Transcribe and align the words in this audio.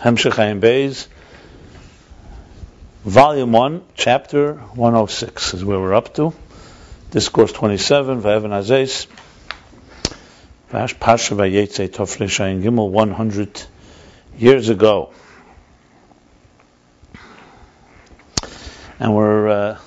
Hemshech 0.00 0.38
Ayin 0.38 0.60
Beis, 0.60 1.08
Volume 3.04 3.52
1, 3.52 3.82
Chapter 3.96 4.54
106 4.54 5.52
is 5.52 5.62
where 5.62 5.78
we're 5.78 5.92
up 5.92 6.14
to. 6.14 6.32
Discourse 7.10 7.52
27, 7.52 8.22
Vayevan 8.22 8.48
Azes, 8.48 9.06
Pasha 10.70 11.34
Vayetze 11.34 11.90
Tofre 11.90 12.28
Shayin 12.28 12.62
Gimel, 12.62 12.88
100 12.88 13.62
years 14.38 14.70
ago. 14.70 15.12
And 18.98 19.14
we're 19.14 19.48
uh, 19.48 19.78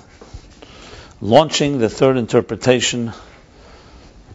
launching 1.20 1.78
the 1.78 1.88
third 1.88 2.18
interpretation 2.18 3.12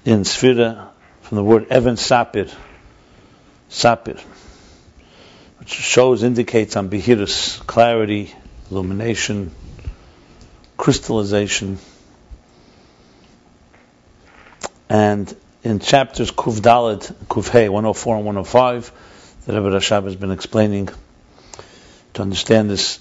in 0.04 0.23
Sfira 0.23 0.90
from 1.21 1.38
the 1.38 1.43
word 1.46 1.68
Evan 1.70 1.96
Sapir. 1.96 2.54
Sapir 3.70 4.21
which 5.59 5.73
shows, 5.73 6.23
indicates 6.23 6.76
ambihirus, 6.76 7.66
clarity, 7.68 8.34
illumination, 8.72 9.52
crystallization. 10.77 11.77
And 14.88 15.35
in 15.63 15.80
chapters 15.80 16.32
Kuv 16.32 16.62
Dalet, 16.62 17.49
Hey, 17.52 17.68
104 17.68 18.16
and 18.16 18.26
105, 18.26 18.91
that 19.45 19.54
Rebbe 19.54 19.70
Rashab 19.70 20.05
has 20.05 20.15
been 20.15 20.32
explaining 20.32 20.90
to 22.13 22.21
understand 22.21 22.70
this, 22.70 22.99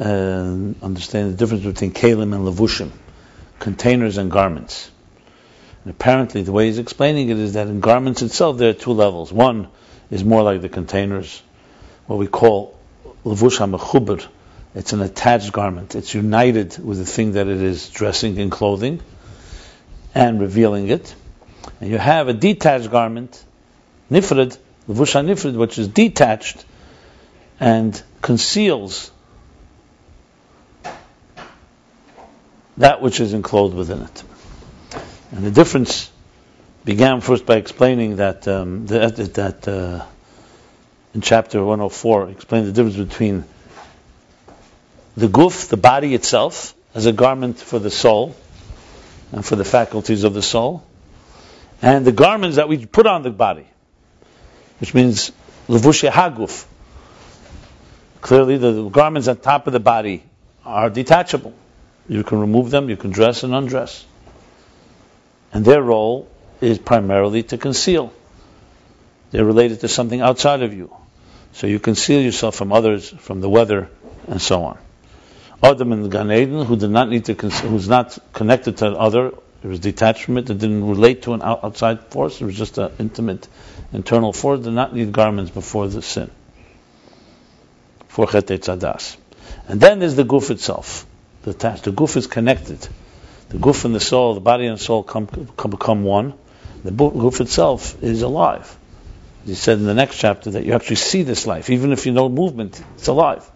uh, 0.00 0.04
understand 0.04 1.32
the 1.32 1.36
difference 1.36 1.64
between 1.64 1.92
kalim 1.92 2.34
and 2.34 2.44
levushim, 2.44 2.90
containers 3.60 4.18
and 4.18 4.32
garments. 4.32 4.90
And 5.84 5.92
apparently, 5.92 6.42
the 6.42 6.52
way 6.52 6.66
he's 6.66 6.78
explaining 6.78 7.28
it 7.28 7.38
is 7.38 7.52
that 7.52 7.68
in 7.68 7.78
garments 7.78 8.22
itself, 8.22 8.58
there 8.58 8.70
are 8.70 8.74
two 8.74 8.92
levels. 8.92 9.32
One 9.32 9.68
is 10.12 10.22
more 10.22 10.42
like 10.42 10.60
the 10.60 10.68
containers, 10.68 11.42
what 12.06 12.18
we 12.18 12.26
call 12.26 12.78
levush 13.24 13.58
ha'mechuber. 13.58 14.24
It's 14.74 14.92
an 14.92 15.00
attached 15.00 15.52
garment. 15.52 15.94
It's 15.94 16.14
united 16.14 16.78
with 16.78 16.98
the 16.98 17.06
thing 17.06 17.32
that 17.32 17.48
it 17.48 17.62
is 17.62 17.88
dressing 17.88 18.38
and 18.38 18.52
clothing 18.52 19.00
and 20.14 20.38
revealing 20.38 20.88
it. 20.88 21.14
And 21.80 21.90
you 21.90 21.96
have 21.96 22.28
a 22.28 22.34
detached 22.34 22.90
garment, 22.90 23.42
nifrid, 24.10 24.58
levush 24.86 25.14
nifrid, 25.24 25.56
which 25.56 25.78
is 25.78 25.88
detached 25.88 26.62
and 27.58 28.00
conceals 28.20 29.10
that 32.76 33.00
which 33.00 33.18
is 33.20 33.32
enclosed 33.32 33.74
within 33.74 34.02
it. 34.02 34.24
And 35.30 35.42
the 35.42 35.50
difference 35.50 36.11
began 36.84 37.20
first 37.20 37.46
by 37.46 37.56
explaining 37.56 38.16
that 38.16 38.48
um, 38.48 38.86
that, 38.86 39.16
that 39.34 39.68
uh, 39.68 40.04
in 41.14 41.20
chapter 41.20 41.62
104 41.62 42.30
explained 42.30 42.66
the 42.66 42.72
difference 42.72 42.96
between 42.96 43.44
the 45.16 45.28
guf, 45.28 45.68
the 45.68 45.76
body 45.76 46.14
itself, 46.14 46.74
as 46.94 47.06
a 47.06 47.12
garment 47.12 47.58
for 47.58 47.78
the 47.78 47.90
soul 47.90 48.34
and 49.30 49.44
for 49.44 49.56
the 49.56 49.64
faculties 49.64 50.24
of 50.24 50.34
the 50.34 50.42
soul, 50.42 50.82
and 51.80 52.04
the 52.04 52.12
garments 52.12 52.56
that 52.56 52.68
we 52.68 52.84
put 52.84 53.06
on 53.06 53.22
the 53.22 53.30
body, 53.30 53.66
which 54.80 54.94
means 54.94 55.32
levush 55.68 56.08
haguf. 56.10 56.66
Clearly, 58.20 58.56
the 58.56 58.88
garments 58.88 59.28
on 59.28 59.36
top 59.36 59.66
of 59.66 59.72
the 59.72 59.80
body 59.80 60.22
are 60.64 60.90
detachable. 60.90 61.54
You 62.08 62.22
can 62.24 62.40
remove 62.40 62.70
them, 62.70 62.88
you 62.88 62.96
can 62.96 63.10
dress 63.10 63.42
and 63.42 63.54
undress. 63.54 64.04
And 65.52 65.64
their 65.64 65.82
role 65.82 66.28
is 66.62 66.78
primarily 66.78 67.42
to 67.42 67.58
conceal. 67.58 68.12
They're 69.30 69.44
related 69.44 69.80
to 69.80 69.88
something 69.88 70.20
outside 70.20 70.62
of 70.62 70.72
you. 70.72 70.94
So 71.54 71.66
you 71.66 71.80
conceal 71.80 72.20
yourself 72.20 72.54
from 72.54 72.72
others, 72.72 73.08
from 73.08 73.40
the 73.40 73.48
weather, 73.48 73.88
and 74.28 74.40
so 74.40 74.62
on. 74.64 74.78
Adam 75.62 76.02
the 76.02 76.08
Gan 76.08 76.30
Eden, 76.30 76.64
who 76.64 76.76
did 76.76 76.90
not 76.90 77.08
need 77.08 77.24
to, 77.26 77.34
who's 77.34 77.88
not 77.88 78.18
connected 78.32 78.78
to 78.78 78.86
other, 78.90 79.28
it 79.28 79.66
was 79.66 79.80
detached 79.80 80.24
from 80.24 80.38
it, 80.38 80.50
it 80.50 80.58
didn't 80.58 80.88
relate 80.88 81.22
to 81.22 81.34
an 81.34 81.42
outside 81.42 82.00
force, 82.08 82.40
it 82.40 82.44
was 82.44 82.56
just 82.56 82.78
an 82.78 82.90
intimate 82.98 83.46
internal 83.92 84.32
force, 84.32 84.60
did 84.60 84.72
not 84.72 84.94
need 84.94 85.12
garments 85.12 85.50
before 85.50 85.88
the 85.88 86.02
sin. 86.02 86.30
For 88.08 88.26
Chet 88.26 88.46
Tzadas. 88.46 89.16
And 89.68 89.80
then 89.80 90.00
there's 90.00 90.16
the 90.16 90.24
guf 90.24 90.50
itself. 90.50 91.06
The, 91.42 91.52
the 91.52 91.92
guf 91.92 92.16
is 92.16 92.26
connected. 92.26 92.86
The 93.48 93.58
guf 93.58 93.84
and 93.84 93.94
the 93.94 94.00
soul, 94.00 94.34
the 94.34 94.40
body 94.40 94.66
and 94.66 94.80
soul 94.80 95.02
come, 95.02 95.26
come 95.26 95.70
become 95.70 96.04
one 96.04 96.34
the 96.84 96.90
guf 96.90 97.40
itself 97.40 98.02
is 98.02 98.22
alive. 98.22 98.76
He 99.44 99.54
said 99.54 99.78
in 99.78 99.86
the 99.86 99.94
next 99.94 100.18
chapter 100.18 100.52
that 100.52 100.64
you 100.64 100.74
actually 100.74 100.96
see 100.96 101.22
this 101.22 101.46
life, 101.46 101.70
even 101.70 101.92
if 101.92 102.06
you 102.06 102.12
know 102.12 102.28
movement, 102.28 102.82
it's 102.94 103.08
alive, 103.08 103.48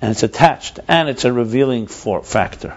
and 0.00 0.10
it's 0.10 0.22
attached, 0.22 0.80
and 0.88 1.08
it's 1.08 1.24
a 1.24 1.32
revealing 1.32 1.86
for, 1.86 2.22
factor, 2.22 2.76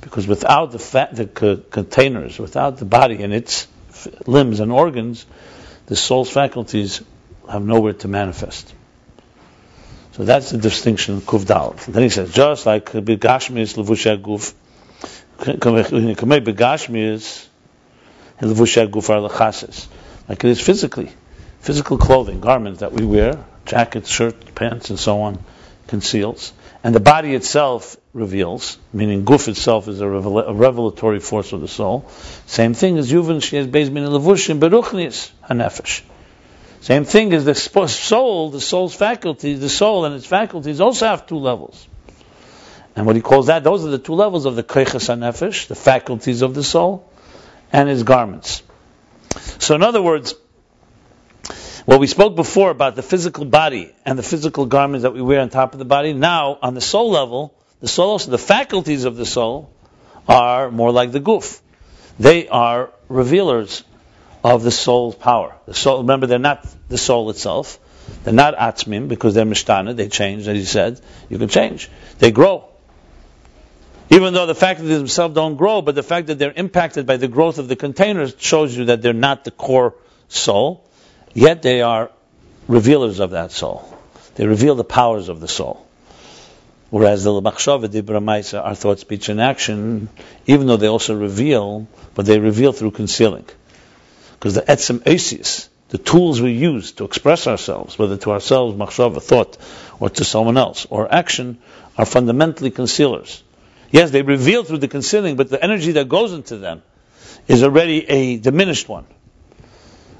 because 0.00 0.26
without 0.26 0.72
the, 0.72 0.78
fa- 0.78 1.08
the 1.12 1.26
co- 1.26 1.56
containers, 1.56 2.38
without 2.38 2.76
the 2.78 2.84
body 2.84 3.22
and 3.22 3.32
its 3.32 3.68
f- 3.88 4.08
limbs 4.26 4.60
and 4.60 4.70
organs, 4.70 5.24
the 5.86 5.96
soul's 5.96 6.30
faculties 6.30 7.02
have 7.50 7.64
nowhere 7.64 7.94
to 7.94 8.08
manifest. 8.08 8.74
So 10.12 10.24
that's 10.24 10.50
the 10.50 10.58
distinction 10.58 11.16
of 11.16 11.22
Kuf 11.22 11.86
Then 11.86 12.02
he 12.02 12.10
says, 12.10 12.32
just 12.34 12.66
like 12.66 12.92
Begashmi 12.92 13.60
is 13.60 13.74
Levushya 13.74 14.20
Guf, 14.20 14.52
Begashmi 15.38 17.12
is 17.12 17.48
Levusha 18.46 18.88
Guf, 18.88 19.06
Begashmi 19.06 19.88
like 20.28 20.44
it 20.44 20.50
is 20.50 20.60
physically. 20.60 21.10
Physical 21.60 21.98
clothing, 21.98 22.40
garments 22.40 22.80
that 22.80 22.92
we 22.92 23.04
wear, 23.04 23.44
jackets, 23.66 24.10
shirts, 24.10 24.44
pants, 24.54 24.90
and 24.90 24.98
so 24.98 25.22
on, 25.22 25.42
conceals. 25.86 26.52
And 26.82 26.94
the 26.94 27.00
body 27.00 27.34
itself 27.34 27.96
reveals, 28.12 28.78
meaning 28.92 29.24
guf 29.24 29.46
itself 29.46 29.86
is 29.86 30.00
a, 30.00 30.08
revel- 30.08 30.40
a 30.40 30.52
revelatory 30.52 31.20
force 31.20 31.52
of 31.52 31.60
the 31.60 31.68
soul. 31.68 32.08
Same 32.46 32.74
thing 32.74 32.98
as 32.98 33.12
Yuvan 33.12 33.36
Shiaz 33.36 33.70
Beis 33.70 33.90
Min 33.90 34.04
Levushim 34.04 34.58
Beruchnis 34.58 35.30
Hanefesh. 35.48 36.02
Same 36.80 37.04
thing 37.04 37.32
as 37.32 37.44
the 37.44 37.54
soul, 37.54 38.50
the 38.50 38.60
soul's 38.60 38.94
faculties, 38.94 39.60
the 39.60 39.68
soul 39.68 40.04
and 40.04 40.16
its 40.16 40.26
faculties 40.26 40.80
also 40.80 41.06
have 41.06 41.26
two 41.26 41.36
levels. 41.36 41.86
And 42.96 43.06
what 43.06 43.14
he 43.14 43.22
calls 43.22 43.46
that, 43.46 43.62
those 43.62 43.84
are 43.84 43.90
the 43.90 43.98
two 43.98 44.14
levels 44.14 44.46
of 44.46 44.56
the 44.56 44.64
Keiches 44.64 45.08
HaNefesh, 45.08 45.68
the 45.68 45.76
faculties 45.76 46.42
of 46.42 46.54
the 46.54 46.64
soul, 46.64 47.08
and 47.72 47.88
his 47.88 48.02
garments. 48.02 48.62
So, 49.58 49.74
in 49.74 49.82
other 49.82 50.02
words, 50.02 50.34
what 51.84 51.98
we 51.98 52.06
spoke 52.06 52.36
before 52.36 52.70
about 52.70 52.94
the 52.94 53.02
physical 53.02 53.44
body 53.44 53.92
and 54.04 54.18
the 54.18 54.22
physical 54.22 54.66
garments 54.66 55.02
that 55.02 55.14
we 55.14 55.22
wear 55.22 55.40
on 55.40 55.50
top 55.50 55.72
of 55.72 55.78
the 55.78 55.84
body, 55.84 56.12
now 56.12 56.58
on 56.62 56.74
the 56.74 56.80
soul 56.80 57.10
level, 57.10 57.54
the 57.80 57.88
soul 57.88 58.10
also, 58.10 58.30
the 58.30 58.38
faculties 58.38 59.04
of 59.04 59.16
the 59.16 59.26
soul 59.26 59.72
are 60.28 60.70
more 60.70 60.92
like 60.92 61.10
the 61.10 61.20
guf. 61.20 61.60
They 62.20 62.46
are 62.48 62.92
revealers 63.08 63.82
of 64.44 64.62
the 64.62 64.70
soul's 64.70 65.14
power. 65.14 65.56
The 65.66 65.74
soul, 65.74 65.98
remember, 65.98 66.26
they're 66.26 66.38
not 66.38 66.66
the 66.88 66.98
soul 66.98 67.30
itself. 67.30 67.78
They're 68.24 68.34
not 68.34 68.56
atzmim 68.56 69.08
because 69.08 69.34
they're 69.34 69.44
mishtana. 69.44 69.96
They 69.96 70.08
change, 70.08 70.46
as 70.46 70.56
you 70.56 70.64
said. 70.64 71.00
You 71.28 71.38
can 71.38 71.48
change. 71.48 71.90
They 72.18 72.30
grow. 72.30 72.71
Even 74.12 74.34
though 74.34 74.44
the 74.44 74.54
fact 74.54 74.80
that 74.80 74.86
they 74.86 74.96
themselves 74.96 75.34
don't 75.34 75.56
grow, 75.56 75.80
but 75.80 75.94
the 75.94 76.02
fact 76.02 76.26
that 76.26 76.38
they're 76.38 76.52
impacted 76.52 77.06
by 77.06 77.16
the 77.16 77.28
growth 77.28 77.58
of 77.58 77.66
the 77.66 77.76
containers 77.76 78.34
shows 78.38 78.76
you 78.76 78.84
that 78.86 79.00
they're 79.00 79.14
not 79.14 79.44
the 79.44 79.50
core 79.50 79.94
soul, 80.28 80.84
yet 81.32 81.62
they 81.62 81.80
are 81.80 82.10
revealers 82.68 83.20
of 83.20 83.30
that 83.30 83.52
soul. 83.52 83.98
They 84.34 84.46
reveal 84.46 84.74
the 84.74 84.84
powers 84.84 85.30
of 85.30 85.40
the 85.40 85.48
soul. 85.48 85.86
Whereas 86.90 87.24
the 87.24 87.30
Machshava, 87.30 87.90
the 87.90 88.02
Maisa, 88.02 88.62
are 88.62 88.74
thought, 88.74 88.98
speech, 88.98 89.30
and 89.30 89.40
action, 89.40 90.10
even 90.46 90.66
though 90.66 90.76
they 90.76 90.88
also 90.88 91.16
reveal, 91.16 91.86
but 92.14 92.26
they 92.26 92.38
reveal 92.38 92.74
through 92.74 92.90
concealing. 92.90 93.46
Because 94.34 94.52
the 94.52 94.60
Etzem 94.60 94.98
Esis, 95.04 95.70
the 95.88 95.96
tools 95.96 96.38
we 96.38 96.52
use 96.52 96.92
to 96.92 97.04
express 97.04 97.46
ourselves, 97.46 97.98
whether 97.98 98.18
to 98.18 98.32
ourselves, 98.32 98.76
Machshava, 98.76 99.22
thought, 99.22 99.56
or 100.00 100.10
to 100.10 100.22
someone 100.22 100.58
else, 100.58 100.86
or 100.90 101.10
action, 101.10 101.56
are 101.96 102.04
fundamentally 102.04 102.70
concealers. 102.70 103.42
Yes, 103.92 104.10
they 104.10 104.22
reveal 104.22 104.64
through 104.64 104.78
the 104.78 104.88
concealing, 104.88 105.36
but 105.36 105.50
the 105.50 105.62
energy 105.62 105.92
that 105.92 106.08
goes 106.08 106.32
into 106.32 106.56
them 106.56 106.82
is 107.46 107.62
already 107.62 108.08
a 108.08 108.38
diminished 108.38 108.88
one. 108.88 109.04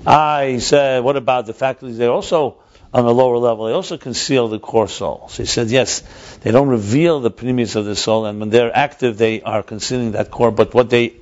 I 0.06 0.58
said, 0.58 1.02
what 1.02 1.16
about 1.16 1.46
the 1.46 1.54
faculties? 1.54 1.96
They 1.96 2.06
also, 2.06 2.58
on 2.92 3.06
a 3.06 3.10
lower 3.10 3.38
level, 3.38 3.66
they 3.66 3.72
also 3.72 3.96
conceal 3.96 4.48
the 4.48 4.58
core 4.58 4.88
soul. 4.88 5.28
So 5.30 5.42
he 5.42 5.46
said, 5.46 5.68
yes, 5.70 6.00
they 6.42 6.50
don't 6.50 6.68
reveal 6.68 7.20
the 7.20 7.30
pnimius 7.30 7.74
of 7.74 7.86
the 7.86 7.96
soul, 7.96 8.26
and 8.26 8.40
when 8.40 8.50
they're 8.50 8.76
active, 8.76 9.16
they 9.16 9.40
are 9.40 9.62
concealing 9.62 10.12
that 10.12 10.30
core, 10.30 10.50
but 10.50 10.74
what 10.74 10.90
they 10.90 11.14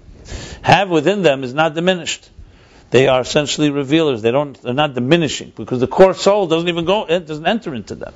have 0.62 0.90
within 0.90 1.22
them 1.22 1.44
is 1.44 1.54
not 1.54 1.74
diminished. 1.74 2.28
They 2.90 3.06
are 3.06 3.20
essentially 3.20 3.70
revealers. 3.70 4.22
They 4.22 4.32
don't, 4.32 4.60
they're 4.60 4.74
not 4.74 4.94
diminishing, 4.94 5.52
because 5.54 5.78
the 5.78 5.86
core 5.86 6.14
soul 6.14 6.48
doesn't 6.48 6.68
even 6.68 6.84
go, 6.84 7.04
it 7.04 7.28
doesn't 7.28 7.46
enter 7.46 7.76
into 7.76 7.94
them. 7.94 8.14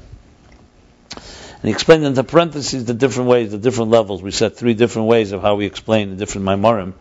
And 1.65 1.71
he 1.71 1.73
explained 1.73 2.05
in 2.05 2.13
the 2.13 2.25
parentheses 2.25 2.85
the 2.85 2.93
different 2.93 3.31
ways, 3.31 3.51
the 3.51 3.57
different 3.57 3.91
levels. 3.91 4.21
We 4.21 4.33
said 4.33 4.55
three 4.55 4.75
different 4.75 5.09
ways 5.09 5.33
of 5.33 5.41
how 5.41 5.55
we 5.55 5.65
explain 5.65 6.11
the 6.11 6.17
different 6.17 6.47
maimorim, 6.47 6.93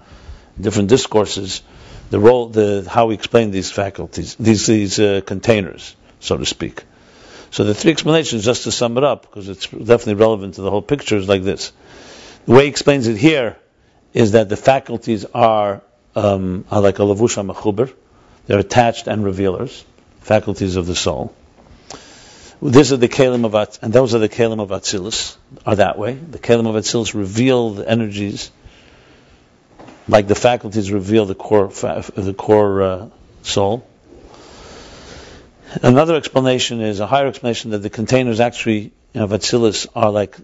different 0.57 0.88
discourses, 0.88 1.62
the 2.12 2.18
role, 2.18 2.48
the 2.48 2.88
how 2.89 3.07
we 3.07 3.13
explain 3.13 3.51
these 3.51 3.69
faculties, 3.69 4.36
these 4.36 4.65
these 4.65 5.01
uh, 5.01 5.19
containers. 5.25 5.98
so 6.21 6.38
to 6.38 6.45
speak. 6.45 6.86
So 7.51 7.65
the 7.65 7.74
three 7.74 7.92
explanations, 7.92 8.45
just 8.45 8.63
to 8.63 8.71
sum 8.71 8.98
it 8.98 9.04
up, 9.04 9.24
because 9.24 9.50
it's 9.50 9.68
definitely 9.68 10.13
relevant 10.13 10.54
to 10.54 10.62
the 10.62 10.71
whole 10.71 10.81
picture, 10.81 11.18
is 11.18 11.27
like 11.27 11.44
this. 11.44 11.74
The 12.45 12.54
way 12.54 12.63
he 12.63 12.69
explains 12.69 13.07
it 13.07 13.18
here 13.18 13.57
is 14.13 14.31
that 14.31 14.48
the 14.48 14.56
faculties 14.56 15.25
are, 15.25 15.81
um, 16.15 16.63
are 16.71 16.80
like 16.80 17.00
a 17.00 17.01
lavusha 17.01 17.45
mechuber. 17.45 17.94
They're 18.48 18.60
attached 18.60 19.07
and 19.07 19.25
revealers, 19.25 19.83
faculties 20.21 20.77
of 20.77 20.86
the 20.86 20.95
soul. 20.95 21.36
This 22.65 22.92
is 22.92 23.00
the 23.00 23.10
kalim 23.10 23.44
of 23.44 23.56
At, 23.56 23.80
and 23.81 23.92
those 23.92 24.15
are 24.15 24.19
the 24.19 24.30
kalim 24.30 24.62
of 24.62 24.69
Atzilus, 24.69 25.36
are 25.65 25.75
that 25.75 25.98
way. 25.98 26.13
The 26.13 26.39
kalim 26.39 26.65
of 26.65 26.75
Atzilus 26.75 27.13
reveal 27.13 27.71
the 27.71 27.89
energies, 27.89 28.51
like 30.07 30.30
the 30.30 30.36
faculties 30.36 30.89
reveal 30.89 31.25
the 31.25 31.36
core, 31.36 31.68
the 31.68 32.33
core 32.38 32.81
uh, 32.81 33.10
soul. 33.42 33.86
Another 35.81 36.15
explanation 36.15 36.80
is 36.80 37.01
a 37.01 37.07
higher 37.07 37.27
explanation 37.27 37.71
that 37.71 37.80
the 37.80 37.89
containers 37.89 38.39
actually 38.39 38.94
of 39.13 39.31
Atzilus 39.31 39.88
are 39.94 40.12
like 40.12 40.38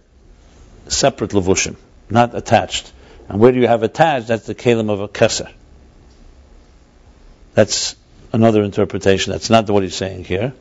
separate 0.90 1.32
levushim, 1.32 1.78
not 2.10 2.36
attached. 2.36 2.92
And 3.30 3.40
where 3.40 3.54
do 3.54 3.62
you 3.62 3.68
have 3.68 3.84
attached? 3.84 4.28
That's 4.28 4.46
the 4.46 4.56
kalim 4.56 4.90
of 4.90 5.00
a 5.00 5.08
keser. 5.08 5.50
That's 7.54 7.96
another 8.34 8.62
interpretation. 8.64 9.32
That's 9.32 9.50
not 9.50 9.70
what 9.70 9.84
he's 9.84 9.96
saying 9.96 10.26
here. 10.26 10.52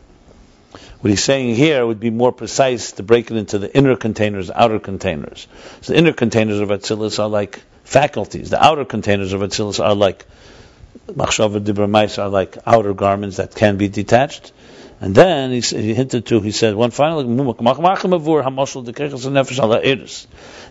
What 1.01 1.11
he's 1.11 1.23
saying 1.23 1.55
here 1.55 1.87
would 1.87 2.01
be 2.01 2.11
more 2.11 2.33
precise 2.33 2.93
to 2.93 3.05
break 3.05 3.31
it 3.31 3.37
into 3.37 3.59
the 3.59 3.75
inner 3.77 3.95
containers, 3.97 4.51
outer 4.51 4.81
containers. 4.81 5.47
So 5.81 5.93
the 5.93 5.99
inner 5.99 6.13
containers 6.13 6.59
of 6.59 6.71
Atzilus 6.71 7.21
are 7.21 7.29
like 7.29 7.63
faculties. 7.85 8.51
The 8.51 8.63
outer 8.63 8.85
containers 8.85 9.33
of 9.33 9.41
Atzilus 9.41 9.79
are 9.85 9.95
like 9.95 10.27
Machshava 11.07 11.61
Dibra 11.61 12.19
are 12.19 12.29
like 12.29 12.59
outer 12.67 12.95
garments 12.95 13.37
that 13.37 13.55
can 13.55 13.77
be 13.77 13.89
detached. 13.89 14.53
And 15.01 15.15
then 15.15 15.53
he, 15.53 15.61
he 15.61 15.95
hinted 15.95 16.27
to, 16.27 16.41
he 16.41 16.51
said, 16.51 16.75
one 16.75 16.91
final, 16.91 17.23
that 17.23 17.27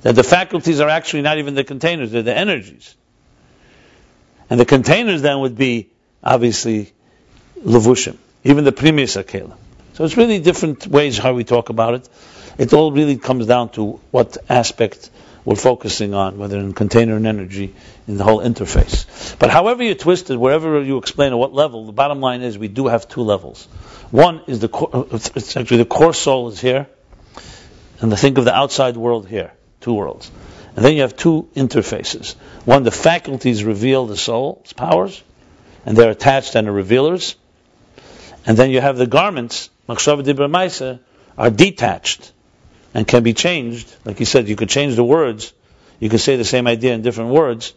the 0.01 0.23
faculties 0.23 0.79
are 0.81 0.89
actually 0.89 1.21
not 1.21 1.37
even 1.37 1.55
the 1.55 1.63
containers, 1.63 2.11
they're 2.11 2.23
the 2.23 2.37
energies. 2.37 2.93
And 4.49 4.59
the 4.59 4.65
containers 4.65 5.21
then 5.21 5.39
would 5.39 5.57
be, 5.57 5.89
obviously, 6.21 6.91
levushim, 7.63 8.17
even 8.43 8.65
the 8.65 8.73
previous 8.73 9.15
akelim. 9.15 9.55
So 9.97 10.03
it's 10.03 10.15
really 10.15 10.37
different 10.37 10.85
ways 10.85 11.17
how 11.17 11.33
we 11.33 11.43
talk 11.43 11.69
about 11.69 11.95
it. 11.95 12.07
It 12.59 12.71
all 12.71 12.91
really 12.91 13.17
comes 13.17 13.47
down 13.47 13.69
to 13.69 13.99
what 14.11 14.37
aspect 14.47 15.09
we're 15.43 15.55
focusing 15.55 16.13
on, 16.13 16.37
whether 16.37 16.59
in 16.59 16.73
container 16.73 17.15
and 17.15 17.25
energy, 17.25 17.73
in 18.07 18.17
the 18.17 18.23
whole 18.23 18.39
interface. 18.39 19.07
But 19.39 19.49
however 19.49 19.81
you 19.81 19.95
twist 19.95 20.29
it, 20.29 20.37
wherever 20.37 20.83
you 20.83 20.99
explain 20.99 21.31
at 21.31 21.39
what 21.39 21.51
level, 21.51 21.87
the 21.87 21.93
bottom 21.93 22.19
line 22.19 22.43
is 22.43 22.59
we 22.59 22.67
do 22.67 22.85
have 22.85 23.07
two 23.07 23.23
levels. 23.23 23.65
One 24.11 24.41
is 24.45 24.59
the 24.59 24.67
core, 24.67 25.07
it's 25.13 25.57
actually 25.57 25.77
the 25.77 25.85
core 25.85 26.13
soul 26.13 26.49
is 26.49 26.61
here, 26.61 26.85
and 27.99 28.11
the 28.11 28.17
think 28.17 28.37
of 28.37 28.45
the 28.45 28.53
outside 28.53 28.97
world 28.97 29.27
here, 29.27 29.51
two 29.81 29.95
worlds. 29.95 30.29
And 30.75 30.85
then 30.85 30.93
you 30.93 31.01
have 31.01 31.17
two 31.17 31.49
interfaces. 31.55 32.35
One, 32.65 32.83
the 32.83 32.91
faculties 32.91 33.63
reveal 33.63 34.05
the 34.05 34.15
soul's 34.15 34.73
powers, 34.73 35.23
and 35.87 35.97
they're 35.97 36.11
attached 36.11 36.53
and 36.53 36.67
are 36.67 36.71
revealers. 36.71 37.35
And 38.45 38.55
then 38.55 38.69
you 38.69 38.79
have 38.79 38.95
the 38.95 39.07
garments 39.07 39.71
Machshava 39.87 40.23
Dibra 40.23 40.99
are 41.37 41.49
detached 41.49 42.31
and 42.93 43.07
can 43.07 43.23
be 43.23 43.33
changed. 43.33 43.93
Like 44.05 44.19
you 44.19 44.25
said, 44.25 44.47
you 44.47 44.55
could 44.55 44.69
change 44.69 44.95
the 44.95 45.03
words. 45.03 45.53
You 45.99 46.09
could 46.09 46.19
say 46.19 46.35
the 46.35 46.45
same 46.45 46.67
idea 46.67 46.93
in 46.93 47.01
different 47.01 47.31
words. 47.31 47.73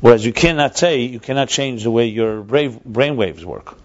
Whereas 0.00 0.24
you 0.24 0.32
cannot 0.32 0.76
say, 0.76 1.02
you 1.02 1.18
cannot 1.18 1.48
change 1.48 1.82
the 1.82 1.90
way 1.90 2.06
your 2.06 2.40
brain 2.42 3.16
waves 3.16 3.44
work, 3.44 3.76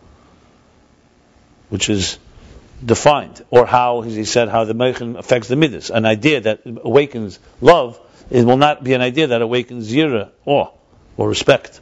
which 1.70 1.90
is 1.90 2.20
defined, 2.86 3.44
or 3.50 3.66
how, 3.66 4.04
as 4.04 4.14
he 4.14 4.26
said, 4.26 4.50
how 4.50 4.66
the 4.66 4.74
Meichen 4.74 5.16
affects 5.16 5.48
the 5.48 5.56
Midas. 5.56 5.90
An 5.90 6.06
idea 6.06 6.42
that 6.42 6.62
awakens 6.66 7.40
love, 7.62 8.00
it 8.30 8.46
will 8.46 8.58
not 8.58 8.84
be 8.84 8.94
an 8.94 9.02
idea 9.02 9.28
that 9.28 9.42
awakens 9.42 9.92
Yira, 9.92 10.30
awe, 10.46 10.70
or 11.18 11.30
respect. 11.30 11.82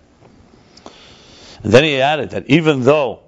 And 1.63 1.73
then 1.73 1.83
he 1.83 1.99
added 1.99 2.31
that 2.31 2.47
even 2.47 2.83
though 2.83 3.19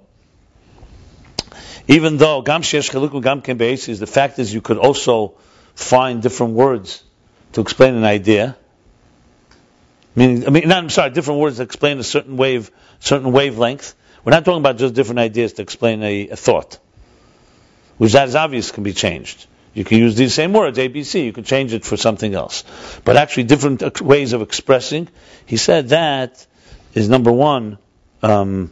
even 1.86 2.16
though 2.16 2.42
gam 2.42 2.62
gam 2.62 3.40
the 3.40 4.08
fact 4.10 4.38
is 4.38 4.52
you 4.52 4.60
could 4.60 4.78
also 4.78 5.34
find 5.74 6.22
different 6.22 6.54
words 6.54 7.02
to 7.52 7.60
explain 7.60 7.94
an 7.94 8.04
idea. 8.04 8.56
Meaning, 10.16 10.46
I 10.46 10.50
mean, 10.50 10.68
not, 10.68 10.78
I'm 10.78 10.90
sorry, 10.90 11.10
different 11.10 11.40
words 11.40 11.56
to 11.56 11.62
explain 11.62 11.98
a 11.98 12.04
certain 12.04 12.36
wave, 12.36 12.70
certain 13.00 13.32
wavelength. 13.32 13.94
We're 14.24 14.30
not 14.30 14.44
talking 14.44 14.60
about 14.60 14.78
just 14.78 14.94
different 14.94 15.18
ideas 15.18 15.54
to 15.54 15.62
explain 15.62 16.02
a, 16.02 16.28
a 16.28 16.36
thought, 16.36 16.78
which 17.98 18.12
that 18.12 18.28
is 18.28 18.36
obvious 18.36 18.70
can 18.70 18.84
be 18.84 18.92
changed. 18.92 19.46
You 19.74 19.84
can 19.84 19.98
use 19.98 20.14
these 20.14 20.32
same 20.32 20.52
words, 20.52 20.78
ABC, 20.78 21.24
you 21.24 21.32
can 21.32 21.42
change 21.42 21.72
it 21.72 21.84
for 21.84 21.96
something 21.96 22.32
else. 22.32 22.62
But 23.04 23.16
actually, 23.16 23.44
different 23.44 24.00
ways 24.00 24.32
of 24.32 24.40
expressing. 24.40 25.08
He 25.46 25.56
said 25.56 25.88
that 25.88 26.46
is 26.94 27.08
number 27.08 27.32
one, 27.32 27.78
um, 28.22 28.70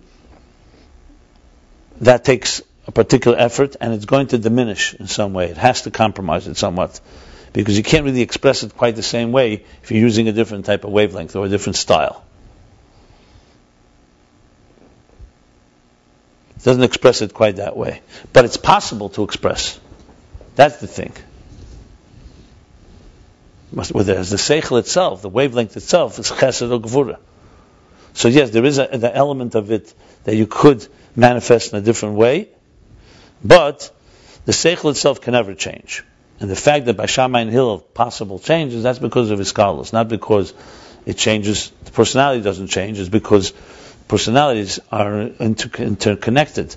that 2.00 2.24
takes 2.24 2.62
a 2.86 2.92
particular 2.92 3.38
effort 3.38 3.76
and 3.80 3.92
it's 3.92 4.04
going 4.04 4.28
to 4.28 4.38
diminish 4.38 4.94
in 4.94 5.06
some 5.06 5.32
way. 5.32 5.46
It 5.46 5.56
has 5.56 5.82
to 5.82 5.90
compromise 5.90 6.48
it 6.48 6.56
somewhat. 6.56 7.00
Because 7.52 7.76
you 7.76 7.82
can't 7.82 8.04
really 8.04 8.22
express 8.22 8.62
it 8.62 8.76
quite 8.76 8.96
the 8.96 9.02
same 9.02 9.30
way 9.30 9.64
if 9.82 9.90
you're 9.90 10.00
using 10.00 10.28
a 10.28 10.32
different 10.32 10.64
type 10.64 10.84
of 10.84 10.90
wavelength 10.90 11.36
or 11.36 11.46
a 11.46 11.48
different 11.48 11.76
style. 11.76 12.24
It 16.56 16.64
doesn't 16.64 16.82
express 16.82 17.22
it 17.22 17.34
quite 17.34 17.56
that 17.56 17.76
way. 17.76 18.00
But 18.32 18.46
it's 18.46 18.56
possible 18.56 19.10
to 19.10 19.24
express. 19.24 19.78
That's 20.54 20.78
the 20.78 20.86
thing. 20.86 21.12
Whereas 23.70 24.30
the 24.30 24.36
seichel 24.36 24.78
itself, 24.78 25.22
the 25.22 25.28
wavelength 25.28 25.76
itself, 25.76 26.18
is 26.18 26.30
chesed 26.30 26.70
or 26.70 26.78
gvura. 26.78 27.18
So 28.14 28.28
yes, 28.28 28.50
there 28.50 28.64
is 28.64 28.78
a, 28.78 28.86
the 28.86 29.14
element 29.14 29.54
of 29.54 29.70
it 29.70 29.92
that 30.24 30.36
you 30.36 30.46
could 30.46 30.86
manifest 31.16 31.72
in 31.72 31.78
a 31.78 31.82
different 31.82 32.16
way, 32.16 32.48
but 33.44 33.90
the 34.44 34.52
seichel 34.52 34.90
itself 34.90 35.20
can 35.20 35.32
never 35.32 35.54
change. 35.54 36.04
And 36.40 36.50
the 36.50 36.56
fact 36.56 36.86
that 36.86 36.96
by 36.96 37.06
Shammai 37.06 37.42
and 37.42 37.50
Hillel 37.50 37.78
possible 37.78 38.38
changes, 38.38 38.82
that's 38.82 38.98
because 38.98 39.30
of 39.30 39.38
his 39.38 39.48
scholars, 39.48 39.92
not 39.92 40.08
because 40.08 40.52
it 41.06 41.16
changes, 41.16 41.70
the 41.84 41.92
personality 41.92 42.42
doesn't 42.42 42.68
change, 42.68 42.98
it's 42.98 43.08
because 43.08 43.52
personalities 44.08 44.80
are 44.90 45.20
inter- 45.20 45.82
interconnected. 45.82 46.74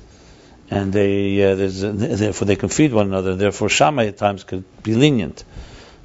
And 0.69 0.91
they, 0.91 1.43
uh, 1.43 1.55
therefore 1.55 2.45
they 2.45 2.55
can 2.55 2.69
feed 2.69 2.91
one 2.91 3.07
another. 3.07 3.35
Therefore 3.35 3.69
Shammai 3.69 4.07
at 4.07 4.17
times 4.17 4.43
could 4.43 4.63
be 4.83 4.95
lenient. 4.95 5.43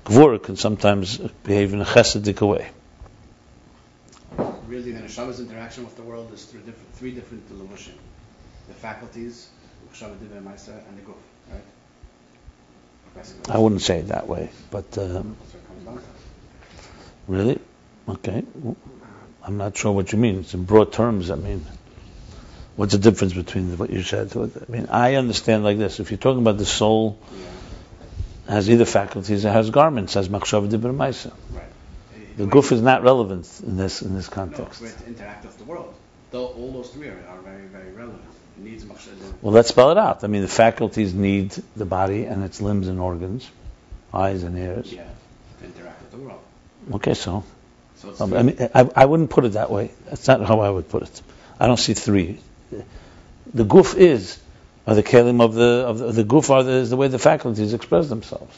Gvura 0.05 0.43
can 0.43 0.57
sometimes 0.57 1.19
behave 1.19 1.73
in 1.73 1.81
a 1.81 1.85
chesedic 1.85 2.47
way. 2.47 2.71
Really, 4.67 4.93
the 4.93 5.01
Neshama's 5.01 5.41
interaction 5.41 5.85
with 5.85 5.97
the 5.97 6.03
world 6.03 6.33
is 6.33 6.45
through 6.45 6.61
different, 6.61 6.95
three 6.95 7.11
different 7.13 7.51
levushim. 7.51 7.95
The 8.69 8.75
faculties, 8.75 9.49
and 10.03 10.99
the 10.99 11.03
guf, 11.03 11.15
right? 11.51 11.65
I 13.49 13.59
wouldn't 13.59 13.83
say 13.83 13.99
it 13.99 14.09
that 14.09 14.29
way, 14.29 14.51
but 14.71 14.97
um, 14.99 15.37
really, 17.27 17.59
okay. 18.09 18.45
I'm 19.43 19.57
not 19.57 19.77
sure 19.77 19.93
what 19.93 20.13
you 20.13 20.19
mean. 20.19 20.41
It's 20.41 20.55
in 20.55 20.65
broad 20.65 20.93
terms. 20.93 21.31
I 21.31 21.35
mean, 21.35 21.65
what's 22.77 22.93
the 22.93 22.99
difference 22.99 23.33
between 23.33 23.77
what 23.79 23.91
you 23.91 24.03
said? 24.03 24.37
I 24.37 24.49
mean, 24.71 24.87
I 24.91 25.15
understand 25.17 25.65
like 25.65 25.79
this. 25.79 25.99
If 25.99 26.11
you're 26.11 26.19
talking 26.19 26.43
about 26.43 26.59
the 26.59 26.67
soul, 26.67 27.19
yeah. 27.33 28.55
has 28.55 28.71
either 28.71 28.85
faculties, 28.85 29.45
it 29.45 29.51
has 29.51 29.71
garments, 29.71 30.15
has 30.15 30.29
machshav 30.29 30.71
dibur 30.71 30.97
Right. 30.99 31.65
The 32.37 32.47
guf 32.47 32.73
is 32.73 32.81
not 32.81 33.03
relevant 33.03 33.49
in 33.67 33.77
this 33.77 34.03
in 34.03 34.15
this 34.15 34.29
context. 34.29 34.83
No, 34.83 34.89
to 34.89 35.07
interact 35.07 35.45
with 35.45 35.59
the 35.59 35.65
world. 35.65 35.95
Though 36.31 36.47
all 36.47 36.73
those 36.73 36.91
three 36.91 37.09
are, 37.09 37.25
are 37.29 37.41
very 37.41 37.67
very 37.67 37.93
relevant 37.93 38.23
needs 38.61 38.85
Well, 39.43 39.53
let's 39.53 39.69
spell 39.69 39.91
it 39.91 39.99
out. 39.99 40.25
I 40.25 40.27
mean, 40.27 40.43
the 40.43 40.49
faculties 40.49 41.15
need 41.15 41.53
the 41.77 41.85
body 41.85 42.25
and 42.25 42.45
its 42.45 42.61
limbs 42.61 42.89
and 42.89 43.01
organs, 43.01 43.51
eyes 44.13 44.43
and 44.43 44.57
ears. 44.57 44.93
Yeah, 44.93 45.05
to 45.61 45.65
interact 45.65 46.03
with 46.03 46.11
the 46.11 46.17
world. 46.19 46.41
Okay, 46.95 47.15
so. 47.15 47.45
so 47.97 48.15
um, 48.21 48.35
I 48.35 48.43
mean, 48.43 48.69
I, 48.75 48.91
I 48.95 49.05
wouldn't 49.07 49.31
put 49.31 49.45
it 49.45 49.53
that 49.53 49.71
way. 49.71 49.91
That's 50.07 50.27
not 50.27 50.45
how 50.47 50.61
I 50.61 50.71
would 50.71 50.89
put 50.89 51.03
it. 51.03 51.23
I 51.59 51.67
don't 51.67 51.79
see 51.79 51.95
three. 51.95 52.39
The 53.53 53.65
guf 53.65 53.97
is, 53.97 54.39
or 54.87 54.95
the 54.95 55.03
kelim 55.03 55.43
of 55.43 55.55
the 55.55 55.85
of 55.87 55.99
the, 55.99 56.13
the 56.13 56.25
guf 56.25 56.51
are 56.51 56.63
the, 56.63 56.73
is 56.73 56.91
the 56.91 56.97
way 56.97 57.09
the 57.09 57.19
faculties 57.19 57.75
express 57.75 58.09
themselves. 58.09 58.57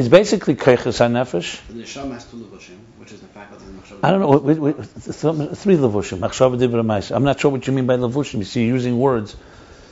It's 0.00 0.08
basically 0.08 0.54
keiches 0.54 0.96
hanefesh. 0.98 1.60
The 1.66 1.74
neshama 1.74 2.12
has 2.12 2.24
two 2.24 2.38
levushim, 2.38 2.78
which 2.96 3.12
is 3.12 3.20
the 3.20 3.26
faculty 3.26 3.66
of 3.66 3.72
machshava. 3.72 3.98
I 4.02 4.10
don't 4.10 4.20
know. 4.20 4.38
Wait, 4.38 4.56
wait, 4.56 4.76
three 4.76 5.76
levushim. 5.76 6.20
Machshava 6.20 6.58
dibra 6.58 7.14
I'm 7.14 7.22
not 7.22 7.38
sure 7.38 7.50
what 7.50 7.66
you 7.66 7.74
mean 7.74 7.84
by 7.84 7.98
levushim. 7.98 8.38
You 8.38 8.44
see, 8.44 8.64
using 8.64 8.98
words. 8.98 9.36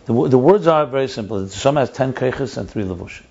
The, 0.06 0.28
the 0.28 0.38
words 0.38 0.66
are 0.66 0.86
very 0.86 1.08
simple. 1.08 1.40
The 1.40 1.48
neshama 1.48 1.80
has 1.80 1.90
ten 1.90 2.14
keiches 2.14 2.56
and 2.56 2.70
three 2.70 2.84
levushim. 2.84 3.24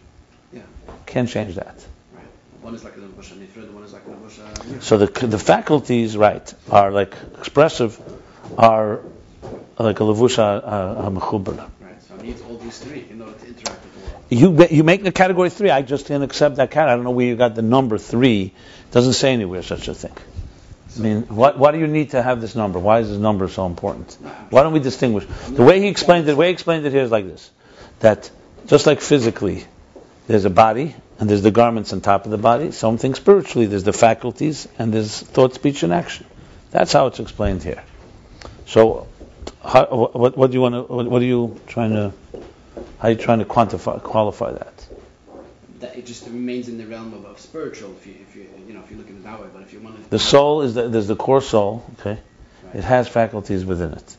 Yeah. 0.54 0.62
Can't 1.08 1.28
change 1.28 1.56
that. 1.56 1.84
Right. 2.14 2.26
One 2.62 2.76
is 2.76 2.84
like 2.84 2.96
a 2.96 3.00
levush 3.00 3.34
nifra. 3.34 3.72
one 3.72 3.84
is 3.84 3.94
like 3.94 4.06
a 4.06 4.10
levush. 4.12 4.84
So 4.84 5.00
the 5.00 5.08
the 5.26 5.40
faculties, 5.40 6.16
right, 6.16 6.54
are 6.70 6.92
like 6.92 7.16
expressive, 7.40 8.00
are 8.56 9.02
like 9.80 10.00
a 10.00 10.04
levusha 10.04 10.62
uh, 10.64 11.02
a, 11.02 11.08
a 11.08 11.70
Right. 11.82 12.04
So 12.04 12.16
needs 12.18 12.44
all 12.44 12.58
these 12.58 12.78
three 12.78 13.08
in 13.10 13.20
order 13.20 13.34
to 13.34 13.48
interact 13.48 13.84
with 13.84 13.94
the 13.96 14.12
world. 14.12 14.17
You 14.30 14.66
you 14.70 14.84
make 14.84 15.04
the 15.04 15.12
category 15.12 15.50
three. 15.50 15.70
I 15.70 15.82
just 15.82 16.08
can't 16.08 16.24
accept 16.24 16.58
that 16.58 16.72
category. 16.72 16.92
I 16.92 16.96
don't 16.96 17.06
know 17.06 17.12
where 17.12 17.26
you 17.26 17.36
got 17.36 17.56
the 17.56 17.62
number 17.62 17.98
three. 17.98 18.44
It 18.44 18.92
doesn't 18.92 19.14
say 19.14 19.34
anywhere 19.34 19.64
such 19.64 19.88
a 19.88 19.94
thing. 19.94 20.14
I 20.98 21.00
mean, 21.00 21.22
what, 21.24 21.58
why 21.58 21.72
do 21.72 21.80
you 21.80 21.88
need 21.88 22.12
to 22.12 22.22
have 22.22 22.42
this 22.42 22.56
number? 22.56 22.80
Why 22.80 23.00
is 23.00 23.10
this 23.10 23.20
number 23.20 23.48
so 23.48 23.66
important? 23.66 24.18
Why 24.50 24.64
don't 24.64 24.74
we 24.74 24.80
distinguish? 24.80 25.26
The 25.50 25.64
way 25.64 25.80
he 25.80 25.88
explained 25.88 26.28
it, 26.28 26.32
the 26.32 26.36
way 26.36 26.48
he 26.48 26.54
explained 26.54 26.86
it 26.86 26.92
here 26.92 27.04
is 27.04 27.12
like 27.12 27.26
this: 27.26 27.52
that 28.00 28.30
just 28.66 28.86
like 28.86 29.00
physically, 29.00 29.66
there's 30.28 30.46
a 30.46 30.50
body 30.50 30.96
and 31.20 31.30
there's 31.30 31.42
the 31.42 31.52
garments 31.52 31.94
on 31.94 32.02
top 32.02 32.26
of 32.26 32.32
the 32.32 32.38
body. 32.38 32.72
Something 32.72 33.16
spiritually, 33.16 33.68
there's 33.68 33.84
the 33.84 33.94
faculties 33.94 34.68
and 34.78 34.94
there's 34.94 35.22
thought, 35.22 35.54
speech, 35.54 35.84
and 35.84 35.94
action. 35.94 36.26
That's 36.72 36.92
how 36.92 37.08
it's 37.08 37.20
explained 37.20 37.64
here. 37.64 37.84
So, 38.66 39.08
how, 39.64 39.86
what, 39.86 40.38
what 40.38 40.52
do 40.52 40.56
you 40.56 40.62
want 40.62 40.76
to? 40.76 40.82
What, 40.94 41.08
what 41.08 41.22
are 41.22 41.26
you 41.26 41.60
trying 41.68 41.92
to? 41.92 42.14
How 43.00 43.08
are 43.08 43.12
you 43.12 43.18
trying 43.18 43.40
to 43.40 43.46
quantify, 43.46 44.02
qualify 44.02 44.52
that? 44.54 44.88
That 45.80 45.96
it 45.98 46.06
just 46.08 46.26
remains 46.26 46.68
in 46.68 46.78
the 46.80 46.88
realm 46.88 47.14
of, 47.14 47.26
of 47.26 47.40
spiritual. 47.40 47.92
If 47.92 48.08
you, 48.08 48.16
if 48.22 48.36
you, 48.36 48.48
you 48.68 48.74
know, 48.74 48.82
if 48.84 48.90
you 48.90 48.98
look 48.98 49.08
at 49.08 49.14
it 49.14 49.24
that 49.24 49.40
way. 49.40 49.48
But 49.54 49.62
if 49.62 49.74
you 49.74 49.80
want 49.80 50.04
to, 50.04 50.10
The 50.10 50.18
soul 50.20 50.64
is 50.64 50.74
the, 50.74 50.88
there's 50.90 51.08
the 51.08 51.16
core 51.16 51.42
soul. 51.42 51.86
Okay, 52.00 52.20
Right. 52.64 52.76
it 52.76 52.84
has 52.84 53.08
faculties 53.08 53.64
within 53.64 53.94
it. 53.94 54.18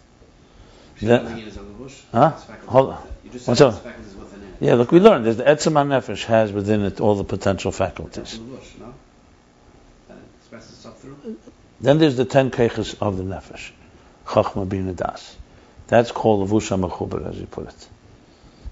that- 1.02 1.24
looking 1.24 1.38
at 1.40 1.44
it 1.44 1.48
as 1.48 1.56
a 1.56 1.60
levush, 1.60 2.00
Huh? 2.12 2.30
Hold 2.68 2.90
on. 2.90 3.02
it. 3.06 3.12
You 3.24 3.30
just 3.30 3.48
What's 3.48 3.58
said 3.58 3.66
up? 3.66 3.74
it's 3.74 3.82
faculties 3.82 4.14
within 4.14 4.42
it. 4.42 4.54
Yeah, 4.60 4.74
look, 4.74 4.92
we 4.92 5.00
learned. 5.00 5.26
There's 5.26 5.36
the 5.38 5.44
etzem 5.44 5.72
nefesh 5.88 6.24
has 6.26 6.52
within 6.52 6.82
it 6.84 7.00
all 7.00 7.16
the 7.16 7.24
potential 7.24 7.72
faculties. 7.72 8.38
levush, 8.38 8.78
no? 8.78 8.94
That 10.08 10.18
expresses 10.40 10.72
itself 10.74 11.00
through. 11.00 11.36
Then 11.80 11.98
there's 11.98 12.16
the 12.16 12.24
ten 12.24 12.50
keches 12.52 12.94
of 13.00 13.16
the 13.16 13.24
nefesh, 13.24 13.70
chachma 14.26 14.68
bina 14.68 14.92
das. 14.92 15.36
That's 15.88 16.12
called 16.12 16.48
levusha 16.48 16.78
mechuber, 16.80 17.28
as 17.28 17.36
you 17.38 17.46
put 17.46 17.68
it. 17.68 17.88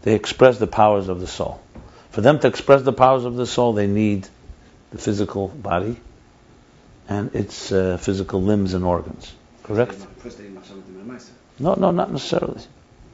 They 0.06 0.14
express 0.14 0.58
the 0.58 0.68
powers 0.68 1.08
of 1.08 1.18
the 1.18 1.26
soul. 1.26 1.60
For 2.10 2.20
them 2.20 2.38
to 2.38 2.46
express 2.46 2.82
the 2.82 2.92
powers 2.92 3.24
of 3.24 3.34
the 3.34 3.44
soul, 3.44 3.72
they 3.72 3.88
need 3.88 4.28
the 4.92 4.98
physical 4.98 5.48
body 5.48 5.96
and 7.08 7.34
its 7.34 7.72
uh, 7.72 7.96
physical 7.96 8.40
limbs 8.40 8.74
and 8.74 8.84
organs. 8.84 9.34
Correct? 9.64 9.98
No, 11.58 11.74
no, 11.74 11.90
not 11.90 12.12
necessarily. 12.12 12.60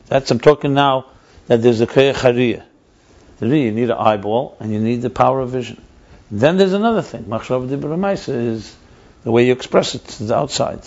That's 0.08 0.30
I'm 0.30 0.38
talking 0.38 0.74
now 0.74 1.06
that 1.46 1.62
there's 1.62 1.80
a 1.80 1.86
kaya 1.86 2.12
hariyah. 2.12 2.62
You 3.40 3.48
need 3.48 3.88
an 3.88 3.92
eyeball 3.92 4.58
and 4.60 4.70
you 4.70 4.78
need 4.78 5.00
the 5.00 5.08
power 5.08 5.40
of 5.40 5.48
vision. 5.48 5.82
Then 6.30 6.58
there's 6.58 6.74
another 6.74 7.00
thing. 7.00 7.24
Machshav 7.24 7.70
dibra 7.70 8.28
is 8.28 8.76
the 9.24 9.32
way 9.32 9.46
you 9.46 9.52
express 9.52 9.94
it 9.94 10.04
to 10.04 10.24
the 10.24 10.36
outside. 10.36 10.86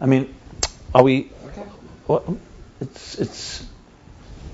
I 0.00 0.06
mean, 0.06 0.32
are 0.94 1.02
we? 1.02 1.32
What, 2.06 2.28
it's 2.80 3.18
it's. 3.18 3.66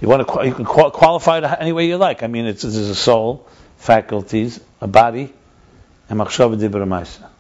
You 0.05 0.11
want 0.11 0.29
to 0.29 0.47
you 0.47 0.53
can 0.53 0.67
qualify 0.67 1.39
it 1.39 1.45
any 1.61 1.73
way 1.73 1.87
you 1.87 1.97
like. 1.97 2.23
I 2.23 2.27
mean, 2.27 2.45
it's 2.45 2.61
there's 2.61 2.77
a 2.77 2.95
soul, 2.95 3.49
faculties, 3.79 4.61
a 4.83 4.87
body, 4.87 5.33
and 6.11 6.21
machshav 6.21 6.61
dibra. 6.61 7.31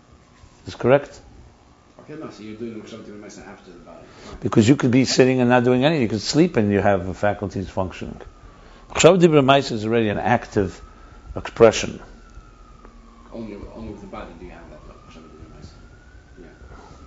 Is 0.66 0.74
correct? 0.74 1.20
Okay, 2.00 2.14
no. 2.14 2.30
So 2.30 2.42
you're 2.42 2.56
doing 2.56 2.80
machshav 2.80 3.02
v'dibur 3.02 3.20
ma'aser 3.20 3.46
after 3.46 3.70
the 3.70 3.80
body. 3.80 4.06
Because 4.40 4.66
you 4.66 4.76
could 4.76 4.90
be 4.90 5.04
sitting 5.04 5.40
and 5.40 5.50
not 5.50 5.64
doing 5.64 5.84
anything. 5.84 6.04
You 6.04 6.08
could 6.08 6.22
sleep 6.22 6.56
and 6.56 6.72
you 6.72 6.80
have 6.80 7.06
the 7.06 7.12
faculties 7.12 7.68
functioning. 7.68 8.18
Chashav 8.92 9.20
Dibra 9.20 9.70
is 9.70 9.84
already 9.84 10.08
an 10.08 10.16
active 10.16 10.80
expression. 11.36 12.00
Only, 13.30 13.58
only 13.74 13.92
with 13.92 14.00
the 14.00 14.06
body 14.06 14.32
do 14.40 14.46
you 14.46 14.52
have 14.52 14.70
that 14.70 14.80
machshav 14.88 15.20
v'dibur. 15.20 15.68
Yeah. 16.40 16.46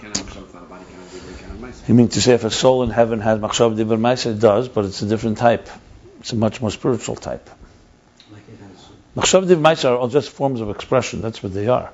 Can't 0.02 0.16
have 0.18 0.28
machshav 0.28 0.42
without 0.42 0.62
a 0.62 0.66
body. 0.68 0.86
You 0.86 1.22
can't 1.40 1.50
have 1.50 1.58
dibur. 1.58 1.77
You 1.88 1.96
can't 1.96 2.00
have 2.00 2.06
ma'aser. 2.06 2.06
You 2.06 2.06
mean 2.06 2.08
to 2.10 2.22
say 2.22 2.34
if 2.34 2.44
a 2.44 2.52
soul 2.52 2.84
in 2.84 2.90
heaven 2.90 3.20
has 3.22 3.40
Machshav 3.40 3.76
Maisa, 3.76 4.32
it 4.32 4.40
does, 4.40 4.68
but 4.68 4.86
it's 4.86 5.02
a 5.02 5.06
different 5.06 5.38
type. 5.38 5.70
It's 6.20 6.34
a 6.34 6.36
much 6.36 6.62
more 6.62 6.72
spiritual 6.72 7.16
type. 7.16 7.50
Machshav 9.16 9.46
Maisa 9.46 9.86
are 9.86 9.98
all 9.98 10.08
just 10.10 10.30
forms 10.30 10.62
of 10.62 10.70
expression. 10.70 11.22
That's 11.22 11.42
what 11.42 11.54
they 11.54 11.68
are. 11.68 11.92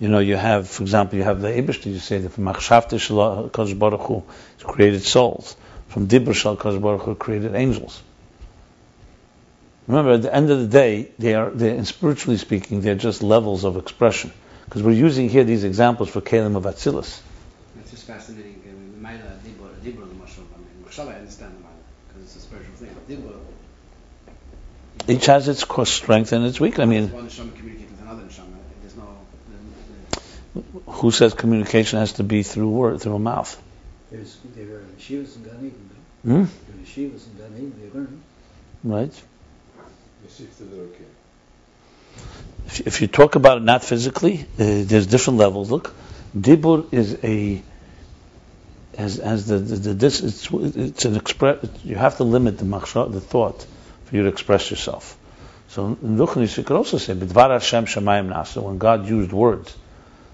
You 0.00 0.08
know, 0.08 0.18
you 0.18 0.36
have, 0.36 0.68
for 0.68 0.82
example, 0.82 1.18
you 1.18 1.24
have 1.24 1.40
the 1.40 1.48
Eibishter, 1.48 1.86
you 1.86 1.98
say 2.00 2.18
that 2.18 2.30
from 2.30 2.44
Machshavte 2.44 3.78
Baruch 3.78 4.00
Hu, 4.00 4.22
it's 4.54 4.64
created 4.64 5.02
souls. 5.02 5.56
From 5.88 6.08
Dibra 6.08 6.34
Shal 6.34 6.56
Baruch 6.56 7.02
Hu, 7.02 7.14
created 7.14 7.54
angels. 7.54 8.02
Remember, 9.86 10.12
at 10.12 10.22
the 10.22 10.34
end 10.34 10.50
of 10.50 10.58
the 10.58 10.66
day, 10.66 11.10
they 11.18 11.34
are, 11.34 11.50
they, 11.50 11.76
and 11.76 11.86
spiritually 11.86 12.38
speaking, 12.38 12.80
they're 12.80 12.94
just 12.94 13.22
levels 13.22 13.64
of 13.64 13.76
expression. 13.76 14.32
Because 14.64 14.82
we're 14.82 14.92
using 14.92 15.28
here 15.28 15.44
these 15.44 15.62
examples 15.62 16.08
for 16.08 16.22
Kalim 16.22 16.56
of 16.56 16.64
Atzilus. 16.64 17.20
It's 17.80 17.90
just 17.90 18.06
fascinating. 18.06 18.62
I 18.64 18.68
mean, 18.72 18.92
the 18.92 18.98
Maila, 19.06 19.38
Dibur, 19.40 19.74
Dibur, 19.84 20.08
the 20.08 20.14
Mashal. 20.94 21.00
I 21.00 21.04
mean, 21.04 21.14
Mashal, 21.14 21.14
I 21.14 21.18
understand 21.18 21.54
the 21.54 21.58
Maila 21.58 21.84
because 22.08 22.22
it's 22.24 22.36
a 22.36 22.40
spiritual 22.40 22.74
thing. 22.74 22.96
Dibur, 23.08 23.40
Each 25.08 25.26
has 25.26 25.48
its 25.48 25.64
core 25.64 25.86
strength 25.86 26.32
and 26.32 26.44
its 26.46 26.60
weakness. 26.60 26.82
I 26.82 26.86
mean, 26.86 27.12
one 27.12 27.28
neshama 27.28 27.54
communicate 27.56 27.90
with 27.90 28.00
another 28.00 28.22
neshama. 28.22 28.56
There's 28.82 28.96
no. 28.96 30.92
who 30.92 31.10
says 31.10 31.34
communication 31.34 31.98
has 31.98 32.14
to 32.14 32.24
be 32.24 32.42
through 32.42 32.68
word, 32.68 33.00
through 33.00 33.16
a 33.16 33.18
mouth? 33.18 33.60
There's, 34.10 34.36
there 34.54 34.76
are 34.76 34.84
yeshivas 34.98 35.36
in 35.36 35.42
Gan 35.44 35.56
Eden. 35.58 35.90
Hmm? 36.22 36.30
There 36.30 36.42
are 36.44 36.84
yeshivas 36.84 37.26
in 37.26 37.36
Gan 37.38 37.52
Eden. 37.56 37.74
They 37.80 37.98
learn. 37.98 38.22
Right? 38.84 39.22
If, 42.66 42.86
if 42.86 43.00
you 43.02 43.08
talk 43.08 43.34
about 43.34 43.58
it 43.58 43.62
not 43.62 43.84
physically, 43.84 44.40
uh, 44.40 44.46
there's 44.58 45.06
different 45.06 45.38
levels. 45.38 45.70
Look, 45.70 45.94
dibur 46.36 46.92
is 46.92 47.18
a 47.22 47.62
as 48.98 49.18
as 49.18 49.46
the, 49.46 49.58
the, 49.58 49.76
the 49.76 49.94
this 49.94 50.20
it's 50.20 50.48
it's 50.50 51.04
an 51.04 51.16
express. 51.16 51.66
You 51.84 51.96
have 51.96 52.16
to 52.18 52.24
limit 52.24 52.58
the 52.58 52.64
machshah, 52.64 53.12
the 53.12 53.20
thought, 53.20 53.66
for 54.04 54.16
you 54.16 54.22
to 54.22 54.28
express 54.28 54.70
yourself. 54.70 55.18
So 55.68 55.86
in 55.86 56.16
Luchnis, 56.16 56.56
you 56.56 56.64
could 56.64 56.76
also 56.76 56.98
say 56.98 57.14
b'dvar 57.14 57.50
Hashem 57.50 57.86
shemayim 57.86 58.32
nasa. 58.32 58.62
When 58.62 58.78
God 58.78 59.08
used 59.08 59.32
words 59.32 59.76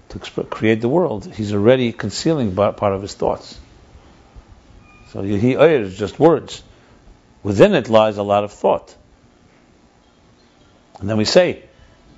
to 0.09 0.19
expre- 0.19 0.49
create 0.49 0.81
the 0.81 0.89
world, 0.89 1.33
He's 1.33 1.53
already 1.53 1.91
concealing 1.91 2.55
part 2.55 2.81
of 2.81 3.01
His 3.01 3.13
thoughts. 3.13 3.59
So 5.09 5.19
Oyer 5.19 5.81
is 5.81 5.97
just 5.97 6.19
words. 6.19 6.63
Within 7.43 7.73
it 7.73 7.89
lies 7.89 8.17
a 8.17 8.23
lot 8.23 8.43
of 8.43 8.51
thought. 8.51 8.95
And 10.99 11.09
then 11.09 11.17
we 11.17 11.25
say, 11.25 11.63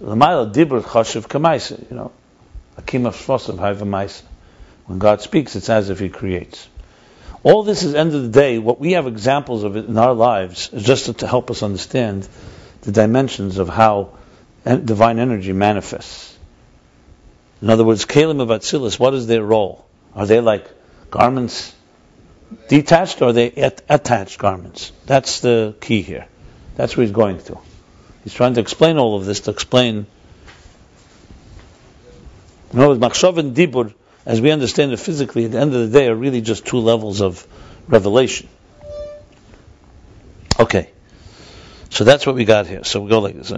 L'mayla 0.02 0.54
dibur 0.54 0.82
chashiv 0.82 1.28
kamaisa, 1.28 1.90
you 1.90 1.96
know, 1.96 2.12
akim 2.78 3.06
of 3.06 3.16
maisa. 3.16 4.24
When 4.86 5.00
God 5.00 5.22
speaks, 5.22 5.56
it's 5.56 5.70
as 5.70 5.90
if 5.90 6.00
He 6.00 6.10
creates. 6.10 6.68
All 7.44 7.64
this 7.64 7.84
is 7.84 7.94
end 7.94 8.14
of 8.14 8.22
the 8.24 8.30
day. 8.30 8.58
What 8.58 8.80
we 8.80 8.94
have 8.94 9.06
examples 9.06 9.64
of 9.64 9.76
it 9.76 9.86
in 9.86 9.98
our 9.98 10.14
lives 10.14 10.70
is 10.72 10.84
just 10.84 11.20
to 11.20 11.28
help 11.28 11.52
us 11.52 11.62
understand 11.62 12.28
the 12.82 12.92
dimensions 12.92 13.58
of 13.58 13.68
how 13.68 14.18
divine 14.66 15.20
energy 15.20 15.52
manifests. 15.52 16.38
In 17.62 17.70
other 17.70 17.84
words, 17.84 18.06
Kalim 18.06 18.42
of 18.42 18.50
Atzilus, 18.50 19.00
what 19.00 19.14
is 19.14 19.28
their 19.28 19.44
role? 19.44 19.86
Are 20.16 20.26
they 20.26 20.40
like 20.40 20.70
garments 21.12 21.74
detached 22.68 23.22
or 23.22 23.30
are 23.30 23.34
they 23.34 23.52
at- 23.52 23.82
attached 23.90 24.38
garments? 24.38 24.92
That's 25.06 25.40
the 25.42 25.76
key 25.80 26.02
here. 26.02 26.28
That's 26.76 26.96
where 26.96 27.06
he's 27.06 27.14
going 27.14 27.40
to. 27.44 27.58
He's 28.24 28.34
trying 28.34 28.54
to 28.56 28.62
explain 28.62 28.98
all 28.98 29.16
of 29.18 29.26
this 29.26 29.42
to 29.42 29.52
explain. 29.52 30.08
In 32.72 32.80
other 32.80 32.90
words, 32.90 33.02
Machshav 33.02 33.38
and 33.38 33.56
Dibur, 33.56 33.94
as 34.26 34.40
we 34.40 34.52
understand 34.52 34.92
it 34.94 34.98
physically, 34.98 35.46
at 35.46 35.52
the 35.52 35.60
end 35.60 35.74
of 35.74 35.92
the 35.92 36.00
day, 36.00 36.08
are 36.08 36.16
really 36.16 36.42
just 36.42 36.66
two 36.66 36.80
levels 36.80 37.22
of 37.22 37.46
revelation. 37.88 38.48
Okay. 40.60 40.90
So 41.90 42.04
that's 42.04 42.26
what 42.26 42.36
we 42.36 42.46
got 42.46 42.66
here. 42.66 42.84
So 42.84 43.02
we 43.02 43.10
go 43.10 43.20
like 43.20 43.36
this. 43.36 43.52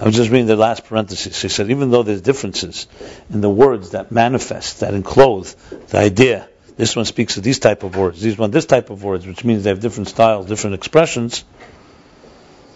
I 0.00 0.04
was 0.04 0.16
just 0.16 0.30
reading 0.30 0.46
the 0.46 0.56
last 0.56 0.84
parenthesis. 0.84 1.40
He 1.42 1.48
said, 1.48 1.70
even 1.70 1.90
though 1.90 2.02
there's 2.02 2.22
differences 2.22 2.86
in 3.30 3.40
the 3.40 3.50
words 3.50 3.90
that 3.90 4.10
manifest, 4.10 4.80
that 4.80 4.94
enclose 4.94 5.54
the 5.88 5.98
idea, 5.98 6.48
this 6.76 6.96
one 6.96 7.04
speaks 7.04 7.36
of 7.36 7.42
these 7.42 7.58
type 7.58 7.82
of 7.82 7.96
words, 7.96 8.20
these 8.20 8.38
one 8.38 8.50
this 8.50 8.66
type 8.66 8.90
of 8.90 9.04
words, 9.04 9.26
which 9.26 9.44
means 9.44 9.64
they 9.64 9.70
have 9.70 9.80
different 9.80 10.08
styles, 10.08 10.46
different 10.46 10.74
expressions. 10.74 11.44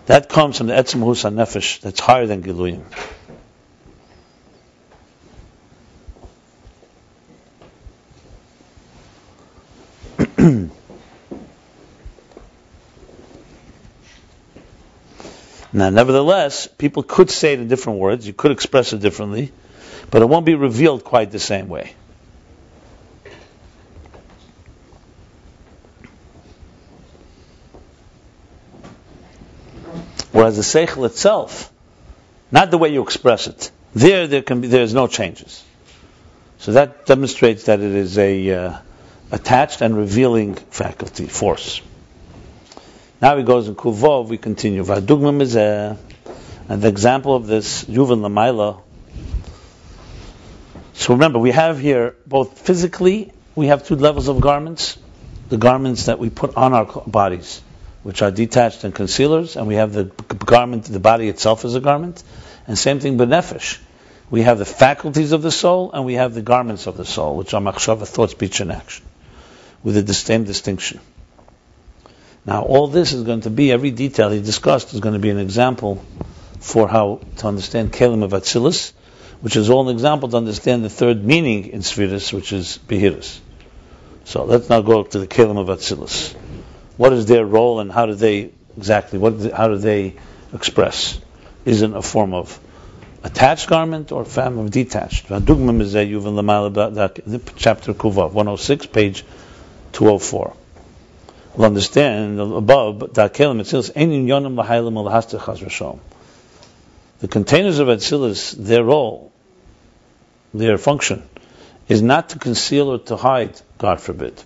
That 0.06 0.28
comes 0.28 0.58
from 0.58 0.68
the 0.68 0.74
etzem 0.74 1.00
husa 1.00 1.32
nefesh, 1.32 1.80
that's 1.80 2.00
higher 2.00 2.26
than 2.26 2.42
giluyim. 2.42 2.84
Now, 15.76 15.90
nevertheless, 15.90 16.68
people 16.68 17.02
could 17.02 17.28
say 17.28 17.52
it 17.52 17.60
in 17.60 17.68
different 17.68 17.98
words, 17.98 18.26
you 18.26 18.32
could 18.32 18.50
express 18.50 18.94
it 18.94 19.00
differently, 19.00 19.52
but 20.10 20.22
it 20.22 20.24
won't 20.24 20.46
be 20.46 20.54
revealed 20.54 21.04
quite 21.04 21.30
the 21.30 21.38
same 21.38 21.68
way. 21.68 21.92
Whereas 30.32 30.56
the 30.56 30.62
seichel 30.62 31.04
itself, 31.04 31.70
not 32.50 32.70
the 32.70 32.78
way 32.78 32.88
you 32.88 33.02
express 33.02 33.46
it, 33.46 33.70
there 33.94 34.26
there 34.26 34.40
can 34.40 34.62
be 34.62 34.68
there's 34.68 34.94
no 34.94 35.06
changes. 35.06 35.62
So 36.56 36.72
that 36.72 37.04
demonstrates 37.04 37.64
that 37.64 37.80
it 37.80 37.92
is 37.92 38.16
a 38.16 38.50
uh, 38.50 38.78
attached 39.30 39.82
and 39.82 39.94
revealing 39.94 40.54
faculty 40.54 41.26
force. 41.26 41.82
Now 43.20 43.36
he 43.38 43.44
goes 43.44 43.66
in 43.66 43.74
Kuvov. 43.74 44.28
We 44.28 44.36
continue. 44.36 44.84
V'adugma 44.84 45.32
mizeh, 45.34 45.96
and 46.68 46.82
the 46.82 46.88
example 46.88 47.34
of 47.34 47.46
this 47.46 47.84
Yuvan 47.84 48.20
Lamaila. 48.20 48.82
So 50.92 51.14
remember, 51.14 51.38
we 51.38 51.50
have 51.50 51.78
here 51.78 52.16
both 52.26 52.58
physically, 52.58 53.32
we 53.54 53.68
have 53.68 53.86
two 53.86 53.96
levels 53.96 54.28
of 54.28 54.40
garments. 54.40 54.98
The 55.48 55.56
garments 55.56 56.06
that 56.06 56.18
we 56.18 56.28
put 56.28 56.56
on 56.56 56.74
our 56.74 56.84
bodies, 57.06 57.62
which 58.02 58.20
are 58.20 58.30
detached 58.30 58.84
and 58.84 58.94
concealers, 58.94 59.56
and 59.56 59.66
we 59.66 59.76
have 59.76 59.92
the 59.92 60.04
garment, 60.04 60.84
the 60.84 61.00
body 61.00 61.28
itself 61.28 61.64
is 61.64 61.74
a 61.74 61.80
garment. 61.80 62.22
And 62.66 62.76
same 62.76 62.98
thing 63.00 63.16
benefesh. 63.16 63.78
We 64.28 64.42
have 64.42 64.58
the 64.58 64.64
faculties 64.64 65.32
of 65.32 65.42
the 65.42 65.52
soul, 65.52 65.92
and 65.92 66.04
we 66.04 66.14
have 66.14 66.34
the 66.34 66.42
garments 66.42 66.86
of 66.86 66.96
the 66.96 67.04
soul, 67.04 67.36
which 67.36 67.54
are 67.54 67.60
machshava, 67.60 68.06
thought, 68.06 68.30
speech, 68.30 68.60
and 68.60 68.72
action, 68.72 69.06
with 69.84 70.04
the 70.04 70.14
same 70.14 70.44
distinction. 70.44 70.98
Now, 72.46 72.62
all 72.62 72.86
this 72.86 73.12
is 73.12 73.24
going 73.24 73.40
to 73.40 73.50
be, 73.50 73.72
every 73.72 73.90
detail 73.90 74.30
he 74.30 74.40
discussed 74.40 74.94
is 74.94 75.00
going 75.00 75.14
to 75.14 75.18
be 75.18 75.30
an 75.30 75.38
example 75.38 76.04
for 76.60 76.86
how 76.86 77.20
to 77.38 77.48
understand 77.48 77.92
Kelim 77.92 78.22
of 78.22 78.30
Atzilus, 78.30 78.92
which 79.40 79.56
is 79.56 79.68
all 79.68 79.88
an 79.88 79.94
example 79.94 80.28
to 80.28 80.36
understand 80.36 80.84
the 80.84 80.88
third 80.88 81.24
meaning 81.24 81.66
in 81.66 81.80
Sfiris, 81.80 82.32
which 82.32 82.52
is 82.52 82.78
Behiris. 82.86 83.40
So 84.24 84.44
let's 84.44 84.68
now 84.68 84.80
go 84.80 85.02
to 85.02 85.18
the 85.18 85.26
Kelim 85.26 85.58
of 85.58 85.66
Atzilus. 85.66 86.34
What 86.96 87.12
is 87.12 87.26
their 87.26 87.44
role 87.44 87.80
and 87.80 87.90
how 87.90 88.06
do 88.06 88.14
they 88.14 88.52
exactly, 88.76 89.18
what, 89.18 89.52
how 89.52 89.66
do 89.66 89.78
they 89.78 90.14
express? 90.54 91.20
Is 91.64 91.82
it 91.82 91.92
a 91.92 92.02
form 92.02 92.32
of 92.32 92.60
attached 93.24 93.68
garment 93.68 94.12
or 94.12 94.24
form 94.24 94.58
of 94.58 94.70
detached? 94.70 95.26
Chapter 95.26 95.42
Kuvav, 97.92 98.32
106, 98.32 98.86
page 98.86 99.24
204 99.92 100.56
will 101.56 101.64
understand 101.64 102.38
above 102.38 102.98
the 102.98 103.28
containers 107.28 107.78
of 107.78 107.88
Atzilus, 107.88 108.52
their 108.52 108.84
role, 108.84 109.32
their 110.52 110.76
function, 110.76 111.22
is 111.88 112.02
not 112.02 112.28
to 112.30 112.38
conceal 112.38 112.92
or 112.92 112.98
to 112.98 113.16
hide, 113.16 113.58
God 113.78 114.00
forbid. 114.00 114.42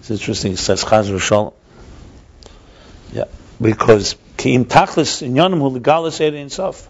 It's 0.00 0.10
interesting, 0.10 0.52
it 0.52 0.58
says 0.58 0.84
Chaz. 0.84 1.52
Yeah, 3.12 3.24
because 3.60 4.16
Ki'im 4.36 4.64
Tachlis 4.64 5.22
in 5.22 5.34
Yonim 5.34 5.58
Hu 5.58 5.78
Legalis 5.78 6.50
Sof. 6.50 6.88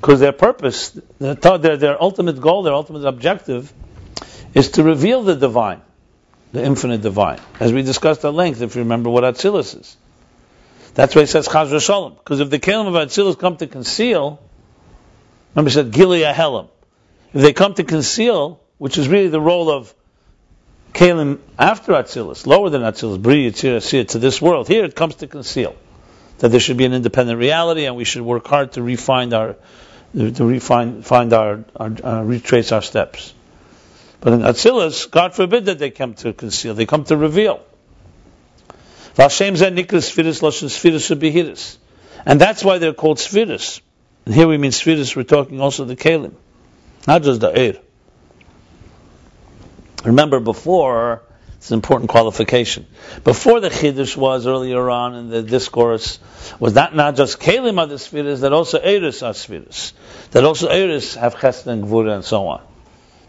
Because 0.00 0.20
their 0.20 0.32
purpose, 0.32 0.90
their, 1.18 1.34
their 1.58 2.00
ultimate 2.00 2.40
goal, 2.40 2.62
their 2.62 2.74
ultimate 2.74 3.04
objective, 3.06 3.72
is 4.54 4.72
to 4.72 4.84
reveal 4.84 5.22
the 5.22 5.34
divine 5.34 5.80
the 6.52 6.64
infinite 6.64 7.02
divine. 7.02 7.40
As 7.60 7.72
we 7.72 7.82
discussed 7.82 8.24
at 8.24 8.34
length, 8.34 8.62
if 8.62 8.74
you 8.76 8.82
remember 8.82 9.10
what 9.10 9.24
Atzilus 9.24 9.78
is. 9.80 9.96
That's 10.94 11.14
why 11.14 11.22
it 11.22 11.28
says 11.28 11.46
Chaz 11.46 11.78
Shalom. 11.84 12.14
Because 12.14 12.40
if 12.40 12.48
the 12.48 12.58
Kalim 12.58 12.86
of 12.86 12.94
Atzilus 12.94 13.38
come 13.38 13.56
to 13.58 13.66
conceal, 13.66 14.40
remember 15.54 15.68
it 15.68 15.72
said 15.72 15.92
Gili 15.92 16.20
Ahelim. 16.20 16.68
If 17.34 17.42
they 17.42 17.52
come 17.52 17.74
to 17.74 17.84
conceal, 17.84 18.60
which 18.78 18.96
is 18.96 19.06
really 19.06 19.28
the 19.28 19.40
role 19.40 19.70
of 19.70 19.94
Kalim 20.94 21.38
after 21.58 21.92
Atzilus, 21.92 22.46
lower 22.46 22.70
than 22.70 22.80
Atzilus, 22.80 23.20
Bri 23.20 23.50
Yitzir 23.50 24.08
to 24.08 24.18
this 24.18 24.40
world, 24.40 24.68
here 24.68 24.84
it 24.84 24.96
comes 24.96 25.16
to 25.16 25.26
conceal. 25.26 25.76
That 26.38 26.48
there 26.48 26.60
should 26.60 26.78
be 26.78 26.86
an 26.86 26.94
independent 26.94 27.38
reality 27.38 27.84
and 27.84 27.96
we 27.96 28.04
should 28.04 28.22
work 28.22 28.46
hard 28.46 28.72
to 28.72 28.82
refine 28.82 29.34
our, 29.34 29.56
to 30.14 30.44
refine, 30.44 31.02
find 31.02 31.32
our, 31.34 31.64
our 31.76 31.92
uh, 32.02 32.22
retrace 32.22 32.72
our 32.72 32.82
steps. 32.82 33.34
But 34.26 34.32
in 34.32 34.40
Atzilus, 34.40 35.08
God 35.08 35.36
forbid 35.36 35.66
that 35.66 35.78
they 35.78 35.90
come 35.90 36.14
to 36.14 36.32
conceal, 36.32 36.74
they 36.74 36.84
come 36.84 37.04
to 37.04 37.16
reveal. 37.16 37.60
And 39.16 39.30
that's 42.40 42.64
why 42.64 42.78
they're 42.78 42.92
called 42.92 43.20
spheres. 43.20 43.80
And 44.24 44.34
here 44.34 44.48
we 44.48 44.58
mean 44.58 44.72
spheres, 44.72 45.14
we're 45.14 45.22
talking 45.22 45.60
also 45.60 45.84
the 45.84 45.94
kalim, 45.94 46.34
not 47.06 47.22
just 47.22 47.40
the 47.40 47.56
air. 47.56 47.76
Remember 50.04 50.40
before, 50.40 51.22
it's 51.58 51.70
an 51.70 51.74
important 51.74 52.10
qualification. 52.10 52.86
Before 53.22 53.60
the 53.60 53.70
Chiddush 53.70 54.16
was 54.16 54.48
earlier 54.48 54.90
on 54.90 55.14
in 55.14 55.30
the 55.30 55.42
discourse, 55.42 56.18
was 56.58 56.72
that 56.72 56.96
not 56.96 57.14
just 57.14 57.38
Kalim 57.38 57.78
are 57.78 57.86
the 57.86 58.00
spheres, 58.00 58.40
that 58.40 58.52
also 58.52 58.80
Eris 58.80 59.22
are 59.22 59.34
spheres. 59.34 59.92
That 60.32 60.42
also 60.42 60.66
Eris 60.66 61.14
have 61.14 61.36
Chesed 61.36 61.68
and 61.68 61.84
Gvura 61.84 62.16
and 62.16 62.24
so 62.24 62.48
on. 62.48 62.62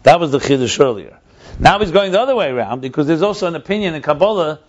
That 0.02 0.20
was 0.20 0.30
the 0.30 0.38
chiddush 0.38 0.80
earlier. 0.80 1.18
Now 1.58 1.78
he's 1.78 1.90
going 1.90 2.12
the 2.12 2.20
other 2.20 2.36
way 2.36 2.48
around 2.50 2.80
because 2.80 3.06
there's 3.06 3.22
also 3.22 3.46
an 3.46 3.54
opinion 3.54 3.94
in 3.94 4.02
Kabbalah 4.02 4.60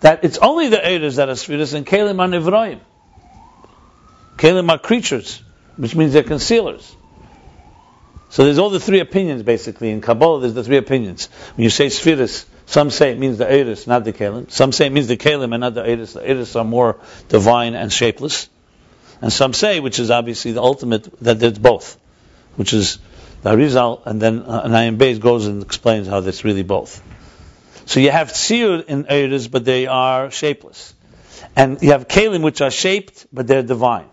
that 0.00 0.24
it's 0.24 0.38
only 0.38 0.68
the 0.68 0.78
Eidos 0.78 1.16
that 1.16 1.28
are 1.28 1.34
spheres 1.34 1.74
and 1.74 1.86
Kalim 1.86 2.20
are 2.20 2.28
Nivroim. 2.28 2.80
Kalim 4.36 4.70
are 4.70 4.78
creatures, 4.78 5.42
which 5.76 5.94
means 5.94 6.12
they're 6.12 6.22
concealers. 6.22 6.94
So 8.30 8.44
there's 8.44 8.58
all 8.58 8.70
the 8.70 8.80
three 8.80 9.00
opinions 9.00 9.42
basically 9.42 9.90
in 9.90 10.00
Kabbalah. 10.00 10.40
There's 10.40 10.54
the 10.54 10.64
three 10.64 10.76
opinions. 10.76 11.26
When 11.56 11.64
you 11.64 11.70
say 11.70 11.88
spheres, 11.88 12.46
some 12.66 12.90
say 12.90 13.12
it 13.12 13.18
means 13.18 13.38
the 13.38 13.46
Eidos, 13.46 13.86
not 13.86 14.04
the 14.04 14.12
Kalim. 14.12 14.50
Some 14.50 14.72
say 14.72 14.86
it 14.86 14.92
means 14.92 15.06
the 15.08 15.16
Kalim 15.16 15.52
and 15.52 15.60
not 15.60 15.74
the 15.74 15.82
Eidos. 15.82 16.12
The 16.14 16.20
Eidos 16.20 16.54
are 16.54 16.64
more 16.64 17.00
divine 17.28 17.74
and 17.74 17.92
shapeless. 17.92 18.48
And 19.20 19.32
some 19.32 19.52
say, 19.52 19.80
which 19.80 19.98
is 19.98 20.10
obviously 20.10 20.52
the 20.52 20.62
ultimate, 20.62 21.18
that 21.20 21.42
it's 21.42 21.58
both, 21.58 21.98
which 22.56 22.72
is 22.72 22.98
the 23.42 23.50
Arizal, 23.50 24.04
and 24.06 24.20
then 24.20 24.42
uh, 24.42 24.64
Ayin 24.64 24.96
Beis 24.96 25.20
goes 25.20 25.46
and 25.46 25.62
explains 25.62 26.08
how 26.08 26.20
that's 26.20 26.44
really 26.44 26.62
both. 26.62 27.02
So 27.86 28.00
you 28.00 28.10
have 28.10 28.28
tziyud 28.28 28.86
in 28.86 29.04
Eidos, 29.04 29.50
but 29.50 29.64
they 29.64 29.86
are 29.86 30.30
shapeless. 30.30 30.94
And 31.56 31.80
you 31.82 31.92
have 31.92 32.08
kalim, 32.08 32.42
which 32.42 32.60
are 32.60 32.70
shaped, 32.70 33.26
but 33.32 33.46
they're 33.46 33.62
divine. 33.62 34.08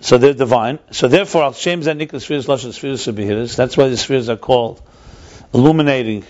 So 0.00 0.18
they're 0.18 0.34
divine. 0.34 0.78
So 0.90 1.08
therefore, 1.08 1.44
al 1.44 1.52
shem 1.52 1.82
zanik 1.82 2.20
spheres 2.20 2.46
lashon 2.46 2.72
spheres 2.72 3.06
behiris. 3.06 3.56
That's 3.56 3.76
why 3.76 3.88
the 3.88 3.96
spheres 3.96 4.28
are 4.28 4.36
called 4.36 4.82
illuminating 5.54 6.24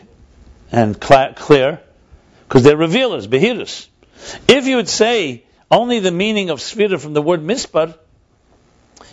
and 0.71 0.99
clear, 1.01 1.81
because 2.49 2.63
they're 2.63 2.77
revealers, 2.77 3.27
behiris. 3.27 3.89
If 4.49 4.67
you 4.67 4.77
would 4.77 4.89
say 4.89 5.45
only 5.71 6.01
the 6.01 6.11
meaning 6.11 6.51
of 6.51 6.61
sphere 6.61 6.99
from 6.99 7.13
the 7.13 7.23
word 7.23 7.41
mispar, 7.41 7.95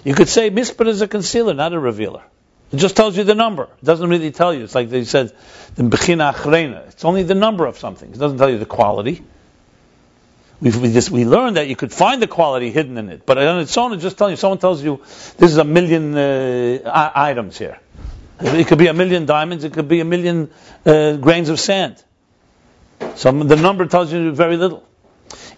you 0.04 0.14
could 0.14 0.30
say 0.30 0.50
mispar 0.50 0.88
is 0.88 1.02
a 1.02 1.08
concealer, 1.08 1.54
not 1.54 1.74
a 1.74 1.80
revealer. 1.80 2.24
It 2.72 2.78
just 2.78 2.96
tells 2.96 3.18
you 3.18 3.24
the 3.24 3.36
number. 3.36 3.64
It 3.64 3.86
doesn't 3.86 4.10
really 4.10 4.32
tell 4.32 4.54
you. 4.54 4.64
It's 4.64 4.76
like 4.76 4.90
they 4.90 5.04
said, 5.04 5.34
the 5.76 5.84
bechina 5.84 6.34
achrena. 6.34 6.88
It's 6.90 7.04
only 7.04 7.24
the 7.24 7.36
number 7.36 7.66
of 7.66 7.80
something. 7.80 8.12
It 8.12 8.20
doesn't 8.20 8.38
tell 8.38 8.50
you 8.50 8.60
the 8.60 8.66
quality. 8.66 9.24
we 10.62 10.70
we, 10.70 10.94
just, 10.94 11.10
we 11.10 11.26
learned 11.26 11.58
that 11.58 11.68
you 11.68 11.76
could 11.76 11.92
find 11.92 12.22
the 12.22 12.28
quality 12.28 12.70
hidden 12.70 12.98
in 12.98 13.10
it, 13.10 13.26
but 13.26 13.38
on 13.40 13.60
its 13.60 13.76
own, 13.78 13.94
it 13.94 13.98
just 13.98 14.18
tells 14.18 14.32
you. 14.32 14.38
Someone 14.38 14.60
tells 14.60 14.84
you 14.84 15.02
this 15.38 15.52
is 15.52 15.58
a 15.58 15.64
million 15.64 16.16
uh, 16.16 17.12
items 17.16 17.58
here. 17.58 17.80
It 18.42 18.68
could 18.68 18.78
be 18.78 18.88
a 18.88 18.94
million 18.94 19.26
diamonds. 19.26 19.64
It 19.64 19.74
could 19.74 19.88
be 19.88 20.00
a 20.00 20.06
million 20.06 20.52
uh, 20.86 21.18
grains 21.18 21.50
of 21.50 21.60
sand. 21.60 22.02
So 23.16 23.32
the 23.32 23.56
number 23.56 23.86
tells 23.86 24.14
you 24.14 24.32
very 24.32 24.58
little. 24.58 24.86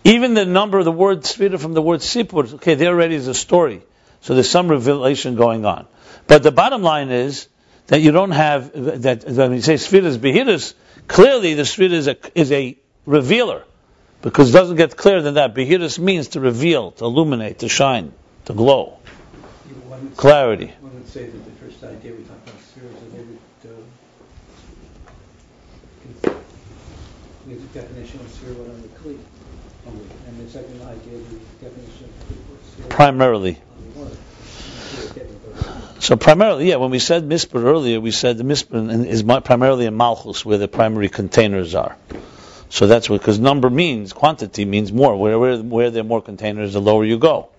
Even 0.04 0.34
the 0.34 0.46
number 0.46 0.80
of 0.80 0.86
the 0.86 0.92
word 0.92 1.26
from 1.28 1.74
the 1.74 1.82
word 1.82 2.00
sipur, 2.00 2.56
okay, 2.56 2.76
there 2.76 2.90
already 2.90 3.16
is 3.16 3.28
a 3.28 3.36
story. 3.36 3.82
So 4.22 4.36
there's 4.36 4.50
some 4.50 4.70
revelation 4.70 5.36
going 5.36 5.66
on. 5.66 5.88
But 6.28 6.44
the 6.44 6.52
bottom 6.52 6.84
line 6.84 7.10
is 7.10 7.48
that 7.88 8.02
you 8.02 8.12
don't 8.12 8.32
have 8.32 8.72
that 9.02 9.26
when 9.26 9.54
you 9.54 9.62
say 9.62 9.78
spheres 9.78 10.18
behiras, 10.18 10.74
clearly 11.08 11.56
the 11.56 11.66
sphere 11.66 11.92
is 11.92 12.08
a 12.08 12.18
is 12.36 12.52
a 12.52 12.78
revealer. 13.06 13.64
Because 14.22 14.52
it 14.52 14.54
doesn't 14.54 14.76
get 14.76 14.96
clearer 14.96 15.22
than 15.22 15.34
that. 15.34 15.56
Behiras 15.56 15.98
means 15.98 16.30
to 16.30 16.40
reveal, 16.40 16.92
to 16.92 17.06
illuminate, 17.06 17.60
to 17.60 17.70
shine, 17.70 18.14
to 18.46 18.54
glow. 18.54 19.00
Clarity. 20.16 20.74
One 20.80 20.94
would 20.94 21.08
say 21.08 21.26
that 21.26 21.46
the 21.46 21.52
first 21.52 21.84
idea 21.84 22.14
we 22.14 22.24
talked 22.24 22.48
about 22.48 22.62
spheres, 22.62 22.94
that 22.94 23.12
they 23.12 23.24
would 23.24 23.40
uh, 26.24 26.34
the 27.48 27.80
definition 27.80 28.20
of 28.20 28.32
sphere 28.32 28.52
on 28.52 28.82
the 28.82 28.88
kli. 28.90 29.18
And 30.28 30.48
the 30.48 30.52
second 30.52 30.82
idea, 30.84 31.18
the 31.18 31.66
definition 31.66 32.06
of 32.06 32.68
sphere. 32.72 32.88
Primarily. 32.90 33.58
So 36.00 36.16
primarily, 36.16 36.70
yeah, 36.70 36.78
when 36.78 36.90
we 36.90 37.00
said 37.00 37.24
mispar 37.24 37.64
earlier, 37.64 38.00
we 38.00 38.12
said 38.12 38.38
the 38.38 38.44
mispar 38.44 39.06
is 39.06 39.24
primarily 39.44 39.86
in 39.86 39.96
malchus, 39.96 40.44
where 40.44 40.58
the 40.58 40.68
primary 40.68 41.10
containers 41.10 41.76
are. 41.76 41.96
So 42.70 42.88
that's 42.88 43.10
what, 43.10 43.20
because 43.20 43.38
number 43.38 43.70
means, 43.70 44.14
quantity 44.14 44.66
means 44.66 44.92
more. 44.92 45.16
Where, 45.16 45.38
where, 45.38 45.58
where 45.58 45.92
there 45.92 46.02
are 46.02 46.06
more 46.06 46.22
containers, 46.22 46.74
the 46.74 46.82
lower 46.82 47.06
you 47.06 47.20
go. 47.20 47.50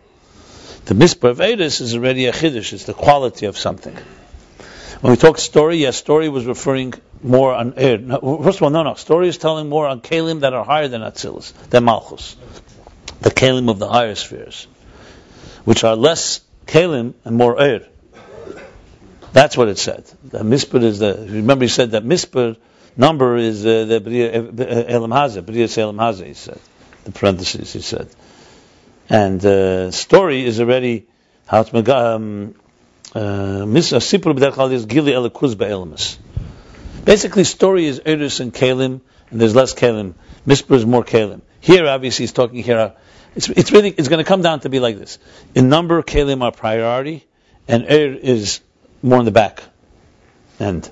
The 0.86 0.94
mispar 0.94 1.30
of 1.30 1.38
Edis 1.38 1.80
is 1.80 1.94
already 1.94 2.26
a 2.26 2.32
chiddush, 2.32 2.72
it's 2.72 2.84
the 2.84 2.94
quality 2.94 3.46
of 3.46 3.56
something. 3.56 3.96
When 5.00 5.12
we 5.12 5.16
talk 5.16 5.38
story, 5.38 5.76
yes, 5.76 5.96
story 5.96 6.28
was 6.28 6.46
referring 6.46 6.94
more 7.22 7.54
on 7.54 7.74
air. 7.76 7.98
First 7.98 8.58
of 8.58 8.62
all, 8.62 8.70
no, 8.70 8.82
no. 8.82 8.94
Story 8.94 9.28
is 9.28 9.38
telling 9.38 9.68
more 9.68 9.86
on 9.86 10.00
kalim 10.00 10.40
that 10.40 10.54
are 10.54 10.64
higher 10.64 10.88
than 10.88 11.02
Atzilus, 11.02 11.52
than 11.70 11.84
Malchus, 11.84 12.36
the 13.20 13.30
kalim 13.30 13.68
of 13.68 13.78
the 13.78 13.88
higher 13.88 14.14
spheres, 14.14 14.66
which 15.64 15.84
are 15.84 15.94
less 15.94 16.40
kalim 16.66 17.14
and 17.24 17.36
more 17.36 17.60
air. 17.60 17.86
That's 19.32 19.56
what 19.56 19.68
it 19.68 19.78
said. 19.78 20.04
The 20.24 20.44
mispur 20.44 20.82
is 20.82 20.98
the. 20.98 21.14
Remember, 21.14 21.64
he 21.64 21.68
said 21.68 21.92
that 21.92 22.04
mispur 22.04 22.56
number 22.96 23.36
is 23.36 23.64
uh, 23.64 23.84
the 23.86 24.84
elam 24.88 25.10
haza, 25.10 25.44
bria 25.44 25.68
elam 25.82 25.96
haza. 25.96 26.26
He 26.26 26.34
said 26.34 26.60
the 27.04 27.12
parentheses. 27.12 27.72
He 27.72 27.80
said, 27.80 28.08
and 29.08 29.44
uh, 29.44 29.90
story 29.90 30.44
is 30.44 30.60
already 30.60 31.06
how 31.46 31.62
to 31.62 31.96
um, 31.96 32.54
uh, 33.14 33.18
sipur 33.64 34.36
b'derchal 34.36 34.72
is 34.72 34.86
gili 34.86 35.12
be'elamus. 35.12 36.18
Basically, 37.04 37.44
story 37.44 37.86
is 37.86 38.00
eris 38.04 38.40
and 38.40 38.52
kalim, 38.52 39.00
and 39.30 39.40
there's 39.40 39.54
less 39.54 39.74
kalim. 39.74 40.14
Mispur 40.46 40.76
is 40.76 40.86
more 40.86 41.04
kalim. 41.04 41.40
Here, 41.60 41.86
obviously, 41.86 42.24
he's 42.24 42.32
talking 42.32 42.62
here. 42.62 42.94
It's, 43.34 43.48
it's 43.48 43.72
really 43.72 43.90
it's 43.90 44.08
going 44.08 44.18
to 44.18 44.28
come 44.28 44.42
down 44.42 44.60
to 44.60 44.68
be 44.68 44.80
like 44.80 44.98
this. 44.98 45.18
In 45.54 45.68
number, 45.68 46.02
kalim 46.02 46.42
are 46.42 46.52
priority, 46.52 47.24
and 47.66 47.84
er 47.84 48.14
is 48.14 48.60
more 49.02 49.18
in 49.18 49.24
the 49.24 49.30
back 49.30 49.62
end, 50.60 50.88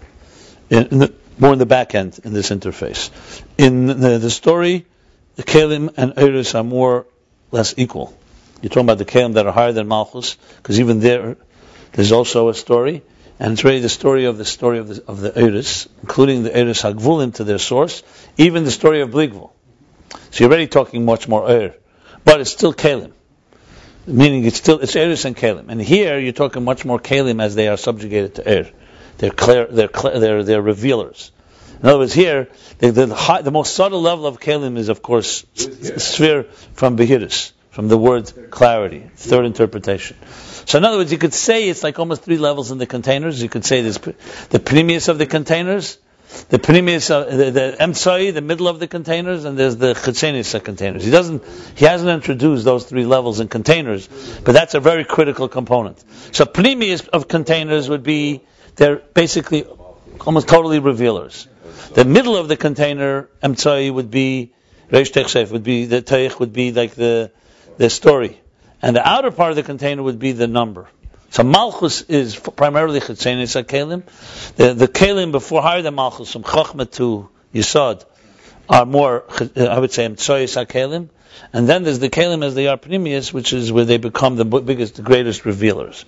in, 0.70 0.86
in 0.86 0.98
the, 0.98 1.14
more 1.38 1.52
in 1.52 1.58
the 1.58 1.66
back 1.66 1.94
end 1.94 2.18
in 2.24 2.32
this 2.32 2.50
interface. 2.50 3.10
In 3.58 3.86
the, 3.86 4.18
the 4.18 4.30
story, 4.30 4.86
the 5.36 5.42
kalim 5.42 5.92
and 5.96 6.14
eris 6.16 6.54
are 6.54 6.64
more 6.64 7.06
less 7.50 7.74
equal. 7.76 8.16
You're 8.62 8.70
talking 8.70 8.84
about 8.84 8.98
the 8.98 9.04
kalim 9.04 9.34
that 9.34 9.46
are 9.46 9.52
higher 9.52 9.72
than 9.72 9.88
malchus, 9.88 10.36
because 10.56 10.80
even 10.80 11.00
there, 11.00 11.36
there's 11.92 12.12
also 12.12 12.48
a 12.48 12.54
story, 12.54 13.02
and 13.38 13.52
it's 13.52 13.64
really 13.64 13.80
the 13.80 13.88
story 13.88 14.24
of 14.24 14.38
the 14.38 14.44
story 14.44 14.78
of 14.78 14.88
the 14.88 15.04
of 15.06 15.20
the 15.20 15.38
eris, 15.38 15.88
including 16.02 16.42
the 16.42 16.56
eris 16.56 16.82
hagvulim 16.82 17.34
to 17.34 17.44
their 17.44 17.58
source, 17.58 18.02
even 18.38 18.64
the 18.64 18.70
story 18.70 19.02
of 19.02 19.10
bligvul. 19.10 19.50
So 20.30 20.44
you're 20.44 20.50
already 20.50 20.66
talking 20.66 21.04
much 21.04 21.28
more 21.28 21.50
er, 21.50 21.74
but 22.24 22.40
it's 22.40 22.50
still 22.50 22.74
kalim 22.74 23.12
meaning 24.06 24.44
it's 24.44 24.56
still 24.56 24.80
it's 24.80 24.96
Eris 24.96 25.24
and 25.24 25.36
Kalim. 25.36 25.68
And 25.68 25.80
here 25.80 26.18
you're 26.18 26.32
talking 26.32 26.64
much 26.64 26.84
more 26.84 26.98
Kalim 26.98 27.42
as 27.42 27.54
they 27.54 27.68
are 27.68 27.76
subjugated 27.76 28.36
to 28.36 28.48
Er. 28.48 28.70
They're 29.18 29.30
clear, 29.30 29.66
they're 29.66 29.88
clear, 29.88 30.18
they're 30.18 30.42
they're 30.42 30.62
revealers. 30.62 31.32
In 31.82 31.88
other 31.88 31.98
words, 31.98 32.12
here 32.12 32.48
the 32.78 32.90
the, 32.90 33.14
high, 33.14 33.42
the 33.42 33.50
most 33.50 33.74
subtle 33.74 34.02
level 34.02 34.26
of 34.26 34.40
Kalim 34.40 34.76
is 34.76 34.88
of 34.88 35.02
course 35.02 35.44
sphere 35.54 36.44
from 36.74 36.96
Behiris, 36.96 37.52
from 37.70 37.88
the 37.88 37.98
word 37.98 38.50
clarity, 38.50 39.10
third 39.16 39.44
interpretation. 39.44 40.16
So 40.66 40.78
in 40.78 40.84
other 40.84 40.98
words, 40.98 41.12
you 41.12 41.18
could 41.18 41.34
say 41.34 41.68
it's 41.68 41.82
like 41.82 41.98
almost 41.98 42.22
three 42.22 42.38
levels 42.38 42.70
in 42.70 42.78
the 42.78 42.86
containers. 42.86 43.42
You 43.42 43.48
could 43.48 43.64
say 43.64 43.82
there's 43.82 43.98
the 43.98 44.58
premius 44.58 45.08
of 45.08 45.18
the 45.18 45.26
containers, 45.26 45.98
the 46.48 46.58
pnimius, 46.58 47.10
uh, 47.10 47.24
the, 47.24 47.76
emtsai, 47.78 48.32
the 48.32 48.40
middle 48.40 48.68
of 48.68 48.78
the 48.78 48.86
containers, 48.86 49.44
and 49.44 49.58
there's 49.58 49.76
the 49.76 49.94
chitzenis 49.94 50.62
containers. 50.62 51.04
He 51.04 51.10
doesn't, 51.10 51.44
he 51.76 51.84
hasn't 51.84 52.10
introduced 52.10 52.64
those 52.64 52.84
three 52.84 53.04
levels 53.04 53.40
in 53.40 53.48
containers, 53.48 54.08
but 54.44 54.52
that's 54.52 54.74
a 54.74 54.80
very 54.80 55.04
critical 55.04 55.48
component. 55.48 56.02
So 56.32 56.44
pnimius 56.44 57.08
of 57.08 57.28
containers 57.28 57.88
would 57.88 58.02
be, 58.02 58.42
they're 58.76 58.96
basically 58.96 59.64
almost 60.26 60.48
totally 60.48 60.78
revealers. 60.78 61.48
The 61.94 62.04
middle 62.04 62.36
of 62.36 62.48
the 62.48 62.56
container, 62.56 63.28
emtsai, 63.42 63.92
would 63.92 64.10
be, 64.10 64.52
reish 64.90 65.50
would 65.50 65.64
be, 65.64 65.86
the 65.86 66.02
teich 66.02 66.38
would 66.38 66.52
be 66.52 66.72
like 66.72 66.94
the, 66.94 67.30
the 67.76 67.90
story. 67.90 68.40
And 68.82 68.96
the 68.96 69.06
outer 69.06 69.30
part 69.30 69.50
of 69.50 69.56
the 69.56 69.62
container 69.62 70.02
would 70.02 70.18
be 70.18 70.32
the 70.32 70.46
number. 70.46 70.88
So 71.30 71.44
Malchus 71.44 72.02
is 72.02 72.36
primarily 72.36 72.98
Chetzenis 72.98 73.62
HaKelim. 73.62 74.02
The, 74.56 74.74
the 74.74 74.88
Kelim 74.88 75.30
before 75.30 75.62
higher 75.62 75.80
than 75.80 75.94
Malchus, 75.94 76.32
from 76.32 76.42
Chochmah 76.42 76.90
to 76.92 77.28
Yisod, 77.54 78.04
are 78.68 78.84
more, 78.84 79.24
I 79.56 79.78
would 79.78 79.92
say, 79.92 80.06
Mtsoyis 80.08 80.66
HaKelim. 80.66 81.08
And 81.52 81.68
then 81.68 81.84
there's 81.84 82.00
the 82.00 82.10
Kelim 82.10 82.44
as 82.44 82.56
they 82.56 82.66
are 82.66 82.76
Pnimius, 82.76 83.32
which 83.32 83.52
is 83.52 83.70
where 83.70 83.84
they 83.84 83.96
become 83.96 84.34
the 84.34 84.44
biggest, 84.44 84.96
the 84.96 85.02
greatest 85.02 85.44
revealers. 85.44 86.04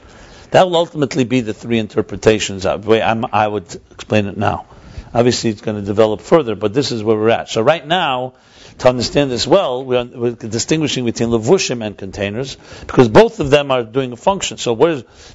That 0.50 0.66
will 0.66 0.76
ultimately 0.76 1.24
be 1.24 1.40
the 1.40 1.54
three 1.54 1.78
interpretations. 1.78 2.64
The 2.64 2.78
way 2.78 3.00
I'm, 3.00 3.24
I 3.32 3.46
would 3.46 3.72
explain 3.92 4.26
it 4.26 4.36
now. 4.36 4.66
Obviously, 5.14 5.50
it's 5.50 5.60
going 5.60 5.78
to 5.78 5.86
develop 5.86 6.20
further, 6.20 6.56
but 6.56 6.74
this 6.74 6.90
is 6.90 7.02
where 7.04 7.16
we're 7.16 7.30
at. 7.30 7.48
So 7.48 7.62
right 7.62 7.86
now, 7.86 8.34
to 8.82 8.88
understand 8.88 9.30
this 9.30 9.46
well, 9.46 9.84
we're, 9.84 10.04
we're, 10.04 10.30
distinguishing 10.32 11.04
between 11.04 11.28
levushim 11.28 11.86
and 11.86 11.96
containers 11.96 12.56
because 12.80 13.08
both 13.08 13.38
of 13.38 13.48
them 13.48 13.70
are 13.70 13.84
doing 13.84 14.10
a 14.10 14.16
function. 14.16 14.58
So 14.58 14.74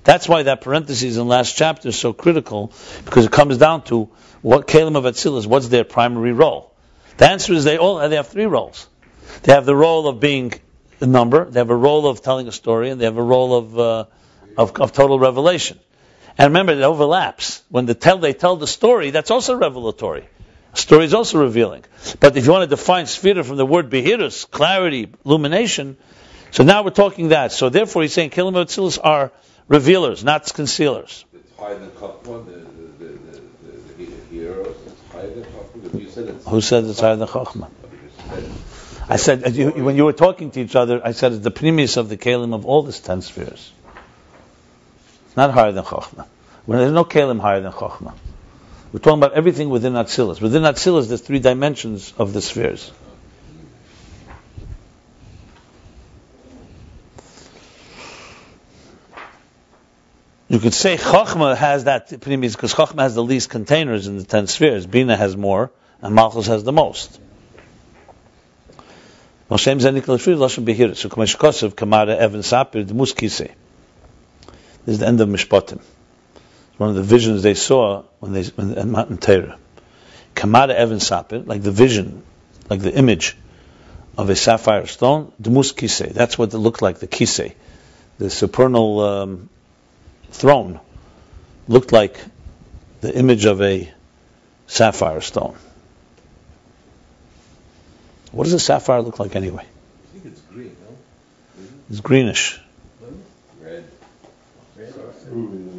that's 0.04 0.28
why 0.28 0.44
that 0.44 0.60
parenthesis 0.60 1.16
in 1.16 1.30
last 1.30 1.56
chapter 1.56 1.88
is 1.88 1.98
so 1.98 2.12
critical 2.12 2.74
because 3.06 3.26
it 3.26 3.32
comes 3.32 3.58
down 3.58 3.84
to 3.86 4.10
what 4.42 4.68
kalim 4.68 4.98
of 4.98 5.06
Atzilus, 5.06 5.48
what's 5.48 5.70
their 5.70 5.86
primary 5.86 6.34
role? 6.34 6.74
The 7.16 7.30
answer 7.30 7.54
is 7.54 7.64
they 7.64 7.78
all 7.78 8.10
they 8.10 8.18
have 8.18 8.28
three 8.28 8.48
roles. 8.48 8.86
They 9.44 9.54
have 9.54 9.66
the 9.66 9.76
role 9.76 10.10
of 10.10 10.20
being 10.20 10.54
a 11.00 11.06
number, 11.06 11.46
they 11.46 11.62
have 11.62 11.70
a 11.70 11.76
role 11.76 12.06
of 12.08 12.22
telling 12.22 12.50
a 12.50 12.52
story, 12.52 12.90
and 12.90 13.00
they 13.00 13.06
have 13.06 13.18
a 13.18 13.24
role 13.24 13.56
of 13.56 13.80
uh, 13.80 14.06
of, 14.58 14.76
of 14.82 14.92
total 14.92 15.20
revelation. 15.20 15.80
And 16.38 16.50
remember, 16.50 16.74
it 16.74 16.82
overlaps. 16.82 17.64
When 17.70 17.86
the 17.86 17.96
tell, 17.96 18.18
they 18.18 18.34
tell 18.34 18.58
the 18.58 18.68
story, 18.68 19.12
that's 19.12 19.32
also 19.32 19.56
revelatory. 19.56 20.28
Story 20.78 21.06
is 21.06 21.14
also 21.16 21.40
revealing. 21.40 21.84
But 22.20 22.38
if 22.38 22.46
you 22.46 22.52
want 22.52 22.70
to 22.70 22.76
define 22.76 23.06
sphira 23.06 23.44
from 23.44 23.58
the 23.58 23.66
word 23.66 23.90
behirus, 23.90 24.50
clarity, 24.50 25.10
illumination, 25.26 25.98
so 26.52 26.64
now 26.64 26.84
we're 26.84 26.92
talking 26.92 27.30
that. 27.30 27.52
So 27.52 27.70
therefore 27.70 28.04
he's 28.04 28.14
saying 28.14 28.30
Atzilus 28.30 29.00
are 29.04 29.32
revealers, 29.68 30.24
not 30.24 30.54
concealers. 30.54 31.26
Who 36.46 36.62
said 36.62 36.86
it's 36.86 37.00
higher 37.00 37.16
than 37.16 37.28
Chachma? 37.28 37.70
I 39.10 39.16
said, 39.16 39.46
uh, 39.46 39.50
you, 39.50 39.72
when 39.72 39.96
you 39.96 40.06
were 40.06 40.14
talking 40.14 40.52
to 40.52 40.62
each 40.62 40.76
other, 40.76 41.02
I 41.04 41.12
said 41.14 41.32
it's 41.32 41.44
the 41.44 41.52
premise 41.52 41.98
of 41.98 42.08
the 42.10 42.18
Kalim 42.18 42.54
of 42.54 42.66
all 42.66 42.84
the 42.84 42.92
ten 42.92 43.22
spheres. 43.22 43.72
It's 45.26 45.38
not 45.38 45.52
higher 45.52 45.72
than 45.72 45.84
Chachma. 45.84 46.28
When 46.66 46.78
there's 46.78 46.92
no 46.92 47.04
Kalim 47.04 47.40
higher 47.40 47.62
than 47.62 47.72
Chachma. 47.72 48.14
We're 48.98 49.02
talking 49.02 49.20
about 49.20 49.34
everything 49.34 49.70
within 49.70 49.94
Atzilus. 49.94 50.42
Within 50.42 50.64
Atzilus, 50.64 51.08
there's 51.08 51.22
three 51.22 51.38
dimensions 51.38 52.16
of 52.18 52.34
the 52.34 52.42
spheres. 52.42 52.92
You 60.48 60.58
could 60.58 60.74
say 60.74 60.98
Chachma 60.98 61.56
has 61.56 61.84
that 61.84 62.10
because 62.10 62.74
Chachma 62.74 63.02
has 63.02 63.14
the 63.14 63.24
least 63.24 63.52
containers 63.52 64.08
in 64.08 64.18
the 64.18 64.24
ten 64.24 64.48
spheres. 64.48 64.88
Bina 64.88 65.16
has 65.16 65.38
more, 65.38 65.70
and 66.02 66.16
Malchus 66.16 66.48
has 66.48 66.64
the 66.64 66.74
most. 66.74 67.14
So. 67.14 67.22
This 69.52 69.68
is 74.88 75.00
the 75.00 75.06
end 75.06 75.22
of 75.22 75.30
Mishpatim 75.30 75.82
one 76.78 76.90
of 76.90 76.96
the 76.96 77.04
visions 77.04 77.44
they 77.44 77.54
saw 77.54 78.04
when 78.20 78.34
they 78.34 78.44
when, 78.44 78.78
at 78.78 78.88
Mount 78.88 79.22
Torah. 79.22 79.58
Kamada 80.36 80.76
Evan 80.76 81.00
Sapir, 81.00 81.46
like 81.46 81.64
the 81.64 81.72
vision, 81.72 82.24
like 82.70 82.80
the 82.82 82.94
image 82.94 83.36
of 84.18 84.30
a 84.30 84.36
sapphire 84.36 84.86
stone, 84.86 85.32
Dmus 85.42 85.74
Kisei. 85.74 86.14
That's 86.14 86.38
what 86.38 86.54
it 86.54 86.58
looked 86.58 86.82
like, 86.82 87.00
the 87.00 87.08
Kisei. 87.08 87.54
The 88.20 88.30
supernal 88.30 89.00
um, 89.00 89.50
throne 90.32 90.80
looked 91.68 91.92
like 91.92 92.18
the 93.02 93.16
image 93.16 93.46
of 93.46 93.62
a 93.62 93.92
sapphire 94.68 95.22
stone. 95.22 95.56
What 98.32 98.44
does 98.44 98.54
a 98.54 98.60
sapphire 98.60 99.02
look 99.02 99.20
like 99.20 99.36
anyway? 99.36 99.64
I 99.64 100.14
think 100.14 100.26
it's 100.26 100.42
green, 100.42 100.76
no? 100.88 100.98
It's 101.90 102.02
greenish. 102.02 102.60
Red. 103.62 103.84
Red. 104.76 104.94
Rubies 105.30 105.60
is 105.60 105.74
red. 105.74 105.77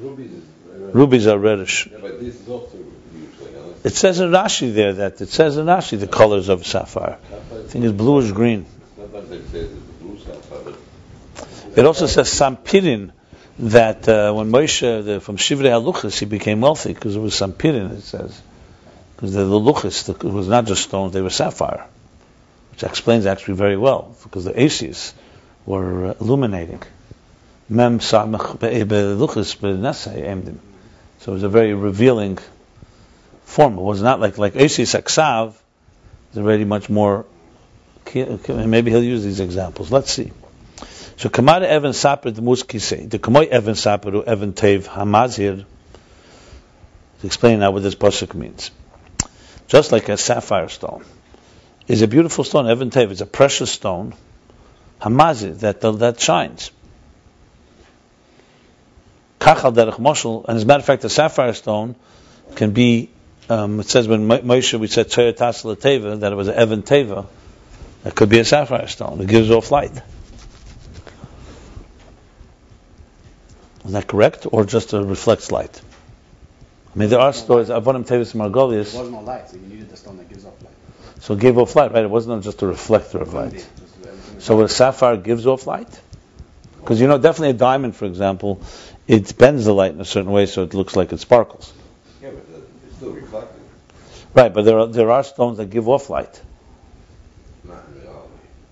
Rubies 0.00 1.26
are 1.26 1.38
reddish. 1.38 1.86
Yeah, 1.86 1.98
but 2.00 2.20
this 2.20 2.40
is 2.40 2.48
also 2.48 2.78
usually, 3.14 3.52
no? 3.52 3.74
It 3.84 3.92
says 3.94 4.20
in 4.20 4.30
Rashi 4.30 4.72
there 4.72 4.94
that 4.94 5.20
it 5.20 5.28
says 5.28 5.56
in 5.56 5.66
Rashi 5.66 6.00
the 6.00 6.06
colors 6.06 6.48
of 6.48 6.66
sapphire. 6.66 7.18
I 7.32 7.62
think 7.68 7.84
it's 7.84 7.92
bluish 7.92 8.32
green. 8.32 8.66
It 8.98 9.48
says 9.50 9.54
it's 9.54 9.72
blue 10.00 10.18
sapphire, 10.18 10.74
but 11.74 11.78
It 11.78 11.84
also 11.84 12.06
says 12.06 12.28
Sampirin 12.28 13.12
that 13.58 14.08
uh, 14.08 14.32
when 14.32 14.50
Moshe 14.50 15.04
the, 15.04 15.20
from 15.20 15.36
Shivrei 15.36 15.70
Haluchas 15.70 16.18
he 16.18 16.26
became 16.26 16.60
wealthy 16.62 16.94
because 16.94 17.14
it 17.14 17.20
was 17.20 17.34
Sampirin. 17.34 17.92
It 17.92 18.02
says 18.02 18.40
because 19.16 19.34
the 19.34 19.44
Luchas 19.44 20.06
the, 20.06 20.26
it 20.26 20.32
was 20.32 20.48
not 20.48 20.64
just 20.64 20.82
stones; 20.84 21.12
they 21.12 21.20
were 21.20 21.30
sapphire, 21.30 21.86
which 22.72 22.84
explains 22.84 23.26
actually 23.26 23.54
very 23.54 23.76
well 23.76 24.16
because 24.22 24.44
the 24.44 24.60
Aces 24.60 25.12
were 25.66 26.06
uh, 26.06 26.14
illuminating. 26.20 26.82
Mem 27.72 28.00
Samach 28.00 28.58
Emdim. 28.58 30.58
So 31.20 31.30
it 31.30 31.34
was 31.34 31.44
a 31.44 31.48
very 31.48 31.72
revealing 31.72 32.38
form. 33.44 33.78
It 33.78 33.82
was 33.82 34.02
not 34.02 34.18
like 34.18 34.38
like 34.38 34.56
Aces 34.56 34.94
Aksav. 34.94 35.54
It's 36.28 36.38
already 36.38 36.64
much 36.64 36.90
more. 36.90 37.26
Maybe 38.12 38.90
he'll 38.90 39.04
use 39.04 39.22
these 39.22 39.38
examples. 39.38 39.92
Let's 39.92 40.10
see. 40.10 40.32
So 41.16 41.28
Kamara 41.28 41.62
Evan 41.62 41.92
Saper 41.92 42.32
the 42.32 42.42
Muskise, 42.42 43.08
the 43.08 43.20
Kamoy 43.20 43.46
Evan 43.46 43.74
Saperu 43.74 44.24
Evan 44.24 44.52
Tev 44.52 44.88
Hamazir, 44.88 45.64
explain 47.22 47.60
now 47.60 47.70
what 47.70 47.84
this 47.84 47.94
pasuk 47.94 48.34
means. 48.34 48.72
Just 49.68 49.92
like 49.92 50.08
a 50.08 50.16
sapphire 50.16 50.68
stone 50.68 51.04
is 51.86 52.02
a 52.02 52.08
beautiful 52.08 52.42
stone, 52.42 52.68
Evan 52.68 52.90
Tev 52.90 53.12
is 53.12 53.20
a 53.20 53.26
precious 53.26 53.70
stone, 53.70 54.12
Hamazir 55.00 55.56
that 55.60 55.82
that 55.82 56.18
shines. 56.18 56.72
Kachal 59.40 59.72
derech 59.74 59.94
moshel, 59.98 60.44
and 60.46 60.56
as 60.56 60.62
a 60.62 60.66
matter 60.66 60.80
of 60.80 60.84
fact, 60.84 61.02
the 61.02 61.08
sapphire 61.10 61.54
stone 61.54 61.96
can 62.56 62.72
be. 62.72 63.10
Um, 63.48 63.80
it 63.80 63.88
says 63.88 64.06
when 64.06 64.26
Mo- 64.26 64.38
Moshe 64.38 64.78
we 64.78 64.86
said 64.86 65.08
Tzoyer 65.08 65.32
Tasla 65.32 65.74
Teva 65.76 66.20
that 66.20 66.30
it 66.32 66.36
was 66.36 66.46
an 66.48 66.54
Evan 66.54 66.82
Teva. 66.82 67.26
That 68.04 68.14
could 68.14 68.28
be 68.28 68.38
a 68.38 68.44
sapphire 68.44 68.86
stone. 68.86 69.20
It 69.20 69.26
gives 69.28 69.50
off 69.50 69.70
light. 69.70 69.92
Is 73.84 73.92
that 73.92 74.06
correct, 74.06 74.46
or 74.50 74.64
just 74.64 74.92
a 74.92 75.02
reflects 75.02 75.50
light? 75.50 75.80
I 76.94 76.98
mean, 76.98 77.08
there 77.08 77.20
are 77.20 77.32
stories. 77.32 77.68
Avonim 77.68 78.06
Tevis 78.06 78.32
There 78.32 78.42
Margolius. 78.42 78.98
was 78.98 79.10
no 79.10 79.20
light, 79.20 79.48
so 79.48 79.56
you 79.56 79.62
needed 79.62 79.90
the 79.90 79.96
stone 79.96 80.18
that 80.18 80.28
gives 80.28 80.44
off 80.44 80.60
light. 80.62 80.74
So 81.20 81.34
it 81.34 81.40
gave 81.40 81.56
off 81.58 81.74
light, 81.76 81.92
right? 81.92 82.04
It 82.04 82.10
wasn't 82.10 82.44
just 82.44 82.62
a 82.62 82.66
reflector 82.66 83.18
of 83.18 83.32
light. 83.32 83.66
So 84.38 84.60
a 84.62 84.68
sapphire 84.68 85.16
gives 85.16 85.46
off 85.46 85.66
light? 85.66 85.88
Because 86.80 87.00
you 87.00 87.06
know, 87.08 87.18
definitely 87.18 87.50
a 87.50 87.58
diamond, 87.58 87.94
for 87.96 88.06
example, 88.06 88.62
it 89.10 89.36
bends 89.36 89.64
the 89.64 89.74
light 89.74 89.92
in 89.92 90.00
a 90.00 90.04
certain 90.04 90.30
way 90.30 90.46
so 90.46 90.62
it 90.62 90.74
looks 90.74 90.94
like 90.96 91.12
it 91.12 91.18
sparkles. 91.18 91.72
Yeah, 92.22 92.30
but 92.30 92.62
it's 92.86 92.96
still 92.96 93.12
reflected, 93.12 93.60
Right, 94.34 94.52
but 94.54 94.64
there 94.64 94.78
are, 94.78 94.86
there 94.86 95.10
are 95.10 95.24
stones 95.24 95.58
that 95.58 95.70
give 95.70 95.88
off 95.88 96.10
light. 96.10 96.40
not 97.64 97.84
in. 97.88 98.00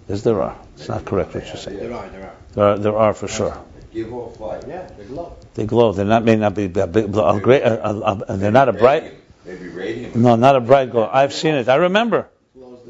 Yes, 0.08 0.22
there 0.22 0.40
are. 0.40 0.56
It's 0.76 0.88
not 0.88 1.04
correct 1.04 1.34
what 1.34 1.46
you're 1.46 1.56
saying. 1.56 1.78
There 1.78 1.92
are, 1.92 2.08
there 2.08 2.22
are. 2.22 2.34
There 2.52 2.64
are, 2.64 2.78
there 2.78 2.96
are 2.96 3.14
for 3.14 3.28
sure. 3.28 3.56
Give 3.92 4.12
off 4.14 4.38
light. 4.38 4.64
Yeah, 4.68 4.88
they 4.96 5.04
glow. 5.04 5.36
They 5.54 5.66
glow. 5.66 5.92
They're 5.92 6.04
not 6.04 6.24
may 6.24 6.36
not 6.36 6.54
be 6.54 6.64
a 6.64 6.86
big, 6.86 7.16
a 7.16 7.40
great. 7.40 7.62
A, 7.62 7.84
a, 7.84 8.12
a, 8.28 8.36
they're 8.36 8.52
not 8.52 8.68
a 8.68 8.72
bright. 8.72 9.14
Maybe 9.44 9.68
radium. 9.68 10.22
No, 10.22 10.36
not 10.36 10.56
a 10.56 10.60
bright 10.60 10.90
glow. 10.90 11.08
I've 11.10 11.32
seen 11.32 11.54
it. 11.54 11.68
I 11.68 11.76
remember. 11.76 12.28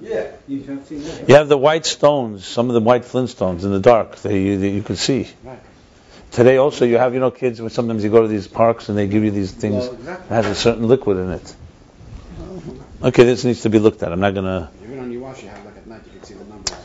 Yeah. 0.01 0.31
You 0.47 0.63
have 0.65 0.87
seen 0.87 1.03
that? 1.03 1.29
You 1.29 1.35
have 1.35 1.49
the 1.49 1.59
white 1.59 1.87
stones, 1.87 2.47
some 2.47 2.69
of 2.69 2.75
the 2.75 2.81
white 2.81 3.03
flintstones 3.03 3.65
in 3.65 3.73
the 3.73 3.81
dark. 3.81 4.17
They 4.17 4.41
you, 4.43 4.59
they, 4.59 4.71
you 4.71 4.83
can 4.83 4.97
see. 4.97 5.29
Right. 5.43 5.59
Today 6.39 6.57
also 6.57 6.85
you 6.85 6.99
have 6.99 7.15
you 7.15 7.19
know 7.19 7.33
kids. 7.33 7.61
when 7.61 7.69
Sometimes 7.69 8.05
you 8.05 8.11
go 8.11 8.23
to 8.23 8.29
these 8.29 8.47
parks 8.47 8.89
and 8.89 8.97
they 8.97 9.09
give 9.09 9.25
you 9.25 9.33
these 9.33 9.51
things 9.51 9.87
exactly. 9.87 10.05
that 10.29 10.45
has 10.45 10.47
a 10.47 10.55
certain 10.55 10.87
liquid 10.87 11.17
in 11.17 11.33
it. 11.33 11.57
Okay, 13.03 13.25
this 13.25 13.45
needs 13.45 13.63
to 13.63 13.71
be 13.71 13.81
looked 13.81 14.05
at. 14.05 14.13
I'm 14.13 14.21
not 14.21 14.35
gonna. 14.35 14.71
Even 14.85 15.01
on 15.01 15.11
your 15.11 15.23
watch, 15.23 15.43
you 15.43 15.49
have 15.49 15.65
like 15.65 15.79
at 15.79 15.89
night, 15.89 16.03
you 16.07 16.13
can 16.13 16.23
see 16.23 16.35
the 16.35 16.45
numbers. 16.45 16.77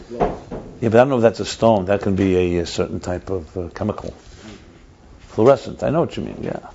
Yeah, 0.81 0.89
but 0.89 0.95
I 0.95 0.97
don't 1.01 1.09
know 1.09 1.17
if 1.17 1.21
that's 1.21 1.39
a 1.39 1.45
stone. 1.45 1.85
That 1.85 2.01
can 2.01 2.15
be 2.15 2.57
a, 2.57 2.61
a 2.61 2.65
certain 2.65 2.99
type 2.99 3.29
of 3.29 3.55
uh, 3.55 3.69
chemical. 3.69 4.15
Fluorescent. 5.27 5.83
I 5.83 5.91
know 5.91 5.99
what 5.99 6.17
you 6.17 6.23
mean. 6.23 6.39
Yeah. 6.41 6.71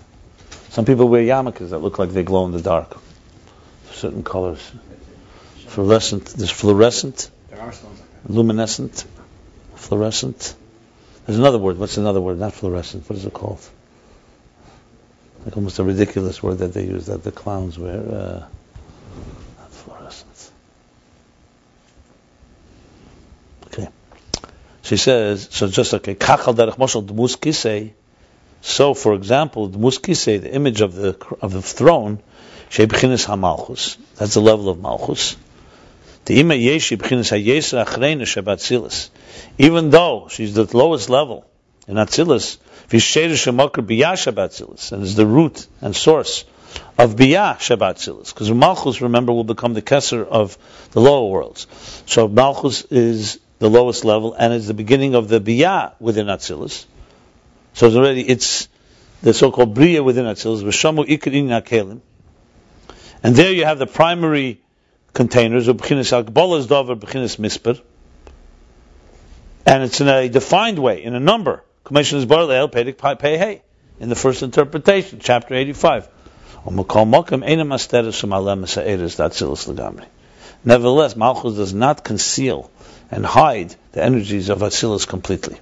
Some 0.69 0.85
people 0.85 1.09
wear 1.09 1.23
yarmulkes 1.23 1.71
that 1.71 1.81
look 1.81 1.99
like 1.99 2.11
they 2.11 2.23
glow 2.23 2.47
in 2.47 2.53
the 2.53 2.63
dark. 2.63 2.97
Certain 3.91 4.23
colors. 4.23 4.71
Fluorescent. 5.67 6.27
There's 6.27 6.53
fluorescent, 6.53 7.29
There 7.51 7.61
are 7.61 7.73
stones 7.73 7.99
like 7.99 8.09
luminescent, 8.29 9.05
fluorescent. 9.75 10.55
There's 11.29 11.39
another 11.39 11.59
word. 11.59 11.77
What's 11.77 11.99
another 11.99 12.23
word? 12.23 12.39
Not 12.39 12.55
fluorescent. 12.55 13.07
What 13.07 13.19
is 13.19 13.27
it 13.27 13.35
called? 13.35 13.61
Like 15.45 15.55
almost 15.59 15.79
a 15.79 15.85
ridiculous 15.85 16.43
word 16.43 16.61
that 16.61 16.73
they 16.73 16.87
use 16.87 17.05
that 17.05 17.23
the 17.23 17.31
clowns 17.31 17.79
wear. 17.79 17.99
Uh, 17.99 18.47
not 19.59 19.71
fluorescent. 19.71 20.51
Okay. 23.67 23.89
She 24.81 24.97
says, 24.97 25.49
so 25.51 25.69
just 25.69 25.93
like 25.93 26.09
a 26.09 26.15
kachal 26.15 26.55
derech 26.55 26.79
moshel. 26.79 27.93
So, 28.63 28.95
for 28.95 29.13
example, 29.13 29.69
dmus 29.69 30.01
kisei, 30.01 30.41
the 30.41 30.51
image 30.51 30.81
of 30.81 30.95
the 30.95 31.23
of 31.43 31.53
the 31.53 31.61
throne, 31.61 32.23
shebichinis 32.71 33.27
hamalchus. 33.27 33.99
That's 34.17 34.33
the 34.33 34.41
level 34.41 34.71
of 34.71 34.81
malchus. 34.81 35.37
Even 36.31 36.49
though 39.91 40.29
she's 40.31 40.55
the 40.55 40.77
lowest 40.77 41.09
level 41.11 41.45
in 41.87 41.97
shabatzilis, 41.97 42.59
and 44.93 45.03
is 45.03 45.15
the 45.15 45.27
root 45.27 45.67
and 45.81 45.97
source 45.97 46.45
of 46.99 47.17
biyah 47.17 47.57
shabatzilis. 47.57 48.35
Because 48.35 48.51
malchus, 48.51 49.01
remember, 49.01 49.33
will 49.33 49.45
become 49.45 49.73
the 49.75 49.83
kesser 49.83 50.27
of 50.27 50.59
the 50.91 51.01
lower 51.01 51.31
worlds. 51.31 51.67
So 52.07 52.29
malchus 52.29 52.83
is 52.91 53.39
the 53.59 53.71
lowest 53.71 54.05
level 54.05 54.35
and 54.35 54.53
is 54.53 54.67
the 54.67 54.75
beginning 54.75 55.15
of 55.15 55.29
the 55.29 55.41
biyah 55.41 55.95
within 55.99 56.27
Atzilus. 56.27 56.85
So 57.75 57.87
it's 57.87 57.97
already 57.97 58.29
it's 58.29 58.69
the 59.23 59.35
so-called 59.35 59.75
bria 59.75 60.03
within 60.03 60.27
Atzilus. 60.27 60.63
V'shamu 60.63 61.07
ikarin 61.07 61.49
hakelim. 61.49 62.01
And 63.23 63.35
there 63.35 63.53
you 63.53 63.65
have 63.65 63.79
the 63.79 63.87
primary 63.87 64.61
containers 65.19 65.67
of 65.67 65.77
b'chinas 65.79 66.11
agbolas 66.17 66.69
dover 66.69 66.95
b'chinas 66.95 67.39
misper, 67.45 67.81
and 69.67 69.83
it's 69.83 70.01
in 70.01 70.07
a 70.07 70.29
defined 70.29 70.79
way, 70.79 71.03
in 71.03 71.15
a 71.17 71.21
number. 71.21 71.65
Commission 71.83 72.19
is 72.19 72.25
bar 72.25 72.43
leil 72.43 72.69
pedig 72.71 72.97
pei 72.99 73.63
in 73.99 74.09
the 74.09 74.15
first 74.15 74.45
interpretation, 74.45 75.19
chapter 75.21 75.55
eighty-five. 75.55 76.09
Nevertheless, 80.65 81.17
Malchus 81.17 81.55
does 81.55 81.75
not 81.75 82.05
conceal 82.05 82.71
and 83.11 83.27
hide 83.27 83.75
the 83.93 84.03
energies 84.05 84.49
of 84.51 84.59
Atzilus 84.59 85.07
completely. 85.07 85.59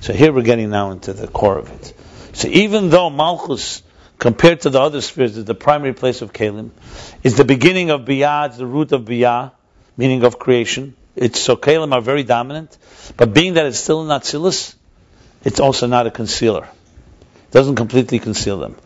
So 0.00 0.12
here 0.12 0.32
we're 0.32 0.42
getting 0.42 0.70
now 0.70 0.92
into 0.92 1.12
the 1.12 1.26
core 1.26 1.58
of 1.58 1.70
it. 1.70 1.92
So 2.32 2.48
even 2.48 2.88
though 2.88 3.10
Malchus, 3.10 3.82
compared 4.18 4.62
to 4.62 4.70
the 4.70 4.80
other 4.80 5.00
spheres, 5.00 5.36
is 5.36 5.44
the 5.44 5.54
primary 5.54 5.94
place 5.94 6.22
of 6.22 6.32
Kalim, 6.32 6.70
is 7.22 7.36
the 7.36 7.44
beginning 7.44 7.90
of 7.90 8.02
Biyah, 8.02 8.56
the 8.56 8.66
root 8.66 8.92
of 8.92 9.02
Biyah, 9.02 9.52
meaning 9.96 10.24
of 10.24 10.38
creation. 10.38 10.94
It's 11.16 11.40
so 11.40 11.56
Kalim 11.56 11.92
are 11.92 12.00
very 12.00 12.22
dominant, 12.24 12.76
but 13.16 13.32
being 13.32 13.54
that 13.54 13.66
it's 13.66 13.78
still 13.78 14.02
in 14.02 14.08
Atzilus, 14.08 14.74
it's 15.44 15.60
also 15.60 15.86
not 15.86 16.06
a 16.06 16.10
concealer. 16.10 16.64
It 16.64 17.52
Doesn't 17.52 17.76
completely 17.76 18.18
conceal 18.18 18.58
them. 18.58 18.76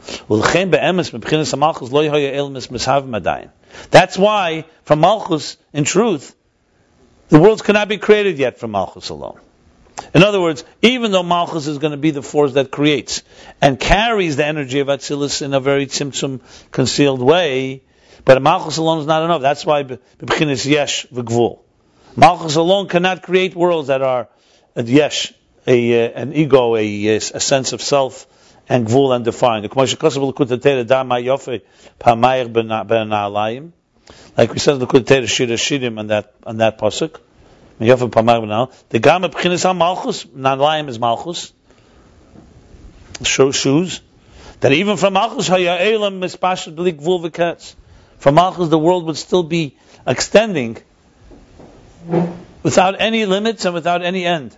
That's 3.91 4.19
why, 4.19 4.65
from 4.85 5.01
Malchus, 5.01 5.57
in 5.73 5.85
truth, 5.85 6.37
the 7.29 7.41
worlds 7.41 7.63
cannot 7.63 7.89
be 7.89 7.97
created 7.99 8.39
yet 8.39 8.59
from 8.59 8.73
Malchus 8.73 9.09
alone. 9.09 9.41
In 10.15 10.23
other 10.23 10.41
words, 10.41 10.65
even 10.83 11.11
though 11.11 11.23
Malchus 11.23 11.67
is 11.67 11.79
going 11.79 11.93
to 11.93 11.97
be 11.97 12.11
the 12.11 12.23
force 12.23 12.53
that 12.55 12.71
creates 12.71 13.23
and 13.61 13.81
carries 13.81 14.37
the 14.37 14.47
energy 14.47 14.81
of 14.81 14.89
Atzilus 14.89 15.43
in 15.43 15.55
a 15.55 15.61
very 15.61 15.87
tzimtzum, 15.87 16.41
concealed 16.71 17.23
way, 17.23 17.83
but 18.25 18.41
Malchus 18.43 18.77
alone 18.77 19.01
is 19.01 19.07
not 19.07 19.25
enough. 19.25 19.43
That's 19.43 19.65
why 19.65 19.85
B'chinis 19.85 20.67
Yesh 20.67 21.07
V'Gvul. 21.07 21.61
Malchus 22.15 22.57
alone 22.57 22.89
cannot 22.89 23.23
create 23.23 23.55
worlds 23.55 23.89
that 23.89 24.03
are 24.03 24.29
a 24.77 24.83
Yesh, 24.83 25.33
a, 25.67 26.07
uh, 26.07 26.11
an 26.11 26.35
ego, 26.35 26.77
a, 26.77 27.07
a 27.07 27.21
sense 27.21 27.73
of 27.73 27.81
self, 27.81 28.27
and 28.69 28.87
Gvul 28.87 29.17
and 29.17 29.25
defined. 29.25 29.65
Like 29.65 29.75
we 34.53 34.59
said 34.59 34.79
the 34.79 34.87
Kutatera 34.87 35.59
Shira 35.59 35.99
on 35.99 36.07
that, 36.09 36.35
on 36.45 36.59
that 36.59 36.79
pasuk. 36.79 37.19
Yofa 37.81 38.11
Pamar 38.11 38.41
B'nal. 38.43 38.73
The 38.91 38.99
Gama 38.99 39.29
B'chinis 39.29 39.65
HaMalchus, 39.65 40.27
Nalayim 40.27 40.89
is 40.89 40.99
Malchus. 40.99 41.53
Show 43.23 43.51
shoes. 43.53 44.01
That 44.61 44.73
even 44.73 44.97
from 44.97 45.15
Malchus, 45.15 45.49
Haya'elam 45.49 46.21
Mispashat 46.21 46.75
B'li 46.75 46.93
Gvul 46.93 47.29
V'ketz. 47.29 47.75
From 48.19 48.37
Malchus, 48.37 48.69
the 48.69 48.79
world 48.79 49.05
would 49.07 49.17
still 49.17 49.43
be 49.43 49.77
extending 50.07 50.79
without 52.63 53.01
any 53.01 53.27
limits 53.27 53.65
and 53.65 53.75
without 53.75 54.03
any 54.03 54.25
end. 54.25 54.57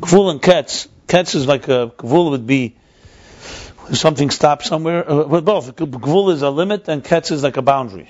Gvul 0.00 0.30
and 0.30 0.42
Ketz. 0.42 0.88
Ketz 1.06 1.34
is 1.34 1.46
like 1.46 1.68
a, 1.68 1.92
Gvul 1.96 2.30
would 2.30 2.46
be 2.46 2.76
something 3.92 4.30
stops 4.30 4.66
somewhere. 4.66 5.08
Uh, 5.08 5.40
both. 5.40 5.76
Gvul 5.76 6.32
is 6.32 6.42
a 6.42 6.50
limit 6.50 6.88
and 6.88 7.04
Ketz 7.04 7.30
is 7.30 7.42
like 7.42 7.56
a 7.56 7.62
boundary. 7.62 8.08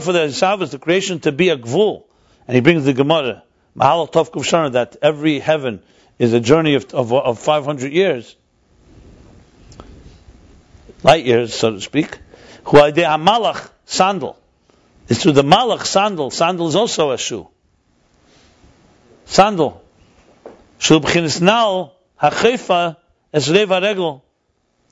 for 0.00 0.12
the 0.12 0.26
Yisav, 0.26 0.70
the 0.70 0.78
creation 0.78 1.20
to 1.20 1.32
be 1.32 1.48
a 1.48 1.56
gvul, 1.56 2.04
and 2.46 2.54
he 2.54 2.60
brings 2.60 2.84
the 2.84 2.92
Gemara, 2.92 3.42
mahalach 3.74 4.72
that 4.72 4.96
every 5.00 5.38
heaven 5.38 5.82
is 6.18 6.34
a 6.34 6.40
journey 6.40 6.74
of, 6.74 6.92
of, 6.92 7.10
of 7.12 7.38
500 7.38 7.92
years, 7.92 8.36
light 11.02 11.24
years, 11.24 11.54
so 11.54 11.70
to 11.70 11.80
speak. 11.80 12.18
Huayde 12.64 13.02
malach 13.18 13.70
sandal. 13.86 14.36
It's 15.08 15.22
through 15.22 15.32
the 15.32 15.42
malach 15.42 15.86
sandal. 15.86 16.30
Sandal 16.30 16.68
is 16.68 16.76
also 16.76 17.12
a 17.12 17.18
shoe. 17.18 17.48
Sandal. 19.24 19.80
Shu 20.78 21.00
b'chinas 21.00 21.40
nal 21.40 21.94
hachefa 22.20 22.98
es 23.32 23.48
reva 23.48 23.80
regel 23.80 24.22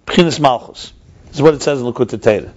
b'chinas 0.06 0.40
malchus. 0.40 0.94
This 1.30 1.36
is 1.36 1.42
what 1.42 1.54
it 1.54 1.62
says 1.62 1.80
in 1.80 1.86
Likkutei 1.86 2.22
Torah. 2.22 2.52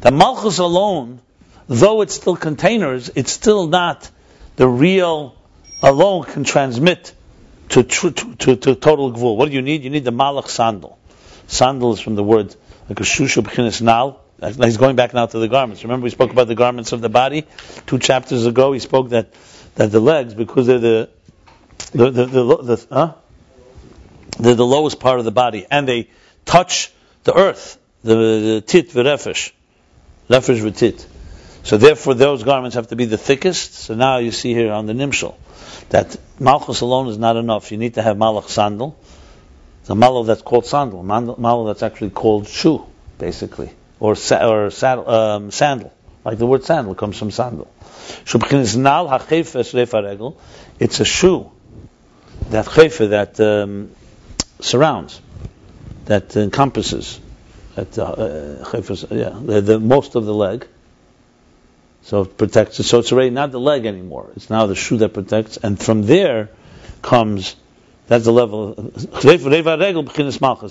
The 0.00 0.10
Malchus 0.10 0.58
alone 0.58 1.20
though 1.68 2.00
it's 2.00 2.14
still 2.14 2.36
containers, 2.36 3.10
it's 3.14 3.30
still 3.30 3.66
not 3.66 4.10
the 4.56 4.66
real 4.66 5.36
alone 5.82 6.24
can 6.24 6.44
transmit 6.44 7.12
to, 7.68 7.82
to, 7.82 8.10
to, 8.10 8.56
to 8.56 8.74
total 8.74 9.12
gvul. 9.12 9.36
What 9.36 9.48
do 9.48 9.54
you 9.54 9.62
need? 9.62 9.84
You 9.84 9.90
need 9.90 10.04
the 10.04 10.10
malach 10.10 10.48
sandal. 10.48 10.98
Sandal 11.46 11.92
is 11.92 12.00
from 12.00 12.14
the 12.16 12.24
word 12.24 12.54
like 12.88 12.98
a 13.00 13.02
shusha 13.02 13.42
b'chinas 13.42 13.82
nal. 13.82 14.20
He's 14.40 14.76
going 14.76 14.96
back 14.96 15.14
now 15.14 15.26
to 15.26 15.38
the 15.38 15.48
garments. 15.48 15.82
Remember 15.82 16.04
we 16.04 16.10
spoke 16.10 16.32
about 16.32 16.48
the 16.48 16.54
garments 16.54 16.92
of 16.92 17.00
the 17.00 17.08
body 17.08 17.46
two 17.86 17.98
chapters 17.98 18.46
ago. 18.46 18.72
He 18.72 18.78
spoke 18.78 19.10
that 19.10 19.34
that 19.74 19.90
the 19.92 20.00
legs, 20.00 20.34
because 20.34 20.66
they're 20.66 20.78
the 20.78 21.10
the 21.92 22.10
the, 22.10 22.26
the, 22.26 22.56
the 22.56 22.86
huh? 22.90 23.14
they're 24.38 24.54
the 24.54 24.66
lowest 24.66 25.00
part 25.00 25.18
of 25.18 25.24
the 25.24 25.32
body, 25.32 25.66
and 25.70 25.86
they 25.86 26.08
touch 26.44 26.92
the 27.24 27.36
earth, 27.36 27.78
the, 28.02 28.14
the 28.14 28.64
tit 28.66 28.90
v'refesh, 28.90 29.52
refesh 30.28 30.60
v'tit. 30.60 31.06
So 31.64 31.76
therefore, 31.76 32.14
those 32.14 32.44
garments 32.44 32.76
have 32.76 32.88
to 32.88 32.96
be 32.96 33.04
the 33.04 33.18
thickest. 33.18 33.74
So 33.74 33.94
now 33.94 34.18
you 34.18 34.30
see 34.30 34.54
here 34.54 34.72
on 34.72 34.86
the 34.86 34.94
nimshal 34.94 35.34
that 35.90 36.16
malchus 36.38 36.80
alone 36.80 37.08
is 37.08 37.18
not 37.18 37.36
enough. 37.36 37.72
You 37.72 37.78
need 37.78 37.94
to 37.94 38.02
have 38.02 38.16
malach 38.16 38.48
sandal. 38.48 38.96
A 39.88 39.94
malach 39.94 40.26
that's 40.26 40.42
called 40.42 40.66
sandal, 40.66 41.02
malach 41.02 41.66
that's 41.66 41.82
actually 41.82 42.10
called 42.10 42.46
shoe, 42.46 42.84
basically, 43.18 43.70
or 43.98 44.16
sa- 44.16 44.46
or 44.46 44.68
saddle, 44.68 45.08
um, 45.08 45.50
sandal. 45.50 45.94
Like 46.26 46.36
the 46.36 46.46
word 46.46 46.64
sandal 46.64 46.94
comes 46.94 47.16
from 47.16 47.30
sandal. 47.30 47.68
It's 48.20 48.34
a 48.34 48.38
shoe 51.04 51.50
that 52.50 52.66
chefe 52.66 53.08
that 53.08 53.40
um, 53.40 53.90
surrounds, 54.60 55.22
that 56.04 56.36
encompasses, 56.36 57.18
that 57.78 57.98
uh, 57.98 59.14
yeah, 59.14 59.38
the, 59.40 59.60
the 59.60 59.78
most 59.78 60.14
of 60.14 60.24
the 60.24 60.34
leg. 60.34 60.66
So 62.02 62.22
it 62.22 62.36
protects 62.38 62.80
it. 62.80 62.84
So 62.84 63.00
it's 63.00 63.12
already 63.12 63.30
not 63.30 63.50
the 63.52 63.60
leg 63.60 63.86
anymore. 63.86 64.30
It's 64.36 64.50
now 64.50 64.66
the 64.66 64.74
shoe 64.74 64.98
that 64.98 65.14
protects, 65.14 65.56
and 65.58 65.78
from 65.78 66.02
there 66.02 66.48
comes. 67.02 67.56
That's 68.06 68.24
the 68.24 68.32
level. 68.32 68.74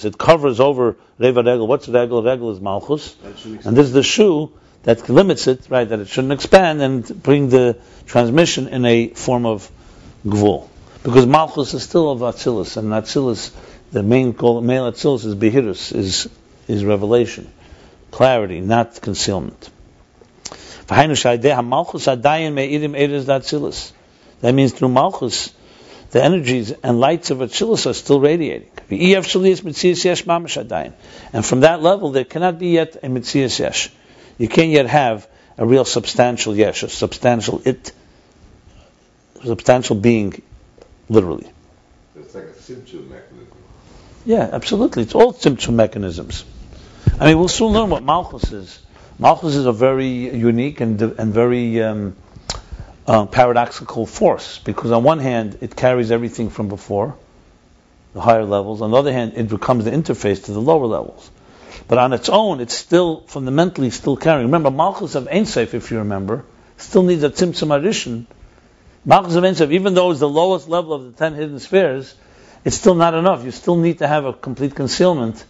It 0.06 0.18
covers 0.18 0.60
over 0.60 0.96
reva 1.20 1.44
regel. 1.44 1.68
What's 1.68 1.88
regel? 1.88 2.24
Regel 2.24 2.52
is 2.52 2.60
malchus, 2.60 3.16
and 3.64 3.78
this 3.78 3.86
is 3.86 3.94
the 3.94 4.02
shoe 4.02 4.52
that 4.84 5.08
limits 5.08 5.46
it, 5.46 5.68
right? 5.70 5.88
That 5.88 6.00
it 6.00 6.08
shouldn't 6.08 6.34
expand 6.34 6.82
and 6.82 7.22
bring 7.22 7.50
the 7.50 7.78
transmission 8.08 8.68
in 8.70 8.86
a 8.86 9.10
form 9.10 9.46
of 9.46 9.70
gvul, 10.26 10.68
because 11.04 11.28
malchus 11.28 11.76
is 11.76 11.84
still 11.84 12.10
of 12.10 12.22
atzilus, 12.22 12.76
and 12.78 12.90
atzilus, 12.90 13.52
the 13.92 14.02
main 14.02 14.32
goal, 14.32 14.62
male 14.62 14.92
atzilus 14.92 15.24
is 15.26 15.36
behirus, 15.36 15.94
is 15.94 16.28
is 16.68 16.84
revelation, 16.84 17.50
clarity, 18.12 18.60
not 18.60 19.02
concealment. 19.02 19.70
That 20.88 21.10
means 24.54 24.74
through 24.74 24.90
Malchus, 24.90 25.54
the 26.12 26.24
energies 26.24 26.72
and 26.72 27.00
lights 27.00 27.32
of 27.32 27.40
Atzilus 27.40 27.86
are 27.86 27.94
still 27.94 28.22
radiating. 28.22 28.70
And 31.34 31.46
from 31.46 31.60
that 31.62 31.82
level, 31.82 32.12
there 32.12 32.24
cannot 32.24 32.60
be 32.60 32.70
yet 32.70 32.96
a 33.04 33.08
Mitzias 33.08 33.60
Yesh. 33.60 33.90
You 34.38 34.48
can't 34.48 34.70
yet 34.70 34.88
have 34.88 35.28
a 35.58 35.66
real 35.66 35.84
substantial 35.84 36.56
Yesh, 36.56 36.84
a 36.84 36.90
substantial 36.90 37.62
it, 37.66 37.92
a 39.42 39.48
substantial 39.48 39.98
being, 39.98 40.42
literally. 41.10 41.52
It's 42.16 42.34
like 42.34 42.46
a 42.46 42.54
symptom 42.54 43.10
mechanism. 43.10 43.58
Yeah, 44.26 44.50
absolutely. 44.54 45.04
It's 45.04 45.16
all 45.16 45.34
symptom 45.34 45.76
mechanisms. 45.76 46.46
I 47.20 47.26
mean, 47.26 47.40
we'll 47.40 47.48
soon 47.48 47.74
learn 47.74 47.90
what 47.90 48.04
Malchus 48.04 48.52
is. 48.52 48.80
Malchus 49.18 49.56
is 49.56 49.66
a 49.66 49.72
very 49.72 50.38
unique 50.38 50.82
and, 50.82 51.02
and 51.02 51.34
very 51.34 51.82
um, 51.82 52.16
uh, 53.08 53.26
paradoxical 53.26 54.06
force 54.06 54.60
because 54.60 54.92
on 54.92 55.04
one 55.04 55.18
hand 55.18 55.58
it 55.62 55.76
carries 55.76 56.12
everything 56.12 56.52
from 56.52 56.68
before, 56.70 57.18
the 58.14 58.22
higher 58.22 58.44
levels. 58.44 58.84
On 58.84 58.92
the 58.92 58.98
other 58.98 59.12
hand, 59.12 59.34
it 59.36 59.50
becomes 59.50 59.86
the 59.86 59.92
interface 59.92 60.46
to 60.46 60.52
the 60.52 60.62
lower 60.62 60.86
levels. 60.86 61.32
But 61.88 61.98
on 61.98 62.14
its 62.14 62.30
own, 62.30 62.60
it's 62.60 62.76
still 62.76 63.22
fundamentally 63.22 63.90
still 63.90 64.16
carrying. 64.16 64.46
Remember, 64.46 64.70
Malchus 64.70 65.16
of 65.16 65.28
Ein 65.28 65.48
if 65.48 65.90
you 65.90 65.98
remember, 65.98 66.46
still 66.78 67.02
needs 67.02 67.24
a 67.24 67.32
Tzimtzum 67.32 67.70
Arishin. 67.70 68.28
Malchus 69.06 69.34
of 69.34 69.44
Ein 69.44 69.72
even 69.72 69.96
though 69.96 70.12
it's 70.12 70.20
the 70.20 70.30
lowest 70.30 70.70
level 70.70 70.94
of 70.94 71.06
the 71.06 71.12
ten 71.14 71.34
hidden 71.34 71.58
spheres, 71.58 72.14
it's 72.64 72.76
still 72.76 72.96
not 72.96 73.16
enough. 73.16 73.44
You 73.44 73.50
still 73.50 73.78
need 73.78 74.00
to 74.00 74.08
have 74.08 74.26
a 74.26 74.34
complete 74.34 74.76
concealment 74.76 75.44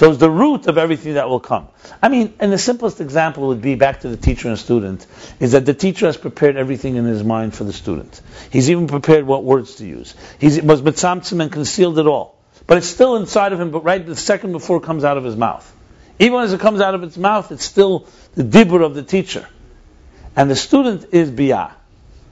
so 0.00 0.08
it's 0.08 0.18
the 0.18 0.30
root 0.30 0.66
of 0.66 0.78
everything 0.78 1.12
that 1.12 1.28
will 1.28 1.40
come. 1.40 1.68
I 2.00 2.08
mean, 2.08 2.32
and 2.40 2.50
the 2.50 2.56
simplest 2.56 3.02
example 3.02 3.48
would 3.48 3.60
be 3.60 3.74
back 3.74 4.00
to 4.00 4.08
the 4.08 4.16
teacher 4.16 4.48
and 4.48 4.58
student, 4.58 5.06
is 5.40 5.52
that 5.52 5.66
the 5.66 5.74
teacher 5.74 6.06
has 6.06 6.16
prepared 6.16 6.56
everything 6.56 6.96
in 6.96 7.04
his 7.04 7.22
mind 7.22 7.54
for 7.54 7.64
the 7.64 7.74
student. 7.74 8.18
He's 8.50 8.70
even 8.70 8.86
prepared 8.86 9.26
what 9.26 9.44
words 9.44 9.74
to 9.74 9.84
use. 9.84 10.14
He 10.38 10.58
was 10.62 10.80
mitzamtzim 10.80 11.42
and 11.42 11.52
concealed 11.52 11.98
it 11.98 12.06
all. 12.06 12.38
But 12.66 12.78
it's 12.78 12.86
still 12.86 13.16
inside 13.16 13.52
of 13.52 13.60
him, 13.60 13.72
but 13.72 13.84
right 13.84 14.06
the 14.06 14.16
second 14.16 14.52
before 14.52 14.78
it 14.78 14.84
comes 14.84 15.04
out 15.04 15.18
of 15.18 15.24
his 15.24 15.36
mouth. 15.36 15.70
Even 16.18 16.40
as 16.40 16.54
it 16.54 16.60
comes 16.60 16.80
out 16.80 16.94
of 16.94 17.02
its 17.02 17.18
mouth, 17.18 17.52
it's 17.52 17.64
still 17.64 18.06
the 18.36 18.42
dibur 18.42 18.82
of 18.82 18.94
the 18.94 19.02
teacher. 19.02 19.46
And 20.34 20.50
the 20.50 20.56
student 20.56 21.12
is 21.12 21.30
biyah. 21.30 21.72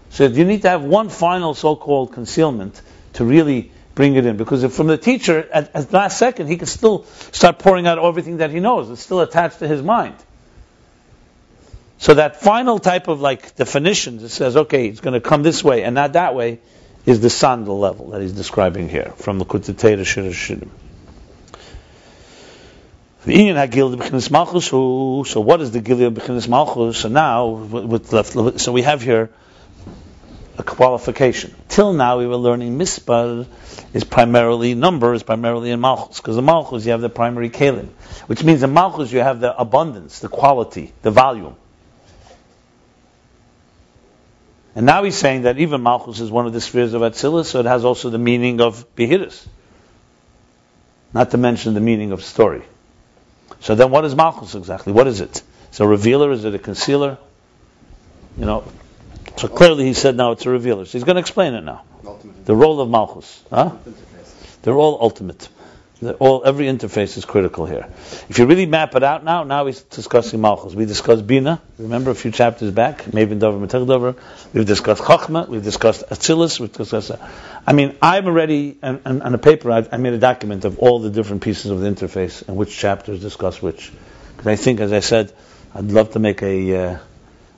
So 0.08 0.24
you 0.24 0.46
need 0.46 0.62
to 0.62 0.70
have 0.70 0.84
one 0.84 1.10
final 1.10 1.52
so-called 1.52 2.14
concealment 2.14 2.80
to 3.12 3.26
really 3.26 3.72
bring 3.98 4.14
it 4.14 4.24
in. 4.24 4.36
Because 4.36 4.62
if 4.62 4.72
from 4.72 4.86
the 4.86 4.96
teacher, 4.96 5.46
at, 5.52 5.74
at 5.74 5.92
last 5.92 6.18
second, 6.18 6.46
he 6.46 6.56
can 6.56 6.68
still 6.68 7.04
start 7.32 7.58
pouring 7.58 7.88
out 7.88 7.98
everything 7.98 8.36
that 8.36 8.52
he 8.52 8.60
knows. 8.60 8.88
It's 8.90 9.02
still 9.02 9.20
attached 9.20 9.58
to 9.58 9.66
his 9.66 9.82
mind. 9.82 10.14
So 11.98 12.14
that 12.14 12.40
final 12.40 12.78
type 12.78 13.08
of 13.08 13.20
like 13.20 13.56
definition 13.56 14.18
that 14.18 14.28
says, 14.28 14.56
okay, 14.56 14.86
it's 14.86 15.00
going 15.00 15.14
to 15.14 15.20
come 15.20 15.42
this 15.42 15.64
way 15.64 15.82
and 15.82 15.96
not 15.96 16.12
that 16.12 16.36
way, 16.36 16.60
is 17.06 17.20
the 17.20 17.30
sandal 17.30 17.80
level 17.80 18.10
that 18.10 18.22
he's 18.22 18.34
describing 18.34 18.88
here 18.88 19.12
from 19.16 19.40
the 19.40 19.44
Kutatei 19.44 20.06
Shir 20.06 20.30
Shirim. 20.30 20.68
So 25.26 25.40
what 25.40 25.60
is 25.60 25.72
the 25.72 25.80
Gilead 25.80 26.14
B'chinas 26.14 26.48
Malchus? 26.48 26.98
So 26.98 27.08
now, 27.08 27.48
with 27.48 28.12
left, 28.12 28.60
so 28.60 28.72
we 28.72 28.82
have 28.82 29.02
here 29.02 29.30
a 30.58 30.62
qualification. 30.64 31.54
Till 31.68 31.92
now 31.92 32.18
we 32.18 32.26
were 32.26 32.36
learning 32.36 32.78
Mispar 32.78 33.46
is 33.94 34.04
primarily 34.04 34.74
number, 34.74 35.14
is 35.14 35.22
primarily 35.22 35.70
in 35.70 35.80
Malchus. 35.80 36.18
Because 36.18 36.36
in 36.36 36.44
Malchus 36.44 36.84
you 36.84 36.90
have 36.90 37.00
the 37.00 37.08
primary 37.08 37.48
Kalim. 37.48 37.88
Which 38.26 38.42
means 38.42 38.62
in 38.62 38.74
Malchus 38.74 39.12
you 39.12 39.20
have 39.20 39.40
the 39.40 39.56
abundance, 39.56 40.18
the 40.18 40.28
quality, 40.28 40.92
the 41.02 41.12
volume. 41.12 41.54
And 44.74 44.84
now 44.84 45.04
he's 45.04 45.16
saying 45.16 45.42
that 45.42 45.58
even 45.58 45.82
Malchus 45.82 46.20
is 46.20 46.30
one 46.30 46.46
of 46.46 46.52
the 46.52 46.60
spheres 46.60 46.92
of 46.92 47.02
Atzilus, 47.02 47.46
so 47.46 47.60
it 47.60 47.66
has 47.66 47.84
also 47.84 48.10
the 48.10 48.18
meaning 48.18 48.60
of 48.60 48.84
Behiris. 48.96 49.46
Not 51.14 51.30
to 51.30 51.38
mention 51.38 51.74
the 51.74 51.80
meaning 51.80 52.12
of 52.12 52.22
story. 52.22 52.62
So 53.60 53.74
then 53.74 53.90
what 53.90 54.04
is 54.04 54.14
Malchus 54.14 54.54
exactly? 54.54 54.92
What 54.92 55.06
is 55.06 55.20
it? 55.20 55.42
Is 55.72 55.80
it 55.80 55.82
a 55.82 55.86
revealer? 55.86 56.32
Is 56.32 56.44
it 56.44 56.54
a 56.54 56.58
concealer? 56.58 57.18
You 58.36 58.44
know, 58.44 58.64
so 59.36 59.48
clearly 59.48 59.84
he 59.84 59.94
said 59.94 60.16
now 60.16 60.32
it's 60.32 60.46
a 60.46 60.50
revealer. 60.50 60.84
So 60.84 60.92
he's 60.92 61.04
going 61.04 61.16
to 61.16 61.20
explain 61.20 61.54
it 61.54 61.62
now. 61.62 61.84
Ultimate 62.04 62.46
The 62.46 62.56
role 62.56 62.80
of 62.80 62.88
Malchus. 62.88 63.42
Huh? 63.50 63.76
They're 64.62 64.76
all 64.76 64.98
ultimate. 65.00 65.48
They're 66.00 66.14
all 66.14 66.44
every 66.44 66.66
interface 66.66 67.16
is 67.16 67.24
critical 67.24 67.66
here. 67.66 67.88
If 68.28 68.38
you 68.38 68.46
really 68.46 68.66
map 68.66 68.94
it 68.94 69.02
out 69.02 69.24
now, 69.24 69.42
now 69.42 69.64
we're 69.64 69.74
discussing 69.90 70.40
Malchus. 70.40 70.74
We 70.74 70.86
discussed 70.86 71.26
Bina. 71.26 71.60
Remember 71.76 72.12
a 72.12 72.14
few 72.14 72.30
chapters 72.30 72.70
back, 72.70 73.02
Maven 73.02 73.40
Dover, 73.40 73.66
Matech 73.66 73.86
Dover. 73.86 74.14
We've 74.52 74.66
discussed 74.66 75.02
Chachma. 75.02 75.48
We've 75.48 75.64
discussed 75.64 76.04
Atzilus. 76.08 76.60
We've 76.60 76.72
discussed. 76.72 77.10
I 77.66 77.72
mean, 77.72 77.96
I'm 78.00 78.26
already 78.26 78.78
on, 78.80 79.00
on, 79.04 79.22
on 79.22 79.34
a 79.34 79.38
paper. 79.38 79.72
I've, 79.72 79.92
I 79.92 79.96
made 79.96 80.12
a 80.12 80.18
document 80.18 80.64
of 80.64 80.78
all 80.78 81.00
the 81.00 81.10
different 81.10 81.42
pieces 81.42 81.72
of 81.72 81.80
the 81.80 81.88
interface 81.88 82.46
and 82.46 82.56
which 82.56 82.76
chapters 82.76 83.20
discuss 83.20 83.60
which. 83.60 83.90
Because 84.36 84.46
I 84.46 84.56
think, 84.56 84.78
as 84.78 84.92
I 84.92 85.00
said, 85.00 85.32
I'd 85.74 85.86
love 85.86 86.12
to 86.12 86.20
make 86.20 86.42
a 86.42 86.76
uh, 86.76 86.98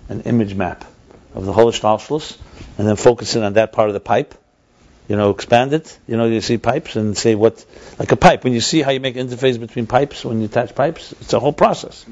an 0.09 0.23
image 0.23 0.55
map 0.55 0.85
of 1.35 1.45
the 1.45 1.53
whole 1.53 1.73
Shtalshlus, 1.73 2.37
and 2.79 2.87
then 2.87 2.97
focus 2.97 3.37
in 3.37 3.43
on 3.43 3.55
that 3.55 3.73
part 3.73 3.89
of 3.89 3.95
the 3.95 4.01
pipe. 4.01 4.35
You 5.09 5.17
know, 5.17 5.31
expand 5.31 5.73
it. 5.73 5.99
You 6.07 6.17
know, 6.17 6.27
you 6.27 6.41
see 6.41 6.59
pipes 6.59 6.95
and 6.95 7.17
say 7.17 7.35
what, 7.35 7.65
like 7.99 8.13
a 8.13 8.17
pipe. 8.17 8.45
When 8.45 8.53
you 8.53 8.61
see 8.61 8.81
how 8.81 8.93
you 8.93 9.01
make 9.01 9.17
an 9.17 9.27
interface 9.27 9.59
between 9.59 9.87
pipes 9.87 10.25
when 10.25 10.39
you 10.41 10.47
attach 10.47 10.75
pipes, 10.75 11.13
it's 11.21 11.33
a 11.33 11.41
whole 11.41 11.53
process. 11.53 12.07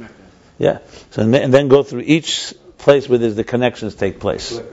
Yeah. 0.59 0.79
So 1.13 1.23
and 1.23 1.33
then, 1.33 1.69
go 1.69 1.85
through 1.85 2.01
each 2.01 2.55
place 2.79 3.09
where 3.09 3.19
there's 3.19 3.37
the 3.37 3.45
connections 3.45 3.95
take 3.95 4.19
place. 4.19 4.53
It. 4.53 4.69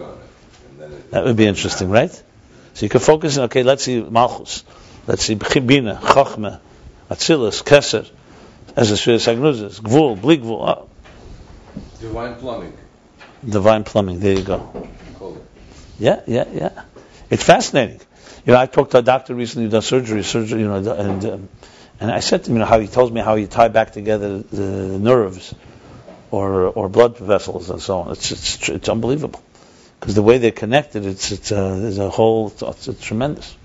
That 1.11 1.23
would 1.23 1.35
be 1.35 1.45
interesting, 1.45 1.89
right? 1.89 2.11
So 2.73 2.85
you 2.85 2.89
can 2.89 2.99
focus 2.99 3.37
on, 3.37 3.45
okay, 3.45 3.63
let's 3.63 3.83
see 3.83 4.01
Malchus, 4.01 4.63
let's 5.07 5.23
see 5.23 5.35
Bina, 5.35 5.99
Chochmah, 6.01 6.59
Atzilus, 7.09 7.63
Keser, 7.63 8.09
as 8.75 8.91
a 8.91 8.97
Shir 8.97 9.15
Sagnuzis, 9.15 9.79
Gvul, 9.79 10.19
Bli 10.19 10.39
Gvul, 10.39 10.67
oh, 10.67 10.89
divine 12.01 12.35
plumbing. 12.35 12.73
Divine 13.47 13.83
plumbing, 13.83 14.19
there 14.19 14.37
you 14.37 14.43
go. 14.43 14.89
Yeah, 15.97 16.21
yeah, 16.27 16.45
yeah. 16.51 16.83
It's 17.29 17.43
fascinating. 17.43 18.01
You 18.45 18.53
know, 18.53 18.59
I 18.59 18.65
talked 18.65 18.91
to 18.91 18.99
a 18.99 19.01
doctor 19.01 19.33
recently 19.33 19.65
who 19.65 19.71
does 19.71 19.85
surgery, 19.85 20.23
surgery, 20.23 20.61
you 20.61 20.67
know, 20.67 20.93
and 20.93 21.25
um, 21.25 21.49
and 21.99 22.11
I 22.11 22.19
said 22.19 22.43
to 22.43 22.49
him, 22.51 22.57
you 22.57 22.59
know, 22.59 22.65
how 22.65 22.79
he 22.79 22.87
tells 22.87 23.11
me 23.11 23.21
how 23.21 23.35
you 23.35 23.47
tie 23.47 23.69
back 23.69 23.91
together 23.91 24.39
the, 24.39 24.99
nerves 24.99 25.55
or 26.31 26.65
or 26.67 26.89
blood 26.89 27.17
vessels 27.17 27.69
and 27.69 27.81
so 27.81 27.99
on. 27.99 28.11
It's 28.11 28.31
it's, 28.31 28.69
it's 28.69 28.89
unbelievable 28.89 29.41
because 29.99 30.15
the 30.15 30.21
way 30.21 30.37
they're 30.37 30.51
connected, 30.51 31.05
it's 31.05 31.31
it's 31.31 31.51
a, 31.51 31.55
there's 31.55 31.97
a 31.97 32.09
whole 32.09 32.47
it's, 32.47 32.87
it's 32.87 33.01
tremendous. 33.01 33.55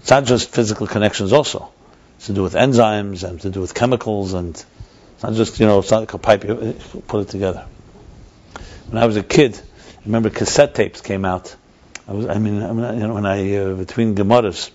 It's 0.00 0.10
not 0.10 0.24
just 0.24 0.50
physical 0.50 0.86
connections 0.86 1.32
also. 1.32 1.70
It's 2.16 2.26
to 2.26 2.32
do 2.32 2.42
with 2.42 2.54
enzymes 2.54 3.28
and 3.28 3.40
to 3.42 3.50
do 3.50 3.60
with 3.60 3.74
chemicals 3.74 4.32
and 4.32 4.56
it's 4.56 5.22
not 5.22 5.34
just 5.34 5.60
you 5.60 5.66
know 5.66 5.80
it's 5.80 5.90
not 5.90 6.00
like 6.00 6.14
a 6.14 6.18
pipe 6.18 6.44
you 6.44 6.76
put 7.06 7.20
it 7.20 7.28
together. 7.28 7.66
When 8.88 9.02
I 9.02 9.06
was 9.06 9.16
a 9.16 9.22
kid, 9.22 9.56
I 9.56 10.04
remember 10.04 10.30
cassette 10.30 10.74
tapes 10.74 11.00
came 11.00 11.24
out. 11.24 11.54
I 12.06 12.12
was 12.12 12.26
I 12.26 12.38
mean, 12.38 12.62
I 12.62 12.94
you 12.94 13.00
know 13.00 13.14
when 13.14 13.26
I 13.26 13.56
uh, 13.56 13.74
between 13.74 14.14
Gemaras, 14.14 14.70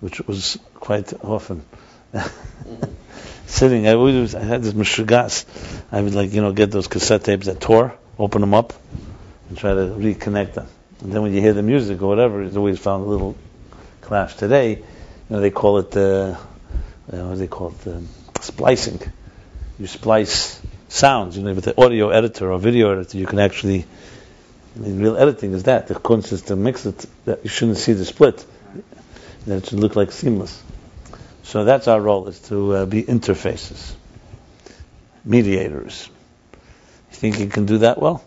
which 0.00 0.20
was 0.20 0.58
quite 0.74 1.12
often. 1.22 1.64
Sitting, 3.46 3.86
I 3.86 3.92
always 3.94 4.34
I 4.34 4.42
had 4.42 4.62
this 4.62 4.72
mishugas. 4.72 5.44
I 5.92 6.00
would 6.00 6.14
like 6.14 6.32
you 6.32 6.40
know 6.40 6.52
get 6.52 6.70
those 6.70 6.86
cassette 6.86 7.24
tapes 7.24 7.46
that 7.46 7.60
tore, 7.60 7.94
open 8.18 8.40
them 8.40 8.54
up, 8.54 8.72
and 9.48 9.58
try 9.58 9.74
to 9.74 9.80
reconnect 9.80 10.54
them. 10.54 10.68
And 11.02 11.12
then 11.12 11.22
when 11.22 11.34
you 11.34 11.40
hear 11.40 11.52
the 11.52 11.62
music 11.62 12.00
or 12.02 12.08
whatever, 12.08 12.42
it's 12.42 12.56
always 12.56 12.78
found 12.78 13.04
a 13.04 13.08
little 13.08 13.36
clash. 14.00 14.36
Today, 14.36 14.76
you 14.76 14.84
know, 15.28 15.40
they 15.40 15.50
call 15.50 15.78
it 15.78 15.96
uh, 15.96 16.00
uh, 16.00 16.36
what 17.10 17.34
do 17.34 17.36
they 17.36 17.48
call 17.48 17.74
it? 17.78 17.86
Um, 17.88 18.08
splicing. 18.40 19.00
You 19.78 19.86
splice 19.86 20.59
sounds. 20.90 21.36
You 21.36 21.42
know, 21.42 21.54
with 21.54 21.64
the 21.64 21.80
audio 21.80 22.10
editor 22.10 22.52
or 22.52 22.58
video 22.58 22.92
editor, 22.92 23.16
you 23.16 23.26
can 23.26 23.38
actually. 23.38 23.86
I 24.76 24.78
mean, 24.78 25.00
real 25.00 25.16
editing 25.16 25.52
is 25.52 25.64
that 25.64 25.88
the 25.88 25.94
kunst 25.94 26.32
is 26.32 26.42
to 26.42 26.56
mix 26.56 26.86
it 26.86 27.04
that 27.24 27.42
you 27.42 27.50
shouldn't 27.50 27.78
see 27.78 27.92
the 27.92 28.04
split. 28.04 28.44
That 29.46 29.58
it 29.58 29.66
should 29.66 29.80
look 29.80 29.96
like 29.96 30.12
seamless. 30.12 30.62
So 31.42 31.64
that's 31.64 31.88
our 31.88 32.00
role: 32.00 32.28
is 32.28 32.38
to 32.48 32.74
uh, 32.74 32.86
be 32.86 33.02
interfaces, 33.02 33.94
mediators. 35.24 36.08
You 37.10 37.16
think 37.16 37.40
you 37.40 37.46
can 37.48 37.66
do 37.66 37.78
that 37.78 38.00
well? 38.00 38.22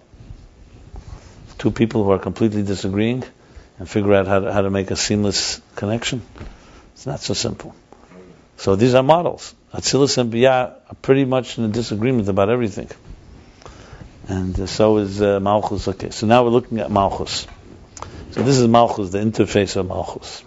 Two 1.57 1.71
people 1.71 2.03
who 2.03 2.11
are 2.11 2.19
completely 2.19 2.63
disagreeing 2.63 3.23
and 3.79 3.89
figure 3.89 4.13
out 4.13 4.27
how 4.27 4.39
to, 4.39 4.51
how 4.51 4.61
to 4.61 4.69
make 4.69 4.91
a 4.91 4.95
seamless 4.95 5.61
connection. 5.75 6.21
It's 6.93 7.05
not 7.05 7.21
so 7.21 7.33
simple. 7.33 7.73
So 8.57 8.75
these 8.75 8.93
are 8.93 9.03
models. 9.03 9.55
Atzilus 9.73 10.17
and 10.19 10.31
Biyah 10.31 10.75
are 10.87 10.95
pretty 11.01 11.25
much 11.25 11.57
in 11.57 11.63
a 11.63 11.67
disagreement 11.67 12.29
about 12.29 12.49
everything. 12.49 12.89
And 14.27 14.57
uh, 14.59 14.67
so 14.67 14.97
is 14.97 15.21
uh, 15.21 15.39
Malchus. 15.39 15.87
Okay, 15.87 16.11
so 16.11 16.27
now 16.27 16.43
we're 16.43 16.51
looking 16.51 16.79
at 16.79 16.91
Malchus. 16.91 17.47
So 18.31 18.43
this 18.43 18.57
is 18.57 18.67
Malchus, 18.67 19.09
the 19.09 19.17
interface 19.17 19.75
of 19.75 19.87
Malchus. 19.87 20.43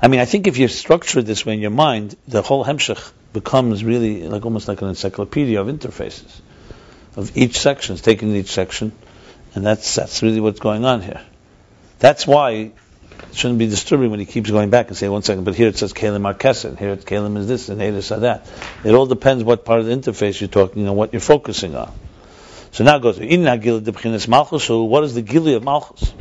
I 0.00 0.08
mean, 0.08 0.20
I 0.20 0.24
think 0.24 0.46
if 0.46 0.58
you 0.58 0.68
structure 0.68 1.22
this 1.22 1.44
way 1.44 1.54
in 1.54 1.60
your 1.60 1.70
mind, 1.70 2.16
the 2.26 2.42
whole 2.42 2.64
Hemshech 2.64 3.12
becomes 3.32 3.84
really 3.84 4.28
like 4.28 4.44
almost 4.44 4.68
like 4.68 4.82
an 4.82 4.88
encyclopedia 4.88 5.60
of 5.60 5.66
interfaces, 5.66 6.40
of 7.16 7.36
each 7.36 7.58
section, 7.58 7.96
taking 7.96 8.34
each 8.34 8.50
section, 8.50 8.92
and 9.54 9.64
that's 9.64 9.94
that's 9.94 10.22
really 10.22 10.40
what's 10.40 10.60
going 10.60 10.84
on 10.84 11.02
here. 11.02 11.20
That's 11.98 12.26
why 12.26 12.72
shouldn't 13.34 13.58
be 13.58 13.66
disturbing 13.66 14.10
when 14.10 14.20
he 14.20 14.26
keeps 14.26 14.50
going 14.50 14.70
back 14.70 14.88
and 14.88 14.96
say, 14.96 15.08
one 15.08 15.22
second, 15.22 15.44
but 15.44 15.54
here 15.54 15.68
it 15.68 15.76
says 15.76 15.92
Kalim 15.92 16.20
Markesen, 16.22 16.78
here 16.78 16.90
it's 16.90 17.04
Kalim 17.04 17.36
is 17.38 17.48
this, 17.48 17.68
and 17.68 17.80
it 17.80 18.02
says 18.02 18.20
that. 18.20 18.46
It 18.84 18.92
all 18.92 19.06
depends 19.06 19.42
what 19.44 19.64
part 19.64 19.80
of 19.80 19.86
the 19.86 19.92
interface 19.96 20.40
you're 20.40 20.48
talking 20.48 20.86
and 20.86 20.96
what 20.96 21.12
you're 21.12 21.20
focusing 21.20 21.74
on. 21.74 21.92
So 22.72 22.84
now 22.84 22.96
it 22.96 23.02
goes, 23.02 23.18
Inna 23.18 23.58
Gili 23.58 23.80
de 23.80 24.28
Malchus, 24.28 24.64
so 24.64 24.84
what 24.84 25.04
is 25.04 25.14
the 25.14 25.22
Gili 25.22 25.54
of 25.54 25.62
Malchus? 25.62 26.12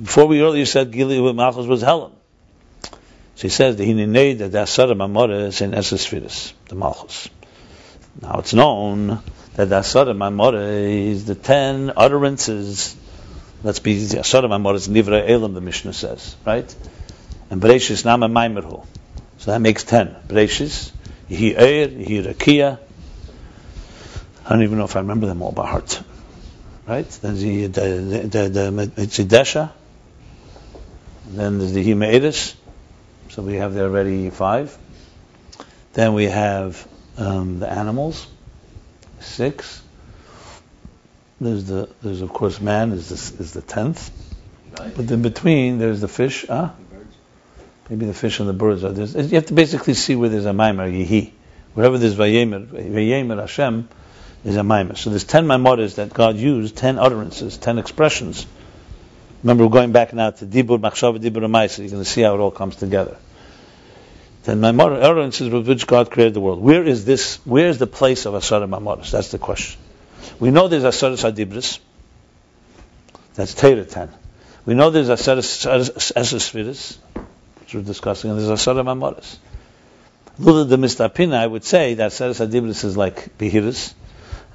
Before 0.00 0.26
we 0.26 0.40
earlier 0.40 0.66
said 0.66 0.92
Gili 0.92 1.24
of 1.24 1.36
Malchus 1.36 1.66
was 1.66 1.82
Helen. 1.82 2.12
So 3.36 3.42
he 3.42 3.48
says 3.48 3.76
the 3.76 3.84
that 3.84 4.52
the 4.52 4.58
Asara 4.58 4.94
Mamora 4.94 5.46
is 5.46 5.60
in 5.60 5.72
Esesfiris, 5.72 6.52
the 6.68 6.76
Malchus. 6.76 7.28
Now 8.22 8.38
it's 8.38 8.54
known 8.54 9.20
that 9.54 9.68
the 9.68 9.80
Asara 9.80 10.16
Mamora 10.16 11.08
is 11.08 11.24
the 11.24 11.34
ten 11.34 11.92
utterances 11.96 12.96
Let's 13.64 13.78
be 13.78 13.96
Asara 13.96 14.44
Mamor 14.44 14.74
is 14.74 14.88
Nivra 14.88 15.26
Elam, 15.26 15.54
the 15.54 15.60
Mishnah 15.62 15.94
says, 15.94 16.36
right? 16.44 16.76
And 17.48 17.62
Bereshis 17.62 18.04
Nama 18.04 18.28
Maimerhu. 18.28 18.84
So 19.38 19.52
that 19.52 19.60
makes 19.62 19.84
ten. 19.84 20.14
Bereshis, 20.28 20.92
Yehi 21.30 21.56
Eir, 21.56 21.88
Yehi 21.88 22.26
Rakia. 22.26 22.78
I 24.44 24.48
don't 24.50 24.64
even 24.64 24.76
know 24.76 24.84
if 24.84 24.94
I 24.96 25.00
remember 25.00 25.26
them 25.26 25.40
all 25.40 25.52
by 25.52 25.66
heart. 25.66 26.02
Right? 26.86 27.08
Then 27.08 27.36
the 27.36 27.66
the 27.68 27.88
the, 28.28 28.48
the, 28.50 28.92
the 28.94 29.02
Tzidesha. 29.06 29.72
Then 31.28 31.58
there's 31.58 31.72
the 31.72 31.82
Himeidis. 31.82 32.54
So 33.30 33.40
we 33.40 33.54
have 33.54 33.72
there 33.72 33.84
already 33.86 34.28
five. 34.28 34.76
Then 35.94 36.12
we 36.12 36.24
have 36.24 36.86
um, 37.16 37.60
the 37.60 37.72
animals, 37.72 38.26
six. 39.20 39.80
There's 41.40 41.64
the 41.64 41.88
there's 42.02 42.22
of 42.22 42.32
course 42.32 42.60
man 42.60 42.92
is 42.92 43.08
the, 43.08 43.42
is 43.42 43.52
the 43.52 43.62
tenth, 43.62 44.10
but 44.76 45.10
in 45.10 45.22
between 45.22 45.78
there's 45.78 46.00
the 46.00 46.08
fish. 46.08 46.46
Ah, 46.48 46.74
maybe 47.90 48.06
the 48.06 48.14
fish 48.14 48.38
and 48.40 48.48
the 48.48 48.52
birds 48.52 48.84
are. 48.84 48.92
There's, 48.92 49.14
you 49.14 49.34
have 49.34 49.46
to 49.46 49.54
basically 49.54 49.94
see 49.94 50.14
where 50.14 50.28
there's 50.28 50.46
a 50.46 50.52
maimer 50.52 50.90
yihi. 50.90 51.32
Wherever 51.74 51.98
there's 51.98 52.14
vayemer, 52.14 52.66
vayemer 52.66 53.40
Hashem 53.40 53.88
is 54.44 54.56
a 54.56 54.60
maimer. 54.60 54.96
So 54.96 55.10
there's 55.10 55.24
ten 55.24 55.46
maimaras 55.46 55.96
that 55.96 56.14
God 56.14 56.36
used, 56.36 56.76
ten 56.76 56.98
utterances, 56.98 57.58
ten 57.58 57.78
expressions. 57.78 58.46
Remember, 59.42 59.64
we're 59.64 59.70
going 59.70 59.92
back 59.92 60.14
now 60.14 60.30
to 60.30 60.46
Dibur 60.46 60.78
Machshav 60.78 61.18
Dibur 61.18 61.44
Amaisa. 61.44 61.80
You're 61.80 61.90
going 61.90 62.02
to 62.02 62.08
see 62.08 62.22
how 62.22 62.34
it 62.34 62.38
all 62.38 62.50
comes 62.50 62.76
together. 62.76 63.18
Then 64.44 64.60
Maimar 64.60 65.02
utterances 65.02 65.50
with 65.50 65.66
which 65.66 65.86
God 65.86 66.10
created 66.10 66.34
the 66.34 66.40
world. 66.40 66.60
Where 66.60 66.82
is 66.84 67.04
this? 67.04 67.36
Where 67.44 67.68
is 67.68 67.78
the 67.78 67.86
place 67.86 68.24
of 68.24 68.34
Asara 68.34 68.68
Maimaras? 68.68 69.10
That's 69.10 69.30
the 69.30 69.38
question. 69.38 69.80
We 70.40 70.50
know 70.50 70.68
there's 70.68 70.84
Aseres 70.84 71.30
Adibris. 71.30 71.78
That's 73.34 73.54
Torah 73.54 73.84
10. 73.84 74.10
We 74.66 74.74
know 74.74 74.90
there's 74.90 75.08
Aseres 75.08 75.66
Esesfiris, 76.12 76.96
which 77.60 77.74
we're 77.74 77.82
discussing, 77.82 78.30
and 78.30 78.40
there's 78.40 78.48
Aseres 78.48 78.84
Mamoris. 78.84 79.38
Lula 80.38 80.66
de 80.66 80.76
Mistapina, 80.76 81.34
I 81.34 81.46
would 81.46 81.64
say 81.64 81.94
that 81.94 82.10
Aseres 82.10 82.46
Adibris 82.46 82.84
is 82.84 82.96
like 82.96 83.36
Behiris, 83.38 83.94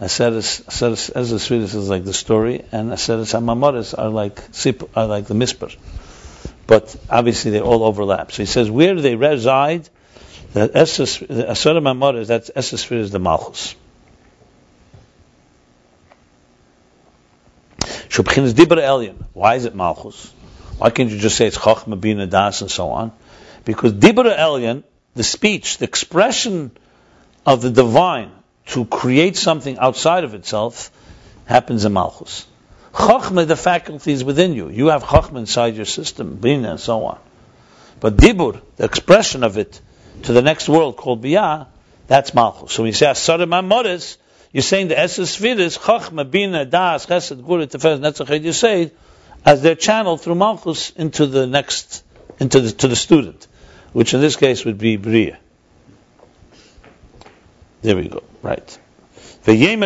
Aseres 0.01 0.63
Esesfiris 0.65 1.76
is 1.76 1.89
like 1.89 2.05
the 2.05 2.13
story, 2.13 2.63
and 2.72 2.91
Aseres 2.91 3.34
Amamoris 3.38 3.97
are 3.97 4.09
like 4.09 4.39
are 4.95 5.07
like 5.07 5.26
the 5.26 5.34
Misper. 5.34 5.76
But 6.67 6.95
obviously 7.09 7.51
they 7.51 7.59
all 7.59 7.84
overlap. 7.84 8.32
So 8.32 8.43
he 8.43 8.45
says, 8.45 8.72
where 8.72 8.95
do 8.95 9.01
they 9.01 9.15
reside? 9.15 9.89
The 10.53 10.70
Aseres 10.70 11.82
Mamoris, 11.82 12.28
that's 12.28 12.49
Esesfiris 12.49 13.11
the 13.11 13.20
Malchus. 13.20 13.76
Shubchinas 18.20 18.51
Dibra 18.51 18.80
Elyon. 18.80 19.15
Why 19.32 19.55
is 19.55 19.63
it 19.63 19.74
Malchus? 19.74 20.34
Why 20.78 20.89
can't 20.89 21.09
you 21.09 21.17
just 21.20 21.38
say 21.38 21.47
it's 21.47 21.57
Chachma, 21.57 21.99
Bina, 21.99 22.28
Das, 22.28 22.59
and 22.59 22.70
so 22.70 22.89
on? 22.89 23.13
Because 23.63 23.93
Dibra 23.93 24.38
Elyon, 24.38 24.84
the 25.15 25.24
speech, 25.24 25.78
the 25.78 25.86
expression 25.86 26.72
of 27.45 27.61
the 27.61 27.70
divine 27.70 28.32
to 28.67 28.84
create 28.84 29.38
something 29.38 29.78
outside 29.78 30.26
of 30.26 30.34
itself, 30.34 30.91
happens 31.45 31.86
in 31.86 31.93
Malchus. 31.93 32.45
Chachma, 32.93 33.47
the 33.47 33.55
faculty 33.55 34.11
is 34.11 34.26
within 34.26 34.53
you. 34.53 34.67
You 34.67 34.88
have 34.88 35.03
Chachma 35.03 35.38
inside 35.38 35.78
your 35.78 35.86
system, 35.86 36.36
Bina, 36.36 36.72
and 36.72 36.80
so 36.80 37.05
on. 37.05 37.20
But 38.01 38.17
Dibur, 38.17 38.59
the 38.76 38.84
expression 38.84 39.45
of 39.45 39.57
it 39.57 39.80
to 40.24 40.34
the 40.34 40.41
next 40.41 40.67
world 40.67 40.97
called 40.97 41.24
Biyah, 41.24 41.67
that's 42.07 42.34
Malchus. 42.34 42.74
So 42.74 42.84
when 42.84 42.88
you 42.88 42.93
say 42.93 43.05
Asara 43.05 43.47
Mamoris, 43.47 44.17
you're 44.52 44.64
saying 44.64 44.88
the 44.88 44.97
Esses 44.97 45.38
Sfiris, 45.38 45.78
Chachma, 45.78 46.30
Bina, 46.30 46.66
Das, 46.66 47.06
Chesed, 47.06 47.43
Gura, 47.43 47.68
Tefes, 47.68 48.00
Netzach, 48.00 48.43
you 48.43 48.54
say, 48.54 48.91
as 49.45 49.62
they're 49.62 49.76
channeled 49.76 50.22
through 50.22 50.36
Malchus 50.36 50.91
into 50.91 51.28
the 51.28 51.47
next, 51.47 52.04
into 52.39 52.62
the, 52.62 52.72
to 52.72 52.88
the 52.88 52.95
student, 52.95 53.47
which 53.93 54.14
in 54.14 54.22
this 54.22 54.36
case 54.36 54.66
would 54.66 54.78
be 54.78 54.97
Bria. 54.97 55.39
There 57.82 57.95
we 57.95 58.10
go, 58.10 58.24
right. 58.41 58.78
There 59.45 59.56
we 59.56 59.78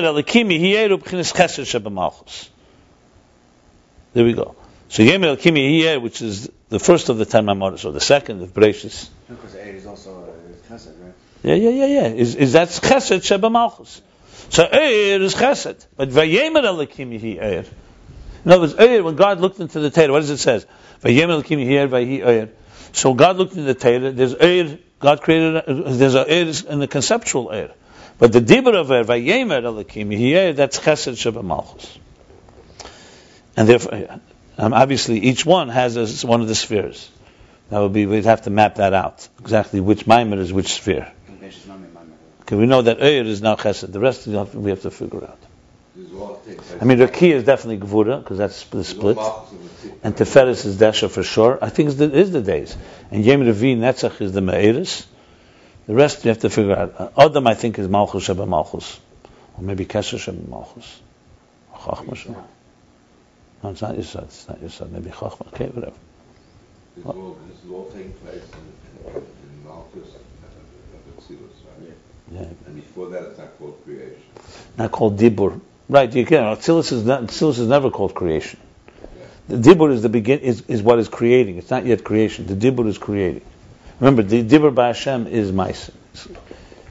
go. 4.33 4.55
So 4.89 5.01
Yemer 5.01 5.35
Alkimi 5.35 5.71
Hiyeh, 5.71 6.01
which 6.01 6.21
is 6.21 6.49
the 6.69 6.79
first 6.79 7.09
of 7.09 7.17
the 7.17 7.25
ten 7.25 7.45
Mamoris, 7.45 7.85
or 7.85 7.91
the 7.91 7.99
second 7.99 8.41
of 8.41 8.53
Bereshis. 8.53 9.09
Because 9.27 9.55
eight 9.55 9.75
is 9.75 9.85
also 9.85 10.33
chesed, 10.69 11.03
right? 11.03 11.13
Yeah, 11.43 11.55
yeah, 11.55 11.69
yeah, 11.69 11.85
yeah. 11.85 12.07
Is, 12.07 12.35
is 12.35 12.53
that 12.53 12.69
Chesed 12.69 13.23
Sheba 13.23 13.49
Malchus? 13.49 14.01
So 14.49 14.65
Eir 14.65 15.21
is 15.21 15.35
Chesed, 15.35 15.87
but 15.95 16.09
Vayemer 16.09 16.63
Elikim 16.63 17.19
Yehi 17.19 17.41
Eir. 17.41 17.65
In 18.45 18.51
other 18.51 18.61
words, 18.61 18.73
Eir, 18.75 19.03
when 19.03 19.15
God 19.15 19.39
looked 19.39 19.59
into 19.59 19.79
the 19.79 19.89
Torah, 19.89 20.11
what 20.11 20.19
does 20.19 20.29
it 20.29 20.37
say? 20.37 20.63
Vayemer 21.01 21.41
Elikim 21.41 21.65
Yehi 21.65 21.87
Eir, 21.87 21.89
Vayehi 21.89 22.19
Eir. 22.19 22.49
So 22.91 23.13
God 23.13 23.37
looked 23.37 23.53
into 23.53 23.65
the 23.65 23.73
Torah, 23.73 24.11
there's 24.11 24.35
Eir, 24.35 24.79
God 24.99 25.21
created, 25.21 25.63
there's 25.67 26.15
a 26.15 26.25
Eir 26.25 26.65
in 26.67 26.79
the 26.79 26.87
conceptual 26.87 27.47
Eir. 27.47 27.73
But 28.19 28.31
the 28.31 28.41
Dibur 28.41 28.75
of 28.75 28.87
Eir, 28.87 29.05
Vayemer 29.05 29.61
Elikim 29.63 30.07
Yehi 30.07 30.31
Eir, 30.33 30.55
that's 30.55 30.79
Chesed 30.79 31.17
Sheba 31.17 31.41
Malchus. 31.41 31.97
And 33.55 33.67
therefore, 33.67 34.19
um, 34.57 34.73
obviously 34.73 35.19
each 35.19 35.45
one 35.45 35.69
has 35.69 35.97
a, 35.97 36.27
one 36.27 36.41
of 36.41 36.47
the 36.47 36.55
spheres. 36.55 37.09
That 37.69 37.79
would 37.79 37.93
be, 37.93 38.05
we'd 38.05 38.25
have 38.25 38.43
to 38.43 38.49
map 38.49 38.75
that 38.75 38.93
out. 38.93 39.27
Exactly 39.39 39.79
which 39.79 40.05
Maimer 40.05 40.37
is 40.37 40.53
which 40.53 40.73
sphere. 40.73 41.11
Okay, 42.43 42.55
we 42.57 42.65
know 42.65 42.81
that 42.81 42.99
Eir 42.99 43.25
is 43.25 43.41
now 43.41 43.55
Chesed. 43.55 43.91
The 43.91 43.99
rest 43.99 44.27
we 44.27 44.35
have 44.35 44.51
to, 44.51 44.59
we 44.59 44.69
have 44.69 44.81
to 44.81 44.91
figure 44.91 45.23
out. 45.23 45.39
These 45.95 46.13
all 46.13 46.41
take 46.45 46.57
place. 46.57 46.81
I 46.81 46.85
mean, 46.85 46.97
Rakia 46.97 47.35
is 47.35 47.43
definitely 47.43 47.87
Gvura, 47.87 48.19
because 48.19 48.37
that's 48.37 48.63
the 48.65 48.83
split. 48.83 49.17
And 50.03 50.15
the 50.15 50.25
Teferis 50.25 50.65
is 50.65 50.77
Dasha 50.77 51.07
for 51.07 51.23
sure. 51.23 51.59
I 51.61 51.69
think 51.69 51.89
it's 51.89 51.97
the, 51.97 52.11
is 52.11 52.31
the 52.31 52.41
days. 52.41 52.75
And 53.11 53.23
Yom 53.23 53.41
Revi 53.41 53.77
Netzach 53.77 54.19
is 54.19 54.33
the 54.33 54.41
Me'eris. 54.41 55.07
The 55.87 55.93
rest 55.93 56.25
you 56.25 56.29
have 56.29 56.39
to 56.39 56.49
figure 56.49 56.75
out. 56.75 56.95
Uh, 56.97 57.09
Adam, 57.17 57.47
I 57.47 57.53
think, 57.53 57.79
is 57.79 57.87
Malchus 57.87 58.23
Sheba 58.23 58.45
Malchus. 58.45 58.99
Or 59.57 59.63
maybe 59.63 59.85
Kesher 59.85 60.19
Sheba 60.19 60.49
Malchus. 60.49 61.01
Or 61.71 61.79
Chachma 61.79 62.15
Sheba. 62.15 62.43
No, 63.63 63.69
it's 63.69 63.81
not 63.81 63.95
Yisad. 63.95 64.23
It's 64.23 64.47
not 64.47 64.59
Yisad. 64.59 64.91
Maybe 64.91 65.09
Chachma. 65.11 65.47
Okay, 65.47 65.67
whatever. 65.67 65.95
This 66.95 67.05
is 67.05 67.09
all, 67.09 67.37
this 67.47 67.63
is 67.63 67.71
all 67.71 67.89
taking 67.91 68.13
place 68.13 68.43
in, 68.43 69.11
in, 69.11 69.15
in 69.17 69.65
Malchus 69.65 70.09
and 70.15 70.23
and 70.93 71.17
Atzilus, 71.17 71.63
right? 71.65 71.87
Yeah. 71.87 72.12
And 72.31 72.75
before 72.75 73.09
that, 73.09 73.23
it's 73.23 73.37
not 73.37 73.57
called 73.57 73.83
creation. 73.83 74.21
Not 74.77 74.91
called 74.91 75.19
Dibur. 75.19 75.59
Right, 75.89 76.11
you 76.13 76.25
can. 76.25 76.43
Atzilus 76.43 76.91
is, 76.91 77.05
not, 77.05 77.23
Atzilus 77.23 77.59
is 77.59 77.67
never 77.67 77.91
called 77.91 78.15
creation. 78.15 78.59
The 79.47 79.57
Dibur 79.57 79.91
is 79.91 80.01
the 80.01 80.09
begin 80.09 80.39
is, 80.39 80.61
is 80.67 80.81
what 80.81 80.99
is 80.99 81.09
creating. 81.09 81.57
It's 81.57 81.69
not 81.69 81.85
yet 81.85 82.03
creation. 82.03 82.47
The 82.47 82.55
Dibur 82.55 82.87
is 82.87 82.97
creating. 82.97 83.43
Remember, 83.99 84.23
the 84.23 84.43
Dibur 84.43 84.73
by 84.73 84.87
Hashem 84.87 85.27
is 85.27 85.51
Maisa. 85.51 85.91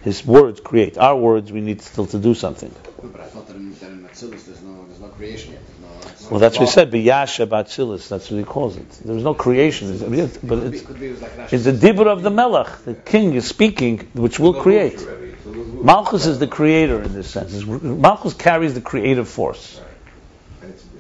His 0.03 0.25
words 0.27 0.61
create. 0.61 0.99
Our 0.99 1.17
words, 1.17 1.53
we 1.53 1.61
need 1.61 1.81
still 1.83 2.07
to 2.07 2.19
do 2.19 2.35
something. 2.35 2.75
But 3.03 3.21
I 3.21 3.25
thought 3.25 3.47
that 3.49 3.57
in, 3.57 3.75
that 3.75 3.91
in 3.91 4.05
Atzilus 4.05 4.47
there's 4.47 4.63
no 4.63 4.85
there's 4.87 5.01
no 5.01 5.09
creation 5.09 5.53
yet. 5.53 5.63
There's 5.67 6.23
no, 6.23 6.31
Well, 6.31 6.41
that's 6.41 6.59
what 6.59 6.69
he 6.69 6.73
said. 6.73 6.91
B'yasha 6.91 7.47
b'atzilus. 7.47 8.09
That's 8.09 8.31
what 8.31 8.39
he 8.39 8.45
calls 8.45 8.77
it. 8.77 8.91
There's 9.05 9.23
no 9.23 9.35
creation. 9.35 9.95
It's- 9.95 10.13
it's- 10.13 10.39
but 10.43 10.59
it's 10.59 10.83
could 10.83 10.99
be 10.99 11.09
it 11.09 11.23
like 11.23 11.53
it's 11.53 11.65
the 11.65 11.73
dibur 11.73 12.07
of 12.07 12.23
the 12.23 12.31
melech. 12.31 12.85
The 12.85 12.95
king 12.95 13.35
is 13.35 13.47
speaking, 13.47 14.09
which 14.15 14.39
will 14.41 14.55
create. 14.55 14.97
Lavush 14.99 15.07
already. 15.07 15.29
It's 15.31 15.47
a 15.47 15.49
Lavush. 15.49 15.85
Malchus 15.85 16.27
is 16.27 16.39
the 16.39 16.47
creator 16.49 17.03
in 17.03 17.13
this 17.15 17.31
sense. 17.31 17.65
Malchus 17.65 18.35
carries 18.35 18.75
the 18.75 18.81
creative 18.81 19.29
force. 19.29 19.81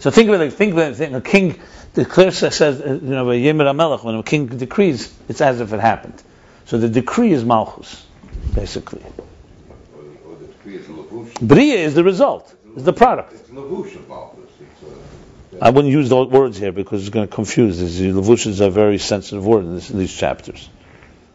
So 0.00 0.10
think 0.10 0.28
of 0.30 0.40
it. 0.40 0.52
Think 0.52 0.72
of 0.72 0.78
it. 0.78 0.96
Think, 0.96 1.14
a 1.14 1.20
king 1.20 1.60
declares, 1.94 2.38
says, 2.38 2.80
uh, 2.80 2.98
you 3.00 3.00
know. 3.00 3.24
When 3.26 4.14
a 4.16 4.22
king 4.22 4.46
decrees, 4.46 5.12
it's 5.28 5.40
as 5.40 5.60
if 5.60 5.72
it 5.72 5.80
happened. 5.80 6.20
So 6.66 6.78
the 6.78 6.88
decree 6.88 7.32
is 7.32 7.44
Malchus, 7.44 8.04
basically. 8.54 9.02
Or, 9.02 10.32
or 10.32 10.36
the 10.36 10.46
decree 10.46 10.76
is. 10.76 11.38
Bria 11.38 11.76
is 11.76 11.94
the 11.94 12.04
result. 12.04 12.54
Is 12.76 12.84
the 12.84 12.92
product. 12.92 13.32
It's 13.32 13.48
Lavush 13.50 13.96
of 13.96 14.08
Malchus. 14.08 14.50
It's, 14.60 14.82
uh, 14.82 15.58
I 15.60 15.70
wouldn't 15.70 15.92
use 15.92 16.08
those 16.08 16.28
words 16.28 16.58
here 16.58 16.72
because 16.72 17.02
it's 17.02 17.10
going 17.10 17.28
to 17.28 17.34
confuse. 17.34 17.78
These 17.78 18.00
levush 18.14 18.46
is 18.46 18.60
a 18.60 18.70
very 18.70 18.98
sensitive 18.98 19.44
word 19.44 19.64
in, 19.64 19.74
this, 19.74 19.90
in 19.90 19.98
these 19.98 20.12
chapters. 20.12 20.68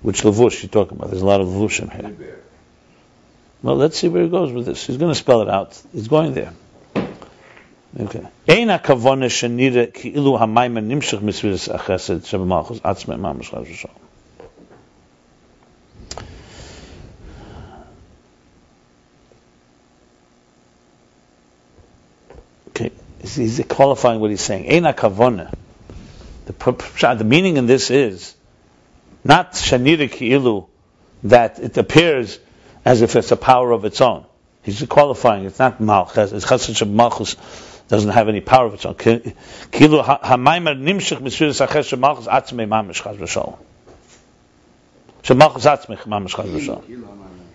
Which 0.02 0.24
levush 0.24 0.64
you 0.64 0.70
talking 0.70 0.98
about? 0.98 1.12
There's 1.12 1.22
a 1.22 1.26
lot 1.26 1.42
of 1.42 1.48
levushim 1.48 1.92
here. 1.94 2.42
Well, 3.62 3.76
let's 3.76 3.98
see 3.98 4.08
where 4.08 4.24
he 4.24 4.30
goes 4.30 4.52
with 4.52 4.66
this. 4.66 4.86
He's 4.86 4.98
going 4.98 5.12
to 5.12 5.16
spell 5.16 5.42
it 5.42 5.50
out. 5.50 5.80
He's 5.92 6.08
going 6.08 6.34
there. 6.34 6.54
Okay. 8.00 8.28
Ein 8.48 8.68
hakavona 8.68 9.28
shenira 9.28 9.92
ki 9.92 10.14
ilu 10.14 10.38
hamayim 10.38 10.78
nimshach 10.88 11.20
misviris 11.20 11.68
achesed 11.68 12.22
shebemalchus 12.22 12.82
atzme 12.82 13.18
mamash 13.20 13.50
chas 13.50 13.68
v'shalom. 13.68 13.92
Okay, 22.70 22.92
he's, 23.36 23.64
qualifying 23.68 24.20
what 24.20 24.30
he's 24.30 24.42
saying. 24.42 24.70
Ein 24.70 24.94
hakavona. 24.94 25.54
The, 26.46 27.16
the 27.18 27.24
meaning 27.24 27.58
in 27.58 27.66
this 27.66 27.92
is 27.92 28.36
not 29.24 29.54
shenira 29.54 30.10
ki 30.10 30.32
ilu 30.32 30.68
that 31.24 31.60
it 31.60 31.78
appears 31.78 32.40
as 32.86 33.02
if 33.02 33.16
it's 33.16 33.32
a 33.32 33.38
power 33.38 33.72
of 33.72 33.84
its 33.86 34.00
own. 34.02 34.26
He's 34.64 34.82
qualifying. 34.84 35.46
It's 35.46 35.60
not 35.60 35.80
malchus. 35.80 36.32
It's 36.32 36.46
sheb 36.46 36.90
malchus 36.90 37.36
doesn't 37.88 38.12
have 38.12 38.28
any 38.28 38.42
power 38.42 38.66
of 38.66 38.74
its 38.74 38.86
own. 38.86 38.96
Ki- 38.96 39.34
Kilu 39.72 40.04
ha- 40.04 40.20
hamaimer 40.22 40.78
nimshich 40.78 41.20
misviris 41.20 41.62
aches 41.62 41.92
sheb 41.92 42.00
malchus 42.00 42.28
atzmei 42.28 42.68
mamish 42.68 43.02
chaz 43.02 43.18
v'shalom. 43.18 43.58
Sheb 45.24 45.38
malchus 45.38 45.66
atzmei 45.66 45.98
mamish 46.00 46.36
chaz 46.36 46.50
v'shalom. 46.50 46.86
Kilo, 46.86 47.08
man, 47.08 47.18
man. 47.18 47.48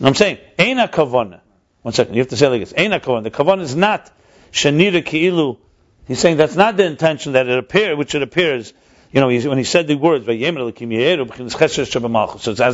No, 0.00 0.08
I'm 0.08 0.14
saying, 0.14 0.38
Eina 0.58 0.90
kavana. 0.90 1.40
One 1.82 1.92
second, 1.92 2.14
you 2.14 2.20
have 2.20 2.28
to 2.28 2.36
say 2.36 2.46
it 2.46 2.50
like 2.50 2.60
this. 2.60 2.72
Eina 2.72 3.00
kavana. 3.00 3.24
The 3.24 3.30
kavana 3.30 3.60
is 3.60 3.76
not 3.76 4.10
shanira 4.54 5.04
ki'ilu. 5.04 5.58
He's 6.06 6.20
saying 6.20 6.36
that's 6.36 6.54
not 6.54 6.76
the 6.76 6.84
intention 6.84 7.32
that 7.32 7.48
it 7.48 7.58
appear, 7.58 7.96
which 7.96 8.14
it 8.14 8.22
appears. 8.22 8.72
You 9.12 9.20
know, 9.20 9.26
when 9.26 9.58
he 9.58 9.64
said 9.64 9.86
the 9.86 9.96
words. 9.96 10.24
So 10.26 10.32
it's 10.32 10.46
as 10.46 10.48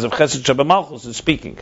if 0.04 0.12
chesed 0.12 0.42
shebemalchus 0.42 1.06
is 1.06 1.16
speaking. 1.16 1.58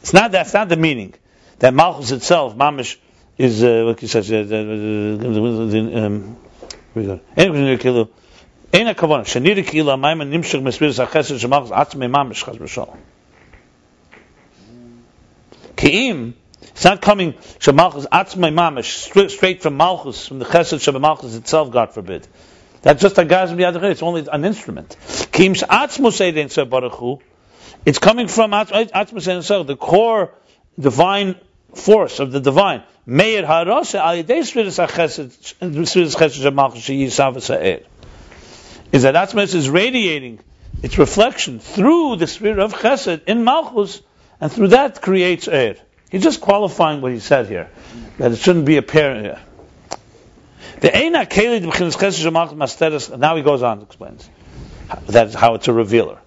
It's 0.00 0.12
not 0.12 0.32
that's 0.32 0.52
not 0.52 0.68
the 0.68 0.76
meaning. 0.76 1.14
That 1.60 1.74
malchus 1.74 2.10
itself, 2.10 2.56
mamish, 2.56 2.96
is 3.38 3.62
uh, 3.62 3.84
what 3.86 4.00
he 4.00 4.08
says. 4.08 4.32
Uh, 4.32 4.36
uh, 4.36 6.06
um, 6.06 6.36
we 6.94 7.04
go. 7.04 7.20
Kavana. 7.36 9.24
Shanira 9.24 9.64
ki'ilu. 9.64 9.94
Amayim 9.94 10.28
nimshach 10.28 10.60
mesviris 10.60 10.98
achesed 11.06 11.38
shebemalchus 11.38 11.70
atzmei 11.70 12.10
mamish 12.10 12.42
chaz 12.44 12.58
v'shalom. 12.58 12.98
Ki'im, 15.76 16.34
it's 16.68 16.84
not 16.84 17.02
coming 17.02 17.32
Shemalchus 17.32 18.06
Atzmai 18.06 18.52
Mamish 18.52 19.30
straight, 19.30 19.62
from 19.62 19.76
Malchus, 19.76 20.28
from 20.28 20.38
the 20.38 20.44
Chesed 20.44 20.78
Shemalchus 20.78 21.36
itself, 21.36 21.70
God 21.70 21.92
forbid. 21.92 22.26
That's 22.82 23.02
just 23.02 23.18
a 23.18 23.24
gaz 23.24 23.50
b'yad 23.50 23.82
It's 23.84 24.02
only 24.02 24.26
an 24.30 24.44
instrument. 24.44 24.96
Ki'im 25.32 25.54
Atzmus 25.54 26.20
Eidin 26.20 26.50
Se 26.50 26.64
Baruch 26.64 27.20
It's 27.84 27.98
coming 27.98 28.28
from 28.28 28.52
Atzmus 28.52 28.90
Eidin 28.90 29.42
Se, 29.42 29.62
the 29.64 29.76
core 29.76 30.32
divine 30.78 31.36
force 31.74 32.20
of 32.20 32.32
the 32.32 32.40
divine. 32.40 32.82
Meir 33.06 33.42
Harose 33.42 33.94
Al 33.96 34.22
Yedei 34.22 34.42
Svidus 34.42 34.84
HaChesed 34.86 35.54
Svidus 35.60 36.16
Chesed 36.16 36.42
Shemalchus 36.42 36.76
Sheyisav 36.76 37.40
Sa'er. 37.42 37.80
Is 38.92 39.02
that 39.02 39.14
Atzmus 39.14 39.54
is 39.54 39.68
radiating 39.68 40.40
its 40.82 40.98
reflection 40.98 41.58
through 41.60 42.16
the 42.16 42.26
spirit 42.26 42.58
of 42.58 42.74
Chesed 42.74 43.22
in 43.26 43.44
Malchus, 43.44 44.02
and 44.40 44.50
through 44.50 44.68
that 44.68 45.00
creates 45.00 45.46
air. 45.46 45.76
He's 46.12 46.22
just 46.22 46.42
qualifying 46.42 47.00
what 47.00 47.12
he 47.12 47.20
said 47.20 47.46
here, 47.46 47.70
that 48.18 48.32
it 48.32 48.36
shouldn't 48.36 48.66
be 48.66 48.76
apparent. 48.76 49.38
The 50.80 50.90
now 53.16 53.36
he 53.36 53.42
goes 53.42 53.62
on 53.62 53.78
to 53.78 53.84
explain. 53.84 54.18
That's 55.06 55.32
how 55.32 55.54
it's 55.54 55.68
a 55.68 55.72
revealer. 55.72 56.18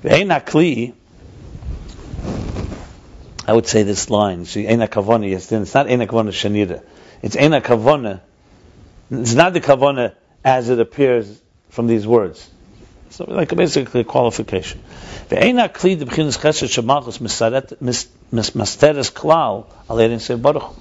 The 0.00 0.94
I 3.46 3.52
would 3.52 3.66
say 3.66 3.82
this 3.82 4.08
line, 4.08 4.46
see, 4.46 4.66
it's 4.66 4.78
not 4.78 4.90
Eina 4.90 6.08
Kavona 6.08 6.32
Shanira. 6.32 6.82
It's 7.20 7.36
Eina 7.36 7.60
Kavona, 7.60 8.20
it's 9.10 9.34
not 9.34 9.52
the 9.52 9.60
Kavona 9.60 10.14
as 10.42 10.70
it 10.70 10.80
appears 10.80 11.42
from 11.68 11.88
these 11.88 12.06
words. 12.06 12.50
So 13.10 13.24
like 13.28 13.54
basically 13.54 14.02
a 14.02 14.04
qualification. 14.04 14.80
Ve'ena 15.28 15.72
kli 15.72 15.98
de 15.98 16.06
b'chinas 16.06 16.38
chesed 16.38 16.68
shemalchus 16.68 17.18
misaret- 17.18 17.80
mis- 17.80 18.08
mis- 18.30 18.50
masteres 18.50 19.12
klal 19.12 19.66
alerin 19.88 20.20
sev 20.20 20.42
baruch. 20.42 20.74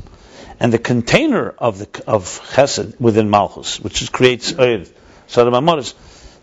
And 0.59 0.71
the 0.71 0.79
container 0.79 1.49
of 1.49 1.79
the 1.79 2.03
of 2.07 2.41
chesed 2.53 2.99
within 2.99 3.29
malchus, 3.29 3.79
which 3.79 4.01
is, 4.01 4.09
creates 4.09 4.53
oir, 4.57 4.85
so 5.27 5.43
the 5.43 5.93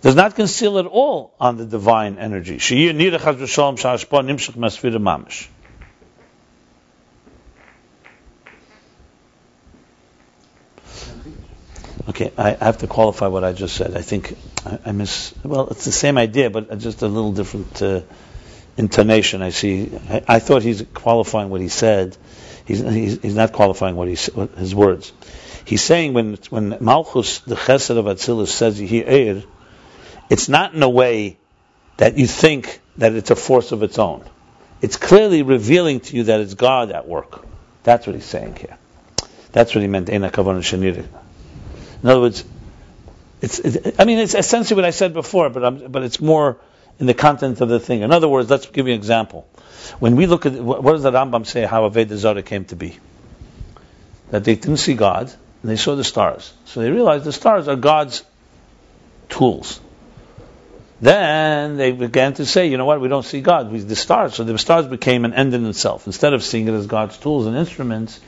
does 0.02 0.16
not 0.16 0.34
conceal 0.34 0.78
at 0.78 0.86
all 0.86 1.32
on 1.40 1.56
the 1.56 1.64
divine 1.64 2.18
energy. 2.18 2.58
She'yir 2.58 2.94
nira 2.94 3.18
chaz 3.18 3.36
v'shalom 3.36 3.78
sha'ashpa 3.78 4.24
nimshach 4.24 4.56
masfira 4.56 4.98
mamish. 4.98 5.48
Okay, 12.12 12.30
I 12.36 12.50
have 12.62 12.76
to 12.78 12.86
qualify 12.86 13.28
what 13.28 13.42
I 13.42 13.54
just 13.54 13.74
said. 13.74 13.96
I 13.96 14.02
think 14.02 14.36
I, 14.84 14.92
miss. 14.92 15.34
Well, 15.42 15.68
it's 15.68 15.86
the 15.86 15.92
same 15.92 16.18
idea, 16.18 16.50
but 16.50 16.76
just 16.76 17.00
a 17.00 17.08
little 17.08 17.32
different 17.32 17.80
uh, 17.80 18.02
intonation. 18.76 19.40
I 19.40 19.48
see. 19.48 19.90
I, 20.10 20.22
I 20.28 20.38
thought 20.38 20.62
he's 20.62 20.84
qualifying 20.92 21.48
what 21.48 21.62
he 21.62 21.68
said. 21.68 22.14
He's, 22.66 22.80
he's, 22.80 23.22
he's 23.22 23.34
not 23.34 23.52
qualifying 23.52 23.96
what 23.96 24.08
he 24.08 24.16
his 24.58 24.74
words. 24.74 25.10
He's 25.64 25.80
saying 25.80 26.12
when 26.12 26.34
when 26.50 26.76
Malchus, 26.82 27.38
the 27.38 27.54
Chesed 27.54 27.96
of 27.96 28.04
Atzilus, 28.04 28.48
says 28.48 28.76
he 28.76 29.02
eir, 29.02 29.46
it's 30.28 30.50
not 30.50 30.74
in 30.74 30.82
a 30.82 30.90
way 30.90 31.38
that 31.96 32.18
you 32.18 32.26
think 32.26 32.82
that 32.98 33.14
it's 33.14 33.30
a 33.30 33.36
force 33.36 33.72
of 33.72 33.82
its 33.82 33.98
own. 33.98 34.22
It's 34.82 34.98
clearly 34.98 35.42
revealing 35.44 36.00
to 36.00 36.16
you 36.16 36.24
that 36.24 36.40
it's 36.40 36.52
God 36.52 36.92
at 36.92 37.08
work. 37.08 37.42
That's 37.84 38.06
what 38.06 38.14
he's 38.14 38.26
saying 38.26 38.56
here. 38.56 38.76
That's 39.52 39.74
what 39.74 39.80
he 39.80 39.88
meant. 39.88 40.10
In 42.02 42.08
other 42.08 42.20
words, 42.20 42.44
it's, 43.40 43.58
it, 43.58 43.96
I 43.98 44.04
mean, 44.04 44.18
it's 44.18 44.34
essentially 44.34 44.76
what 44.76 44.84
I 44.84 44.90
said 44.90 45.14
before, 45.14 45.50
but 45.50 45.64
I'm, 45.64 45.90
but 45.90 46.02
it's 46.02 46.20
more 46.20 46.58
in 46.98 47.06
the 47.06 47.14
content 47.14 47.60
of 47.60 47.68
the 47.68 47.80
thing. 47.80 48.02
In 48.02 48.12
other 48.12 48.28
words, 48.28 48.50
let's 48.50 48.66
give 48.66 48.86
you 48.86 48.94
an 48.94 48.98
example. 48.98 49.48
When 49.98 50.16
we 50.16 50.26
look 50.26 50.46
at 50.46 50.52
what 50.52 50.82
what 50.82 50.92
does 50.92 51.02
the 51.02 51.10
Rambam 51.10 51.46
say 51.46 51.64
how 51.64 51.88
Aveda 51.88 52.44
came 52.44 52.64
to 52.66 52.76
be? 52.76 52.98
That 54.30 54.44
they 54.44 54.54
didn't 54.54 54.78
see 54.78 54.94
God 54.94 55.32
and 55.62 55.70
they 55.70 55.76
saw 55.76 55.96
the 55.96 56.04
stars, 56.04 56.52
so 56.64 56.80
they 56.80 56.90
realized 56.90 57.24
the 57.24 57.32
stars 57.32 57.68
are 57.68 57.76
God's 57.76 58.24
tools. 59.28 59.80
Then 61.00 61.76
they 61.78 61.90
began 61.90 62.34
to 62.34 62.46
say, 62.46 62.68
you 62.68 62.76
know 62.76 62.84
what, 62.84 63.00
we 63.00 63.08
don't 63.08 63.24
see 63.24 63.40
God, 63.40 63.72
we 63.72 63.80
the 63.80 63.96
stars. 63.96 64.34
So 64.34 64.44
the 64.44 64.56
stars 64.56 64.86
became 64.86 65.24
an 65.24 65.34
end 65.34 65.52
in 65.52 65.66
itself. 65.66 66.06
Instead 66.06 66.32
of 66.32 66.44
seeing 66.44 66.68
it 66.68 66.74
as 66.74 66.86
God's 66.86 67.18
tools 67.18 67.46
and 67.46 67.56
instruments, 67.56 68.20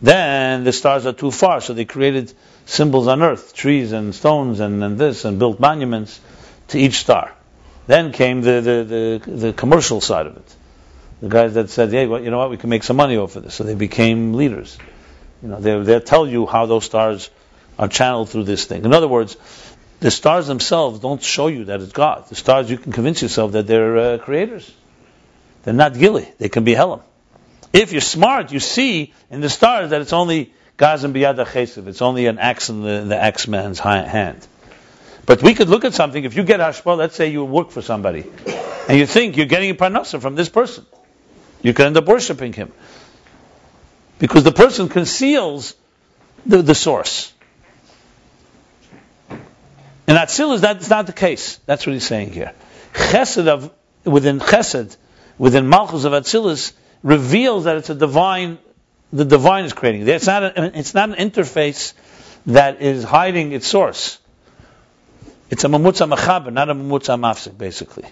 then 0.00 0.62
the 0.62 0.72
stars 0.72 1.06
are 1.06 1.12
too 1.12 1.32
far. 1.32 1.60
So 1.60 1.74
they 1.74 1.84
created 1.84 2.32
symbols 2.68 3.08
on 3.08 3.22
earth, 3.22 3.54
trees 3.54 3.92
and 3.92 4.14
stones 4.14 4.60
and, 4.60 4.84
and 4.84 4.98
this, 4.98 5.24
and 5.24 5.38
built 5.38 5.58
monuments 5.58 6.20
to 6.68 6.78
each 6.78 6.98
star. 6.98 7.32
Then 7.86 8.12
came 8.12 8.42
the, 8.42 8.60
the, 8.60 9.20
the, 9.24 9.30
the 9.30 9.52
commercial 9.54 10.02
side 10.02 10.26
of 10.26 10.36
it. 10.36 10.54
The 11.22 11.28
guys 11.30 11.54
that 11.54 11.70
said, 11.70 11.90
hey, 11.90 12.06
well, 12.06 12.22
you 12.22 12.30
know 12.30 12.38
what, 12.38 12.50
we 12.50 12.58
can 12.58 12.68
make 12.68 12.84
some 12.84 12.96
money 12.96 13.16
off 13.16 13.36
of 13.36 13.42
this. 13.42 13.54
So 13.54 13.64
they 13.64 13.74
became 13.74 14.34
leaders. 14.34 14.76
You 15.42 15.48
know, 15.48 15.60
they, 15.60 15.80
they'll 15.82 16.00
tell 16.00 16.26
you 16.26 16.44
how 16.44 16.66
those 16.66 16.84
stars 16.84 17.30
are 17.78 17.88
channeled 17.88 18.28
through 18.28 18.44
this 18.44 18.66
thing. 18.66 18.84
In 18.84 18.92
other 18.92 19.08
words, 19.08 19.38
the 20.00 20.10
stars 20.10 20.46
themselves 20.46 21.00
don't 21.00 21.22
show 21.22 21.46
you 21.46 21.64
that 21.64 21.80
it's 21.80 21.92
God. 21.92 22.28
The 22.28 22.34
stars, 22.34 22.70
you 22.70 22.76
can 22.76 22.92
convince 22.92 23.22
yourself 23.22 23.52
that 23.52 23.66
they're 23.66 23.96
uh, 23.96 24.18
creators. 24.18 24.70
They're 25.62 25.72
not 25.72 25.94
gilly. 25.98 26.28
They 26.38 26.50
can 26.50 26.64
be 26.64 26.74
Helam. 26.74 27.00
If 27.72 27.92
you're 27.92 28.02
smart, 28.02 28.52
you 28.52 28.60
see 28.60 29.14
in 29.30 29.40
the 29.40 29.48
stars 29.48 29.90
that 29.90 30.02
it's 30.02 30.12
only 30.12 30.52
Gazan 30.78 31.12
Biyad 31.12 31.44
Chesiv. 31.44 31.86
It's 31.88 32.00
only 32.00 32.26
an 32.26 32.38
axe 32.38 32.70
in 32.70 32.82
the, 32.82 33.04
the 33.06 33.16
axe 33.16 33.46
man's 33.46 33.78
hand. 33.78 34.46
But 35.26 35.42
we 35.42 35.52
could 35.52 35.68
look 35.68 35.84
at 35.84 35.92
something. 35.92 36.24
If 36.24 36.36
you 36.36 36.44
get 36.44 36.60
hashpah, 36.60 36.96
let's 36.96 37.16
say 37.16 37.30
you 37.30 37.44
work 37.44 37.70
for 37.70 37.82
somebody, 37.82 38.24
and 38.88 38.96
you 38.96 39.04
think 39.04 39.36
you're 39.36 39.46
getting 39.46 39.70
a 39.70 39.74
parnasa 39.74 40.22
from 40.22 40.36
this 40.36 40.48
person, 40.48 40.86
you 41.60 41.74
can 41.74 41.86
end 41.86 41.96
up 41.98 42.06
worshiping 42.06 42.54
him 42.54 42.72
because 44.18 44.44
the 44.44 44.52
person 44.52 44.88
conceals 44.88 45.74
the, 46.46 46.62
the 46.62 46.74
source. 46.74 47.32
And 49.28 49.40
In 50.06 50.16
Atzilus, 50.16 50.60
that's 50.60 50.88
not 50.88 51.06
the 51.06 51.12
case. 51.12 51.58
That's 51.66 51.86
what 51.86 51.92
he's 51.92 52.06
saying 52.06 52.32
here. 52.32 52.54
Chesed 52.94 53.46
of, 53.46 53.70
within 54.04 54.38
Chesed, 54.38 54.96
within 55.36 55.68
Malchus 55.68 56.04
of 56.04 56.12
Atzilus, 56.12 56.72
reveals 57.02 57.64
that 57.64 57.76
it's 57.76 57.90
a 57.90 57.94
divine, 57.94 58.58
the 59.12 59.24
divine 59.24 59.64
is 59.64 59.72
creating. 59.72 60.06
It's 60.06 60.26
not, 60.26 60.42
a, 60.42 60.78
it's 60.78 60.94
not 60.94 61.16
an 61.16 61.30
interface 61.30 61.94
that 62.46 62.80
is 62.82 63.04
hiding 63.04 63.52
its 63.52 63.66
source. 63.66 64.18
It's 65.50 65.64
a 65.64 65.68
mamutza 65.68 66.12
machaber, 66.12 66.52
not 66.52 66.68
a 66.68 66.74
mamutza 66.74 67.18
mafsik, 67.18 67.56
basically. 67.56 68.04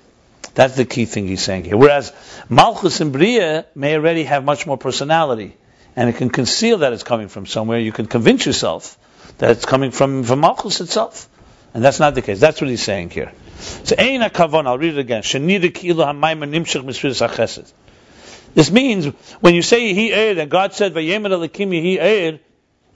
That's 0.54 0.74
the 0.74 0.86
key 0.86 1.04
thing 1.04 1.26
he's 1.28 1.42
saying 1.42 1.64
here. 1.64 1.76
Whereas 1.76 2.12
Malchus 2.48 3.00
and 3.02 3.12
Bria 3.12 3.66
may 3.74 3.94
already 3.94 4.24
have 4.24 4.42
much 4.42 4.66
more 4.66 4.78
personality, 4.78 5.54
and 5.94 6.08
it 6.08 6.16
can 6.16 6.30
conceal 6.30 6.78
that 6.78 6.94
it's 6.94 7.02
coming 7.02 7.28
from 7.28 7.44
somewhere. 7.44 7.78
You 7.78 7.92
can 7.92 8.06
convince 8.06 8.46
yourself 8.46 8.96
that 9.38 9.50
it's 9.50 9.66
coming 9.66 9.90
from, 9.90 10.24
from 10.24 10.40
Malchus 10.40 10.80
itself. 10.80 11.28
And 11.74 11.84
that's 11.84 12.00
not 12.00 12.14
the 12.14 12.22
case. 12.22 12.40
That's 12.40 12.58
what 12.58 12.70
he's 12.70 12.82
saying 12.82 13.10
here. 13.10 13.32
So, 13.84 13.96
I'll 13.98 14.78
read 14.78 14.94
it 14.94 14.98
again. 14.98 15.22
This 18.56 18.70
means 18.70 19.04
when 19.40 19.54
you 19.54 19.60
say 19.60 19.92
he 19.92 20.10
aired 20.14 20.38
and 20.38 20.50
God 20.50 20.72
said 20.72 20.94
Vayemer 20.94 21.28
Elokim 21.28 21.74
he 21.74 22.00
aired, 22.00 22.40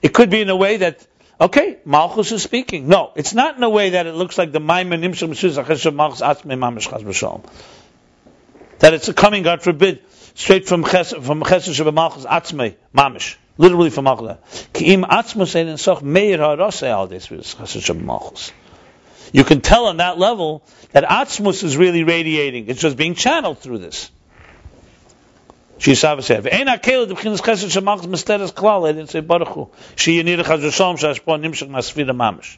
it 0.01 0.11
could 0.11 0.31
be 0.31 0.41
in 0.41 0.49
a 0.49 0.55
way 0.55 0.77
that 0.77 1.05
okay, 1.39 1.77
Malchus 1.85 2.31
is 2.31 2.41
speaking. 2.41 2.87
No, 2.87 3.11
it's 3.13 3.35
not 3.35 3.57
in 3.57 3.63
a 3.63 3.69
way 3.69 3.91
that 3.91 4.07
it 4.07 4.15
looks 4.15 4.39
like 4.39 4.51
the 4.51 4.59
Maimon 4.59 5.01
Mishpir 5.01 5.63
Achesed 5.63 5.93
Malchus 5.93 6.21
Atzmei 6.21 6.57
Mamish 6.57 6.89
B'Shalom. 6.89 7.47
That 8.79 8.95
it's 8.95 9.07
a 9.07 9.13
coming, 9.13 9.43
God 9.43 9.61
forbid, 9.61 10.01
straight 10.33 10.67
from 10.67 10.83
Chesed 10.83 11.21
from 11.23 11.41
Chesed 11.41 11.79
Shabbat 11.79 11.93
Malchus 11.93 12.25
Atzmei 12.25 12.73
Mamish. 12.95 13.35
Literally 13.59 13.91
from 13.91 14.05
Malchus. 14.05 14.67
Ki 14.73 14.95
im 14.95 15.03
Atzmus 15.03 15.55
Ein 15.55 15.77
Soch 15.77 16.01
Meir 16.01 16.39
HaRosei 16.39 16.87
Al 16.87 17.05
Des 17.05 17.93
Malchus. 17.93 18.51
You 19.31 19.43
can 19.43 19.61
tell 19.61 19.85
on 19.85 19.97
that 19.97 20.17
level 20.17 20.63
that 20.93 21.03
Atzmus 21.03 21.63
is 21.63 21.77
really 21.77 22.03
radiating. 22.03 22.67
It's 22.67 22.81
just 22.81 22.97
being 22.97 23.13
channeled 23.13 23.59
through 23.59 23.77
this. 23.77 24.09
Shisava 25.81 26.21
said, 26.21 26.47
"Ein 26.47 26.67
akel 26.67 27.07
de 27.07 27.15
b'chinas 27.15 27.41
chesed 27.41 27.71
shemachs 27.75 28.05
misteres 28.05 28.53
klal." 28.53 28.87
I 28.87 28.91
didn't 28.91 29.09
say 29.09 29.23
baruchu. 29.23 29.69
She 29.95 30.21
yinir 30.21 30.43
chazushalom 30.43 30.99
shashpon 30.99 31.41
nimshach 31.41 31.69
nasvira 31.69 32.15
mamish. 32.15 32.57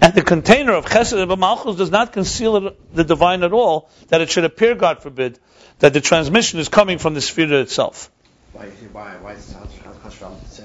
And 0.00 0.14
the 0.14 0.22
container 0.22 0.72
of 0.72 0.86
chesed 0.86 1.26
b'malchus 1.28 1.76
does 1.76 1.90
not 1.90 2.14
conceal 2.14 2.72
the 2.94 3.04
divine 3.04 3.42
at 3.42 3.52
all. 3.52 3.90
That 4.08 4.22
it 4.22 4.30
should 4.30 4.44
appear, 4.44 4.74
God 4.76 5.02
forbid, 5.02 5.38
that 5.80 5.92
the 5.92 6.00
transmission 6.00 6.58
is 6.58 6.70
coming 6.70 6.96
from 6.96 7.12
the 7.12 7.20
sphere 7.20 7.60
itself. 7.60 8.10
Why, 8.54 8.64
why, 8.92 9.16
why 9.20 9.34
does 9.34 9.52
Chazal 9.52 10.48
say 10.48 10.64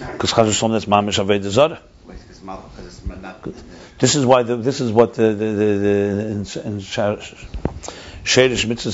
that? 0.00 0.12
Because 0.14 0.32
chazushalom 0.32 0.74
is 0.74 0.86
mamish 0.86 1.24
aved 1.24 1.42
zara. 1.42 1.80
Because 2.04 2.30
is 2.30 2.42
not. 2.42 3.44
This 4.00 4.16
is 4.16 4.26
why 4.26 4.42
the, 4.42 4.56
this 4.56 4.80
is 4.80 4.90
what 4.90 5.14
the, 5.14 5.28
the, 5.28 5.34
the, 5.34 5.78
the 5.78 6.26
in, 6.26 6.38
in 6.38 6.80
Sherish 8.24 8.66
Mitzvah 8.66 8.90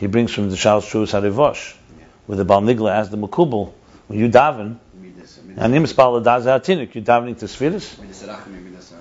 he 0.00 0.06
brings 0.06 0.32
from 0.32 0.48
the 0.48 0.56
Shal 0.56 0.80
Shus 0.80 1.12
Harivosh, 1.12 1.74
where 2.26 2.38
the 2.38 2.44
Bal 2.46 2.62
Nigla 2.62 2.90
asked 2.90 3.10
the 3.10 3.18
Makubal, 3.18 3.74
when 4.08 4.18
you 4.18 4.30
daven, 4.30 4.78
and 5.56 5.74
him 5.74 5.84
spal 5.84 6.18
daz 6.22 6.46
hatinik, 6.46 6.94
you're 6.94 7.04
davening 7.04 7.38
to 7.38 7.44
Sfiris? 7.44 7.98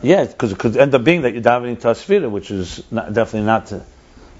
Yeah, 0.04 0.26
because 0.26 0.52
it 0.52 0.60
could 0.60 0.76
end 0.76 0.94
up 0.94 1.04
being 1.06 1.22
that 1.22 1.34
you're 1.34 1.42
davening 1.42 1.80
to 1.80 2.26
a 2.26 2.30
which 2.30 2.52
is 2.52 2.84
not, 2.92 3.14
definitely 3.14 3.48
not 3.48 3.68
to, 3.68 3.86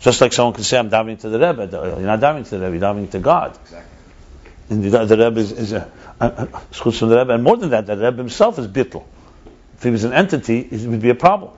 just 0.02 0.20
like 0.20 0.34
someone 0.34 0.54
can 0.54 0.66
say, 0.66 0.78
I'm 0.78 0.90
davening 0.90 1.22
to 1.22 1.30
the 1.30 1.40
Rebbe. 1.40 1.64
Uh, 1.64 1.98
you're 1.98 2.06
not 2.06 2.20
davening 2.20 2.44
to 2.50 2.58
the 2.58 2.70
Rebbe, 2.70 2.86
you're 2.86 2.94
davening 2.94 3.12
to 3.12 3.20
God. 3.20 3.58
Exactly. 3.62 3.92
And 4.70 4.84
the, 4.84 5.06
the 5.06 5.18
Rebbe 5.18 5.40
is, 5.40 5.52
is 5.54 5.72
a, 5.72 5.90
a, 6.20 6.26
a, 6.26 6.48
from 6.92 7.08
the 7.08 7.18
Rebbe, 7.20 7.34
and 7.36 7.44
more 7.44 7.56
than 7.56 7.70
that, 7.70 7.86
the 7.86 7.96
Rebbe 7.96 8.18
himself 8.18 8.60
is 8.60 8.68
bittel. 8.68 9.06
If 9.78 9.84
he 9.84 9.92
was 9.92 10.04
an 10.04 10.12
entity, 10.12 10.60
it 10.60 10.82
would 10.82 11.02
be 11.02 11.10
a 11.10 11.16
problem. 11.16 11.54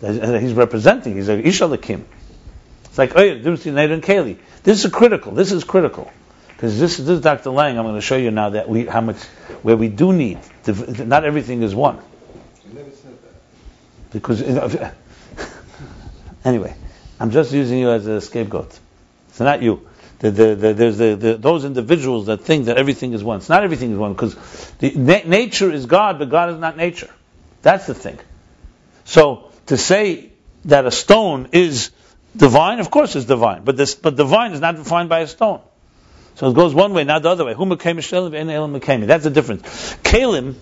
He's 0.00 0.52
representing, 0.52 1.16
he's 1.16 1.28
a 1.28 1.42
Ishalakim. 1.42 2.04
It's 2.92 2.98
like, 2.98 3.16
oh, 3.16 3.22
yeah, 3.22 3.36
difference 3.36 3.64
between 3.64 3.90
and 3.90 4.02
Keli. 4.02 4.36
This 4.64 4.84
is 4.84 4.92
critical. 4.92 5.32
This 5.32 5.50
is 5.50 5.64
critical. 5.64 6.12
Because 6.48 6.78
this, 6.78 6.98
this 6.98 7.08
is 7.08 7.22
Dr. 7.22 7.48
Lang. 7.48 7.78
I'm 7.78 7.86
going 7.86 7.94
to 7.94 8.02
show 8.02 8.18
you 8.18 8.30
now 8.30 8.50
that 8.50 8.68
we, 8.68 8.84
how 8.84 9.00
much, 9.00 9.16
where 9.62 9.78
we 9.78 9.88
do 9.88 10.12
need, 10.12 10.40
to, 10.64 11.06
not 11.06 11.24
everything 11.24 11.62
is 11.62 11.74
one. 11.74 11.96
You 12.68 12.74
never 12.74 12.90
said 12.90 13.12
that. 13.22 14.12
Because, 14.12 14.42
you 14.42 14.52
know, 14.52 14.90
anyway, 16.44 16.76
I'm 17.18 17.30
just 17.30 17.50
using 17.50 17.78
you 17.78 17.90
as 17.90 18.06
a 18.06 18.20
scapegoat. 18.20 18.78
It's 19.30 19.40
not 19.40 19.62
you. 19.62 19.88
The, 20.18 20.30
the, 20.30 20.54
the, 20.54 20.74
there's 20.74 20.98
the, 20.98 21.14
the, 21.14 21.36
those 21.38 21.64
individuals 21.64 22.26
that 22.26 22.42
think 22.42 22.66
that 22.66 22.76
everything 22.76 23.14
is 23.14 23.24
one. 23.24 23.38
It's 23.38 23.48
not 23.48 23.64
everything 23.64 23.92
is 23.92 23.96
one 23.96 24.12
because 24.12 24.36
na- 24.82 25.22
nature 25.24 25.72
is 25.72 25.86
God, 25.86 26.18
but 26.18 26.28
God 26.28 26.50
is 26.50 26.58
not 26.58 26.76
nature. 26.76 27.08
That's 27.62 27.86
the 27.86 27.94
thing. 27.94 28.18
So 29.06 29.50
to 29.68 29.78
say 29.78 30.32
that 30.66 30.84
a 30.84 30.90
stone 30.90 31.48
is 31.52 31.90
divine, 32.36 32.80
of 32.80 32.90
course, 32.90 33.16
is 33.16 33.24
divine, 33.24 33.64
but 33.64 33.76
this, 33.76 33.94
but 33.94 34.16
divine 34.16 34.52
is 34.52 34.60
not 34.60 34.76
defined 34.76 35.08
by 35.08 35.20
a 35.20 35.26
stone. 35.26 35.60
So 36.34 36.48
it 36.48 36.54
goes 36.54 36.74
one 36.74 36.94
way, 36.94 37.04
not 37.04 37.22
the 37.22 37.30
other 37.30 37.44
way. 37.44 37.54
That's 37.54 39.24
the 39.24 39.30
difference. 39.30 39.62
Kalim, 40.02 40.54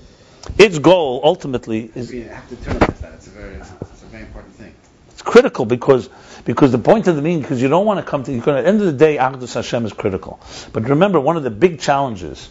its 0.59 0.79
goal 0.79 1.21
ultimately 1.23 1.91
is. 1.95 2.12
You 2.12 2.25
have 2.25 2.49
to 2.49 2.57
turn 2.57 2.79
that. 2.79 2.91
It's 3.14 3.27
a 3.27 3.31
very, 3.31 3.55
it's 3.55 4.03
a 4.03 4.07
very 4.07 4.25
important 4.25 4.55
thing. 4.55 4.75
It's 5.11 5.23
critical 5.23 5.64
because 5.64 6.09
because 6.45 6.73
the 6.73 6.79
point 6.79 7.07
of 7.07 7.16
the 7.16 7.23
meaning 7.23 7.43
because 7.43 7.61
you 7.62 7.68
don't 7.68 7.87
want 7.87 8.05
to 8.05 8.11
come 8.11 8.25
to. 8.25 8.37
At 8.37 8.45
the 8.45 8.66
end 8.66 8.81
of 8.81 8.87
the 8.87 8.93
day, 8.93 9.16
Achdus 9.18 9.55
Hashem 9.55 9.85
is 9.87 9.93
critical. 9.93 10.41
But 10.73 10.89
remember, 10.89 11.21
one 11.21 11.37
of 11.37 11.43
the 11.43 11.51
big 11.51 11.81
challenges, 11.81 12.49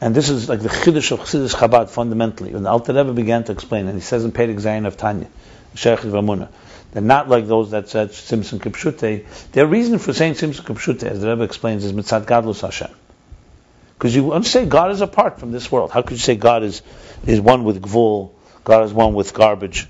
and 0.00 0.14
this 0.14 0.30
is 0.30 0.48
like 0.48 0.60
the 0.60 0.68
chiddush 0.68 1.10
of 1.12 1.20
Chassidus 1.20 1.54
Chabad 1.54 1.90
fundamentally, 1.90 2.52
when 2.52 2.62
the 2.62 2.70
Alter 2.70 2.94
Rebbe 2.94 3.12
began 3.12 3.44
to 3.44 3.52
explain, 3.52 3.86
and 3.86 3.96
he 3.96 4.02
says 4.02 4.24
in 4.24 4.32
Perek 4.32 4.56
Zayin 4.56 4.86
of 4.86 4.96
Tanya, 4.96 5.28
Sheikh 5.74 6.00
Vamuna, 6.00 6.48
they're 6.92 7.02
not 7.02 7.28
like 7.28 7.46
those 7.46 7.72
that 7.72 7.88
said 7.88 8.10
Tzimtzum 8.10 8.58
Kipshute. 8.58 9.24
Their 9.52 9.66
reason 9.66 9.98
for 9.98 10.12
saying 10.12 10.34
Tzimtzum 10.34 10.64
Kipshute, 10.64 11.02
as 11.04 11.20
the 11.20 11.28
Rebbe 11.28 11.44
explains, 11.44 11.84
is 11.84 11.92
Mitzat 11.92 12.24
Gadlus 12.24 12.60
Hashem. 12.60 12.90
Because 13.98 14.14
you 14.14 14.32
understand 14.32 14.70
God 14.70 14.90
is 14.90 15.00
apart 15.00 15.40
from 15.40 15.52
this 15.52 15.70
world. 15.72 15.90
How 15.90 16.02
could 16.02 16.12
you 16.12 16.18
say 16.18 16.36
God 16.36 16.62
is, 16.62 16.82
is 17.26 17.40
one 17.40 17.64
with 17.64 17.82
Gvul, 17.82 18.30
God 18.64 18.84
is 18.84 18.92
one 18.92 19.14
with 19.14 19.32
garbage? 19.32 19.88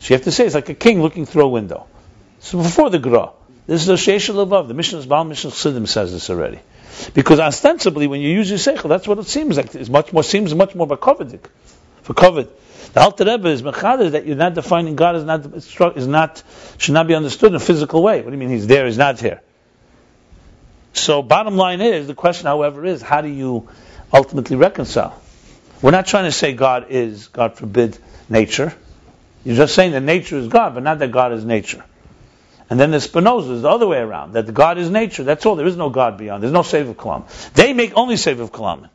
So 0.00 0.12
you 0.12 0.16
have 0.16 0.24
to 0.24 0.32
say 0.32 0.46
it's 0.46 0.54
like 0.54 0.68
a 0.68 0.74
king 0.74 1.00
looking 1.00 1.26
through 1.26 1.44
a 1.44 1.48
window. 1.48 1.86
So 2.40 2.58
before 2.62 2.90
the 2.90 2.98
Gra. 2.98 3.30
This 3.66 3.80
is 3.80 3.86
the 3.86 3.94
Sheish 3.94 4.28
above. 4.40 4.68
The 4.68 4.74
Mishnah's 4.74 5.06
Baal 5.06 5.24
Mishnah 5.24 5.50
Chassidim 5.50 5.86
says 5.86 6.12
this 6.12 6.30
already. 6.30 6.60
Because 7.14 7.40
ostensibly, 7.40 8.06
when 8.06 8.20
you 8.20 8.30
use 8.30 8.48
your 8.48 8.58
seichel, 8.58 8.88
that's 8.88 9.06
what 9.06 9.18
it 9.18 9.26
seems 9.26 9.56
like. 9.56 9.74
It's 9.74 9.88
much 9.88 10.12
more 10.12 10.22
seems 10.22 10.54
much 10.54 10.74
more 10.74 10.86
bakovidik 10.86 11.44
for 12.02 12.14
covet. 12.14 12.48
The 12.96 13.02
Alter 13.02 13.26
Rebbe 13.26 13.50
is 13.50 13.60
mechader 13.60 14.12
that 14.12 14.24
you're 14.24 14.36
not 14.36 14.54
defining 14.54 14.96
God 14.96 15.16
is 15.16 15.24
not 15.24 15.98
is 15.98 16.06
not 16.06 16.42
should 16.78 16.94
not 16.94 17.06
be 17.06 17.14
understood 17.14 17.50
in 17.50 17.56
a 17.56 17.60
physical 17.60 18.02
way. 18.02 18.22
What 18.22 18.30
do 18.30 18.32
you 18.32 18.38
mean 18.38 18.48
he's 18.48 18.66
there? 18.66 18.86
He's 18.86 18.96
not 18.96 19.20
here. 19.20 19.42
So 20.94 21.20
bottom 21.20 21.58
line 21.58 21.82
is 21.82 22.06
the 22.06 22.14
question, 22.14 22.46
however, 22.46 22.86
is 22.86 23.02
how 23.02 23.20
do 23.20 23.28
you 23.28 23.68
ultimately 24.14 24.56
reconcile? 24.56 25.20
We're 25.82 25.90
not 25.90 26.06
trying 26.06 26.24
to 26.24 26.32
say 26.32 26.54
God 26.54 26.86
is, 26.88 27.28
God 27.28 27.58
forbid, 27.58 27.98
nature. 28.30 28.72
You're 29.44 29.56
just 29.56 29.74
saying 29.74 29.92
that 29.92 30.00
nature 30.00 30.38
is 30.38 30.48
God, 30.48 30.72
but 30.72 30.82
not 30.82 30.98
that 31.00 31.12
God 31.12 31.34
is 31.34 31.44
nature. 31.44 31.84
And 32.70 32.80
then 32.80 32.92
the 32.92 33.00
Spinoza 33.02 33.52
is 33.52 33.60
the 33.60 33.68
other 33.68 33.86
way 33.86 33.98
around, 33.98 34.32
that 34.32 34.54
God 34.54 34.78
is 34.78 34.88
nature. 34.88 35.22
That's 35.22 35.44
all. 35.44 35.56
There 35.56 35.66
is 35.66 35.76
no 35.76 35.90
God 35.90 36.16
beyond. 36.16 36.42
There's 36.42 36.50
no 36.50 36.62
Save 36.62 36.88
of 36.88 36.96
Kalam. 36.96 37.26
They 37.52 37.74
make 37.74 37.92
only 37.94 38.16
Save 38.16 38.40
of 38.40 38.52
Kalam. 38.52 38.88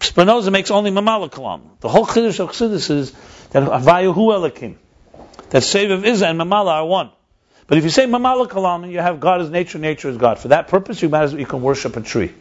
Spinoza 0.00 0.50
makes 0.50 0.70
only 0.70 0.90
Mamala 0.90 1.30
Kalam. 1.30 1.62
The 1.80 1.88
whole 1.88 2.06
Chiddush 2.06 2.40
of 2.40 2.50
Chassidus 2.50 2.90
is 2.90 3.12
that 3.50 3.62
Avayu 3.62 4.14
Hu 4.14 4.28
Elakim. 4.28 4.76
that 5.50 5.62
Seviv 5.62 6.06
Iza 6.06 6.26
and 6.26 6.38
Mamala 6.38 6.68
are 6.68 6.86
one. 6.86 7.10
But 7.66 7.78
if 7.78 7.84
you 7.84 7.90
say 7.90 8.06
Mamala 8.06 8.48
Kalam, 8.48 8.90
you 8.90 8.98
have 8.98 9.20
God 9.20 9.40
as 9.40 9.50
nature, 9.50 9.78
nature 9.78 10.08
is 10.08 10.16
God. 10.16 10.38
For 10.38 10.48
that 10.48 10.68
purpose, 10.68 11.02
you 11.02 11.08
might 11.08 11.24
as 11.24 11.32
well, 11.32 11.40
you 11.40 11.46
can 11.46 11.62
worship 11.62 11.96
a 11.96 12.00
tree. 12.00 12.32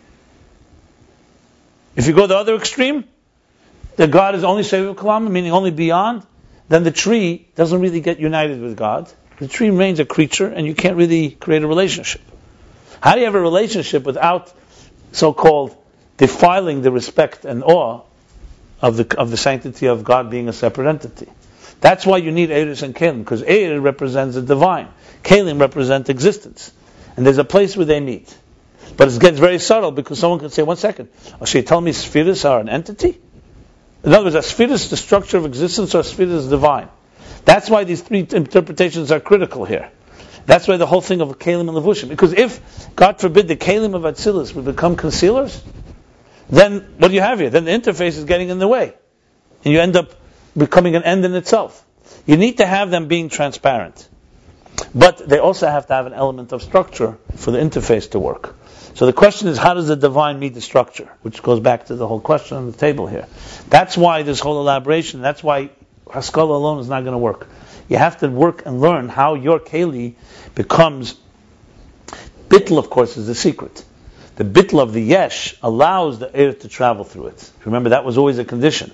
If 1.96 2.08
you 2.08 2.14
go 2.14 2.28
the 2.28 2.38
other 2.38 2.56
extreme, 2.56 3.06
that 3.96 4.12
God 4.12 4.36
is 4.36 4.44
only 4.44 4.64
Seviv 4.64 4.96
Kalam, 4.96 5.30
meaning 5.30 5.52
only 5.52 5.72
beyond, 5.72 6.24
then 6.68 6.84
the 6.84 6.92
tree 6.92 7.48
doesn't 7.56 7.80
really 7.80 8.02
get 8.02 8.20
united 8.20 8.60
with 8.60 8.76
God. 8.76 9.12
The 9.40 9.48
tree 9.48 9.70
remains 9.70 10.00
a 10.00 10.06
creature, 10.06 10.48
and 10.48 10.66
you 10.66 10.76
can't 10.76 10.98
really 10.98 11.32
create 11.32 11.64
a 11.64 11.68
relationship. 11.68 12.22
How 13.02 13.14
do 13.14 13.20
you 13.20 13.26
have 13.26 13.36
a 13.36 13.40
relationship 13.40 14.04
without 14.04 14.54
so-called 15.12 15.78
defiling 16.18 16.82
the 16.82 16.92
respect 16.92 17.46
and 17.46 17.64
awe 17.64 18.02
of 18.82 18.98
the 18.98 19.18
of 19.18 19.32
the 19.32 19.38
sanctity 19.38 19.88
of 19.88 20.04
God 20.04 20.30
being 20.30 20.50
a 20.50 20.54
separate 20.54 20.88
entity? 20.88 21.28
That's 21.82 22.06
why 22.06 22.18
you 22.18 22.32
need 22.32 22.52
Eris 22.52 22.82
and 22.82 22.96
Kalim, 22.96 23.20
because 23.20 23.44
Eir 23.44 23.82
represents 23.82 24.36
the 24.36 24.42
divine, 24.42 24.88
Kalim 25.24 25.60
represents 25.60 26.10
existence, 26.10 26.72
and 27.16 27.26
there's 27.26 27.38
a 27.38 27.44
place 27.44 27.76
where 27.76 27.86
they 27.86 28.00
meet. 28.00 28.36
But 28.98 29.12
it 29.12 29.20
gets 29.20 29.40
very 29.40 29.60
subtle 29.60 29.92
because 29.92 30.20
someone 30.20 30.40
can 30.40 30.50
say, 30.50 30.64
one 30.64 30.78
second, 30.78 31.10
oh, 31.42 31.46
so 31.46 31.58
you 31.58 31.64
tell 31.64 31.82
me 31.82 31.92
spheres 31.92 32.46
are 32.46 32.60
an 32.60 32.70
entity? 32.70 33.20
In 34.04 34.14
other 34.14 34.26
words, 34.26 34.36
a 34.36 34.44
sphere 34.44 34.72
is 34.72 34.90
the 34.90 34.98
structure 34.98 35.38
of 35.38 35.46
existence 35.46 35.96
or 35.96 36.00
a 36.00 36.04
sphere 36.04 36.30
is 36.30 36.48
divine. 36.48 36.88
That's 37.44 37.70
why 37.70 37.84
these 37.84 38.02
three 38.02 38.20
interpretations 38.20 39.12
are 39.12 39.20
critical 39.20 39.66
here. 39.66 39.92
That's 40.46 40.68
why 40.68 40.78
the 40.78 40.86
whole 40.86 41.02
thing 41.02 41.22
of 41.22 41.40
Kalim 41.40 41.62
and 41.62 41.70
Levushim. 41.70 42.10
Because 42.10 42.34
if, 42.34 42.60
God 42.96 43.20
forbid, 43.20 43.48
the 43.48 43.56
Kalim 43.56 43.96
of 43.96 44.04
Atzilus 44.04 44.54
would 44.54 44.66
become 44.66 44.96
concealers, 44.96 45.62
then 46.50 46.82
what 46.98 47.10
do 47.10 47.14
you 47.14 47.22
have 47.22 47.40
here? 47.40 47.50
Then 47.50 47.66
the 47.66 47.72
interface 47.72 48.18
is 48.18 48.26
getting 48.26 48.50
in 48.50 48.60
the 48.60 48.68
way. 48.68 48.94
And 49.64 49.74
you 49.74 49.80
end 49.80 49.96
up 49.96 50.12
becoming 50.58 50.96
an 50.96 51.04
end 51.04 51.26
in 51.26 51.34
itself. 51.36 51.84
You 52.26 52.38
need 52.38 52.58
to 52.58 52.66
have 52.66 52.92
them 52.92 53.08
being 53.08 53.30
transparent. 53.30 54.08
But 54.94 55.18
they 55.28 55.40
also 55.40 55.68
have 55.68 55.88
to 55.88 55.94
have 55.94 56.06
an 56.06 56.14
element 56.14 56.52
of 56.52 56.62
structure 56.62 57.18
for 57.36 57.52
the 57.52 57.60
interface 57.60 58.12
to 58.12 58.20
work. 58.20 58.56
So 58.94 59.06
the 59.06 59.14
question 59.14 59.48
is, 59.48 59.58
how 59.58 59.74
does 59.74 59.88
the 59.88 59.96
divine 59.96 60.40
meet 60.40 60.54
the 60.54 60.62
structure? 60.62 61.10
Which 61.22 61.42
goes 61.44 61.60
back 61.60 61.88
to 61.88 61.96
the 61.96 62.08
whole 62.08 62.20
question 62.20 62.58
on 62.58 62.72
the 62.72 62.78
table 62.78 63.08
here. 63.08 63.28
That's 63.70 63.98
why 63.98 64.24
this 64.24 64.40
whole 64.40 64.60
elaboration, 64.60 65.22
that's 65.22 65.44
why 65.44 65.72
Haskalah 66.12 66.56
alone 66.56 66.80
is 66.80 66.88
not 66.88 67.02
going 67.02 67.14
to 67.14 67.18
work. 67.18 67.48
You 67.90 67.98
have 67.98 68.18
to 68.20 68.30
work 68.30 68.66
and 68.66 68.80
learn 68.80 69.10
how 69.10 69.36
your 69.36 69.60
Keli 69.60 70.16
becomes. 70.56 71.16
Bittel, 72.48 72.78
of 72.78 72.90
course, 72.90 73.18
is 73.18 73.28
the 73.28 73.36
secret. 73.36 73.84
The 74.36 74.44
bittel 74.44 74.82
of 74.82 74.92
the 74.94 75.02
yesh 75.02 75.56
allows 75.62 76.20
the 76.20 76.34
air 76.36 76.54
to 76.54 76.68
travel 76.68 77.04
through 77.06 77.28
it. 77.28 77.52
Remember, 77.64 77.90
that 77.92 78.04
was 78.04 78.18
always 78.18 78.38
a 78.38 78.46
condition. 78.46 78.92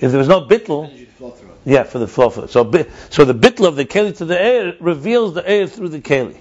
If 0.00 0.10
there 0.10 0.18
was 0.18 0.28
no 0.28 0.42
bittel, 0.42 0.84
Energy 0.86 1.06
to 1.06 1.12
flow 1.12 1.30
through 1.30 1.50
it. 1.50 1.54
yeah, 1.64 1.82
for 1.84 1.98
the 1.98 2.06
flow. 2.08 2.28
It. 2.30 2.50
So, 2.50 2.70
so 3.10 3.24
the 3.24 3.34
bittel 3.34 3.66
of 3.66 3.76
the 3.76 3.84
keli 3.84 4.16
to 4.18 4.24
the 4.24 4.40
air 4.40 4.74
reveals 4.80 5.34
the 5.34 5.48
air 5.48 5.66
through 5.66 5.88
the 5.90 6.00
keli. 6.00 6.38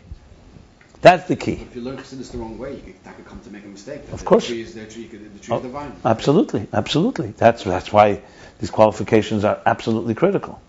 That's 1.01 1.28
the 1.28 1.36
key. 1.36 1.53
If 1.53 1.76
you 1.76 1.82
learn 1.82 1.97
Chassidus 1.97 2.32
the 2.32 2.38
wrong 2.38 2.57
way, 2.57 2.76
you 2.76 2.82
could, 2.82 3.03
that 3.03 3.16
could 3.18 3.26
come 3.26 3.39
to 3.41 3.49
make 3.51 3.66
a 3.66 3.68
mistake. 3.68 4.05
That 4.05 4.14
Of 4.14 4.20
the 4.20 4.26
course. 4.26 4.47
tree 4.47 4.61
is 4.61 4.74
their 4.74 4.86
tree, 4.86 5.03
the 5.07 5.18
tree 5.39 5.53
Oh. 5.53 5.57
is 5.57 5.64
divine. 5.64 5.91
Absolutely, 6.05 6.68
absolutely. 6.72 7.34
That's 7.38 7.64
that's 7.66 7.91
why 7.91 8.22
these 8.59 8.70
qualifications 8.72 9.43
are 9.43 9.59
absolutely 9.66 10.14
critical. 10.14 10.61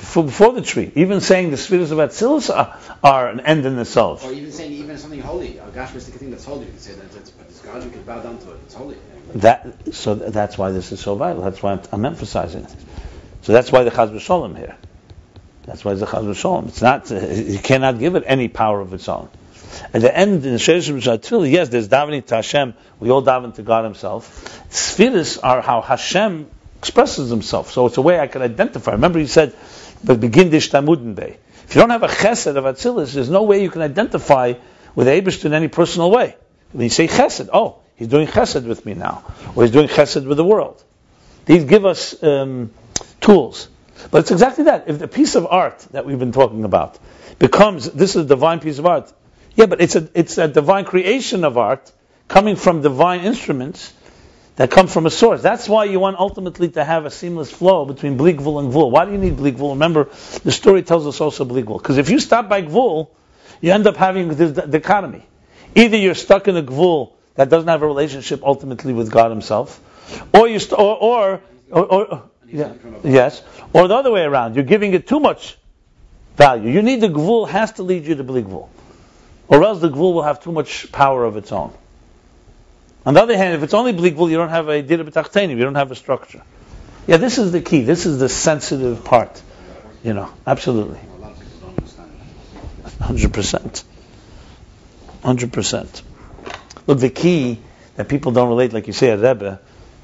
Before, 0.00 0.24
before 0.24 0.52
the 0.54 0.62
tree, 0.62 0.90
even 0.94 1.20
saying 1.20 1.50
the 1.50 1.58
spheres 1.58 1.90
of 1.90 1.98
Atzilus 1.98 2.48
are, 2.48 2.78
are 3.04 3.28
an 3.28 3.40
end 3.40 3.66
in 3.66 3.76
themselves. 3.76 4.24
Or 4.24 4.32
even 4.32 4.50
saying 4.50 4.72
even 4.72 4.96
something 4.96 5.20
holy, 5.20 5.58
a 5.58 5.66
gashmistic 5.66 6.14
thing 6.14 6.30
that's 6.30 6.46
holy, 6.46 6.64
you 6.64 6.70
can 6.70 6.80
say 6.80 6.94
that 6.94 7.14
it's, 7.14 7.32
it's 7.38 7.60
God, 7.60 7.84
you 7.84 7.90
could 7.90 8.06
bow 8.06 8.20
down 8.20 8.38
to 8.38 8.52
it. 8.52 8.60
It's 8.64 8.74
holy. 8.74 8.96
That 9.34 9.94
so 9.94 10.14
that's 10.14 10.56
why 10.56 10.70
this 10.70 10.90
is 10.90 11.00
so 11.00 11.16
vital. 11.16 11.42
That's 11.42 11.62
why 11.62 11.72
I'm, 11.72 11.82
I'm 11.92 12.04
emphasizing 12.06 12.64
it. 12.64 12.74
So 13.42 13.52
that's 13.52 13.70
why 13.70 13.84
the 13.84 13.90
Chaz 13.90 14.10
V'Sholem 14.10 14.56
here. 14.56 14.74
That's 15.66 15.84
why 15.84 15.92
it's 15.92 16.00
the 16.00 16.06
Chaz 16.06 16.24
V'Sholem. 16.24 16.68
It's 16.68 16.80
not 16.80 17.12
uh, 17.12 17.20
you 17.20 17.58
cannot 17.58 17.98
give 17.98 18.14
it 18.14 18.24
any 18.26 18.48
power 18.48 18.80
of 18.80 18.94
its 18.94 19.06
own. 19.06 19.28
At 19.92 20.00
the 20.00 20.16
end 20.16 20.46
in 20.46 20.52
the 20.52 20.58
Sheish 20.58 20.88
Tefillah, 20.90 21.50
yes, 21.50 21.68
there's 21.68 21.88
davening 21.88 22.24
to 22.24 22.36
Hashem. 22.36 22.72
We 23.00 23.10
all 23.10 23.22
daven 23.22 23.54
to 23.56 23.62
God 23.62 23.84
Himself. 23.84 24.64
Spheres 24.70 25.36
are 25.36 25.60
how 25.60 25.82
Hashem 25.82 26.50
expresses 26.78 27.28
Himself. 27.28 27.70
So 27.70 27.84
it's 27.84 27.98
a 27.98 28.02
way 28.02 28.18
I 28.18 28.28
can 28.28 28.40
identify. 28.40 28.92
Remember, 28.92 29.18
He 29.18 29.26
said, 29.26 29.54
"But 30.02 30.20
begin 30.20 30.50
dish 30.50 30.70
tamuden 30.70 31.14
bay." 31.14 31.38
If 31.64 31.76
you 31.76 31.82
don't 31.82 31.90
have 31.90 32.02
a 32.02 32.08
chesed 32.08 32.56
of 32.56 32.64
Atzilus, 32.64 33.12
there's 33.14 33.30
no 33.30 33.44
way 33.44 33.62
you 33.62 33.70
can 33.70 33.82
identify 33.82 34.54
with 34.94 35.06
Abish 35.06 35.44
in 35.44 35.54
any 35.54 35.68
personal 35.68 36.10
way. 36.10 36.34
When 36.72 36.82
you 36.82 36.90
say 36.90 37.06
chesed, 37.06 37.48
oh, 37.52 37.76
He's 37.94 38.08
doing 38.08 38.26
chesed 38.26 38.66
with 38.66 38.84
me 38.86 38.94
now, 38.94 39.22
or 39.54 39.62
He's 39.64 39.72
doing 39.72 39.88
chesed 39.88 40.26
with 40.26 40.36
the 40.36 40.44
world. 40.44 40.82
These 41.44 41.64
give 41.64 41.84
us 41.84 42.20
um, 42.22 42.72
tools. 43.20 43.68
But 44.10 44.20
it's 44.20 44.30
exactly 44.30 44.64
that. 44.64 44.88
If 44.88 44.98
the 44.98 45.08
piece 45.08 45.34
of 45.34 45.46
art 45.46 45.78
that 45.90 46.06
we've 46.06 46.18
been 46.18 46.32
talking 46.32 46.64
about 46.64 46.98
becomes 47.38 47.90
this 47.90 48.16
is 48.16 48.24
a 48.24 48.28
divine 48.28 48.60
piece 48.60 48.78
of 48.78 48.86
art, 48.86 49.12
yeah, 49.54 49.66
but 49.66 49.80
it's 49.80 49.96
a 49.96 50.08
it's 50.14 50.38
a 50.38 50.48
divine 50.48 50.84
creation 50.84 51.44
of 51.44 51.58
art 51.58 51.92
coming 52.28 52.56
from 52.56 52.82
divine 52.82 53.20
instruments 53.20 53.92
that 54.60 54.70
come 54.70 54.88
from 54.88 55.06
a 55.06 55.10
source. 55.10 55.40
That's 55.40 55.70
why 55.70 55.84
you 55.84 55.98
want 56.00 56.18
ultimately 56.18 56.68
to 56.72 56.84
have 56.84 57.06
a 57.06 57.10
seamless 57.10 57.50
flow 57.50 57.86
between 57.86 58.18
bleak 58.18 58.36
and 58.36 58.70
gvul. 58.70 58.90
Why 58.90 59.06
do 59.06 59.12
you 59.12 59.16
need 59.16 59.38
bleak? 59.38 59.54
Remember, 59.58 60.10
the 60.44 60.52
story 60.52 60.82
tells 60.82 61.06
us 61.06 61.18
also 61.22 61.46
bleak. 61.46 61.64
Because 61.64 61.96
if 61.96 62.10
you 62.10 62.20
stop 62.20 62.50
by 62.50 62.60
gvul, 62.60 63.08
you 63.62 63.72
end 63.72 63.86
up 63.86 63.96
having 63.96 64.28
this 64.28 64.52
dichotomy. 64.52 65.24
Either 65.74 65.96
you're 65.96 66.14
stuck 66.14 66.46
in 66.46 66.58
a 66.58 66.62
gvul 66.62 67.12
that 67.36 67.48
doesn't 67.48 67.68
have 67.68 67.80
a 67.80 67.86
relationship 67.86 68.42
ultimately 68.42 68.92
with 68.92 69.10
God 69.10 69.30
Himself, 69.30 69.80
or 70.34 70.46
you 70.46 70.58
st- 70.58 70.78
or 70.78 70.94
or, 70.94 71.42
or, 71.70 71.84
or 71.86 72.30
yeah, 72.46 72.74
yes, 73.02 73.42
or 73.72 73.88
the 73.88 73.94
other 73.94 74.10
way 74.10 74.24
around. 74.24 74.56
You're 74.56 74.64
giving 74.64 74.92
it 74.92 75.08
too 75.08 75.20
much 75.20 75.56
value. 76.36 76.70
You 76.70 76.82
need 76.82 77.00
the 77.00 77.08
gvul 77.08 77.48
has 77.48 77.72
to 77.80 77.82
lead 77.82 78.04
you 78.04 78.16
to 78.16 78.24
bleak 78.24 78.44
or 79.48 79.64
else 79.64 79.80
the 79.80 79.88
gvul 79.88 80.12
will 80.12 80.22
have 80.22 80.42
too 80.42 80.52
much 80.52 80.92
power 80.92 81.24
of 81.24 81.38
its 81.38 81.50
own. 81.50 81.72
On 83.10 83.14
the 83.14 83.22
other 83.22 83.36
hand, 83.36 83.56
if 83.56 83.64
it's 83.64 83.74
only 83.74 83.92
bleak 83.92 84.14
gvul, 84.14 84.30
you 84.30 84.36
don't 84.36 84.50
have 84.50 84.68
a 84.68 84.82
dira 84.82 85.02
b'tachtenim, 85.02 85.56
you 85.56 85.64
don't 85.64 85.74
have 85.74 85.90
a 85.90 85.96
structure. 85.96 86.42
Yeah, 87.08 87.16
this 87.16 87.38
is 87.38 87.50
the 87.50 87.60
key. 87.60 87.80
This 87.82 88.06
is 88.06 88.20
the 88.20 88.28
sensitive 88.28 89.04
part. 89.04 89.42
You 90.04 90.14
know, 90.14 90.30
absolutely, 90.46 91.00
hundred 93.00 93.32
percent, 93.32 93.82
hundred 95.24 95.52
percent. 95.52 96.02
Look, 96.86 97.00
the 97.00 97.10
key 97.10 97.58
that 97.96 98.08
people 98.08 98.30
don't 98.30 98.48
relate, 98.48 98.72
like 98.72 98.86
you 98.86 98.92
say, 98.92 99.10
a 99.10 99.16
Rebbe. 99.16 99.60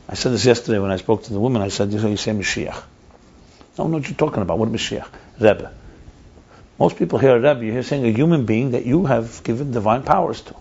I 0.08 0.14
said 0.14 0.32
this 0.32 0.44
yesterday 0.44 0.80
when 0.80 0.90
I 0.90 0.96
spoke 0.96 1.22
to 1.22 1.32
the 1.32 1.38
woman. 1.38 1.62
I 1.62 1.68
said, 1.68 1.92
you 1.92 2.00
know, 2.00 2.08
you 2.08 2.16
say 2.16 2.32
Mashiach. 2.32 2.74
I 2.74 3.76
don't 3.76 3.92
know 3.92 3.98
what 3.98 4.08
you're 4.08 4.16
talking 4.16 4.42
about. 4.42 4.58
What 4.58 4.70
Mashiach? 4.70 5.06
Rebbe. 5.38 5.72
Most 6.76 6.96
people 6.96 7.20
hear 7.20 7.36
a 7.36 7.38
Rebbe, 7.38 7.66
you 7.66 7.70
hear 7.70 7.84
saying 7.84 8.04
a 8.04 8.10
human 8.10 8.46
being 8.46 8.72
that 8.72 8.84
you 8.84 9.06
have 9.06 9.44
given 9.44 9.70
divine 9.70 10.02
powers 10.02 10.40
to. 10.40 10.56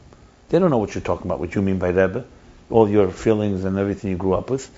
They 0.49 0.59
don't 0.59 0.69
know 0.69 0.77
what 0.77 0.93
you're 0.93 1.03
talking 1.03 1.25
about, 1.25 1.39
what 1.39 1.55
you 1.55 1.63
mean 1.63 1.79
by 1.79 1.87
Rebbe, 1.87 2.23
all 2.70 2.89
your 2.89 3.09
feelings 3.09 3.63
and 3.63 3.78
everything 3.78 4.11
you 4.11 4.18
grew 4.18 4.34
up 4.34 4.49
with. 4.49 4.70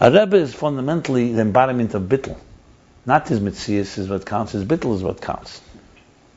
A 0.00 0.10
Rebbe 0.10 0.36
is 0.36 0.54
fundamentally 0.54 1.32
the 1.32 1.40
embodiment 1.40 1.94
of 1.94 2.02
Bittel. 2.02 2.38
Not 3.04 3.28
his 3.28 3.40
Mitzias 3.40 3.98
is 3.98 4.08
what 4.08 4.24
counts, 4.26 4.52
his 4.52 4.64
Bittel 4.64 4.94
is 4.94 5.02
what 5.02 5.20
counts. 5.20 5.60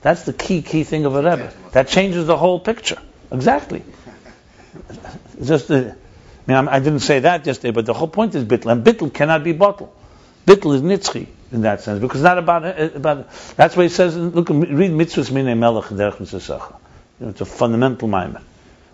That's 0.01 0.23
the 0.23 0.33
key, 0.33 0.61
key 0.61 0.83
thing 0.83 1.05
of 1.05 1.15
a 1.15 1.21
Rebbe. 1.21 1.53
That 1.73 1.87
changes 1.87 2.25
the 2.25 2.37
whole 2.37 2.59
picture. 2.59 2.99
Exactly. 3.31 3.83
Just, 5.43 5.69
uh, 5.69 5.75
I 5.75 5.83
mean, 6.47 6.67
I'm- 6.67 6.83
didn't 6.83 7.01
say 7.01 7.19
that 7.19 7.45
yesterday, 7.45 7.71
but 7.71 7.85
the 7.85 7.93
whole 7.93 8.07
point 8.07 8.33
is 8.35 8.43
Bittel, 8.43 8.71
and 8.71 8.83
Bittel 8.83 9.13
cannot 9.13 9.43
be 9.43 9.51
bottle. 9.51 9.93
Bittel 10.45 10.73
is 10.75 10.81
nitzchi 10.81 11.27
in 11.51 11.61
that 11.61 11.81
sense, 11.81 11.99
because 11.99 12.21
it's 12.21 12.25
not 12.25 12.37
about, 12.37 12.65
uh, 12.65 12.89
about 12.95 13.27
that's 13.55 13.75
why 13.75 13.83
he 13.83 13.89
says, 13.89 14.15
look, 14.17 14.49
read 14.49 14.91
Mitzvahs 14.91 15.29
Minei 15.29 15.57
Melech 15.57 15.85
Derech 15.85 16.19
Mitzvah. 16.19 16.79
It's 17.19 17.41
a 17.41 17.45
fundamental 17.45 18.07
mimer, 18.07 18.41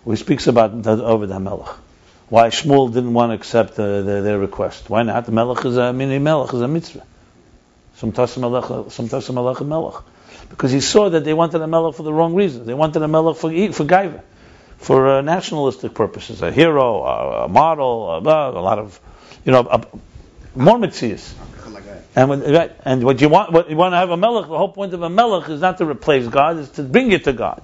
he 0.06 0.16
speaks 0.16 0.46
about 0.46 0.82
the, 0.82 1.02
over 1.04 1.26
the 1.26 1.38
Melech. 1.38 1.68
Why 2.28 2.48
Shmuel 2.48 2.92
didn't 2.92 3.14
want 3.14 3.30
to 3.30 3.34
accept 3.34 3.78
uh, 3.78 4.02
their, 4.02 4.22
their 4.22 4.38
request. 4.38 4.90
Why 4.90 5.02
not? 5.02 5.26
The 5.26 5.32
Melech 5.32 5.64
is 5.64 5.76
a, 5.76 5.92
Minei 5.92 6.20
Melech 6.20 6.52
is 6.54 6.60
a 6.60 6.68
mitzvah. 6.68 7.04
Some 7.96 8.12
Melech, 8.12 9.60
Melech. 9.60 10.02
Because 10.50 10.70
he 10.72 10.80
saw 10.80 11.08
that 11.10 11.24
they 11.24 11.34
wanted 11.34 11.60
a 11.62 11.66
Melech 11.66 11.94
for 11.94 12.02
the 12.02 12.12
wrong 12.12 12.34
reasons. 12.34 12.66
They 12.66 12.74
wanted 12.74 13.02
a 13.02 13.08
Melech 13.08 13.36
for, 13.36 13.50
for 13.50 13.84
Gaiva 13.84 14.22
for 14.78 15.08
uh, 15.08 15.20
nationalistic 15.22 15.92
purposes, 15.92 16.40
a 16.40 16.52
hero, 16.52 17.02
a, 17.02 17.44
a 17.44 17.48
model, 17.48 18.10
a, 18.10 18.20
a 18.20 18.62
lot 18.62 18.78
of, 18.78 18.98
you 19.44 19.52
know, 19.52 19.60
a, 19.60 19.84
more 20.56 20.78
that. 20.78 21.34
And 22.14 22.30
when, 22.30 22.40
right, 22.40 22.72
and 22.84 23.04
what 23.04 23.20
you 23.20 23.28
want, 23.28 23.52
what 23.52 23.70
you 23.70 23.76
want 23.76 23.92
to 23.92 23.96
have 23.96 24.10
a 24.10 24.16
melech. 24.16 24.48
The 24.48 24.56
whole 24.56 24.72
point 24.72 24.94
of 24.94 25.02
a 25.02 25.10
melech 25.10 25.48
is 25.50 25.60
not 25.60 25.78
to 25.78 25.86
replace 25.86 26.26
God, 26.26 26.58
is 26.58 26.70
to 26.70 26.82
bring 26.82 27.12
it 27.12 27.24
to 27.24 27.32
God, 27.32 27.62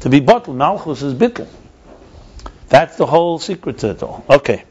to 0.00 0.08
be 0.08 0.20
bottled. 0.20 0.56
Malchus 0.56 1.02
is 1.02 1.14
bittel. 1.14 1.48
That's 2.68 2.96
the 2.96 3.06
whole 3.06 3.38
secret 3.38 3.78
to 3.78 3.90
it 3.90 4.02
all. 4.02 4.24
Okay. 4.28 4.64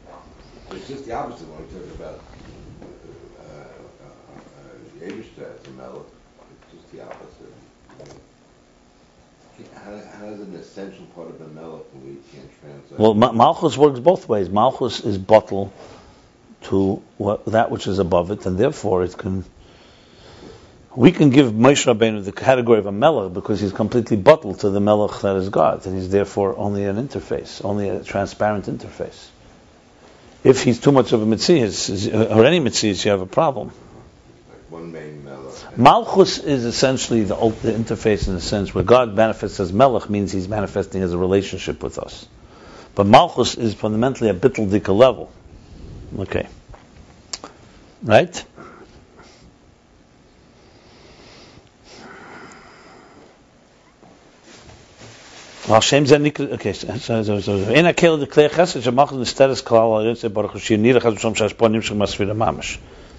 It's 0.70 0.88
just 0.88 1.06
the 1.06 1.12
opposite 1.12 1.48
when 1.48 1.66
we 1.66 1.72
talk 1.72 1.94
about 1.96 2.20
uh, 3.40 3.44
uh, 3.44 4.06
uh, 4.06 5.04
Yevishter, 5.04 5.62
the 5.62 5.70
melech. 5.70 6.02
It's 6.62 6.72
just 6.72 6.92
the 6.92 7.02
opposite. 7.02 7.54
How, 9.74 10.18
how 10.18 10.26
is 10.26 10.40
an 10.40 10.54
essential 10.54 11.04
part 11.14 11.28
of 11.28 11.38
the 11.38 11.48
melech 11.48 11.82
when 11.92 12.06
we 12.06 12.20
can't 12.32 12.50
translate? 12.60 13.00
Well, 13.00 13.14
Ma- 13.14 13.32
Malchus 13.32 13.76
works 13.76 13.98
both 13.98 14.28
ways. 14.28 14.48
Malchus 14.48 15.00
is 15.00 15.18
bottle 15.18 15.72
to 16.62 17.02
what, 17.16 17.44
that 17.46 17.70
which 17.70 17.86
is 17.86 17.98
above 17.98 18.30
it, 18.30 18.46
and 18.46 18.58
therefore 18.58 19.02
it 19.02 19.16
can. 19.16 19.44
We 20.98 21.12
can 21.12 21.30
give 21.30 21.52
Moshe 21.52 21.86
Rabbeinu 21.86 22.24
the 22.24 22.32
category 22.32 22.80
of 22.80 22.86
a 22.86 22.90
melech 22.90 23.32
because 23.32 23.60
he's 23.60 23.72
completely 23.72 24.16
bottled 24.16 24.58
to 24.60 24.70
the 24.70 24.80
melech 24.80 25.20
that 25.20 25.36
is 25.36 25.48
God, 25.48 25.86
and 25.86 25.94
he's 25.94 26.10
therefore 26.10 26.58
only 26.58 26.86
an 26.86 26.96
interface, 26.96 27.64
only 27.64 27.88
a 27.88 28.02
transparent 28.02 28.64
interface. 28.64 29.28
If 30.42 30.64
he's 30.64 30.80
too 30.80 30.90
much 30.90 31.12
of 31.12 31.22
a 31.22 31.24
mitzias, 31.24 32.12
or 32.34 32.44
any 32.44 32.58
mitzias, 32.58 33.04
you 33.04 33.12
have 33.12 33.20
a 33.20 33.26
problem. 33.26 33.70
Like 34.48 34.70
one 34.70 34.90
main 34.90 35.24
mellow. 35.24 35.52
Malchus 35.76 36.38
is 36.38 36.64
essentially 36.64 37.22
the, 37.22 37.36
the 37.36 37.70
interface 37.70 38.26
in 38.26 38.34
the 38.34 38.40
sense 38.40 38.74
where 38.74 38.82
God 38.82 39.14
manifests 39.14 39.60
as 39.60 39.72
melech 39.72 40.10
means 40.10 40.32
he's 40.32 40.48
manifesting 40.48 41.02
as 41.02 41.12
a 41.12 41.18
relationship 41.18 41.80
with 41.80 42.00
us. 42.00 42.26
But 42.96 43.06
Malchus 43.06 43.54
is 43.54 43.72
fundamentally 43.72 44.30
a 44.30 44.34
bittul 44.34 44.68
dika 44.68 44.92
level. 44.96 45.30
Okay. 46.18 46.48
Right? 48.02 48.44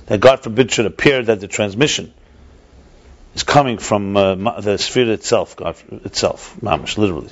That 0.08 0.20
God 0.20 0.40
forbid 0.42 0.72
should 0.72 0.88
appear 0.88 1.22
that 1.22 1.40
the 1.40 1.48
transmission 1.48 2.12
is 3.36 3.44
coming 3.44 3.78
from 3.78 4.18
uh, 4.18 4.62
the 4.62 4.78
sphere 4.78 5.12
itself, 5.12 5.56
God 5.56 5.76
itself, 6.06 6.56
mamash, 6.62 6.98
literally. 6.98 7.30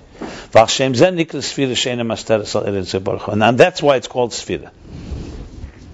And 3.31 3.57
that's 3.57 3.81
why 3.81 3.95
it's 3.95 4.07
called 4.07 4.33
sphere. 4.33 4.71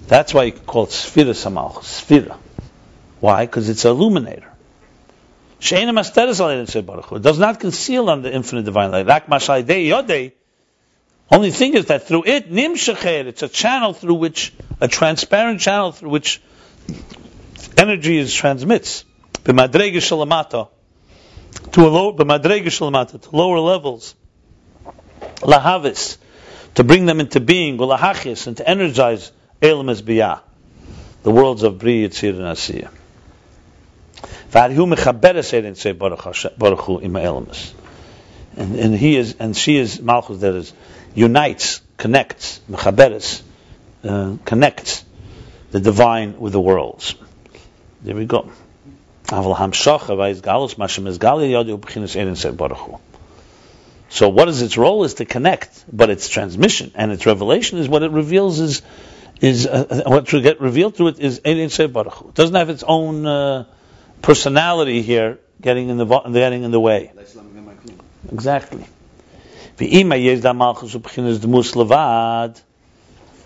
That's 0.08 0.34
why 0.34 0.44
you 0.44 0.52
call 0.52 0.84
it 0.84 0.92
sphere 0.92 1.34
samalch, 1.34 1.84
sphere. 1.86 2.36
Why? 3.22 3.46
Because 3.46 3.70
it's 3.70 3.86
an 3.86 3.92
illuminator. 3.92 4.53
Sheina 5.64 5.94
masteres 5.94 6.42
al 6.42 6.50
yitzeh 6.50 6.86
baruch 6.86 7.22
does 7.22 7.40
not 7.40 7.58
conceal 7.58 8.10
on 8.10 8.22
the 8.22 8.34
infinite 8.34 8.66
divine 8.66 8.92
light. 8.92 9.06
Yodei. 9.06 10.34
Only 11.32 11.52
thing 11.52 11.74
is 11.76 11.86
that 11.86 12.06
through 12.06 12.26
it, 12.26 12.52
nimshacher, 12.52 13.28
it's 13.28 13.44
a 13.44 13.48
channel 13.48 13.94
through 13.94 14.16
which, 14.16 14.54
a 14.82 14.90
transparent 14.90 15.62
channel 15.62 15.94
through 15.94 16.10
which 16.10 16.42
energy 17.78 18.18
is 18.18 18.34
transmits. 18.34 19.06
B'madrega 19.46 20.02
shalamata, 20.04 20.68
to 21.72 21.88
a 21.88 23.20
to 23.20 23.30
lower 23.32 23.60
levels. 23.60 24.16
Lahavis, 25.38 26.18
to 26.76 26.84
bring 26.84 27.06
them 27.06 27.22
into 27.22 27.40
being, 27.40 27.78
ulahachis, 27.78 28.48
and 28.48 28.58
to 28.58 28.70
energize 28.70 29.32
elam 29.62 29.88
the 29.88 31.32
worlds 31.32 31.64
of 31.64 31.80
Bri, 31.80 32.06
Yitzir, 32.06 32.32
and 32.32 32.42
Asiyah. 32.42 32.90
And, 38.56 38.76
and 38.76 38.96
he 38.96 39.18
is, 39.18 39.36
and 39.40 39.58
she 39.58 39.78
is 39.78 40.00
Malchus 40.00 40.42
that 40.42 40.54
is, 40.54 40.74
unites, 41.16 41.82
connects, 41.98 42.62
mechaberes, 42.70 43.42
uh, 44.04 44.38
connects 44.46 45.04
the 45.72 45.80
divine 45.80 46.40
with 46.40 46.54
the 46.54 46.62
worlds. 46.62 47.16
There 48.04 48.16
we 48.16 48.26
go. 48.26 48.52
So 54.10 54.30
what 54.30 54.50
is 54.50 54.62
its 54.62 54.78
role 54.78 55.04
is 55.04 55.16
to 55.16 55.26
connect, 55.26 55.84
but 55.92 56.12
its 56.12 56.30
transmission 56.30 56.92
and 56.94 57.12
its 57.12 57.26
revelation 57.26 57.80
is 57.80 57.88
what 57.90 58.04
it 58.04 58.12
reveals 58.12 58.60
is 58.60 58.84
is 59.42 59.66
uh, 59.66 60.04
what 60.06 60.28
to 60.28 60.42
get 60.42 60.62
revealed 60.62 60.96
through 60.96 61.08
it 61.08 61.20
is 61.20 61.42
Ein 61.44 61.92
Baruch. 61.92 62.26
It 62.30 62.36
doesn't 62.36 62.56
have 62.56 62.70
its 62.70 62.84
own 62.84 63.26
uh, 63.26 63.66
personality 64.24 65.04
here 65.04 65.38
getting 65.62 65.90
in 65.90 65.98
the 65.98 66.06
getting 66.06 66.64
in 66.64 66.72
the 66.72 66.80
way. 66.80 67.12
Exactly. 68.32 68.86
V'ima 69.78 70.22
yesh 70.24 70.42
da 70.42 70.54
malchus 70.54 70.96
u'b'chinas. 70.96 72.62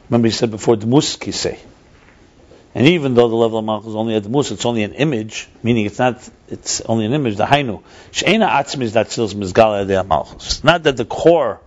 Remember 0.10 0.28
he 0.28 0.32
said 0.32 0.52
before 0.52 0.78
d'mus 0.78 1.18
kisei. 1.18 1.60
And 2.74 2.88
even 2.88 3.16
though 3.16 3.28
the 3.28 3.36
level 3.36 3.58
of 3.60 3.66
malchus 3.66 3.90
is 3.90 3.96
only 3.96 4.16
a 4.16 4.22
d'mus, 4.22 4.52
it's 4.52 4.66
only 4.66 4.84
an 4.84 4.94
image, 4.94 5.50
meaning 5.64 5.86
it's 5.86 6.00
not, 6.00 6.30
it's 6.48 6.80
only 6.82 7.06
an 7.06 7.14
image, 7.14 7.36
the 7.36 7.46
hainu. 7.46 7.82
She'ena 8.12 8.48
atzmis 8.48 8.94
that 8.94 9.08
tzilus 9.08 9.34
mizgal 9.34 9.86
adei 9.86 10.08
malchus. 10.08 10.64
Not 10.64 10.84
that 10.84 10.96
the 10.96 11.06
core 11.06 11.60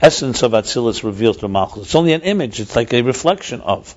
essence 0.00 0.42
of 0.42 0.52
Atzilus 0.52 1.02
reveals 1.02 1.38
through 1.38 1.48
Malchus. 1.48 1.84
It's 1.84 1.94
only 1.94 2.12
an 2.12 2.22
image. 2.22 2.60
It's 2.60 2.76
like 2.76 2.92
a 2.92 3.02
reflection 3.02 3.60
of. 3.60 3.94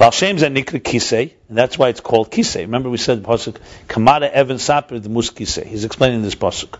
Val 0.00 0.12
Shem 0.12 0.38
Zeh 0.38 0.50
Nikra 0.50 0.80
Kisei, 0.80 1.34
and 1.50 1.58
that's 1.58 1.76
why 1.76 1.90
it's 1.90 2.00
called 2.00 2.30
Kisei. 2.30 2.62
Remember 2.62 2.88
we 2.88 2.96
said 2.96 3.22
the 3.22 3.28
pasuk 3.28 3.58
Kamada 3.86 4.30
Evan 4.30 4.56
Sapir 4.56 5.02
the 5.02 5.10
Mus 5.10 5.28
Kisei. 5.28 5.66
He's 5.66 5.84
explaining 5.84 6.22
this 6.22 6.34
pasuk. 6.34 6.78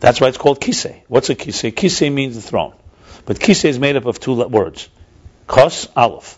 That's 0.00 0.20
why 0.20 0.26
it's 0.26 0.36
called 0.36 0.60
Kisei. 0.60 1.02
What's 1.06 1.30
a 1.30 1.36
Kisei? 1.36 1.70
Kisei 1.72 2.12
means 2.12 2.34
the 2.34 2.42
throne, 2.42 2.74
but 3.26 3.38
Kisei 3.38 3.68
is 3.68 3.78
made 3.78 3.94
up 3.94 4.06
of 4.06 4.18
two 4.18 4.34
words: 4.48 4.88
Kos 5.46 5.86
Aleph. 5.94 6.36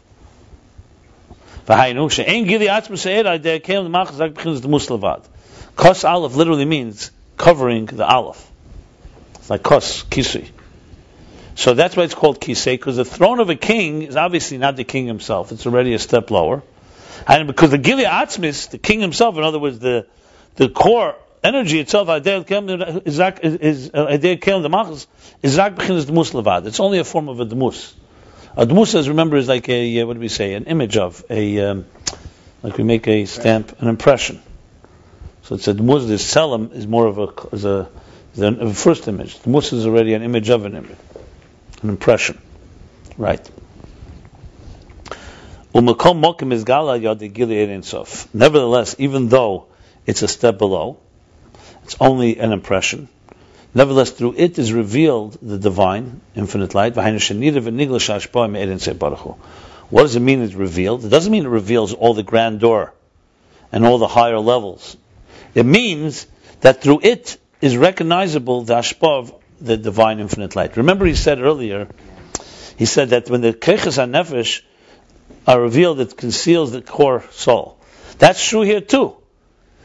Kos 5.76 6.04
Aleph 6.04 6.34
literally 6.34 6.66
means 6.66 7.10
covering 7.38 7.86
the 7.86 8.06
Aleph. 8.06 8.50
It's 9.36 9.48
like 9.48 9.62
Kos 9.62 10.02
Kisei. 10.02 10.50
So 11.58 11.74
that's 11.74 11.94
why 11.96 12.04
it's 12.04 12.14
called 12.14 12.40
kisei, 12.40 12.74
because 12.74 12.98
the 12.98 13.04
throne 13.04 13.40
of 13.40 13.50
a 13.50 13.56
king 13.56 14.02
is 14.02 14.14
obviously 14.14 14.58
not 14.58 14.76
the 14.76 14.84
king 14.84 15.06
himself. 15.06 15.50
It's 15.50 15.66
already 15.66 15.92
a 15.92 15.98
step 15.98 16.30
lower. 16.30 16.62
And 17.26 17.48
because 17.48 17.72
the 17.72 17.78
Gilead 17.78 18.06
Atzmis, 18.06 18.70
the 18.70 18.78
king 18.78 19.00
himself, 19.00 19.36
in 19.36 19.42
other 19.42 19.58
words, 19.58 19.80
the 19.80 20.06
the 20.54 20.68
core 20.68 21.16
energy 21.42 21.80
itself, 21.80 22.08
is 22.10 22.28
is 23.56 23.90
uh. 23.92 24.06
It's 24.08 24.24
only 26.80 26.98
a 27.00 27.04
form 27.04 27.28
of 27.28 27.40
a 27.40 27.46
dmus. 27.46 27.92
A 28.56 28.64
dmus, 28.64 28.94
as 28.94 29.08
remember, 29.08 29.36
is 29.36 29.48
like 29.48 29.68
a 29.68 30.00
uh, 30.00 30.06
what 30.06 30.14
do 30.14 30.20
we 30.20 30.28
say? 30.28 30.54
An 30.54 30.66
image 30.66 30.96
of 30.96 31.24
a 31.28 31.58
um, 31.58 31.86
like 32.62 32.78
we 32.78 32.84
make 32.84 33.08
a 33.08 33.24
stamp, 33.24 33.82
an 33.82 33.88
impression. 33.88 34.40
So 35.42 35.56
it's 35.56 35.66
a 35.66 35.74
dmus. 35.74 36.06
The 36.06 36.18
selim 36.18 36.70
is 36.72 36.86
more 36.86 37.08
of 37.08 37.18
a 37.18 37.32
is 37.50 37.64
a, 37.64 37.88
is 38.34 38.42
a 38.42 38.74
first 38.74 39.08
image. 39.08 39.38
Dmus 39.38 39.72
is 39.72 39.86
already 39.86 40.14
an 40.14 40.22
image 40.22 40.50
of 40.50 40.64
an 40.64 40.76
image 40.76 40.96
an 41.82 41.90
impression. 41.90 42.38
Right. 43.16 43.48
Nevertheless, 48.32 48.96
even 48.98 49.28
though 49.28 49.66
it's 50.06 50.22
a 50.22 50.28
step 50.28 50.58
below, 50.58 50.98
it's 51.84 51.96
only 52.00 52.38
an 52.38 52.52
impression. 52.52 53.08
Nevertheless, 53.74 54.10
through 54.10 54.34
it 54.36 54.58
is 54.58 54.72
revealed 54.72 55.38
the 55.42 55.58
divine, 55.58 56.20
infinite 56.34 56.74
light. 56.74 56.96
What 56.96 57.04
does 60.02 60.16
it 60.16 60.20
mean 60.20 60.42
it's 60.42 60.54
revealed? 60.54 61.04
It 61.04 61.08
doesn't 61.08 61.32
mean 61.32 61.44
it 61.44 61.48
reveals 61.48 61.92
all 61.92 62.14
the 62.14 62.22
grandeur 62.22 62.92
and 63.70 63.84
all 63.84 63.98
the 63.98 64.08
higher 64.08 64.38
levels. 64.38 64.96
It 65.54 65.64
means 65.64 66.26
that 66.60 66.82
through 66.82 67.00
it 67.02 67.36
is 67.60 67.76
recognizable 67.76 68.62
the 68.62 68.74
ashpa 68.74 69.32
the 69.60 69.76
divine 69.76 70.20
infinite 70.20 70.56
light. 70.56 70.76
Remember, 70.76 71.06
he 71.06 71.14
said 71.14 71.40
earlier, 71.40 71.88
he 72.76 72.84
said 72.86 73.10
that 73.10 73.28
when 73.28 73.40
the 73.40 73.52
keches 73.52 73.98
nefesh 74.08 74.62
are 75.46 75.60
revealed, 75.60 76.00
it 76.00 76.16
conceals 76.16 76.72
the 76.72 76.82
core 76.82 77.24
soul. 77.30 77.78
That's 78.18 78.46
true 78.46 78.62
here 78.62 78.80
too. 78.80 79.16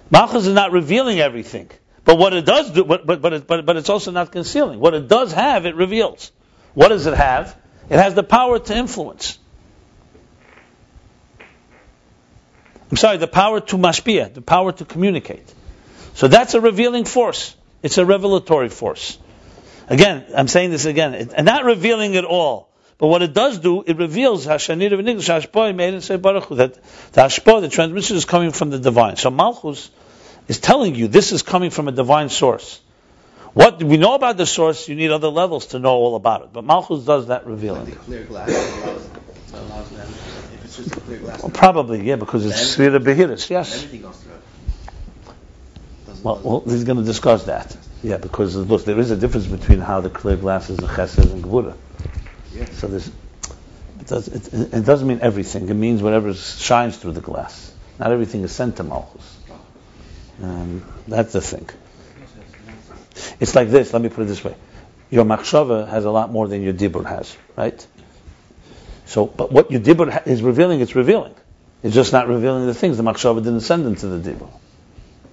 Malchus 0.10 0.46
is 0.46 0.54
not 0.54 0.72
revealing 0.72 1.20
everything, 1.20 1.70
but 2.06 2.18
what 2.18 2.34
it 2.34 2.46
does 2.46 2.72
do, 2.72 2.84
but 2.84 3.06
but 3.06 3.22
but, 3.22 3.48
but 3.48 3.66
but 3.66 3.78
it's 3.78 3.90
also 3.90 4.12
not 4.12 4.32
concealing. 4.32 4.80
What 4.80 4.94
it 4.94 5.08
does 5.08 5.32
have, 5.34 5.66
it 5.66 5.76
reveals. 5.76 6.32
What 6.74 6.90
does 6.90 7.06
it 7.06 7.14
have? 7.14 7.56
It 7.90 7.98
has 7.98 8.14
the 8.14 8.24
power 8.24 8.60
to 8.60 8.76
influence. 8.76 9.40
I'm 12.92 12.98
sorry, 12.98 13.18
the 13.18 13.28
power 13.28 13.60
to 13.60 13.78
mashpia, 13.78 14.32
the 14.34 14.42
power 14.42 14.72
to 14.72 14.86
communicate. 14.86 15.52
So 16.14 16.28
that's 16.28 16.54
a 16.54 16.62
revealing 16.62 17.06
force. 17.06 17.56
It's 17.82 17.98
a 17.98 18.06
revelatory 18.06 18.70
force. 18.70 19.18
Again, 19.90 20.26
I'm 20.36 20.48
saying 20.48 20.72
this 20.72 20.86
again, 20.86 21.14
it- 21.14 21.34
and 21.36 21.46
not 21.46 21.66
revealing 21.66 22.14
it 22.16 22.24
all. 22.26 22.70
But 22.98 23.08
what 23.08 23.22
it 23.22 23.34
does 23.34 23.58
do, 23.60 23.84
it 23.86 23.98
reveals 23.98 24.46
Hashanir 24.46 24.94
of 24.94 25.00
English, 25.06 25.28
Hashpah 25.28 25.76
made 25.76 25.94
and 25.94 26.04
say 26.04 26.16
Baruch 26.16 26.50
that 26.50 26.76
the 27.12 27.22
Hashpah, 27.22 27.62
the 27.62 27.68
transmission 27.68 28.16
is 28.16 28.24
coming 28.26 28.52
from 28.52 28.70
the 28.70 28.80
divine. 28.80 29.18
So 29.18 29.30
Malchus 29.30 29.90
is 30.48 30.60
telling 30.60 30.96
you 30.96 31.08
this 31.08 31.32
is 31.32 31.42
coming 31.42 31.70
from 31.70 31.88
a 31.88 31.92
divine 31.92 32.30
source. 32.30 32.80
What 33.54 33.84
we 33.84 33.98
know 33.98 34.14
about 34.16 34.38
the 34.38 34.46
source, 34.46 34.88
you 34.88 34.96
need 34.96 35.12
other 35.12 35.28
levels 35.28 35.68
to 35.68 35.80
know 35.80 35.92
all 35.94 36.16
about 36.16 36.44
it. 36.44 36.50
But 36.54 36.64
Malchus 36.64 37.04
does 37.04 37.28
that 37.28 37.46
revealing. 37.46 37.86
the 37.86 37.92
clear 37.92 38.24
glass 38.24 38.50
allows, 38.50 39.10
allows 39.54 39.90
them, 39.90 40.08
if 40.56 40.66
it's 40.66 40.78
just 40.78 40.96
a 40.96 41.00
clear 41.02 41.20
glass, 41.20 41.42
Well, 41.42 41.52
probably, 41.52 42.02
yeah, 42.04 42.16
because 42.16 42.46
it's 42.46 42.76
Svira 42.76 43.00
Behiris, 43.04 43.50
yes. 43.50 43.76
everything 43.76 44.02
goes 44.02 44.16
through 44.18 44.34
it. 44.34 46.24
Well, 46.24 46.40
well, 46.44 46.64
he's 46.66 46.84
going 46.84 46.98
to 47.00 47.04
discuss 47.04 47.44
that. 47.46 47.76
Yeah, 48.04 48.18
because 48.18 48.56
look, 48.58 48.84
there 48.84 49.00
is 49.00 49.12
a 49.12 49.16
difference 49.16 49.48
between 49.48 49.80
how 49.80 50.02
the 50.02 50.10
clear 50.10 50.36
glass 50.36 50.70
is 50.70 50.78
a 50.80 50.88
chesed 50.88 51.32
and 51.32 51.42
gvura. 51.42 51.76
Yeah. 52.54 52.66
So 52.66 52.88
there's, 52.88 53.08
it, 53.08 54.08
does, 54.08 54.28
it, 54.28 54.74
it 54.74 54.86
doesn't 54.86 55.08
mean 55.08 55.20
everything. 55.22 55.70
It 55.70 55.74
means 55.74 56.04
whatever 56.04 56.34
shines 56.34 56.98
through 56.98 57.14
the 57.14 57.22
glass. 57.22 57.74
Not 58.00 58.12
everything 58.12 58.44
is 58.44 58.52
sent 58.52 58.78
to 58.78 58.84
Malchus. 58.84 59.38
Um, 60.42 60.84
that's 61.08 61.32
the 61.32 61.40
thing. 61.40 61.70
It's 63.40 63.56
like 63.56 63.70
this. 63.70 63.94
Let 63.94 64.02
me 64.02 64.10
put 64.10 64.24
it 64.24 64.26
this 64.26 64.44
way: 64.44 64.56
your 65.10 65.24
machshava 65.24 65.88
has 65.88 66.04
a 66.04 66.12
lot 66.12 66.32
more 66.32 66.48
than 66.48 66.62
your 66.62 66.74
dibur 66.74 67.06
has, 67.06 67.38
right? 67.56 67.88
So, 69.06 69.28
but 69.28 69.52
what 69.52 69.72
your 69.72 69.80
dibur 69.80 70.12
ha- 70.12 70.24
is 70.26 70.42
revealing, 70.42 70.82
it's 70.82 70.96
revealing. 70.96 71.36
It's 71.84 71.96
just 71.96 72.12
not 72.12 72.28
revealing 72.28 72.66
the 72.66 72.74
things 72.74 72.98
the 72.98 73.04
machshava 73.04 73.44
didn't 73.44 73.62
send 73.62 73.86
into 73.86 74.08
the 74.08 74.32
dibur. 74.32 74.50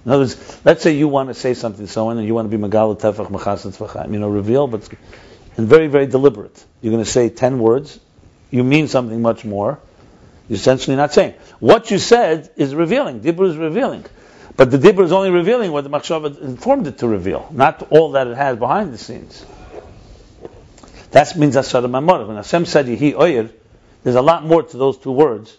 In 0.05 0.11
other 0.11 0.23
words, 0.23 0.61
let's 0.65 0.81
say 0.81 0.95
you 0.95 1.07
want 1.07 1.29
to 1.29 1.35
say 1.35 1.53
something 1.53 1.85
to 1.85 1.91
someone 1.91 2.17
and 2.17 2.25
you 2.25 2.33
want 2.33 2.49
to 2.49 2.57
be 2.57 2.61
magal 2.61 2.99
tefach 2.99 3.27
machasat 3.27 3.77
tefachim, 3.77 4.13
you 4.13 4.19
know, 4.19 4.29
reveal, 4.29 4.67
but 4.67 4.89
and 5.57 5.67
very, 5.67 5.87
very 5.87 6.07
deliberate. 6.07 6.63
You're 6.81 6.91
going 6.91 7.03
to 7.03 7.09
say 7.09 7.29
ten 7.29 7.59
words. 7.59 7.99
You 8.49 8.63
mean 8.63 8.87
something 8.87 9.21
much 9.21 9.45
more. 9.45 9.79
You're 10.47 10.57
essentially 10.57 10.95
not 10.95 11.13
saying. 11.13 11.33
What 11.59 11.91
you 11.91 11.99
said 11.99 12.49
is 12.55 12.73
revealing. 12.73 13.21
Dibur 13.21 13.49
is 13.49 13.57
revealing. 13.57 14.05
But 14.55 14.71
the 14.71 14.77
dibur 14.77 15.03
is 15.03 15.11
only 15.11 15.29
revealing 15.29 15.71
what 15.71 15.83
the 15.83 15.89
machshava 15.89 16.41
informed 16.41 16.87
it 16.87 16.97
to 16.99 17.07
reveal, 17.07 17.47
not 17.51 17.87
all 17.91 18.11
that 18.13 18.27
it 18.27 18.35
has 18.35 18.57
behind 18.57 18.93
the 18.93 18.97
scenes. 18.97 19.45
That 21.11 21.37
means 21.37 21.55
asar 21.55 21.81
mamor. 21.83 22.27
When 22.27 22.37
Hashem 22.37 22.65
said 22.65 22.85
Yehi 22.85 23.13
Oyer, 23.13 23.49
there's 24.03 24.15
a 24.15 24.21
lot 24.21 24.45
more 24.45 24.63
to 24.63 24.77
those 24.77 24.97
two 24.97 25.11
words 25.11 25.55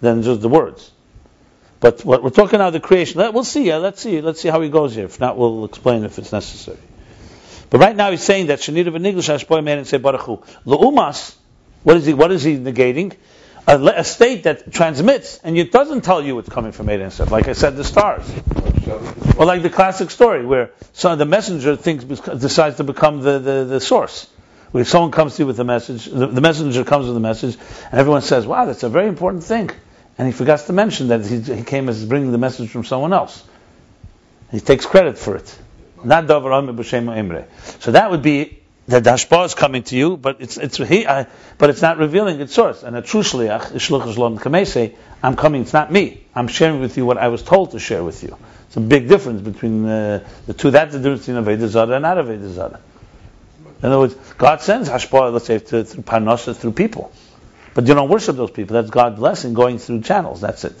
than 0.00 0.22
just 0.22 0.40
the 0.40 0.48
words. 0.48 0.91
But 1.82 2.04
what 2.04 2.22
we're 2.22 2.30
talking 2.30 2.54
about 2.54 2.72
the 2.72 2.80
creation. 2.80 3.18
Let, 3.18 3.34
we'll 3.34 3.42
see. 3.42 3.64
Yeah, 3.64 3.78
let's 3.78 4.00
see. 4.00 4.20
Let's 4.20 4.40
see 4.40 4.48
how 4.48 4.60
he 4.60 4.70
goes 4.70 4.94
here. 4.94 5.06
If 5.06 5.18
not, 5.18 5.36
we'll 5.36 5.64
explain 5.64 6.04
if 6.04 6.16
it's 6.16 6.30
necessary. 6.30 6.78
But 7.70 7.80
right 7.80 7.96
now 7.96 8.12
he's 8.12 8.22
saying 8.22 8.46
that 8.46 8.60
Shanir 8.60 8.86
of 8.86 8.94
English 8.94 9.28
Hashpoy 9.28 9.64
man 9.64 9.78
and 9.78 9.86
say 9.86 9.98
Baruch 9.98 10.20
Hu. 10.20 10.42
Leumas, 10.64 11.34
what 11.82 11.96
is 11.96 12.06
he? 12.06 12.14
What 12.14 12.30
is 12.30 12.44
he 12.44 12.56
negating? 12.56 13.16
A, 13.66 13.78
a 13.78 14.04
state 14.04 14.44
that 14.44 14.72
transmits 14.72 15.38
and 15.42 15.58
it 15.58 15.72
doesn't 15.72 16.02
tell 16.02 16.22
you 16.22 16.38
it's 16.38 16.48
coming 16.48 16.70
from 16.70 16.88
and 16.88 17.12
stuff. 17.12 17.32
Like 17.32 17.48
I 17.48 17.52
said, 17.52 17.76
the 17.76 17.84
stars. 17.84 18.30
Or 19.36 19.44
like 19.44 19.62
the 19.62 19.70
classic 19.70 20.10
story 20.10 20.46
where 20.46 20.70
so 20.92 21.16
the 21.16 21.24
messenger 21.24 21.74
thinks 21.74 22.04
decides 22.04 22.76
to 22.76 22.84
become 22.84 23.22
the, 23.22 23.40
the, 23.40 23.64
the 23.64 23.80
source. 23.80 24.28
Where 24.70 24.84
someone 24.84 25.10
comes 25.10 25.34
to 25.36 25.42
you 25.42 25.46
with 25.48 25.58
a 25.58 25.64
message, 25.64 26.06
the, 26.06 26.28
the 26.28 26.40
messenger 26.40 26.84
comes 26.84 27.06
with 27.06 27.16
a 27.16 27.20
message, 27.20 27.56
and 27.90 28.00
everyone 28.00 28.22
says, 28.22 28.46
"Wow, 28.46 28.64
that's 28.64 28.82
a 28.82 28.88
very 28.88 29.06
important 29.06 29.44
thing," 29.44 29.70
and 30.22 30.28
he 30.28 30.32
forgets 30.32 30.68
to 30.68 30.72
mention 30.72 31.08
that 31.08 31.26
he, 31.26 31.40
he 31.40 31.64
came 31.64 31.88
as 31.88 32.04
bringing 32.04 32.30
the 32.30 32.38
message 32.38 32.70
from 32.70 32.84
someone 32.84 33.12
else. 33.12 33.42
He 34.52 34.60
takes 34.60 34.86
credit 34.86 35.18
for 35.18 35.34
it, 35.34 35.58
not 36.04 36.26
davar 36.26 36.52
emre. 36.62 37.46
So 37.80 37.90
that 37.90 38.08
would 38.08 38.22
be 38.22 38.60
that 38.86 39.02
the 39.02 39.10
hashpah 39.10 39.46
is 39.46 39.54
coming 39.56 39.82
to 39.82 39.96
you, 39.96 40.16
but 40.16 40.36
it's 40.38 40.58
it's 40.58 40.76
he, 40.76 41.08
I, 41.08 41.26
but 41.58 41.70
it's 41.70 41.82
not 41.82 41.98
revealing 41.98 42.40
its 42.40 42.54
source. 42.54 42.84
And 42.84 42.94
a 42.94 43.02
true 43.02 43.22
shliach, 43.22 43.72
shluch 43.72 44.14
shalom 44.14 44.38
kamese, 44.38 44.94
I'm 45.24 45.34
coming. 45.34 45.62
It's 45.62 45.72
not 45.72 45.90
me. 45.90 46.22
I'm 46.36 46.46
sharing 46.46 46.78
with 46.78 46.96
you 46.96 47.04
what 47.04 47.18
I 47.18 47.26
was 47.26 47.42
told 47.42 47.72
to 47.72 47.80
share 47.80 48.04
with 48.04 48.22
you. 48.22 48.38
It's 48.68 48.76
a 48.76 48.80
big 48.80 49.08
difference 49.08 49.40
between 49.40 49.84
uh, 49.88 50.24
the 50.46 50.54
two. 50.54 50.70
That's 50.70 50.92
the 50.92 51.00
difference 51.00 51.26
between 51.26 51.42
Aveda 51.42 51.66
Zara 51.66 51.96
and 51.96 52.02
not 52.02 52.16
Aveda 52.16 52.48
Zara. 52.52 52.80
In 53.82 53.88
other 53.88 53.98
words, 53.98 54.14
God 54.38 54.60
sends 54.60 54.88
hashpah, 54.88 55.32
let's 55.32 55.46
say, 55.46 55.58
through 55.58 55.82
parnasa, 55.82 56.54
through 56.54 56.74
people. 56.74 57.12
But 57.74 57.86
you 57.86 57.94
don't 57.94 58.08
worship 58.08 58.36
those 58.36 58.50
people. 58.50 58.74
That's 58.74 58.90
God's 58.90 59.16
blessing 59.16 59.54
going 59.54 59.78
through 59.78 60.02
channels. 60.02 60.40
That's 60.40 60.64
it. 60.64 60.74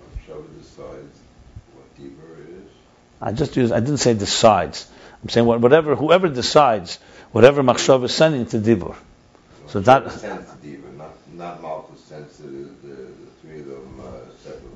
Machshava 0.00 0.46
decides 0.58 1.18
what 1.74 1.96
dibur 1.98 2.38
is. 2.48 2.70
I 3.20 3.32
just 3.32 3.56
use. 3.56 3.72
I 3.72 3.80
didn't 3.80 3.98
say 3.98 4.14
decides. 4.14 4.90
I'm 5.22 5.28
saying 5.28 5.46
whatever, 5.46 5.96
whoever 5.96 6.28
decides, 6.28 6.98
whatever 7.32 7.62
machshav 7.62 8.04
is 8.04 8.14
sending 8.14 8.46
to 8.46 8.58
dibur. 8.58 8.96
So 9.66 9.80
that- 9.80 10.10
sends 10.12 10.48
to 10.50 10.56
dibur, 10.58 10.96
not, 10.96 11.10
not 11.34 11.62
Malchus 11.62 12.00
sends 12.04 12.36
to 12.36 12.42
the, 12.42 12.88
the, 12.88 12.96
three 13.42 13.60
of 13.60 13.66
them 13.66 14.00
uh, 14.00 14.10
separately. 14.42 14.70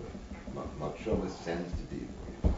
Ma- 0.55 0.89
Machshava 0.89 1.31
sends 1.45 1.71
to 1.73 1.95
dibur. 1.95 2.53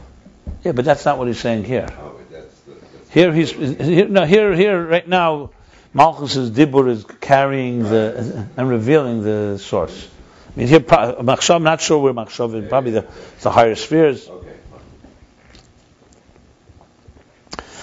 Yeah, 0.64 0.72
but 0.72 0.84
that's 0.84 1.04
not 1.04 1.18
what 1.18 1.28
he's 1.28 1.38
saying 1.40 1.64
here. 1.64 1.86
Oh, 1.98 2.18
that's 2.30 2.60
the, 2.60 2.72
that's. 2.72 3.10
Here 3.10 3.32
he's 3.32 3.50
here, 3.50 4.08
no 4.08 4.24
here 4.24 4.54
here 4.54 4.86
right 4.86 5.06
now. 5.06 5.50
Malchus's 5.94 6.50
dibur 6.50 6.88
is 6.88 7.04
carrying 7.20 7.82
the 7.82 8.48
and 8.56 8.68
revealing 8.68 9.22
the 9.22 9.58
source. 9.58 10.08
I 10.54 10.58
mean 10.58 10.68
here, 10.68 10.80
machshav. 10.80 11.56
I'm 11.56 11.62
not 11.62 11.80
sure 11.80 11.98
where 11.98 12.14
machshav 12.14 12.54
is. 12.62 12.68
Probably 12.68 12.92
the, 12.92 13.06
the 13.40 13.50
higher 13.50 13.74
spheres. 13.74 14.26
Okay. 14.28 14.52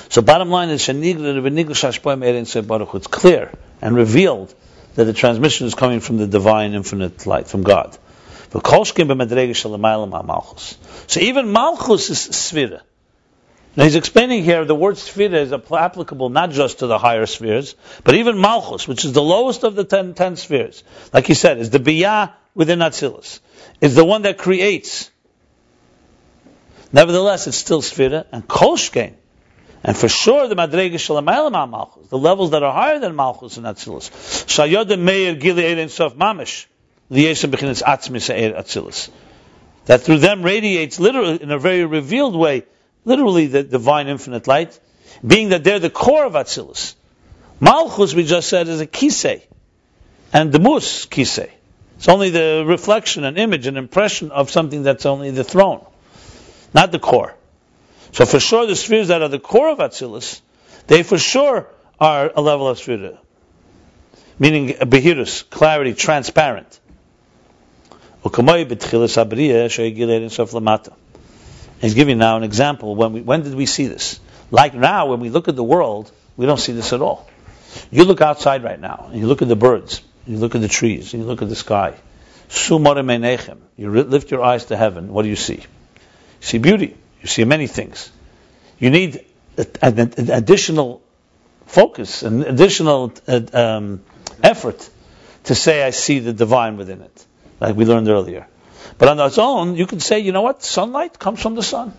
So 0.10 0.24
bottom 0.24 0.50
line 0.50 0.70
is 0.70 0.82
Shanigla 0.82 1.40
v'Niglish 1.40 1.84
Hashpoim 1.84 2.26
Erein 2.26 2.48
Seh 2.48 2.62
Baruch 2.62 2.96
It's 2.96 3.06
clear 3.06 3.52
and 3.80 3.96
revealed 3.96 4.54
that 4.96 5.04
the 5.04 5.14
transmission 5.14 5.68
is 5.68 5.76
coming 5.76 6.00
from 6.00 6.18
the 6.18 6.26
divine 6.26 6.74
infinite 6.74 7.28
light, 7.28 7.48
from 7.48 7.62
God. 7.62 7.96
V'kolshkim 8.50 9.08
b'medrega 9.08 9.52
shalamaylam 9.52 10.26
malchus. 10.26 10.80
So 11.06 11.20
even 11.20 11.52
malchus 11.52 12.10
is 12.10 12.18
sphira. 12.18 12.82
Now 13.80 13.86
he's 13.86 13.96
explaining 13.96 14.44
here 14.44 14.66
the 14.66 14.76
word 14.76 14.96
sphira 14.96 15.36
is 15.36 15.54
applicable 15.54 16.28
not 16.28 16.52
just 16.52 16.80
to 16.80 16.88
the 16.88 16.98
higher 16.98 17.26
spheres, 17.26 17.76
but 18.04 18.14
even 18.14 18.38
malchus, 18.38 18.90
which 18.90 19.06
is 19.06 19.14
the 19.14 19.22
lowest 19.22 19.64
of 19.64 19.74
the 19.76 19.86
ten, 19.86 20.14
ten 20.16 20.36
spheres. 20.36 20.84
Like 21.14 21.28
he 21.28 21.34
said, 21.34 21.60
is 21.60 21.70
the 21.70 21.80
biyah 21.80 22.34
within 22.54 22.80
Atzilus. 22.80 23.40
Is 23.80 23.96
the 23.96 24.04
one 24.04 24.24
that 24.24 24.38
creates. 24.38 25.10
Nevertheless, 26.92 27.48
it's 27.48 27.56
still 27.56 27.82
sphira, 27.82 28.26
and 28.34 28.46
kolshkein, 28.46 29.14
and 29.82 29.96
for 29.96 30.10
sure, 30.10 30.50
the 30.50 30.56
Madrega 30.56 30.96
Shalamaylam 30.96 31.70
Malchus, 31.70 32.10
the 32.10 32.18
levels 32.18 32.52
that 32.52 32.64
are 32.64 32.74
higher 32.74 33.00
than 33.00 33.16
Malchus 33.16 33.56
and 33.56 33.66
Atzilus. 33.66 34.10
Shayoda 34.46 35.00
Meir 35.00 35.36
Gili 35.36 35.66
Ein 35.66 35.88
Sof 35.88 36.16
Mamish, 36.16 36.66
Liyeshem 37.10 37.50
Bechinitz 37.50 37.82
Atzmis 37.82 38.30
Eir 38.30 38.60
Atzilus. 38.60 39.10
That 39.86 40.02
through 40.02 40.18
them 40.18 40.44
radiates 40.44 41.00
literally, 41.00 41.42
in 41.42 41.50
a 41.50 41.58
very 41.58 41.86
revealed 41.86 42.36
way, 42.36 42.66
literally 43.06 43.48
the 43.48 43.64
divine 43.64 44.08
infinite 44.08 44.48
light, 44.48 44.80
being 45.26 45.50
that 45.50 45.64
they're 45.64 45.80
the 45.80 45.90
core 45.90 46.26
of 46.26 46.34
Atzilus. 46.34 46.96
Malchus, 47.60 48.14
we 48.14 48.24
just 48.24 48.48
said, 48.48 48.68
is 48.68 48.82
a 48.82 48.88
kisei, 48.88 49.42
and 50.32 50.52
the 50.52 50.60
mus 50.60 51.06
kisei. 51.06 51.50
It's 51.98 52.08
only 52.08 52.30
the 52.30 52.64
reflection, 52.66 53.26
an 53.26 53.38
image, 53.38 53.68
an 53.68 53.76
impression 53.76 54.32
of 54.32 54.50
something 54.50 54.84
that's 54.84 55.06
only 55.06 55.32
the 55.32 55.44
throne, 55.44 55.86
not 56.74 56.92
the 56.94 57.00
core. 57.00 57.36
So 58.14 58.26
for 58.26 58.40
sure, 58.40 58.66
the 58.66 58.76
spheres 58.76 59.10
that 59.10 59.22
are 59.22 59.28
the 59.28 59.40
core 59.40 59.70
of 59.70 59.80
Atzilus, 59.80 60.42
they 60.88 61.04
for 61.04 61.18
sure 61.18 61.68
are 62.00 62.32
a 62.34 62.42
level 62.42 62.70
of 62.70 62.80
sphere, 62.80 63.18
meaning 64.40 64.70
behirus, 64.70 65.48
clarity, 65.50 65.94
transparent. 65.94 66.80
He's 71.80 71.94
giving 71.94 72.18
now 72.18 72.38
an 72.38 72.44
example. 72.44 72.96
When 72.96 73.14
we, 73.14 73.22
when 73.22 73.44
did 73.44 73.56
we 73.56 73.66
see 73.66 73.88
this? 73.88 74.20
Like 74.52 74.74
now, 74.74 75.08
when 75.08 75.20
we 75.20 75.30
look 75.30 75.48
at 75.48 75.56
the 75.56 75.64
world, 75.64 76.12
we 76.36 76.46
don't 76.46 76.60
see 76.60 76.74
this 76.74 76.94
at 76.94 77.02
all. 77.02 77.28
You 77.92 78.04
look 78.04 78.22
outside 78.22 78.64
right 78.64 78.80
now, 78.80 79.10
and 79.12 79.20
you 79.20 79.28
look 79.28 79.42
at 79.42 79.48
the 79.48 79.56
birds, 79.56 80.02
you 80.26 80.38
look 80.38 80.56
at 80.56 80.62
the 80.62 80.68
trees, 80.68 81.14
and 81.14 81.24
you 81.24 81.28
look 81.28 81.42
at 81.42 81.50
the 81.50 81.56
sky. 81.56 81.96
You 82.52 83.92
lift 84.04 84.32
your 84.32 84.44
eyes 84.44 84.66
to 84.66 84.78
heaven. 84.78 85.14
What 85.14 85.22
do 85.24 85.30
you 85.30 85.36
see? 85.36 85.56
You 85.56 85.62
see 86.42 86.58
beauty. 86.58 86.98
You 87.22 87.28
see 87.28 87.44
many 87.44 87.68
things. 87.68 88.12
You 88.80 88.90
need 88.90 89.26
an 89.82 90.32
additional 90.32 91.02
focus, 91.68 92.24
an 92.24 92.44
additional 92.44 93.14
uh, 93.28 93.42
um, 93.54 94.02
effort 94.42 94.90
to 95.44 95.56
say, 95.56 95.84
I 95.84 95.92
see 95.92 96.20
the 96.20 96.34
divine 96.34 96.78
within 96.78 97.02
it, 97.02 97.26
like 97.60 97.76
we 97.76 97.86
learned 97.86 98.08
earlier. 98.08 98.48
But 99.00 99.08
on 99.08 99.20
its 99.22 99.38
own, 99.38 99.76
you 99.76 99.88
can 99.88 100.02
say, 100.02 100.20
you 100.20 100.34
know 100.34 100.42
what? 100.42 100.62
Sunlight 100.62 101.18
comes 101.18 101.42
from 101.42 101.56
the 101.56 101.64
sun. 101.64 101.94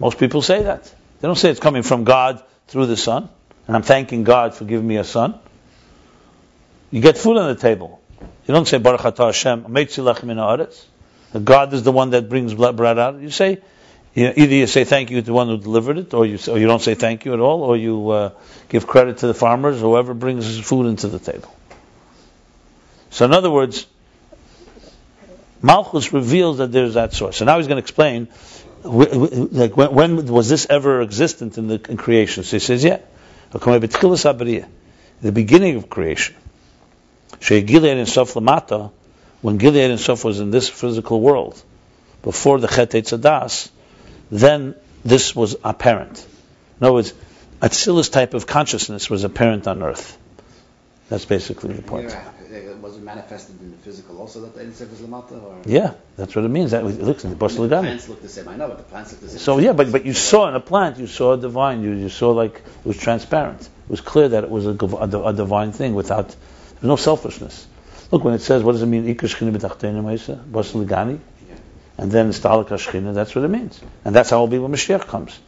Most 0.00 0.18
people 0.18 0.40
say 0.40 0.62
that. 0.62 0.84
They 1.20 1.28
don't 1.28 1.36
say 1.36 1.50
it's 1.50 1.60
coming 1.60 1.82
from 1.82 2.04
God 2.04 2.42
through 2.68 2.86
the 2.86 2.96
sun, 2.96 3.28
and 3.66 3.76
I'm 3.76 3.82
thanking 3.82 4.24
God 4.24 4.54
for 4.54 4.64
giving 4.64 4.86
me 4.86 4.96
a 4.96 5.04
son. 5.04 5.38
You 6.90 7.02
get 7.02 7.18
food 7.18 7.36
on 7.36 7.48
the 7.48 7.60
table. 7.60 8.00
You 8.20 8.54
don't 8.54 8.66
say, 8.66 8.78
Baruch 8.78 9.02
atah 9.02 9.26
Hashem, 9.26 9.66
min 9.70 11.44
God 11.44 11.74
is 11.74 11.82
the 11.82 11.92
one 11.92 12.10
that 12.10 12.30
brings 12.30 12.54
bread 12.54 12.98
out. 12.98 13.20
You 13.20 13.30
say, 13.30 13.58
you 14.14 14.24
know, 14.24 14.32
either 14.34 14.54
you 14.54 14.66
say 14.66 14.84
thank 14.84 15.10
you 15.10 15.20
to 15.20 15.26
the 15.26 15.32
one 15.34 15.48
who 15.48 15.58
delivered 15.58 15.98
it, 15.98 16.14
or 16.14 16.24
you, 16.24 16.38
or 16.48 16.58
you 16.58 16.66
don't 16.66 16.80
say 16.80 16.94
thank 16.94 17.26
you 17.26 17.34
at 17.34 17.40
all, 17.40 17.62
or 17.62 17.76
you 17.76 18.08
uh, 18.10 18.30
give 18.70 18.86
credit 18.86 19.18
to 19.18 19.26
the 19.26 19.34
farmers, 19.34 19.78
whoever 19.78 20.14
brings 20.14 20.58
food 20.60 20.86
into 20.86 21.08
the 21.08 21.18
table. 21.18 21.54
So, 23.10 23.26
in 23.26 23.34
other 23.34 23.50
words, 23.50 23.86
Malchus 25.62 26.12
reveals 26.12 26.58
that 26.58 26.72
there's 26.72 26.94
that 26.94 27.12
source. 27.12 27.36
So 27.36 27.44
now 27.44 27.58
he's 27.58 27.66
going 27.66 27.76
to 27.76 27.82
explain, 27.82 28.28
like 28.84 29.76
when, 29.76 29.94
when 29.94 30.26
was 30.26 30.48
this 30.48 30.66
ever 30.68 31.00
existent 31.02 31.58
in 31.58 31.68
the 31.68 31.80
in 31.88 31.96
creation? 31.96 32.44
So 32.44 32.56
he 32.56 32.60
says, 32.60 32.84
yeah, 32.84 32.98
the 33.52 35.32
beginning 35.32 35.76
of 35.76 35.88
creation. 35.88 36.36
Gilead 37.40 37.98
and 37.98 38.08
Sof 38.08 38.34
Lamata, 38.34 38.92
when 39.42 39.58
Gilead 39.58 39.90
and 39.90 40.00
Sof 40.00 40.24
was 40.24 40.40
in 40.40 40.50
this 40.50 40.68
physical 40.68 41.20
world, 41.20 41.62
before 42.22 42.58
the 42.58 42.68
Chet 42.68 42.90
Tzadas, 42.90 43.70
then 44.30 44.74
this 45.04 45.34
was 45.34 45.56
apparent. 45.62 46.26
In 46.80 46.86
other 46.86 46.94
words, 46.94 47.14
Atzilus 47.60 48.10
type 48.10 48.34
of 48.34 48.46
consciousness 48.46 49.08
was 49.08 49.24
apparent 49.24 49.66
on 49.66 49.82
earth. 49.82 50.18
That's 51.08 51.24
basically 51.24 51.74
the 51.74 51.82
point. 51.82 52.10
Yeah, 52.10 52.32
was 52.80 52.96
it 52.96 53.02
manifested 53.02 53.60
in 53.60 53.70
the 53.70 53.76
physical 53.78 54.20
also 54.20 54.40
that 54.40 54.54
the 54.54 54.60
Ein 54.60 54.74
Sof 54.74 54.92
is 54.92 55.00
lamata? 55.00 55.42
Or 55.42 55.56
Yeah, 55.64 55.94
that's 56.16 56.34
what 56.34 56.44
it 56.44 56.48
means. 56.48 56.70
That 56.72 56.84
it 56.84 57.02
looks 57.02 57.24
in 57.24 57.30
the 57.30 57.36
the 57.36 57.40
Basel 57.40 57.68
plants 57.68 58.08
look 58.08 58.22
the 58.22 58.28
same. 58.28 58.48
I 58.48 58.56
know, 58.56 58.68
but 58.68 58.78
the 58.78 58.84
plants 58.84 59.12
look 59.12 59.20
the 59.20 59.28
same. 59.28 59.38
So 59.38 59.58
yeah, 59.58 59.72
but 59.72 59.90
but 59.92 60.04
you 60.04 60.12
saw 60.12 60.48
in 60.48 60.54
a 60.54 60.60
plant, 60.60 60.98
you 60.98 61.06
saw 61.06 61.34
a 61.34 61.38
divine. 61.38 61.82
You 61.82 61.92
you 61.92 62.08
saw 62.08 62.30
like 62.32 62.56
it 62.56 62.86
was 62.86 62.96
transparent. 62.96 63.62
It 63.62 63.90
was 63.90 64.00
clear 64.00 64.28
that 64.28 64.44
it 64.44 64.50
was 64.50 64.66
a, 64.66 64.70
a, 64.70 65.28
a 65.28 65.32
divine 65.32 65.72
thing 65.72 65.94
without 65.94 66.28
there's 66.28 66.82
no 66.82 66.96
selfishness. 66.96 67.66
Look 68.10 68.24
when 68.24 68.34
it 68.34 68.40
says, 68.40 68.62
what 68.62 68.72
does 68.72 68.82
it 68.82 68.86
mean? 68.86 69.06
Ikar 69.06 69.28
shchina 69.28 69.56
b'tachteinu 69.56 70.02
meisa 70.02 70.86
gani, 70.86 71.20
and 71.98 72.12
then 72.12 72.30
shchina. 72.30 73.14
That's 73.14 73.34
what 73.34 73.44
it 73.44 73.48
means, 73.48 73.80
and 74.04 74.14
that's 74.14 74.30
how 74.30 74.38
it 74.38 74.40
will 74.40 74.48
be 74.48 74.58
when 74.58 74.72
Mashiach 74.72 75.06
comes. 75.06 75.38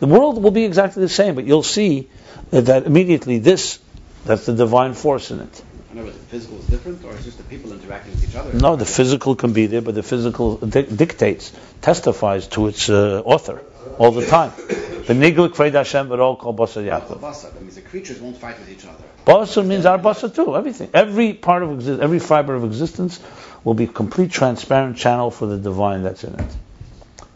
The 0.00 0.06
world 0.06 0.42
will 0.42 0.50
be 0.50 0.64
exactly 0.64 1.02
the 1.02 1.08
same, 1.08 1.34
but 1.34 1.44
you'll 1.44 1.62
see 1.62 2.08
that, 2.50 2.66
that 2.66 2.86
immediately 2.86 3.38
this 3.38 3.78
that's 4.24 4.46
the 4.46 4.54
divine 4.54 4.94
force 4.94 5.30
in 5.30 5.40
it. 5.40 5.62
I 5.92 5.94
know, 5.94 6.06
the 6.06 6.12
physical 6.12 6.58
is 6.58 6.66
different, 6.68 7.04
or 7.04 7.12
it's 7.12 7.24
just 7.24 7.36
the 7.36 7.44
people 7.44 7.70
interacting 7.70 8.12
with 8.12 8.26
each 8.26 8.34
other. 8.34 8.54
No, 8.54 8.76
the 8.76 8.86
physical 8.86 9.36
can 9.36 9.52
be 9.52 9.66
there, 9.66 9.82
but 9.82 9.94
the 9.94 10.02
physical 10.02 10.56
di- 10.56 10.84
dictates, 10.84 11.52
testifies 11.82 12.46
to 12.48 12.68
its 12.68 12.88
uh, 12.88 13.20
author 13.24 13.60
all 13.98 14.10
the 14.10 14.24
time. 14.26 14.52
The 15.02 15.14
nigel 15.14 15.48
kved 15.48 15.72
Hashem 15.72 16.08
v'rol 16.08 16.38
kol 16.38 16.54
basar 16.54 16.84
Yaakov. 16.84 17.18
Basa, 17.18 17.52
that 17.52 17.60
means 17.60 17.74
the 17.74 17.80
creatures 17.80 18.20
won't 18.20 18.36
fight 18.36 18.56
with 18.60 18.70
each 18.70 18.84
other. 18.86 19.02
Basar 19.26 19.66
means 19.66 19.84
our 19.84 19.98
basar 19.98 20.32
too. 20.32 20.56
Everything, 20.56 20.90
every 20.94 21.34
part 21.34 21.64
of 21.64 21.72
exist, 21.72 22.00
every 22.00 22.20
fiber 22.20 22.54
of 22.54 22.62
existence 22.62 23.18
will 23.64 23.74
be 23.74 23.84
a 23.84 23.88
complete 23.88 24.30
transparent 24.30 24.96
channel 24.96 25.32
for 25.32 25.46
the 25.46 25.58
divine 25.58 26.04
that's 26.04 26.22
in 26.22 26.38
it. 26.38 26.56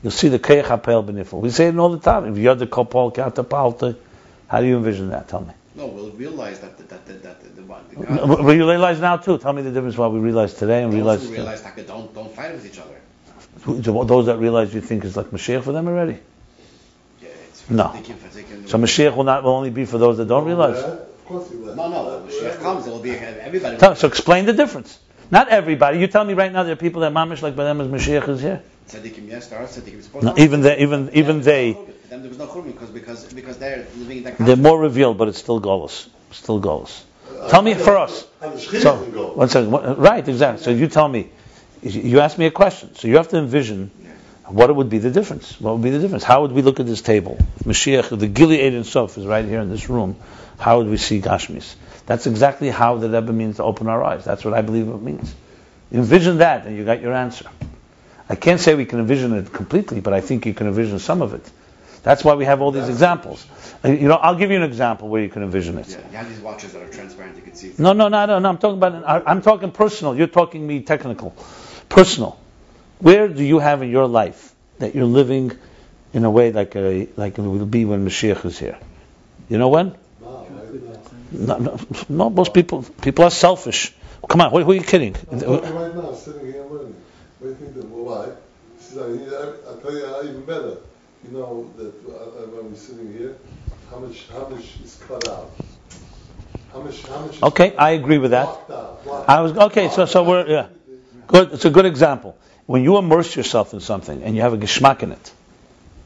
You'll 0.00 0.12
see 0.12 0.28
the 0.28 0.38
keich 0.38 0.62
hapel 0.62 1.04
benifel. 1.04 1.40
We 1.40 1.50
say 1.50 1.66
it 1.66 1.76
all 1.76 1.88
the 1.88 1.98
time. 1.98 2.24
If 2.30 2.38
you're 2.38 2.54
the 2.54 2.68
kopal 2.68 3.12
katapalta, 3.12 3.96
how 4.46 4.60
do 4.60 4.66
you 4.66 4.76
envision 4.76 5.08
that? 5.08 5.26
Tell 5.26 5.40
me. 5.40 5.52
No, 5.76 5.86
we'll 5.86 6.10
realize 6.12 6.60
that 6.60 6.78
the, 6.78 6.84
that 6.84 7.06
the, 7.06 7.12
that 7.14 7.40
the, 7.42 7.48
the, 7.48 7.62
the 7.62 7.62
W- 7.62 8.26
God. 8.26 8.44
Will 8.44 8.54
you 8.54 8.68
realize 8.68 8.98
now 9.00 9.16
too? 9.18 9.36
Tell 9.38 9.52
me 9.52 9.62
the 9.62 9.70
difference 9.70 9.96
what 9.98 10.10
we 10.12 10.18
realize 10.18 10.54
today 10.54 10.82
and 10.82 10.90
We 10.90 10.96
realize 10.96 11.20
also 11.20 11.32
realize 11.32 11.62
that 11.62 11.86
don't 11.86 12.14
don't 12.14 12.32
fight 12.34 12.52
with 12.52 12.64
each 12.64 12.78
other. 12.78 14.04
those 14.04 14.26
that 14.26 14.38
realize 14.38 14.74
you 14.74 14.80
think 14.80 15.04
is 15.04 15.16
like 15.16 15.26
Mashiach 15.26 15.62
for 15.64 15.72
them 15.72 15.86
already. 15.88 16.18
Yeah, 17.20 17.28
it's 17.48 17.68
No. 17.68 17.92
They 17.92 18.00
can, 18.00 18.16
they 18.34 18.42
can, 18.42 18.66
So 18.66 18.78
Mashiach 18.78 19.14
will 19.14 19.24
not 19.24 19.44
will 19.44 19.52
only 19.52 19.70
be 19.70 19.84
for 19.84 19.98
those 19.98 20.16
that 20.16 20.28
don't 20.28 20.46
realize. 20.46 20.78
Of 20.78 21.24
course 21.26 21.50
he 21.50 21.56
will. 21.56 21.74
no, 21.74 21.88
no. 21.88 22.20
When 22.20 22.30
Mashiach 22.30 22.60
comes, 22.62 22.86
it 22.86 22.90
will 22.90 23.00
be 23.00 23.10
everybody. 23.10 23.76
Tell- 23.76 23.96
So 23.96 24.08
explain 24.08 24.46
the 24.46 24.52
difference. 24.54 24.98
Not 25.30 25.48
everybody. 25.48 25.98
You 25.98 26.06
tell 26.06 26.24
me 26.24 26.34
right 26.34 26.52
now 26.52 26.62
there 26.62 26.72
are 26.72 26.76
people 26.76 27.02
that 27.02 27.12
mamish 27.12 27.42
like 27.42 27.56
by 27.56 27.64
them 27.64 27.80
as 27.80 27.88
Mashiach 27.88 28.28
is 28.28 28.40
here. 28.40 28.62
Tzaddikim, 28.88 29.28
yes, 29.28 29.48
there 29.48 29.58
are 29.58 29.66
tzaddikim. 29.66 30.22
No, 30.22 30.34
even 30.38 30.60
they, 30.60 30.78
even 30.78 31.10
even 31.12 31.40
they, 31.42 31.76
Them, 32.08 32.22
there 32.22 32.28
was 32.28 32.38
no 32.38 32.46
churban 32.46 32.72
because 32.72 32.90
because 32.90 33.32
because 33.32 33.58
they're 33.58 33.86
living 33.96 34.18
in 34.18 34.24
that. 34.24 34.38
they're 34.38 34.56
more 34.56 34.78
revealed, 34.78 35.18
but 35.18 35.28
it's 35.28 35.38
still 35.38 35.60
goals. 35.60 36.08
Still 36.30 36.60
goals. 36.60 37.04
Tell 37.48 37.62
me 37.62 37.74
for 37.74 37.96
us. 37.96 38.26
So 38.80 38.96
one 39.34 39.48
second. 39.48 39.72
Right, 39.98 40.26
exactly. 40.26 40.64
So 40.64 40.70
you 40.70 40.88
tell 40.88 41.08
me. 41.08 41.30
You 41.82 42.20
ask 42.20 42.38
me 42.38 42.46
a 42.46 42.50
question. 42.50 42.94
So 42.94 43.08
you 43.08 43.16
have 43.16 43.28
to 43.28 43.38
envision 43.38 43.90
what 44.46 44.74
would 44.74 44.88
be 44.88 44.98
the 44.98 45.10
difference. 45.10 45.60
What 45.60 45.74
would 45.74 45.82
be 45.82 45.90
the 45.90 45.98
difference? 45.98 46.22
How 46.24 46.42
would 46.42 46.52
we 46.52 46.62
look 46.62 46.80
at 46.80 46.86
this 46.86 47.02
table? 47.02 47.36
If 47.60 47.66
Mashiach, 47.66 48.16
the 48.18 48.28
Gilead 48.28 48.74
and 48.74 48.86
Sof 48.86 49.18
is 49.18 49.26
right 49.26 49.44
here 49.44 49.60
in 49.60 49.68
this 49.68 49.88
room. 49.88 50.16
How 50.58 50.78
would 50.78 50.88
we 50.88 50.96
see 50.96 51.20
Gashmis? 51.20 51.74
That's 52.06 52.26
exactly 52.26 52.70
how 52.70 52.96
the 52.96 53.10
Rebbe 53.10 53.32
means 53.32 53.56
to 53.56 53.64
open 53.64 53.88
our 53.88 54.02
eyes. 54.02 54.24
That's 54.24 54.44
what 54.44 54.54
I 54.54 54.62
believe 54.62 54.88
it 54.88 55.02
means. 55.02 55.34
Envision 55.92 56.38
that, 56.38 56.66
and 56.66 56.76
you 56.76 56.84
got 56.84 57.00
your 57.02 57.12
answer. 57.12 57.46
I 58.28 58.36
can't 58.36 58.60
say 58.60 58.74
we 58.74 58.86
can 58.86 59.00
envision 59.00 59.34
it 59.34 59.52
completely, 59.52 60.00
but 60.00 60.12
I 60.12 60.20
think 60.20 60.46
you 60.46 60.54
can 60.54 60.66
envision 60.66 60.98
some 60.98 61.22
of 61.22 61.34
it. 61.34 61.48
That's 62.06 62.22
why 62.22 62.34
we 62.34 62.44
have 62.44 62.62
all 62.62 62.70
these 62.70 62.88
examples. 62.88 63.44
Uh, 63.84 63.88
You 63.88 64.06
know, 64.06 64.14
I'll 64.14 64.36
give 64.36 64.52
you 64.52 64.56
an 64.56 64.62
example 64.62 65.08
where 65.08 65.20
you 65.22 65.28
can 65.28 65.42
envision 65.42 65.76
it. 65.76 65.88
Yeah, 65.88 65.96
you 66.12 66.16
have 66.16 66.28
these 66.28 66.38
watches 66.38 66.72
that 66.74 66.82
are 66.82 66.88
transparent. 66.88 67.34
You 67.34 67.42
can 67.42 67.56
see. 67.56 67.72
No, 67.78 67.94
no, 67.94 68.06
no, 68.06 68.26
no, 68.26 68.38
no. 68.38 68.48
I'm 68.48 68.58
talking 68.58 68.76
about. 68.78 69.04
I- 69.04 69.24
I'm 69.32 69.42
talking 69.42 69.72
personal. 69.72 70.14
You're 70.14 70.28
talking 70.28 70.64
me 70.64 70.82
technical. 70.82 71.34
Personal. 71.88 72.38
Where 73.00 73.26
do 73.26 73.42
you 73.42 73.58
have 73.58 73.82
in 73.82 73.90
your 73.90 74.06
life 74.06 74.54
that 74.78 74.94
you're 74.94 75.10
living 75.16 75.50
in 76.14 76.24
a 76.24 76.30
way 76.30 76.52
like 76.52 76.76
a 76.76 77.08
like 77.16 77.38
it 77.40 77.42
will 77.42 77.66
be 77.66 77.84
when 77.84 78.06
Mashiach 78.06 78.44
is 78.44 78.56
here? 78.56 78.78
You 79.48 79.58
know 79.58 79.68
when? 79.68 79.92
No, 81.32 81.58
no, 81.58 81.76
no 82.08 82.30
most 82.30 82.54
people 82.54 82.84
people 83.02 83.24
are 83.24 83.32
selfish. 83.32 83.92
Come 84.28 84.40
on, 84.42 84.52
who, 84.52 84.62
who 84.62 84.70
are 84.70 84.74
you 84.74 84.82
kidding? 84.94 85.16
I'm 85.32 85.40
right 85.40 85.94
now, 85.94 86.12
sitting 86.12 86.52
here 86.52 86.62
learning. 86.62 86.94
What 87.40 87.42
do 87.42 87.48
you 87.48 87.54
think 87.56 87.74
that, 87.74 87.84
why? 87.84 88.26
I, 88.26 89.02
I, 89.02 89.70
I'll 89.70 89.78
tell 89.82 89.92
you 89.92 90.06
how 90.06 90.22
even 90.22 90.44
better. 90.44 90.76
You 91.26 91.38
know 91.38 91.70
that 91.76 91.86
uh, 91.86 92.46
when 92.46 92.70
we're 92.70 92.76
sitting 92.76 93.12
here, 93.12 93.36
how 93.90 93.98
much, 93.98 94.28
how 94.28 94.46
much 94.48 94.78
is 94.84 95.02
cut 95.08 95.28
out? 95.28 95.50
How 96.72 96.80
much, 96.82 97.02
how 97.02 97.20
much 97.20 97.36
is 97.36 97.42
Okay, 97.42 97.74
I 97.74 97.90
agree 97.92 98.18
with 98.18 98.30
that. 98.30 98.44
blocked 98.44 98.70
out? 98.70 99.04
blocked 99.04 99.28
I 99.28 99.40
was 99.40 99.52
okay. 99.56 99.88
So 99.88 100.06
so 100.06 100.22
we're 100.22 100.46
yeah. 100.46 100.66
Good. 101.26 101.52
It's 101.54 101.64
a 101.64 101.70
good 101.70 101.86
example. 101.86 102.36
When 102.66 102.84
you 102.84 102.96
immerse 102.98 103.34
yourself 103.34 103.74
in 103.74 103.80
something 103.80 104.22
and 104.22 104.36
you 104.36 104.42
have 104.42 104.52
a 104.52 104.58
geschmack 104.58 105.02
in 105.02 105.12
it, 105.12 105.32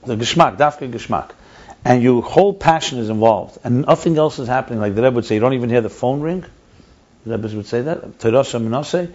the 0.06 0.16
geschmack, 0.16 0.56
dafka 0.56 0.90
geschmack, 0.90 1.32
and 1.84 2.02
your 2.02 2.22
whole 2.22 2.54
passion 2.54 2.98
is 2.98 3.10
involved, 3.10 3.58
and 3.62 3.82
nothing 3.82 4.16
else 4.16 4.38
is 4.38 4.48
happening. 4.48 4.80
Like 4.80 4.94
the 4.94 5.02
Rebbe 5.02 5.16
would 5.16 5.26
say, 5.26 5.34
you 5.34 5.40
don't 5.40 5.54
even 5.54 5.68
hear 5.68 5.82
the 5.82 5.90
phone 5.90 6.22
ring. 6.22 6.46
The 7.26 7.36
Rebbe 7.36 7.56
would 7.56 7.66
say 7.66 7.82
that. 7.82 8.18
Terasa. 8.18 9.12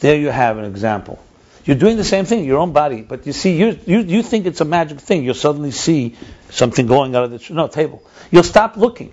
There 0.00 0.16
you 0.16 0.28
have 0.28 0.58
an 0.58 0.64
example. 0.64 1.22
You're 1.66 1.76
doing 1.76 1.96
the 1.96 2.04
same 2.04 2.24
thing, 2.24 2.44
your 2.44 2.58
own 2.58 2.72
body, 2.72 3.02
but 3.02 3.26
you 3.26 3.32
see, 3.32 3.56
you 3.56 3.78
you 3.86 3.98
you 3.98 4.22
think 4.22 4.46
it's 4.46 4.60
a 4.60 4.64
magic 4.64 5.00
thing. 5.00 5.24
You'll 5.24 5.34
suddenly 5.34 5.72
see 5.72 6.14
something 6.48 6.86
going 6.86 7.16
out 7.16 7.24
of 7.24 7.30
the 7.32 7.52
no 7.52 7.66
table. 7.66 8.02
You'll 8.30 8.44
stop 8.44 8.76
looking. 8.76 9.12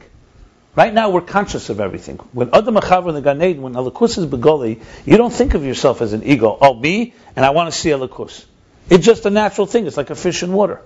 Right 0.76 0.94
now, 0.94 1.10
we're 1.10 1.22
conscious 1.22 1.70
of 1.70 1.80
everything. 1.80 2.18
When 2.32 2.50
Adam 2.54 2.76
Achav 2.76 3.08
in 3.08 3.16
the 3.16 3.22
Gan 3.22 3.42
Eden, 3.42 3.62
when 3.62 3.74
Alakus 3.74 4.18
is 4.18 4.26
Begoli, 4.26 4.82
you 5.06 5.18
don't 5.18 5.34
think 5.34 5.56
of 5.56 5.64
yourself 5.64 6.02
as 6.02 6.14
an 6.14 6.24
ego. 6.24 6.58
Oh, 6.60 6.74
me, 6.74 7.14
and 7.36 7.46
I 7.46 7.52
want 7.52 7.72
to 7.72 7.80
see 7.80 7.90
Alakus. 7.90 8.46
It's 8.90 9.06
just 9.06 9.26
a 9.26 9.30
natural 9.30 9.68
thing. 9.68 9.86
It's 9.86 9.98
like 9.98 10.10
a 10.10 10.16
fish 10.16 10.42
in 10.42 10.52
water. 10.52 10.82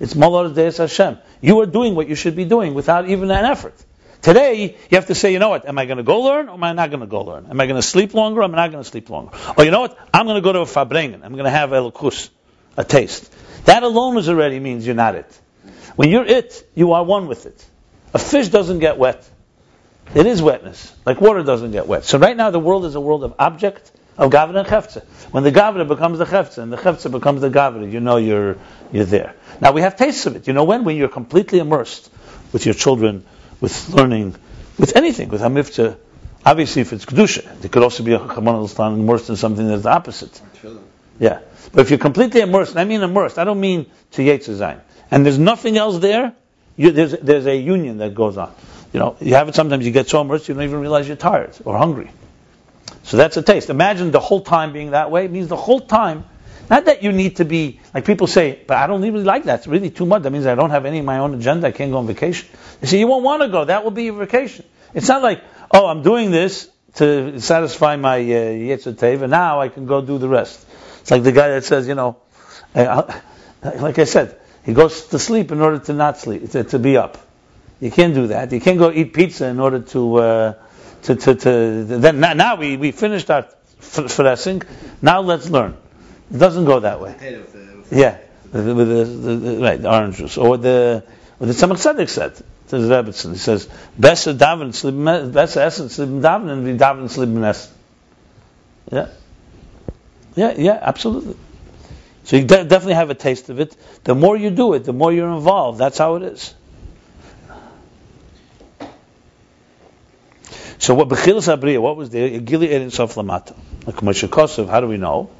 It's 0.00 0.14
Molar 0.16 0.50
Deis 0.50 0.78
Hashem. 0.78 1.18
You 1.40 1.60
are 1.60 1.66
doing 1.66 1.94
what 1.94 2.08
you 2.08 2.16
should 2.16 2.34
be 2.34 2.44
doing 2.44 2.74
without 2.74 3.08
even 3.08 3.30
an 3.30 3.44
effort. 3.44 3.74
Today, 4.22 4.76
you 4.88 4.96
have 4.96 5.06
to 5.06 5.16
say, 5.16 5.32
you 5.32 5.40
know 5.40 5.48
what, 5.48 5.68
am 5.68 5.78
I 5.78 5.84
going 5.84 5.96
to 5.96 6.04
go 6.04 6.20
learn 6.20 6.48
or 6.48 6.54
am 6.54 6.62
I 6.62 6.72
not 6.72 6.90
going 6.90 7.00
to 7.00 7.06
go 7.06 7.22
learn? 7.22 7.46
Am 7.50 7.60
I 7.60 7.66
going 7.66 7.76
to 7.76 7.86
sleep 7.86 8.14
longer 8.14 8.40
or 8.40 8.44
am 8.44 8.54
I 8.54 8.58
not 8.58 8.70
going 8.70 8.82
to 8.82 8.88
sleep 8.88 9.10
longer? 9.10 9.36
Or 9.58 9.64
you 9.64 9.72
know 9.72 9.80
what, 9.80 9.98
I'm 10.14 10.26
going 10.26 10.36
to 10.36 10.40
go 10.40 10.52
to 10.52 10.60
a 10.60 10.64
Farbrengen. 10.64 11.24
I'm 11.24 11.32
going 11.32 11.44
to 11.44 11.50
have 11.50 11.70
Elokus, 11.70 12.30
a 12.76 12.84
taste. 12.84 13.34
That 13.64 13.82
alone 13.82 14.16
is 14.18 14.28
already 14.28 14.60
means 14.60 14.86
you're 14.86 14.94
not 14.94 15.16
it. 15.16 15.40
When 15.96 16.08
you're 16.08 16.24
it, 16.24 16.70
you 16.76 16.92
are 16.92 17.02
one 17.02 17.26
with 17.26 17.46
it. 17.46 17.66
A 18.14 18.18
fish 18.18 18.48
doesn't 18.48 18.78
get 18.78 18.96
wet. 18.96 19.28
It 20.14 20.26
is 20.26 20.40
wetness, 20.40 20.94
like 21.04 21.20
water 21.20 21.42
doesn't 21.42 21.72
get 21.72 21.88
wet. 21.88 22.04
So 22.04 22.18
right 22.18 22.36
now 22.36 22.50
the 22.50 22.60
world 22.60 22.84
is 22.84 22.94
a 22.94 23.00
world 23.00 23.24
of 23.24 23.34
object, 23.40 23.90
of 24.18 24.30
Gavra 24.30 24.56
and 24.56 24.68
Chefza. 24.68 25.04
When 25.32 25.42
the 25.42 25.50
Gavra 25.50 25.88
becomes 25.88 26.18
the 26.18 26.26
Chefza 26.26 26.58
and 26.58 26.72
the 26.72 26.76
Chefza 26.76 27.10
becomes 27.10 27.40
the 27.40 27.50
Gavra, 27.50 27.90
you 27.90 27.98
know 27.98 28.18
you're, 28.18 28.56
you're 28.92 29.04
there. 29.04 29.34
Now 29.60 29.72
we 29.72 29.80
have 29.80 29.96
tastes 29.96 30.26
of 30.26 30.36
it. 30.36 30.46
You 30.46 30.52
know 30.52 30.64
when? 30.64 30.84
When 30.84 30.96
you're 30.96 31.08
completely 31.08 31.58
immersed 31.58 32.10
with 32.52 32.66
your 32.66 32.74
children, 32.74 33.24
with 33.62 33.88
learning, 33.90 34.34
with 34.78 34.96
anything, 34.96 35.28
with 35.30 35.40
Hamifta. 35.40 35.96
Obviously 36.44 36.82
if 36.82 36.92
it's 36.92 37.06
Kedusha, 37.06 37.60
there 37.60 37.70
could 37.70 37.84
also 37.84 38.02
be 38.02 38.12
a 38.12 38.18
Chaman 38.18 39.00
immersed 39.00 39.30
in 39.30 39.36
something 39.36 39.66
that's 39.66 39.84
the 39.84 39.90
opposite. 39.90 40.42
Yeah. 41.20 41.38
But 41.72 41.82
if 41.82 41.90
you're 41.90 42.00
completely 42.00 42.40
immersed, 42.40 42.76
I 42.76 42.84
mean 42.84 43.00
immersed, 43.02 43.38
I 43.38 43.44
don't 43.44 43.60
mean 43.60 43.86
to 44.12 44.22
Yetzer 44.22 44.80
and 45.12 45.24
there's 45.24 45.38
nothing 45.38 45.76
else 45.76 45.98
there, 45.98 46.34
you, 46.76 46.90
there's, 46.90 47.12
there's 47.12 47.46
a 47.46 47.56
union 47.56 47.98
that 47.98 48.14
goes 48.14 48.36
on. 48.36 48.52
You 48.92 48.98
know, 48.98 49.16
you 49.20 49.34
have 49.34 49.48
it 49.48 49.54
sometimes, 49.54 49.86
you 49.86 49.92
get 49.92 50.08
so 50.08 50.20
immersed, 50.20 50.48
you 50.48 50.54
don't 50.54 50.64
even 50.64 50.80
realize 50.80 51.06
you're 51.06 51.16
tired 51.16 51.56
or 51.64 51.78
hungry. 51.78 52.10
So 53.04 53.16
that's 53.16 53.36
a 53.36 53.42
taste. 53.42 53.70
Imagine 53.70 54.10
the 54.10 54.20
whole 54.20 54.40
time 54.40 54.72
being 54.72 54.90
that 54.90 55.10
way. 55.10 55.24
It 55.24 55.30
means 55.30 55.48
the 55.48 55.56
whole 55.56 55.80
time, 55.80 56.24
not 56.72 56.86
that 56.86 57.02
you 57.02 57.12
need 57.12 57.36
to 57.36 57.44
be, 57.44 57.80
like 57.92 58.06
people 58.06 58.26
say, 58.26 58.58
but 58.66 58.78
I 58.78 58.86
don't 58.86 59.02
really 59.02 59.24
like 59.24 59.44
that. 59.44 59.58
It's 59.58 59.66
really 59.66 59.90
too 59.90 60.06
much. 60.06 60.22
That 60.22 60.30
means 60.30 60.46
I 60.46 60.54
don't 60.54 60.70
have 60.70 60.86
any 60.86 61.00
of 61.00 61.04
my 61.04 61.18
own 61.18 61.34
agenda. 61.34 61.66
I 61.66 61.70
can't 61.70 61.92
go 61.92 61.98
on 61.98 62.06
vacation. 62.06 62.48
They 62.80 62.86
say, 62.86 62.98
you 62.98 63.06
won't 63.06 63.22
want 63.22 63.42
to 63.42 63.48
go. 63.48 63.66
That 63.66 63.84
will 63.84 63.90
be 63.90 64.04
your 64.04 64.14
vacation. 64.14 64.64
It's 64.94 65.06
not 65.06 65.20
like, 65.22 65.44
oh, 65.70 65.86
I'm 65.86 66.02
doing 66.02 66.30
this 66.30 66.70
to 66.94 67.38
satisfy 67.40 67.96
my 67.96 68.16
uh, 68.16 68.20
Yetzer 68.22 68.94
Teva. 68.94 69.28
Now 69.28 69.60
I 69.60 69.68
can 69.68 69.84
go 69.84 70.00
do 70.00 70.16
the 70.16 70.28
rest. 70.28 70.66
It's 71.02 71.10
like 71.10 71.22
the 71.24 71.32
guy 71.32 71.48
that 71.48 71.64
says, 71.64 71.86
you 71.88 71.94
know, 71.94 72.16
uh, 72.74 73.20
like 73.62 73.98
I 73.98 74.04
said, 74.04 74.40
he 74.64 74.72
goes 74.72 75.08
to 75.08 75.18
sleep 75.18 75.52
in 75.52 75.60
order 75.60 75.78
to 75.78 75.92
not 75.92 76.16
sleep, 76.16 76.52
to, 76.52 76.64
to 76.64 76.78
be 76.78 76.96
up. 76.96 77.18
You 77.80 77.90
can't 77.90 78.14
do 78.14 78.28
that. 78.28 78.50
You 78.50 78.62
can't 78.62 78.78
go 78.78 78.90
eat 78.90 79.12
pizza 79.12 79.44
in 79.44 79.60
order 79.60 79.80
to, 79.80 80.16
uh, 80.16 80.54
to, 81.02 81.16
to, 81.16 81.34
to, 81.34 81.84
then, 81.84 82.20
now, 82.20 82.32
now 82.32 82.56
we, 82.56 82.78
we 82.78 82.92
finished 82.92 83.30
our 83.30 83.46
fressing. 83.78 84.66
Now 85.02 85.20
let's 85.20 85.50
learn. 85.50 85.76
It 86.30 86.38
doesn't 86.38 86.64
go 86.64 86.80
that 86.80 87.00
way. 87.00 87.12
With 87.12 87.52
the- 87.52 87.58
with 87.58 87.92
Yeah, 87.92 88.18
with 88.52 88.66
the, 88.66 88.74
with 88.74 88.88
the, 88.88 89.04
the, 89.04 89.36
the- 89.36 89.62
right, 89.62 89.80
the 89.80 89.90
orange 89.92 90.16
juice. 90.16 90.36
Or 90.38 90.56
the, 90.56 91.04
what 91.38 91.46
the 91.46 91.52
Tzemach 91.52 91.76
Tzedek 91.76 92.08
said 92.08 92.34
to 92.68 92.78
the 92.78 92.94
Rebbetzin. 92.94 93.32
He 93.32 93.38
says, 93.38 93.68
Besser 93.98 94.34
daven, 94.34 94.74
sleep, 94.74 95.32
besser 95.32 95.60
essen, 95.60 95.88
sleep 95.88 96.08
daven, 96.08 96.50
and 96.50 96.64
we 96.64 96.72
daven, 96.72 97.44
essen. 97.44 97.74
Yeah. 98.90 99.08
Yeah, 100.34 100.54
yeah, 100.56 100.78
absolutely. 100.80 101.36
So 102.24 102.36
you 102.36 102.44
de- 102.44 102.64
definitely 102.64 102.94
have 102.94 103.10
a 103.10 103.14
taste 103.14 103.50
of 103.50 103.60
it. 103.60 103.76
The 104.04 104.14
more 104.14 104.36
you 104.36 104.50
do 104.50 104.74
it, 104.74 104.84
the 104.84 104.92
more 104.92 105.12
you're 105.12 105.32
involved. 105.32 105.78
That's 105.78 105.98
how 105.98 106.16
it 106.16 106.22
is. 106.22 106.54
So 110.78 110.94
what 110.94 111.08
Bechilas 111.08 111.54
Abriya, 111.54 111.80
what 111.80 111.96
was 111.96 112.10
there? 112.10 112.40
Gili 112.40 112.74
Ein 112.74 112.90
Sof 112.90 113.14
Lamata. 113.14 113.54
Like 113.86 113.96
Moshe 113.96 114.28
Kosov, 114.28 114.68
how 114.68 114.80
do 114.80 114.88
we 114.88 114.96
know? 114.96 115.30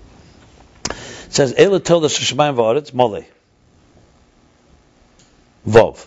It 1.33 1.37
says, 1.37 1.55
Ela 1.57 1.81
told 1.81 2.05
us 2.05 2.19
Shemaim 2.19 2.57
Va'aretz 2.57 2.93
Mole. 2.93 3.25
Vov. 5.67 6.07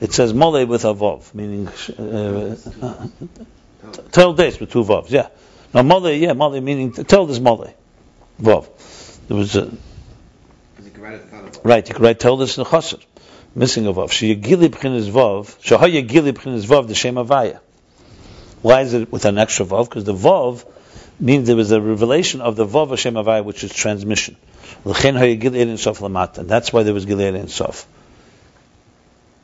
It 0.00 0.14
says 0.14 0.32
Mole 0.32 0.64
with 0.64 0.86
a 0.86 0.94
Vov, 0.94 1.34
meaning 1.34 1.68
uh, 1.98 2.56
uh, 2.82 3.06
tell 4.10 4.32
days 4.32 4.58
with 4.58 4.72
two 4.72 4.84
Vovs, 4.84 5.10
yeah. 5.10 5.28
No, 5.74 5.82
Mole, 5.82 6.08
yeah, 6.12 6.32
Mole 6.32 6.58
meaning 6.62 6.92
tell 6.92 7.26
this 7.26 7.40
Mole. 7.40 7.74
Vov. 8.40 9.26
There 9.28 9.36
was 9.36 9.54
a, 9.54 9.66
Because 9.66 10.86
you 10.86 10.90
can 10.92 11.02
write 11.02 11.12
it 11.12 11.24
without 11.26 11.54
a. 11.54 11.68
Right, 11.68 11.86
you 11.86 11.94
could 11.94 12.02
write 12.02 12.18
tell 12.18 12.38
this 12.38 12.56
in 12.56 12.64
Chassid. 12.64 13.04
Missing 13.54 13.86
a 13.86 13.92
vav. 13.92 14.08
Sheyagili 14.08 14.70
b'chinas 14.70 15.10
vav. 15.10 15.60
Shahayagili 15.60 16.32
b'chinas 16.32 16.64
vav 16.64 16.88
the 16.88 16.94
shem 16.94 17.16
avaya. 17.16 17.60
Why 18.62 18.80
is 18.80 18.94
it 18.94 19.12
with 19.12 19.26
an 19.26 19.36
extra 19.36 19.66
vav? 19.66 19.90
Because 19.90 20.04
the 20.04 20.14
vav 20.14 20.64
means 21.22 21.46
there 21.46 21.56
was 21.56 21.70
a 21.70 21.80
revelation 21.80 22.40
of 22.40 22.56
the 22.56 22.66
vav 22.66 22.90
Hashem 22.90 23.14
avaya, 23.14 23.44
which 23.44 23.64
is 23.64 23.72
transmission. 23.72 24.36
L'chen 24.84 25.14
hayagili 25.14 25.62
ein 25.62 25.78
sof 25.78 26.00
lamata. 26.00 26.38
And 26.38 26.48
that's 26.48 26.72
why 26.72 26.82
there 26.82 26.92
was 26.92 27.06
gilei 27.06 27.34
ein 27.34 27.48
sof. 27.48 27.86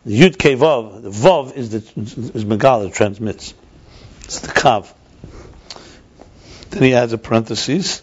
The 0.05 0.20
yud 0.20 0.36
ke 0.36 0.59
vav, 0.59 1.02
the 1.02 1.10
vav 1.10 1.56
is 1.56 1.70
the 1.70 1.78
is 2.36 2.44
megal 2.44 2.82
that 2.84 2.94
transmits. 2.94 3.55
It's 4.24 4.40
the 4.40 4.48
kav. 4.48 4.92
Then 6.70 6.82
he 6.82 6.94
adds 6.94 7.12
a 7.12 7.18
parenthesis. 7.18 8.02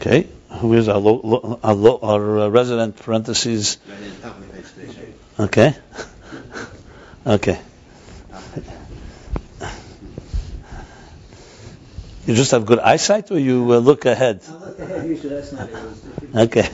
Okay, 0.00 0.26
who 0.50 0.74
is 0.74 0.88
our, 0.88 0.98
lo, 0.98 1.20
lo, 1.22 1.60
our, 1.62 1.74
lo, 1.74 1.98
our 2.02 2.40
uh, 2.40 2.48
resident 2.48 2.96
parentheses? 2.96 3.78
Okay, 3.88 3.96
in 4.04 4.10
the 4.10 4.20
top 4.20 4.38
of 4.38 4.48
the 4.48 4.56
page, 4.56 4.72
today, 4.74 4.92
Shay. 4.92 5.12
Okay. 5.38 5.74
Okay. 7.24 7.60
You 12.26 12.34
just 12.34 12.52
have 12.52 12.66
good 12.66 12.78
eyesight, 12.78 13.30
or 13.32 13.38
you 13.38 13.72
uh, 13.72 13.78
look 13.78 14.04
ahead? 14.04 14.42
I 14.48 14.52
looked 14.52 14.80
ahead, 14.80 15.08
usually 15.08 15.28
that's 15.30 15.52
not 15.52 15.68
it. 15.68 15.74
It 15.74 16.36
Okay. 16.36 16.68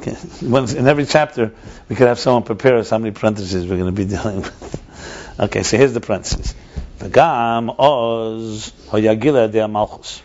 okay. 0.00 0.16
Once, 0.42 0.72
in 0.72 0.86
every 0.88 1.04
chapter, 1.04 1.52
we 1.88 1.96
could 1.96 2.08
have 2.08 2.18
someone 2.18 2.42
prepare 2.44 2.76
us 2.76 2.88
how 2.88 2.98
many 2.98 3.10
parentheses 3.10 3.66
we're 3.66 3.76
going 3.76 3.94
to 3.94 4.04
be 4.04 4.04
dealing 4.16 4.38
with. 4.38 5.40
Okay, 5.40 5.62
so 5.62 5.76
here's 5.76 5.92
the 5.92 6.00
parentheses. 6.00 6.54
V'gam 6.98 7.74
oz 7.78 8.72
hoyagila 8.88 9.52
de 9.52 9.68
malchus. 9.68 10.22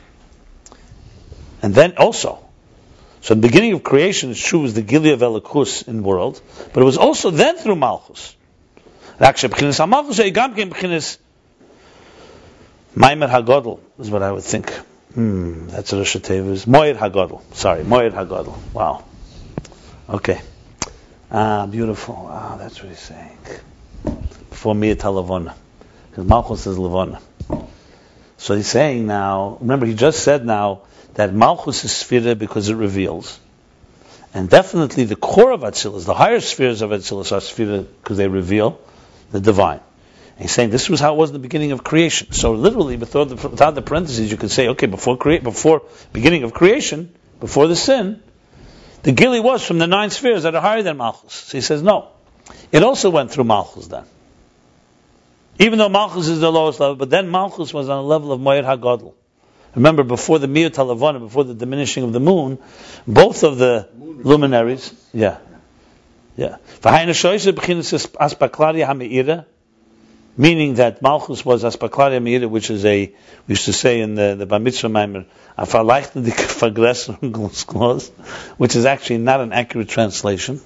And 1.62 1.76
then 1.76 1.96
also, 1.98 2.46
so 3.22 3.34
the 3.34 3.42
beginning 3.42 3.74
of 3.74 3.84
creation, 3.84 4.32
it's 4.32 4.40
true, 4.40 4.60
was 4.60 4.76
the 4.76 4.82
Gilead 4.82 5.14
of 5.14 5.20
Elikus 5.22 5.88
in 5.88 5.98
the 5.98 6.04
world, 6.04 6.40
but 6.74 6.82
it 6.82 6.86
was 6.86 6.98
also 6.98 7.32
then 7.32 7.58
through 7.58 7.76
Malchus. 7.76 8.36
Actually, 9.20 9.56
b'chinas 9.56 9.78
ha-Malchus, 9.80 10.20
eh, 10.20 10.30
gam 10.30 10.54
ken 10.54 10.70
b'chinas 10.70 11.18
Maimer 12.96 13.30
HaGodel 13.30 13.80
is 14.00 14.10
what 14.10 14.24
I 14.24 14.32
would 14.32 14.44
think. 14.44 14.70
Hmm, 15.14 15.68
that's 15.68 15.92
Rosh 15.92 16.16
Hashanah. 16.16 16.66
Moed 16.66 16.98
HaGodel. 16.98 17.42
Sorry, 17.54 17.84
Moed 17.84 18.12
HaGodel. 18.12 18.56
Wow. 18.74 19.04
Okay. 20.10 20.42
Ah, 21.30 21.66
beautiful. 21.66 22.28
Ah, 22.30 22.56
that's 22.58 22.82
what 22.82 22.90
he's 22.90 23.00
saying. 23.00 23.38
Before 24.50 24.74
Miyat 24.74 24.96
HaLavona. 24.96 25.54
Because 26.10 26.26
Malchus 26.26 26.68
is 26.68 26.78
Lavona. 26.78 27.22
So 28.38 28.56
he's 28.56 28.68
saying 28.68 29.06
now, 29.08 29.58
remember 29.60 29.86
he 29.86 29.94
just 29.94 30.24
said 30.24 30.46
now 30.46 30.84
that 31.16 31.34
Malchus 31.34 31.84
is 31.84 31.92
Sphira 31.92 32.38
because 32.38 32.70
it 32.70 32.76
reveals. 32.76 33.38
And 34.34 34.50
definitely 34.50 35.04
the 35.04 35.18
core 35.18 35.52
of 35.52 35.62
Atzilus, 35.62 36.06
the 36.06 36.14
higher 36.14 36.40
spheres 36.40 36.82
of 36.82 36.92
Atzilus 36.92 37.34
are 37.34 37.42
Sphira 37.42 37.86
because 38.02 38.16
they 38.16 38.30
reveal 38.30 38.80
the 39.32 39.42
divine. 39.42 39.82
He's 40.38 40.52
saying 40.52 40.70
this 40.70 40.90
was 40.90 41.00
how 41.00 41.14
it 41.14 41.18
was 41.18 41.30
in 41.30 41.34
the 41.34 41.40
beginning 41.40 41.72
of 41.72 41.84
creation. 41.84 42.34
So 42.34 42.54
literally, 42.54 42.98
without 42.98 43.30
the, 43.30 43.36
without 43.36 43.74
the 43.74 43.82
parentheses, 43.82 44.30
you 44.30 44.38
could 44.38 44.52
say, 44.52 44.68
okay, 44.70 44.86
before 44.86 45.18
create, 45.18 45.44
before 45.44 45.84
beginning 46.12 46.44
of 46.44 46.54
creation, 46.54 47.14
before 47.40 47.68
the 47.68 47.76
sin, 47.76 48.22
the 49.04 49.14
Gili 49.14 49.40
was 49.40 49.66
from 49.66 49.78
the 49.78 49.88
nine 49.88 50.10
spheres 50.10 50.44
that 50.44 50.56
are 50.56 50.62
higher 50.62 50.84
than 50.84 50.98
Malchus. 50.98 51.34
So 51.34 51.58
he 51.58 51.62
says, 51.62 51.82
no. 51.82 52.10
It 52.72 52.84
also 52.84 53.10
went 53.10 53.32
through 53.32 53.46
Malchus 53.46 53.88
then. 53.88 54.04
Even 55.58 55.80
though 55.80 55.90
Malchus 55.90 56.28
is 56.28 56.42
the 56.42 56.52
lowest 56.52 56.80
level, 56.82 56.96
but 56.96 57.10
then 57.10 57.30
Malchus 57.32 57.74
was 57.74 57.88
on 57.88 57.98
a 58.00 58.02
level 58.02 58.34
of 58.34 58.42
Moed 58.42 58.66
HaGodl. 58.66 59.14
Remember, 59.74 60.04
before 60.04 60.40
the 60.40 60.48
Miyut 60.48 60.72
HaLavana, 60.72 61.20
before 61.20 61.44
the 61.44 61.54
diminishing 61.54 62.04
of 62.04 62.14
the 62.14 62.20
moon, 62.20 62.58
both 63.08 63.44
of 63.44 63.58
the 63.58 63.90
luminaries, 63.96 64.94
yeah, 65.14 65.38
yeah. 66.36 66.58
V'hayna 66.82 67.10
shoyse 67.10 67.52
b'chinas 67.52 68.08
aspaklaria 68.16 68.86
ha'me'ira, 68.86 69.46
meaning 70.38 70.76
that 70.76 71.02
Malchus 71.02 71.44
was 71.46 71.64
aspaklaria 71.64 72.22
me'ira, 72.22 72.48
which 72.48 72.70
is 72.70 72.86
a, 72.86 73.08
we 73.48 73.52
used 73.52 73.66
to 73.66 73.74
say 73.74 74.02
in 74.02 74.16
the, 74.16 74.36
the 74.38 74.46
Bar 74.46 74.60
Mitzvah 74.60 74.88
Maimer, 74.88 75.26
which 78.58 78.76
is 78.76 78.86
actually 78.86 79.18
not 79.20 79.42
an 79.42 79.54
accurate 79.54 79.90
translation. 79.90 80.60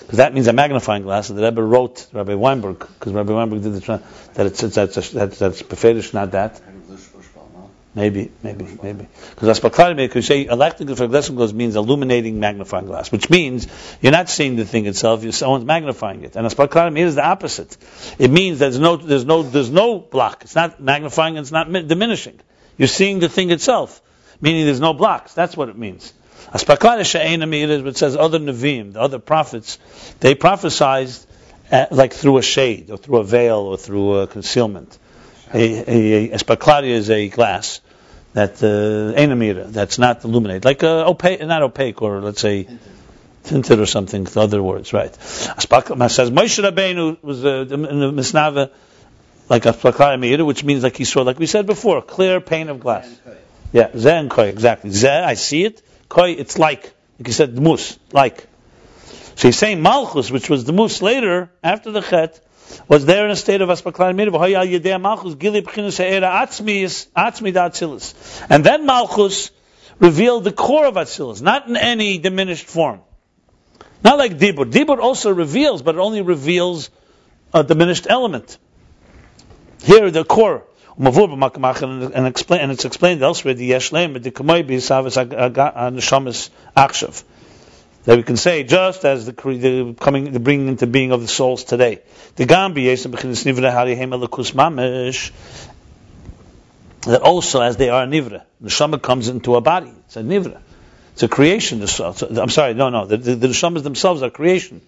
Because 0.00 0.18
that 0.18 0.34
means 0.34 0.48
a 0.48 0.52
magnifying 0.52 1.04
glass. 1.04 1.28
The 1.28 1.40
Rebbe 1.40 1.62
wrote, 1.62 2.08
Rabbi 2.12 2.34
Weinberg, 2.34 2.80
because 2.80 3.12
Rabbi 3.12 3.32
Weinberg 3.32 3.62
did 3.62 3.74
the, 3.74 4.02
that 4.34 4.46
it's, 4.46 4.62
it's, 4.64 4.74
that's, 4.74 5.10
that's, 5.10 5.38
that's 5.38 6.12
not 6.12 6.32
that. 6.32 6.60
Kind 6.60 6.82
of 6.82 6.90
Lush- 6.90 7.00
Lushbal, 7.00 7.52
no? 7.54 7.70
Maybe, 7.92 8.30
maybe, 8.44 8.66
maybe. 8.80 9.08
Because 9.30 9.58
aspaklari 9.58 9.96
because 9.96 10.24
say 10.24 10.44
electric 10.44 10.88
verglessing 10.90 11.34
glass 11.34 11.52
means 11.52 11.74
illuminating 11.74 12.38
magnifying 12.38 12.86
glass, 12.86 13.10
which 13.10 13.28
means 13.28 13.66
you're 14.00 14.12
not 14.12 14.28
seeing 14.28 14.54
the 14.54 14.64
thing 14.64 14.86
itself, 14.86 15.24
you're 15.24 15.32
someone's 15.32 15.64
magnifying 15.64 16.22
it. 16.22 16.36
And 16.36 16.46
aspaklari 16.46 16.96
is 16.98 17.16
the 17.16 17.26
opposite. 17.26 17.76
It 18.18 18.30
means 18.30 18.60
there's 18.60 18.78
no, 18.78 18.96
there's 18.96 19.24
no, 19.24 19.42
there's 19.42 19.70
no 19.70 19.98
block. 19.98 20.42
It's 20.42 20.54
not 20.54 20.80
magnifying, 20.80 21.36
it's 21.36 21.50
not 21.50 21.72
diminishing. 21.72 22.38
You're 22.78 22.86
seeing 22.86 23.18
the 23.18 23.28
thing 23.28 23.50
itself, 23.50 24.00
meaning 24.40 24.66
there's 24.66 24.80
no 24.80 24.94
blocks. 24.94 25.34
That's 25.34 25.56
what 25.56 25.68
it 25.68 25.76
means. 25.76 26.12
Aspaklari 26.54 27.04
she'ena 27.04 27.46
is 27.46 27.82
what 27.82 27.96
says 27.96 28.16
other 28.16 28.38
Nevi'im, 28.38 28.92
the 28.92 29.00
other 29.00 29.18
prophets, 29.18 29.78
they 30.20 30.36
prophesized 30.36 31.26
uh, 31.72 31.86
like 31.90 32.12
through 32.12 32.38
a 32.38 32.42
shade, 32.42 32.90
or 32.90 32.98
through 32.98 33.18
a 33.18 33.24
veil, 33.24 33.58
or 33.58 33.76
through 33.76 34.20
a 34.20 34.26
concealment. 34.26 34.96
A, 35.52 35.58
a, 35.58 36.32
a 36.34 36.38
espaklaria 36.38 36.90
is 36.90 37.10
a 37.10 37.28
glass 37.28 37.80
that 38.32 38.62
uh, 38.62 39.70
that's 39.70 39.98
not 39.98 40.24
illuminated, 40.24 40.64
like 40.64 40.84
uh, 40.84 41.08
opaque, 41.08 41.44
not 41.44 41.62
opaque, 41.62 42.00
or 42.02 42.20
let's 42.20 42.40
say 42.40 42.68
tinted 43.44 43.80
or 43.80 43.86
something. 43.86 44.26
In 44.26 44.38
other 44.38 44.62
words, 44.62 44.92
right? 44.92 45.12
Aspaklaria 45.12 46.10
says 46.10 46.30
Moshe 46.30 46.62
Rabbeinu 46.62 47.22
was 47.22 47.44
uh, 47.44 47.66
in 47.68 48.00
the 48.00 48.12
misnava 48.12 48.70
like 49.48 49.66
a 49.66 49.72
espaklaria 49.72 50.18
meira, 50.18 50.46
which 50.46 50.62
means 50.62 50.84
like 50.84 50.96
he 50.96 51.04
saw, 51.04 51.22
like 51.22 51.38
we 51.38 51.46
said 51.46 51.66
before, 51.66 52.00
clear 52.00 52.40
pane 52.40 52.68
of 52.68 52.80
glass. 52.80 53.08
Yeah, 53.72 53.88
zeh 53.88 54.18
and 54.18 54.30
koi, 54.30 54.46
exactly. 54.46 54.90
Zeh, 54.90 55.24
I 55.24 55.34
see 55.34 55.64
it. 55.64 55.82
Koi, 56.08 56.30
it's 56.30 56.58
like, 56.58 56.84
like 57.18 57.28
you 57.28 57.32
said, 57.32 57.58
mus, 57.58 57.98
like. 58.12 58.46
So 59.36 59.48
he's 59.48 59.56
saying 59.56 59.80
Malchus, 59.80 60.30
which 60.30 60.50
was 60.50 60.64
the 60.64 60.72
mus 60.72 61.02
later, 61.02 61.50
after 61.62 61.90
the 61.92 62.00
Chet, 62.00 62.40
was 62.88 63.06
there 63.06 63.24
in 63.24 63.30
a 63.30 63.36
state 63.36 63.60
of 63.60 63.68
Aspaklan 63.68 64.16
Mir, 64.16 64.30
v'hoy 64.30 64.54
al 64.54 64.66
yedei 64.66 65.00
Malchus, 65.00 65.34
And 68.50 68.64
then 68.64 68.86
Malchus 68.86 69.50
revealed 69.98 70.44
the 70.44 70.52
core 70.52 70.86
of 70.86 70.94
Atzilus, 70.94 71.42
not 71.42 71.68
in 71.68 71.76
any 71.76 72.18
diminished 72.18 72.66
form. 72.66 73.00
Not 74.02 74.18
like 74.18 74.38
Dibur. 74.38 74.70
Dibur 74.70 74.98
also 74.98 75.32
reveals, 75.32 75.82
but 75.82 75.94
it 75.94 75.98
only 75.98 76.22
reveals 76.22 76.90
a 77.52 77.62
diminished 77.62 78.06
element. 78.08 78.58
Here, 79.82 80.10
the 80.10 80.24
core. 80.24 80.64
And, 80.96 82.26
explain, 82.26 82.60
and 82.60 82.72
it's 82.72 82.84
explained 82.84 83.22
elsewhere, 83.22 83.54
the 83.54 83.70
Yeshlem, 83.70 84.22
the 84.22 84.30
Kamoy 84.30 84.64
b'Yisavas 84.64 85.16
Neshamas 85.92 86.50
Akshav. 86.76 87.22
That 88.04 88.16
we 88.16 88.22
can 88.22 88.38
say, 88.38 88.62
just 88.62 89.04
as 89.04 89.26
the, 89.26 89.32
the 89.32 89.94
coming, 89.98 90.32
the 90.32 90.40
bringing 90.40 90.68
into 90.68 90.86
being 90.86 91.12
of 91.12 91.20
the 91.20 91.28
souls 91.28 91.64
today. 91.64 92.00
The 92.36 92.46
Gambi 92.46 92.86
that 97.02 97.22
also 97.22 97.60
as 97.60 97.76
they 97.76 97.88
are 97.90 98.06
nivra, 98.06 98.42
the 98.60 98.68
Neshama 98.68 99.02
comes 99.02 99.28
into 99.28 99.56
a 99.56 99.60
body. 99.60 99.92
It's 100.06 100.16
a 100.16 100.22
nivra. 100.22 100.60
It's 101.12 101.22
a 101.22 101.28
creation. 101.28 101.82
I'm 101.82 102.48
sorry, 102.48 102.74
no, 102.74 102.88
no. 102.88 103.06
The, 103.06 103.16
the, 103.16 103.48
Neshamas 103.48 103.82
themselves 103.82 104.22
are 104.22 104.30
creation. 104.30 104.80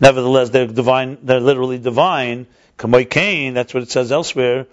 Nevertheless, 0.00 0.50
they're 0.50 0.66
divine. 0.66 1.18
They're 1.22 1.40
literally 1.40 1.78
divine. 1.78 2.46
That's 2.78 3.74
what 3.74 3.82
it 3.82 3.90
says 3.90 4.12
elsewhere. 4.12 4.66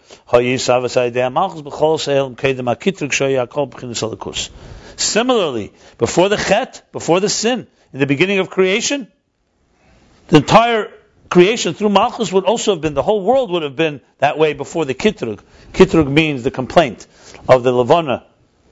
Similarly, 4.95 5.73
before 5.97 6.29
the 6.29 6.37
Chet, 6.37 6.83
before 6.91 7.19
the 7.19 7.29
sin, 7.29 7.67
in 7.93 7.99
the 7.99 8.05
beginning 8.05 8.39
of 8.39 8.49
creation, 8.49 9.07
the 10.27 10.37
entire 10.37 10.91
creation 11.29 11.73
through 11.73 11.89
Malchus 11.89 12.31
would 12.31 12.45
also 12.45 12.73
have 12.73 12.81
been, 12.81 12.93
the 12.93 13.03
whole 13.03 13.23
world 13.23 13.51
would 13.51 13.63
have 13.63 13.75
been 13.75 14.01
that 14.19 14.37
way 14.37 14.53
before 14.53 14.85
the 14.85 14.93
Kitrug. 14.93 15.39
Kitrug 15.73 16.09
means 16.09 16.43
the 16.43 16.51
complaint 16.51 17.07
of 17.47 17.63
the 17.63 17.71
Levana, 17.71 18.25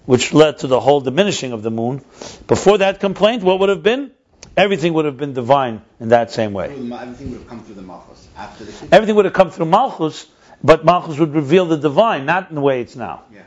which 0.06 0.34
led 0.34 0.60
to 0.60 0.68
the 0.68 0.80
whole 0.80 1.02
diminishing 1.02 1.54
of 1.54 1.64
the 1.64 1.72
moon. 1.72 2.04
Before 2.48 2.78
that 2.80 3.00
complaint, 3.00 3.44
what 3.44 3.60
would 3.60 3.70
have 3.70 3.84
been? 3.84 4.12
Everything 4.58 4.94
would 4.94 5.06
have 5.06 5.18
been 5.18 5.34
divine 5.34 5.82
in 6.00 6.10
that 6.10 6.32
same 6.32 6.54
way. 6.54 6.68
Through 6.68 6.78
the 6.78 6.84
Ma- 6.84 7.02
Everything 7.02 7.32
would 7.32 7.40
have 7.40 7.48
come 7.48 7.64
through 7.64 7.76
the 7.76 7.82
Malchus. 7.82 8.28
After 8.38 8.66
the 8.66 8.72
Kippur. 8.72 8.96
Everything 8.96 9.16
would 9.16 9.26
have 9.26 9.34
come 9.34 9.50
through 9.52 9.66
Malchus, 9.68 10.28
but 10.64 10.84
Malchus 10.84 11.18
would 11.20 11.34
reveal 11.34 11.66
the 11.66 11.78
divine, 11.78 12.26
not 12.26 12.50
in 12.50 12.56
the 12.56 12.62
way 12.62 12.82
it's 12.82 12.96
now. 12.96 13.24
Yeah. 13.34 13.42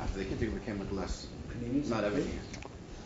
After 0.00 0.18
the 0.18 0.24
Kittig 0.24 0.52
became 0.54 0.78
like 0.78 0.92
less. 0.92 1.26
Panini's 1.86 1.90
Not 1.90 2.04
everything. 2.04 2.40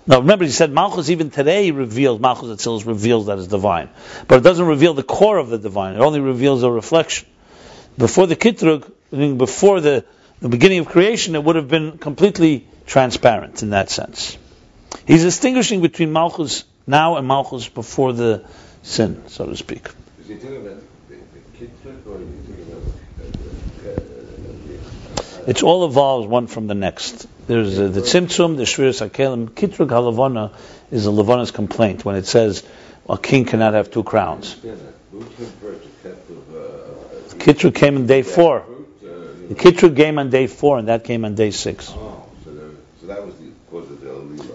No, 0.07 0.21
remember 0.21 0.45
he 0.45 0.51
said 0.51 0.73
Malchus 0.73 1.11
even 1.11 1.31
today 1.31 1.71
reveals, 1.71 2.21
Malchus 2.21 2.49
Atzilus 2.49 2.87
reveals 2.87 3.27
that 3.27 3.39
it's 3.39 3.47
divine. 3.47 3.91
But 4.27 4.37
it 4.39 4.43
doesn't 4.43 4.67
reveal 4.67 4.95
the 4.95 5.03
core 5.03 5.39
of 5.39 5.51
the 5.51 5.59
divine, 5.59 5.95
it 5.95 6.01
only 6.01 6.21
reveals 6.21 6.63
a 6.63 6.71
reflection. 6.71 7.29
Before 7.99 8.27
the 8.27 8.37
Kitrug, 8.37 8.91
meaning 9.13 9.39
before 9.39 9.81
the, 9.81 10.05
the 10.41 10.49
beginning 10.49 10.81
of 10.81 10.87
creation, 10.87 11.35
it 11.35 11.45
would 11.45 11.57
have 11.57 11.69
been 11.69 11.99
completely 11.99 12.67
transparent 12.87 13.63
in 13.63 13.71
that 13.71 13.91
sense. 13.91 14.39
He's 15.07 15.23
distinguishing 15.23 15.83
between 15.83 16.13
Malchus 16.13 16.65
now 16.87 17.17
and 17.17 17.29
Malchus 17.29 17.69
before 17.69 18.13
the 18.13 18.45
sin, 18.83 19.29
so 19.29 19.47
to 19.47 19.57
speak. 19.57 19.87
Is 20.21 20.29
he 20.29 20.35
talking 20.37 20.57
about 20.57 20.83
the, 21.09 21.17
the 21.17 21.59
kid 21.59 21.71
trick 21.83 22.07
or 22.07 22.17
is 22.17 22.29
he 22.47 22.53
talking 22.53 22.73
about 22.73 22.83
uh, 23.21 23.89
uh, 23.89 23.93
uh, 23.93 25.43
the, 25.45 25.51
It's 25.51 25.63
all 25.63 25.85
evolves 25.85 26.27
one 26.27 26.47
from 26.47 26.67
the 26.67 26.75
next. 26.75 27.27
There's 27.51 27.81
uh, 27.81 27.89
the 27.89 28.01
Tzimtzum, 28.01 28.59
the 28.59 28.63
Shviras 28.63 29.05
HaKelim. 29.05 29.49
Kitrug 29.49 29.89
HaLavana 29.89 30.53
is 30.93 31.07
a 31.07 31.11
Lavana's 31.11 31.51
complaint 31.51 32.05
when 32.05 32.15
it 32.15 32.25
says 32.25 32.63
a 33.09 33.19
king 33.19 33.45
cannot 33.45 33.75
have 33.75 33.91
two 33.91 34.05
crowns. 34.05 34.55
understand 34.55 34.79
came 35.37 35.47
first, 35.47 35.83
the 35.83 36.09
cat 36.09 36.19
of, 36.31 36.55
uh, 36.55 36.59
uh, 36.59 37.35
Kitrug 37.43 37.75
came 37.75 37.97
on 37.97 38.07
day 38.07 38.23
four. 38.23 38.61
uh, 38.61 38.67
The? 39.49 39.57
Kitrug 39.57 39.97
came 39.97 40.21
on 40.21 40.31
day 40.31 40.47
four, 40.47 40.79
and 40.79 40.87
that 40.87 41.03
came 41.03 41.25
on 41.25 41.35
day 41.35 41.51
six. 41.51 41.91
Oh, 41.91 42.25
so, 42.45 42.53
there, 42.53 42.71
so 43.01 43.07
that 43.09 43.27
was 43.27 43.35
the 43.35 43.51
cause 43.69 43.91
of 43.91 44.01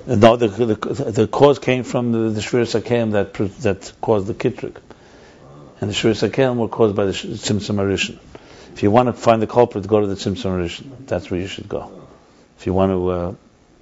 the. 0.08 0.16
No, 0.16 0.38
the, 0.38 0.48
the, 0.48 1.12
the 1.12 1.28
cause 1.28 1.60
came 1.60 1.84
from 1.84 2.14
the, 2.14 2.30
the 2.30 2.40
HaKelim 2.40 3.12
that, 3.12 3.34
that 3.64 3.92
caused 4.00 4.28
the 4.28 4.34
Kitrug. 4.34 4.78
And 5.82 5.90
the 5.90 5.94
Shviras 5.94 6.26
HaKelim 6.30 6.56
were 6.56 6.70
caused 6.70 6.96
by 6.96 7.04
the 7.04 7.12
Tzimtzum 7.12 7.76
Arishin. 7.76 8.20
If 8.72 8.84
you 8.84 8.90
want 8.90 9.08
to 9.08 9.14
find 9.14 9.42
the 9.42 9.48
culprit, 9.48 9.86
go 9.86 10.00
to 10.00 10.08
the 10.08 10.16
Tzimtzum 10.16 10.52
Arishin. 10.56 11.08
That's 11.08 11.30
where 11.30 11.42
you 11.42 11.48
should 11.48 11.68
go. 11.68 12.05
If 12.58 12.66
you 12.66 12.74
want 12.74 12.92
to 12.92 13.10
uh, 13.10 13.36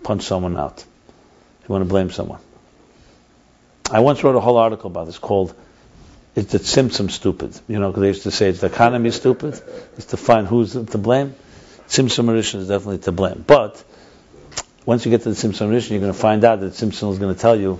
punch 0.03 0.23
someone 0.23 0.57
out. 0.57 0.79
If 0.79 1.69
you 1.69 1.73
want 1.73 1.83
to 1.83 1.89
blame 1.89 2.11
someone. 2.11 2.39
I 3.89 3.99
once 3.99 4.23
wrote 4.23 4.35
a 4.35 4.39
whole 4.39 4.57
article 4.57 4.89
about 4.89 5.05
this 5.05 5.17
called 5.17 5.53
"Is 6.35 6.47
the 6.47 6.59
Tzimtzum 6.59 7.11
stupid?" 7.11 7.59
You 7.67 7.79
know, 7.79 7.91
they 7.91 8.07
used 8.07 8.23
to 8.23 8.31
say 8.31 8.49
it's 8.49 8.61
the 8.61 8.67
economy 8.67 9.11
stupid. 9.11 9.61
It's 9.97 10.07
to 10.07 10.17
find 10.17 10.47
who's 10.47 10.73
to 10.73 10.97
blame. 10.97 11.35
Tzimtzum 11.87 12.25
Arishin 12.25 12.59
is 12.59 12.67
definitely 12.69 12.99
to 12.99 13.11
blame. 13.11 13.43
But 13.45 13.83
once 14.85 15.05
you 15.05 15.11
get 15.11 15.21
to 15.23 15.29
the 15.29 15.35
Tzimtzum 15.35 15.69
Arishin, 15.69 15.91
you're 15.91 15.99
going 15.99 16.13
to 16.13 16.17
find 16.17 16.43
out 16.43 16.59
that 16.61 16.73
Tzimtzum 16.73 17.11
is 17.11 17.19
going 17.19 17.33
to 17.33 17.39
tell 17.39 17.55
you, 17.55 17.79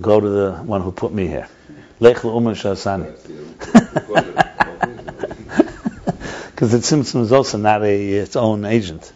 go 0.00 0.20
to 0.20 0.28
the 0.28 0.52
one 0.52 0.82
who 0.82 0.92
put 0.92 1.12
me 1.12 1.26
here. 1.26 1.48
Lech 2.00 2.18
shasani. 2.18 3.12
Because 6.50 6.70
the 6.72 6.78
Tzimtzum 6.78 7.22
is 7.22 7.32
also 7.32 7.58
not 7.58 7.82
a 7.82 8.12
its 8.12 8.36
own 8.36 8.64
agent. 8.64 9.12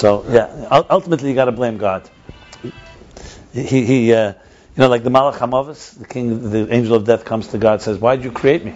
So 0.00 0.24
yeah, 0.30 0.66
ultimately 0.88 1.28
you 1.28 1.34
got 1.34 1.44
to 1.44 1.52
blame 1.52 1.76
God. 1.76 2.08
He, 3.52 3.84
he 3.84 4.14
uh, 4.14 4.32
you 4.32 4.34
know, 4.78 4.88
like 4.88 5.02
the 5.02 5.10
Malach 5.10 5.34
Hamavis, 5.34 5.98
the 5.98 6.06
king, 6.06 6.48
the 6.48 6.72
angel 6.72 6.94
of 6.94 7.04
death 7.04 7.26
comes 7.26 7.48
to 7.48 7.58
God, 7.58 7.82
says, 7.82 7.98
"Why 7.98 8.16
did 8.16 8.24
you 8.24 8.32
create 8.32 8.64
me? 8.64 8.74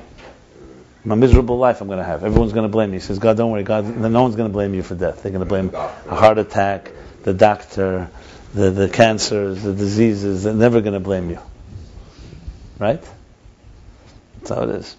My 1.02 1.14
miserable 1.14 1.56
life 1.56 1.80
I'm 1.80 1.86
going 1.86 1.98
to 1.98 2.04
have. 2.04 2.24
Everyone's 2.24 2.52
going 2.52 2.64
to 2.64 2.68
blame 2.68 2.90
me." 2.90 2.98
He 2.98 3.00
says, 3.00 3.18
"God, 3.18 3.38
don't 3.38 3.50
worry. 3.50 3.62
God, 3.62 3.86
no 3.96 4.22
one's 4.22 4.36
going 4.36 4.50
to 4.50 4.52
blame 4.52 4.74
you 4.74 4.82
for 4.82 4.96
death. 4.96 5.22
They're 5.22 5.32
going 5.32 5.40
to 5.40 5.48
blame 5.48 5.74
a 5.74 6.14
heart 6.14 6.36
attack, 6.36 6.90
the 7.22 7.32
doctor, 7.32 8.10
the 8.52 8.70
the 8.70 8.90
cancers, 8.90 9.62
the 9.62 9.72
diseases. 9.72 10.42
They're 10.42 10.52
never 10.52 10.82
going 10.82 10.92
to 10.92 11.00
blame 11.00 11.30
you. 11.30 11.38
Right? 12.78 13.02
That's 14.40 14.50
how 14.50 14.64
it 14.64 14.70
is." 14.76 14.94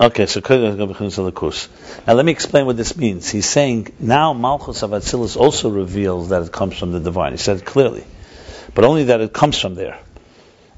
Okay, 0.00 0.24
so 0.24 0.40
now 0.48 2.14
let 2.14 2.24
me 2.24 2.32
explain 2.32 2.64
what 2.64 2.78
this 2.78 2.96
means. 2.96 3.28
He's 3.28 3.44
saying 3.44 3.92
now 4.00 4.32
Malchus 4.32 4.82
of 4.82 4.92
Atzilus 4.92 5.36
also 5.36 5.68
reveals 5.68 6.30
that 6.30 6.42
it 6.42 6.50
comes 6.50 6.78
from 6.78 6.92
the 6.92 7.00
divine. 7.00 7.32
He 7.32 7.36
said 7.36 7.58
it 7.58 7.66
clearly, 7.66 8.04
but 8.74 8.86
only 8.86 9.04
that 9.04 9.20
it 9.20 9.34
comes 9.34 9.58
from 9.58 9.74
there. 9.74 9.98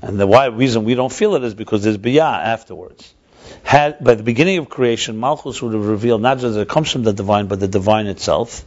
And 0.01 0.19
the 0.19 0.27
why 0.27 0.47
reason 0.47 0.82
we 0.82 0.97
don't 0.97 1.12
feel 1.12 1.36
it 1.36 1.44
is 1.44 1.55
because 1.55 1.85
there's 1.85 1.99
biyah 1.99 2.47
afterwards. 2.47 3.15
Had 3.62 4.03
by 4.03 4.16
the 4.16 4.24
beginning 4.24 4.59
of 4.59 4.69
creation, 4.69 5.20
Malchus 5.20 5.62
would 5.62 5.74
have 5.74 5.86
revealed 5.86 6.20
not 6.20 6.40
just 6.40 6.55
that 6.55 6.62
it 6.62 6.69
comes 6.69 6.90
from 6.90 7.05
the 7.05 7.12
divine, 7.12 7.47
but 7.47 7.61
the 7.61 7.69
divine 7.69 8.09
itself. 8.09 8.65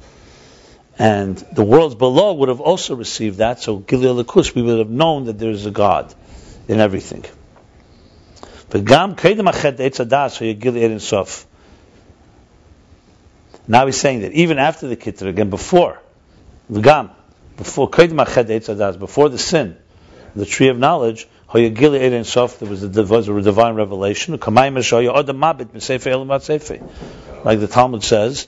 And 0.97 1.35
the 1.35 1.65
worlds 1.65 1.95
below 1.95 2.33
would 2.33 2.47
have 2.47 2.61
also 2.61 2.95
received 2.95 3.39
that. 3.39 3.59
So 3.59 3.79
Gilil 3.79 4.23
Lakus, 4.23 4.55
we 4.55 4.61
would 4.61 4.79
have 4.79 4.89
known 4.89 5.25
that 5.25 5.37
there 5.37 5.51
is 5.51 5.65
a 5.65 5.71
God 5.71 6.15
in 6.69 6.79
everything. 6.79 7.25
V'gam 8.75 9.15
kedem 9.15 9.47
achet 9.47 9.79
etz 9.79 9.99
adas 10.05 10.37
v'yagil 10.39 10.77
erin 10.77 10.99
sof. 10.99 11.47
Now 13.67 13.85
he's 13.85 13.97
saying 13.97 14.21
that 14.21 14.33
even 14.33 14.59
after 14.59 14.87
the 14.87 14.97
kitter, 14.97 15.27
again 15.27 15.49
before, 15.49 16.01
v'gam, 16.69 17.11
before 17.55 17.89
kedem 17.89 18.23
achet 18.25 18.47
etz 18.47 18.67
adas, 18.75 18.99
before 18.99 19.29
the 19.29 19.37
sin, 19.37 19.77
the 20.35 20.45
tree 20.45 20.67
of 20.67 20.77
knowledge, 20.77 21.25
hoyagil 21.49 21.97
erin 21.97 22.25
sof, 22.25 22.59
there 22.59 22.67
was 22.67 22.83
a, 22.83 22.89
divine 22.89 23.75
revelation, 23.75 24.37
kamayim 24.37 24.77
eshoy 24.77 25.07
odam 25.13 25.37
mabit 25.37 25.73
m'sefer 25.73 26.11
elim 26.11 27.45
Like 27.45 27.59
the 27.61 27.67
Talmud 27.67 28.03
says, 28.03 28.47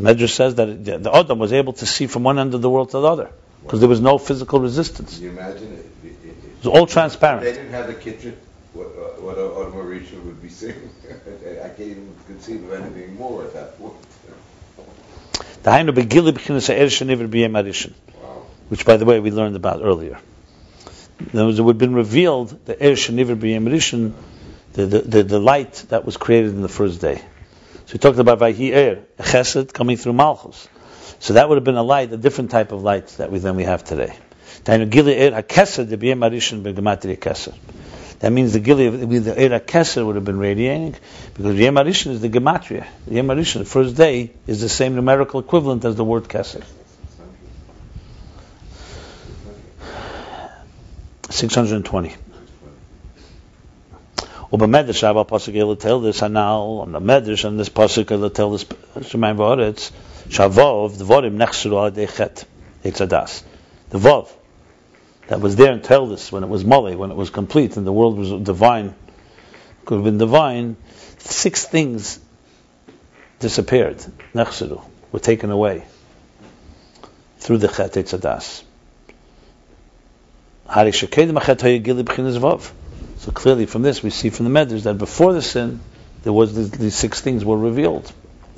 Medra 0.00 0.28
says 0.28 0.56
that 0.56 0.84
the 0.84 1.14
Adam 1.14 1.38
was 1.38 1.52
able 1.52 1.72
to 1.74 1.86
see 1.86 2.08
from 2.08 2.24
one 2.24 2.38
end 2.40 2.54
of 2.54 2.62
the 2.62 2.70
world 2.70 2.90
to 2.90 2.98
the 2.98 3.06
other 3.06 3.30
because 3.62 3.80
there 3.80 3.88
was 3.88 4.00
no 4.00 4.18
physical 4.18 4.60
resistance. 4.60 5.14
Can 5.14 5.24
you 5.24 5.30
imagine 5.30 5.72
it? 5.72 5.86
It, 6.04 6.06
it, 6.06 6.28
it 6.28 6.64
was 6.64 6.66
all 6.66 6.86
transparent. 6.86 7.42
They 7.42 7.52
didn't 7.52 7.72
have 7.72 7.88
the 7.88 7.94
kitchen 7.94 8.36
what, 8.72 8.86
uh, 8.86 9.20
what 9.20 9.38
a 9.38 9.70
Marisha 9.70 10.22
would 10.24 10.40
be 10.42 10.48
saying. 10.48 10.90
I 11.64 11.68
can't 11.68 11.80
even 11.80 12.14
conceive 12.26 12.64
of 12.64 12.72
anything 12.72 13.16
more 13.16 13.44
at 13.44 13.54
that 13.54 13.78
point. 13.78 13.94
Dahainu 15.62 15.90
begili 15.90 16.32
b'chinas 16.32 16.68
ha'er 16.68 16.86
sheniver 16.86 17.28
b'yem 17.28 17.52
arishin. 17.52 17.94
Wow. 18.22 18.46
which 18.68 18.84
by 18.84 18.96
the 18.96 19.04
way 19.04 19.20
we 19.20 19.30
learned 19.30 19.56
about 19.56 19.82
earlier. 19.82 20.18
In 21.32 21.46
words, 21.46 21.58
it 21.58 21.62
would 21.62 21.74
have 21.74 21.78
been 21.78 21.94
revealed 21.94 22.64
the 22.66 22.74
Er 22.74 22.92
Sheniver 22.92 23.36
B'Yem 23.36 24.12
the, 24.72 24.86
the, 24.86 25.22
the, 25.24 25.38
light 25.40 25.74
that 25.88 26.04
was 26.04 26.16
created 26.16 26.52
in 26.52 26.62
the 26.62 26.68
first 26.68 27.00
day. 27.00 27.16
So 27.86 27.94
we 27.94 27.98
talked 27.98 28.18
about 28.18 28.38
Vayhi 28.38 28.72
Er, 28.72 29.04
a 29.18 29.22
Chesed 29.22 29.72
coming 29.72 29.96
through 29.96 30.12
Malchus. 30.12 30.68
So 31.18 31.34
that 31.34 31.48
would 31.48 31.56
have 31.56 31.64
been 31.64 31.74
a 31.74 31.82
light, 31.82 32.12
a 32.12 32.16
different 32.16 32.52
type 32.52 32.70
of 32.70 32.82
light 32.82 33.08
that 33.18 33.32
we 33.32 33.40
than 33.40 33.56
we 33.56 33.64
have 33.64 33.82
today. 33.82 34.14
Dainu 34.64 34.88
Gili 34.88 35.20
Er 35.20 35.42
HaKesed, 35.42 35.88
the 35.88 35.96
B'Yem 35.96 36.20
Rishon 36.30 36.62
B'Gematria 36.62 37.18
Kesed. 37.18 37.56
That 38.20 38.32
means 38.32 38.52
the 38.52 38.60
Gili, 38.60 38.88
the 38.88 39.32
Eira 39.32 39.60
Kesser 39.60 40.04
would 40.04 40.16
have 40.16 40.24
been 40.24 40.38
radiating, 40.38 40.96
because 41.34 41.56
Yom 41.56 41.78
is 41.78 42.20
the 42.20 42.28
Gematria. 42.28 42.86
Yom 43.08 43.28
the 43.28 43.64
first 43.64 43.96
day, 43.96 44.32
is 44.46 44.60
the 44.60 44.68
same 44.68 44.96
numerical 44.96 45.38
equivalent 45.38 45.84
as 45.84 45.94
the 45.94 46.04
word 46.04 46.24
Kesser. 46.24 46.64
620. 51.30 52.14
Uba 54.50 54.64
medrash 54.64 55.02
haba 55.02 55.26
pasuk 55.28 55.54
elatel 55.54 56.02
this 56.02 56.22
anal 56.22 56.80
on 56.80 56.92
the 56.92 57.00
medrash 57.00 57.44
and 57.44 57.60
this 57.60 57.68
pasuk 57.68 58.06
elatel 58.06 58.52
this 58.52 58.64
shemaim 59.10 59.36
v'oretz 59.36 59.92
shavov 60.30 60.96
the 60.96 61.04
vorim 61.04 61.36
nechsuru 61.36 61.84
al 61.84 61.90
dechet 61.90 62.44
it's 62.82 63.00
adas 63.00 63.42
the 63.90 63.98
vov 63.98 64.28
that 65.28 65.40
was 65.40 65.56
there 65.56 65.72
in 65.72 65.80
Teldus 65.80 66.32
when 66.32 66.42
it 66.42 66.48
was 66.48 66.64
Molly, 66.64 66.96
when 66.96 67.10
it 67.10 67.16
was 67.16 67.30
complete 67.30 67.76
and 67.76 67.86
the 67.86 67.92
world 67.92 68.18
was 68.18 68.32
divine, 68.42 68.94
could 69.84 69.96
have 69.96 70.04
been 70.04 70.18
divine, 70.18 70.76
six 71.18 71.64
things 71.66 72.18
disappeared, 73.38 73.98
nechseru, 74.34 74.82
were 75.12 75.20
taken 75.20 75.50
away 75.50 75.84
through 77.38 77.58
the 77.58 77.68
chet 77.68 77.92
vav. 82.38 82.70
So 83.18 83.32
clearly 83.32 83.66
from 83.66 83.82
this 83.82 84.02
we 84.02 84.10
see 84.10 84.30
from 84.30 84.52
the 84.52 84.60
Medrash 84.60 84.82
that 84.84 84.98
before 84.98 85.32
the 85.32 85.42
sin, 85.42 85.80
there 86.22 86.32
was 86.32 86.54
these, 86.54 86.70
these 86.70 86.94
six 86.94 87.20
things 87.20 87.44
were 87.44 87.56
revealed. 87.56 88.10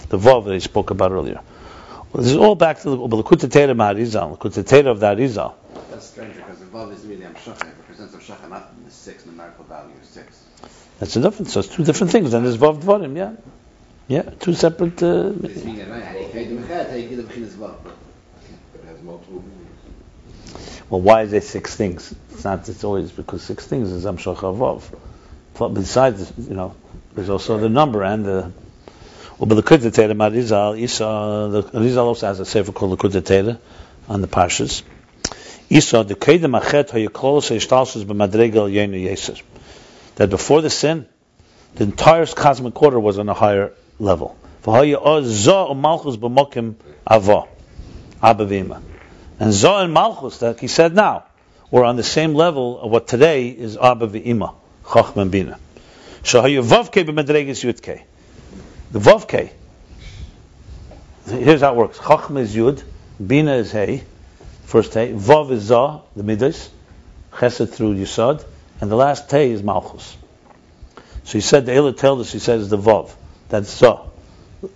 The 0.08 0.18
vav 0.18 0.44
that 0.46 0.54
he 0.54 0.60
spoke 0.60 0.90
about 0.90 1.12
earlier. 1.12 1.40
Well, 2.12 2.22
this 2.22 2.32
is 2.32 2.36
all 2.36 2.54
back 2.54 2.80
to 2.80 2.90
the 2.90 2.96
Lakut 2.96 3.48
Teira 3.48 3.74
Ma'arizal, 3.76 4.36
Lakut 4.36 4.86
of 4.86 5.00
the 5.00 5.06
Arizal. 5.06 5.54
That's 6.00 6.12
strange 6.12 6.34
because 6.34 6.58
the 6.58 6.64
Vav 6.64 6.94
is 6.94 7.04
really 7.04 7.26
Amshacha. 7.26 7.60
It 7.60 7.74
represents 7.76 8.14
Amshacha, 8.14 8.48
not 8.48 8.72
the 8.86 8.90
six 8.90 9.26
numerical 9.26 9.66
value 9.66 9.92
six. 10.02 10.42
That's 10.98 11.12
the 11.12 11.20
difference. 11.20 11.52
So 11.52 11.60
it's 11.60 11.68
two 11.68 11.84
different 11.84 12.10
things. 12.10 12.32
And 12.32 12.46
there's 12.46 12.56
vav 12.56 12.80
dvarim, 12.80 13.18
yeah, 13.18 13.34
yeah, 14.08 14.22
two 14.22 14.54
separate. 14.54 15.02
Uh, 15.02 15.32
This 15.32 15.62
meaning, 15.62 15.90
right? 15.90 16.02
Hani 16.02 16.30
Kaydim 16.30 16.62
Echet, 16.62 16.90
Hani 16.90 17.06
Gilib 17.06 17.26
Chinas 17.26 17.50
Vav. 17.50 17.74
It 17.84 18.84
has 18.86 19.02
multiple 19.02 19.42
meanings. 19.42 20.64
well, 20.88 21.02
why 21.02 21.20
is 21.24 21.32
there 21.32 21.42
six 21.42 21.76
things? 21.76 22.14
It's 22.30 22.44
not. 22.44 22.66
It's 22.66 22.82
always 22.82 23.12
because 23.12 23.42
six 23.42 23.66
things 23.66 23.92
is 23.92 24.06
amshach 24.06 24.38
vav. 24.38 24.82
But 25.58 25.68
besides, 25.68 26.32
you 26.38 26.54
know, 26.54 26.76
there's 27.14 27.28
also 27.28 27.58
the 27.58 27.68
number 27.68 28.02
and 28.02 28.24
the. 28.24 28.52
Well, 29.36 29.48
but 29.48 29.56
the 29.56 29.62
Kudatera 29.62 30.16
Marizal, 30.16 30.78
Isa, 30.78 31.50
the 31.52 31.62
Marizal 31.78 32.04
also 32.04 32.26
has 32.26 32.40
a 32.40 32.46
sefer 32.46 32.72
called 32.72 32.92
the 32.92 32.96
Kudatera 32.96 33.58
on 34.08 34.22
the 34.22 34.28
Pashas. 34.28 34.82
That 35.70 36.08
before 40.28 40.62
the 40.62 40.70
sin, 40.70 41.06
the 41.76 41.84
entire 41.84 42.26
cosmic 42.26 42.82
order 42.82 42.98
was 42.98 43.20
on 43.20 43.28
a 43.28 43.34
higher 43.34 43.72
level. 44.00 44.36
And 44.66 45.26
za 49.52 49.76
and 49.78 49.92
malchus, 49.92 50.38
that 50.38 50.58
he 50.58 50.66
said 50.66 50.96
now, 50.96 51.26
were 51.70 51.84
on 51.84 51.94
the 51.94 52.02
same 52.02 52.34
level 52.34 52.80
of 52.80 52.90
what 52.90 53.06
today 53.06 53.48
is 53.48 53.76
abba 53.76 54.08
v'ima, 54.08 54.56
chachma 54.84 55.22
and 55.22 55.30
bina. 55.30 55.56
Shahaya 56.24 56.64
vavke 56.64 57.04
b'madreges 57.04 57.62
yutke. 57.64 58.02
The 58.90 58.98
vavke, 58.98 59.50
here's 61.26 61.60
how 61.60 61.74
it 61.74 61.76
works. 61.76 61.98
Chachma 61.98 62.40
is 62.40 62.56
yud, 62.56 62.82
bina 63.24 63.54
is 63.54 63.70
hey, 63.70 64.02
first 64.70 64.94
hey, 64.94 65.12
vav 65.12 65.50
is 65.50 65.64
za, 65.64 66.00
the 66.14 66.22
midas, 66.22 66.70
chesed 67.32 67.70
through 67.70 67.96
yisad, 67.96 68.44
and 68.80 68.90
the 68.90 68.94
last 68.94 69.28
hey 69.28 69.50
is 69.50 69.64
malchus. 69.64 70.16
So 71.24 71.32
he 71.32 71.40
said, 71.40 71.66
the 71.66 71.72
Eila 71.72 71.96
told 71.96 72.20
us, 72.20 72.30
he 72.32 72.38
says 72.38 72.70
the 72.70 72.78
vav, 72.78 73.12
that's 73.48 73.76
za. 73.76 74.02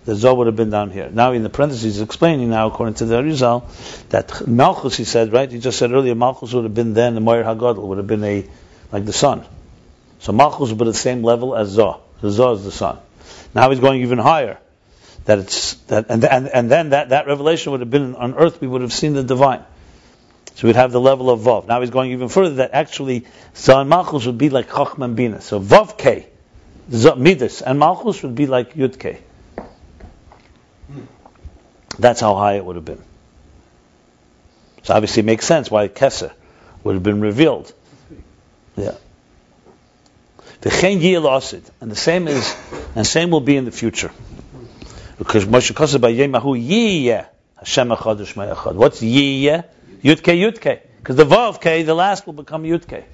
The 0.03 0.15
za 0.15 0.33
would 0.33 0.47
have 0.47 0.55
been 0.57 0.69
down 0.69 0.89
here. 0.91 1.09
Now 1.09 1.31
in 1.31 1.43
the 1.43 1.49
parentheses, 1.49 1.95
he's 1.95 2.01
explaining 2.01 2.49
now, 2.49 2.67
according 2.67 2.95
to 2.95 3.05
the 3.05 3.21
Arizal, 3.21 3.63
that 4.09 4.45
malchus, 4.45 4.97
he 4.97 5.05
said, 5.05 5.31
right, 5.31 5.49
he 5.49 5.59
just 5.59 5.79
said 5.79 5.93
earlier, 5.93 6.13
malchus 6.13 6.51
would 6.53 6.65
have 6.65 6.73
been 6.73 6.93
then, 6.93 7.15
the 7.15 7.21
Moyer 7.21 7.43
HaGadol 7.43 7.87
would 7.87 7.97
have 7.97 8.07
been 8.07 8.23
a, 8.23 8.45
like 8.91 9.05
the 9.05 9.13
sun. 9.13 9.45
So 10.19 10.33
malchus 10.33 10.69
would 10.69 10.77
be 10.77 10.85
the 10.85 10.93
same 10.93 11.23
level 11.23 11.55
as 11.55 11.69
za. 11.69 11.99
The 12.21 12.31
za 12.31 12.51
is 12.51 12.65
the 12.65 12.71
sun. 12.71 12.97
Now 13.53 13.69
he's 13.69 13.79
going 13.79 14.01
even 14.01 14.17
higher. 14.17 14.57
That 15.23 15.39
it's 15.39 15.73
that, 15.85 16.07
and 16.09 16.23
and 16.23 16.47
and 16.47 16.69
then 16.69 16.89
that, 16.89 17.09
that 17.09 17.25
revelation 17.25 17.71
would 17.71 17.79
have 17.79 17.89
been 17.89 18.15
on 18.15 18.35
earth. 18.35 18.61
We 18.61 18.67
would 18.67 18.81
have 18.81 18.93
seen 18.93 19.13
the 19.13 19.23
divine. 19.23 19.63
So 20.55 20.67
we'd 20.67 20.77
have 20.77 20.91
the 20.91 21.01
level 21.01 21.29
of 21.29 21.41
vav. 21.41 21.67
Now 21.67 21.81
he's 21.81 21.89
going 21.89 22.11
even 22.11 22.29
further. 22.29 22.55
That 22.55 22.71
actually 22.73 23.25
Zah 23.55 23.83
Malchus 23.83 24.25
would 24.25 24.37
be 24.37 24.49
like 24.49 24.69
Chachma 24.69 25.05
and 25.05 25.15
Bina. 25.15 25.41
So 25.41 25.59
vav 25.59 25.97
k, 25.97 26.27
Midas 26.89 27.61
and 27.61 27.77
Malchus 27.77 28.23
would 28.23 28.35
be 28.35 28.47
like 28.47 28.73
Yud 28.73 28.97
k. 28.97 29.19
That's 31.99 32.21
how 32.21 32.35
high 32.35 32.53
it 32.53 32.65
would 32.65 32.77
have 32.77 32.85
been. 32.85 33.01
So 34.83 34.93
obviously 34.93 35.21
it 35.21 35.25
makes 35.25 35.45
sense 35.45 35.69
why 35.69 35.87
Keser 35.87 36.31
would 36.83 36.93
have 36.93 37.03
been 37.03 37.19
revealed. 37.19 37.73
Yeah. 38.77 38.95
The 40.61 40.69
chen 40.69 40.99
yil 40.99 41.25
asid, 41.25 41.63
and 41.81 41.91
the 41.91 41.95
same 41.95 42.27
is, 42.27 42.55
and 42.95 43.05
same 43.05 43.29
will 43.29 43.41
be 43.41 43.55
in 43.57 43.65
the 43.65 43.71
future, 43.71 44.11
because 45.17 45.45
Moshe 45.45 45.71
Kosev 45.73 46.01
by 46.01 46.13
Yemahu 46.13 46.55
yiyeh 46.59 47.27
Hashem 47.57 47.89
echad. 47.89 48.75
What's 48.75 49.01
yiyeh? 49.01 49.65
Yud 50.05 50.21
ke 50.21 50.37
Yud 50.37 50.61
ke, 50.61 50.81
because 50.99 51.15
the 51.15 51.25
vav 51.25 51.57
ke, 51.57 51.83
the 51.83 51.95
last 51.95 52.27
will 52.27 52.33
become 52.33 52.61
Yud 52.61 52.85
ke. 52.85 53.05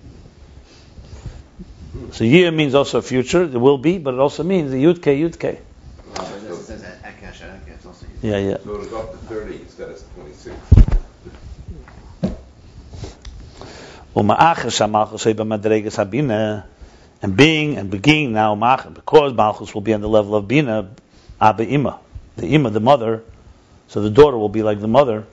So 2.11 2.25
year 2.25 2.51
means 2.51 2.75
also 2.75 2.99
future. 2.99 3.43
it 3.43 3.53
will 3.53 3.77
be, 3.77 3.97
but 3.97 4.13
it 4.13 4.19
also 4.19 4.43
means 4.43 4.71
the 4.71 4.83
Yud 4.83 4.99
ke 4.99 5.15
Yud 5.15 5.37
ke. 5.37 5.61
But 6.13 6.27
it 6.27 6.53
says 6.57 6.81
that 6.81 7.01
Akash 7.01 7.43
and 7.43 7.61
Yeah, 8.21 8.37
yeah. 8.39 8.57
So 8.57 8.73
it'll 8.73 8.85
go 8.87 8.99
up 9.03 9.11
to 9.11 9.17
thirty 9.19 9.61
instead 9.61 9.89
of 9.89 10.13
twenty-six. 10.15 10.55
Uma'achas 14.13 14.75
hamalchus 14.83 15.23
hey 15.23 15.33
b'madregas 15.33 15.95
habina, 15.95 16.65
and 17.21 17.37
being 17.37 17.77
and 17.77 17.89
being 18.01 18.33
now 18.33 18.53
because 18.93 19.31
malchus 19.31 19.73
will 19.73 19.79
be 19.79 19.93
on 19.93 20.01
the 20.01 20.09
level 20.09 20.35
of 20.35 20.45
bina, 20.45 20.89
abba 21.39 21.63
ima, 21.63 22.01
the 22.35 22.53
ima, 22.53 22.69
the 22.69 22.81
mother, 22.81 23.23
so 23.87 24.01
the 24.01 24.09
daughter 24.09 24.37
will 24.37 24.49
be 24.49 24.61
like 24.61 24.81
the 24.81 24.89
mother. 24.89 25.25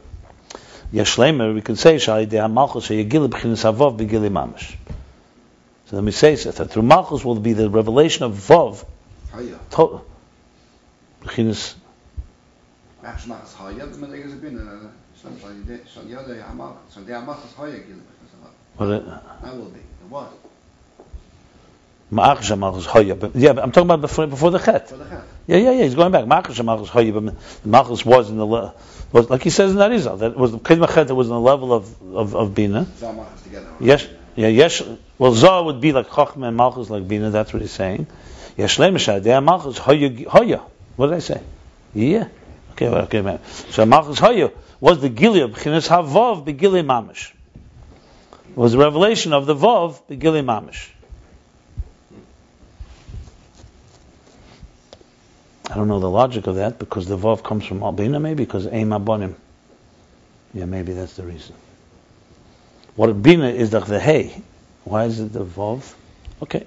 Yeshlemer, 0.93 1.55
we 1.55 1.61
can 1.61 1.77
say 1.77 1.97
shali 1.97 2.29
de 2.29 2.49
malchus 2.49 2.89
sheyagil 2.89 3.29
b'chinas 3.29 3.65
havav 3.65 3.99
b'gili 3.99 4.31
mamish. 4.31 4.77
So 5.87 5.97
let 5.97 6.05
me 6.05 6.13
say 6.13 6.37
so, 6.37 6.51
that 6.51 6.71
through 6.71 6.83
malchus 6.83 7.25
will 7.25 7.39
be 7.41 7.53
the 7.53 7.69
revelation 7.69 8.25
of 8.25 8.33
vav, 8.33 8.85
Haya. 9.33 9.59
b'chinas 11.23 11.75
Actually, 13.05 13.35
Machas 13.37 13.55
Haya, 13.55 13.87
the 13.87 14.07
Madrigas 14.07 14.31
have 14.31 14.43
been, 14.43 14.91
some 15.23 15.39
Shal 15.39 16.05
Yada 16.05 16.43
Hamal, 16.43 16.77
so 16.91 17.01
they 17.01 17.13
are 17.13 17.23
Machas 17.23 17.55
Haya 17.57 17.79
Gil. 17.79 17.97
what 18.77 18.89
it- 18.91 19.07
That 19.07 19.57
will 19.57 19.67
be. 19.67 19.81
It 19.81 20.11
was. 20.11 20.29
ma'achas 22.13 22.57
hamalchus 22.57 22.87
hoya. 22.87 23.15
But- 23.15 23.37
Yeah, 23.37 23.53
but 23.53 23.65
I'm 23.65 23.73
talking 23.73 23.87
about 23.87 24.01
before 24.01 24.27
before 24.27 24.51
the 24.51 24.59
chet. 24.59 24.89
For 24.89 24.97
the 24.97 25.05
Chet. 25.05 25.25
Yeah, 25.47 25.57
yeah, 25.59 25.71
yeah. 25.73 25.85
He's 25.85 25.95
going 25.95 26.13
back. 26.13 26.25
Machas 26.25 26.63
Malchus 26.65 28.03
but 28.03 28.07
was 28.07 28.31
in 28.31 28.37
the 28.39 28.47
was 29.13 29.31
like 29.31 29.43
he 29.43 29.51
says 29.51 29.73
in 29.73 29.79
Arizal 29.79 30.19
that 30.21 30.37
was 30.37 30.53
the 30.53 30.59
Kedmachet 30.59 31.07
that 31.07 31.15
was 31.15 31.29
in 31.29 31.33
the 31.33 31.41
level 31.41 31.73
of 31.73 32.03
of, 32.15 32.35
of 32.35 32.55
Bina. 32.55 32.87
Zah 32.97 33.13
Machas 33.13 33.43
together. 33.43 33.73
Yes, 33.81 34.07
yeah, 34.37 34.49
yes. 34.49 34.83
Well, 35.19 35.33
Zah 35.33 35.63
would 35.63 35.81
be 35.81 35.93
like 35.93 36.09
Chachma 36.09 36.49
and 36.49 36.57
Malchus 36.57 36.91
like 36.91 37.09
Bina. 37.09 37.31
That's 37.31 37.53
what 37.53 37.63
he's 37.63 37.73
saying. 37.73 38.07
Yes, 38.57 38.77
Shlemeshad. 38.77 39.43
Malchus 39.43 39.79
Hoya. 39.79 40.63
What 40.97 41.07
did 41.07 41.17
I 41.17 41.19
say? 41.21 41.43
Yeah. 41.95 42.29
Okay, 42.73 42.89
well, 42.89 43.03
okay, 43.03 43.23
man. 43.23 43.41
So 43.71 43.87
Malchus 43.87 44.19
Hoya 44.19 44.53
was 44.81 45.01
the 45.01 45.09
Gilead 45.09 45.53
B'chinas 45.53 45.89
Havav 45.89 46.45
B'Gilead 46.45 46.87
Mamish. 46.87 47.33
It 48.51 48.57
was 48.57 48.73
the 48.73 48.79
revelation 48.79 49.33
of 49.33 49.47
the 49.47 49.55
Vav 49.55 50.01
B'Gilead 50.09 50.45
Mamish. 50.45 50.89
I 55.71 55.75
don't 55.75 55.89
know 55.89 56.01
the 56.01 56.11
logic 56.11 56.47
of 56.47 56.57
that 56.57 56.79
because 56.79 57.07
the 57.07 57.19
Vav 57.19 57.43
comes 57.43 57.65
from 57.67 57.83
Albina, 57.83 58.21
maybe 58.21 58.45
because 58.45 58.67
Aim 58.67 58.91
Abonim. 58.91 59.35
Yeah, 60.55 60.65
maybe 60.65 60.95
that's 60.95 61.15
the 61.15 61.25
reason. 61.25 61.55
What 62.97 63.13
Bina 63.23 63.49
is 63.49 63.71
the, 63.71 63.81
the 63.81 64.01
Hey. 64.01 64.43
Why 64.85 65.05
is 65.05 65.21
it 65.21 65.33
the 65.33 65.45
Vav? 65.45 65.95
Okay. 66.43 66.67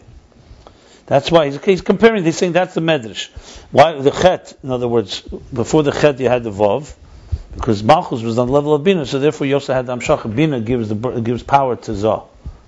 That's 1.08 1.32
why 1.32 1.48
he's, 1.48 1.64
he's 1.66 1.82
comparing. 1.82 2.24
He's 2.24 2.38
saying 2.38 2.54
that's 2.54 2.76
the 2.76 2.82
Medrash. 2.82 3.30
Why 3.72 3.94
the 3.94 4.12
Chet? 4.12 4.58
In 4.64 4.72
other 4.72 4.88
words, 4.88 5.22
before 5.22 5.84
the 5.84 5.92
Chet 5.92 6.20
you 6.20 6.30
had 6.30 6.44
the 6.44 6.52
Vav, 6.52 6.94
because 7.56 7.84
Malchus 7.84 8.22
was 8.22 8.38
on 8.38 8.48
the 8.48 8.54
level 8.54 8.74
of 8.76 8.84
Bina, 8.84 9.06
so 9.06 9.20
therefore 9.20 9.48
you 9.48 9.56
also 9.56 9.74
had 9.74 9.88
the 9.88 9.96
Amshach. 9.96 10.34
Bina 10.34 10.62
gives 10.62 10.90
the 10.90 10.96
gives 10.96 11.44
power 11.44 11.76
to 11.76 11.96
Zah. 11.96 12.24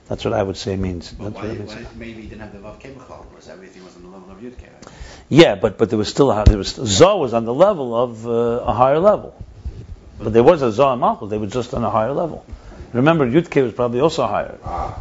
That's 0.10 0.26
what 0.26 0.34
I 0.34 0.43
would 0.43 0.57
say 0.57 0.76
means. 0.76 1.11
But 1.11 1.35
That's 1.35 1.45
why, 1.45 1.53
means. 1.53 1.73
why 1.73 1.85
maybe 1.95 2.23
he 2.23 2.27
didn't 2.27 2.41
have 2.41 2.51
the 2.53 2.60
Vav 2.60 2.81
Kebachal, 2.81 3.30
because 3.30 3.47
everything 3.49 3.84
was 3.85 3.95
on 3.95 4.01
the 4.01 4.10
level 4.10 4.31
of 4.31 4.39
Yud 4.39 4.57
Ke, 4.57 4.64
right? 4.64 4.93
Yeah, 5.30 5.56
but 5.56 5.78
but 5.78 5.90
there 5.90 5.98
was 5.98 6.10
still 6.10 6.32
a, 6.32 6.44
there 6.45 6.58
was 6.58 6.70
Zah 6.76 7.16
was 7.16 7.34
on 7.34 7.45
the 7.45 7.54
level 7.54 7.95
of 7.95 8.28
uh, 8.28 8.32
a 8.32 8.74
higher 8.74 9.00
level, 9.00 9.34
but 10.20 10.34
there 10.34 10.44
was 10.44 10.62
a 10.62 10.72
Zah 10.72 10.91
and 10.94 11.02
Malchus. 11.02 11.30
They 11.30 11.38
were 11.38 11.48
just 11.48 11.74
on 11.74 11.84
a 11.84 11.90
higher 11.90 12.12
level. 12.14 12.45
Remember, 12.94 13.26
Yudke 13.26 13.64
was 13.64 13.74
probably 13.74 14.00
also 14.02 14.28
higher. 14.28 14.58
Ah, 14.64 15.00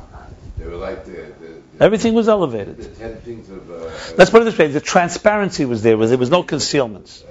they 0.58 0.64
were 0.66 0.76
like 0.76 1.04
the, 1.04 1.10
the, 1.12 1.60
the, 1.78 1.84
Everything 1.84 2.14
was 2.14 2.28
elevated. 2.28 2.78
the 2.78 2.84
ten 2.86 3.16
things 3.16 3.50
of, 3.50 3.70
uh, 3.70 3.90
Let's 4.16 4.30
put 4.30 4.40
it 4.42 4.44
this 4.46 4.56
way: 4.56 4.68
the 4.68 4.80
transparency 4.80 5.64
was 5.66 5.82
there, 5.82 5.98
where 5.98 6.06
there 6.08 6.16
was 6.18 6.30
no 6.30 6.42
concealments. 6.42 7.22
uh, 7.22 7.28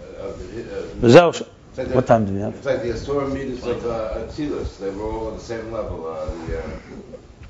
uh, 1.07 1.31
like 1.77 1.88
What 1.95 2.05
time 2.05 2.26
do 2.26 2.34
we 2.34 2.41
have? 2.41 2.53
It's 2.55 2.65
like 2.65 2.84
the 2.84 2.91
Asura 2.93 3.27
meters 3.30 3.63
of 3.65 3.85
uh, 3.85 4.19
Atzilus. 4.19 4.77
They 4.77 4.89
were 4.91 5.03
all 5.09 5.27
on 5.30 5.34
the 5.35 5.39
same 5.39 5.72
level. 5.72 6.05
Uh, 6.05 6.26
the, 6.26 6.59
uh, 6.59 6.63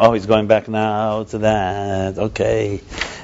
Oh, 0.00 0.14
he's 0.14 0.24
going 0.24 0.46
back 0.46 0.66
now 0.66 1.24
to 1.24 1.38
that. 1.38 2.18
Okay, 2.18 2.80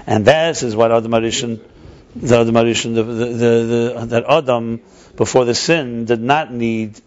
and 0.07 0.27
this 0.27 0.62
is 0.62 0.77
what 0.77 0.93
Adam 0.93 1.11
the 1.11 2.37
Adam 2.39 2.55
the, 2.95 3.03
the, 3.03 3.03
the, 3.03 4.07
that 4.09 4.25
Adam 4.29 4.83
before 5.17 5.47
the 5.47 5.55
sin 5.55 6.05
did 6.05 6.21
not 6.21 6.53
need 6.53 7.01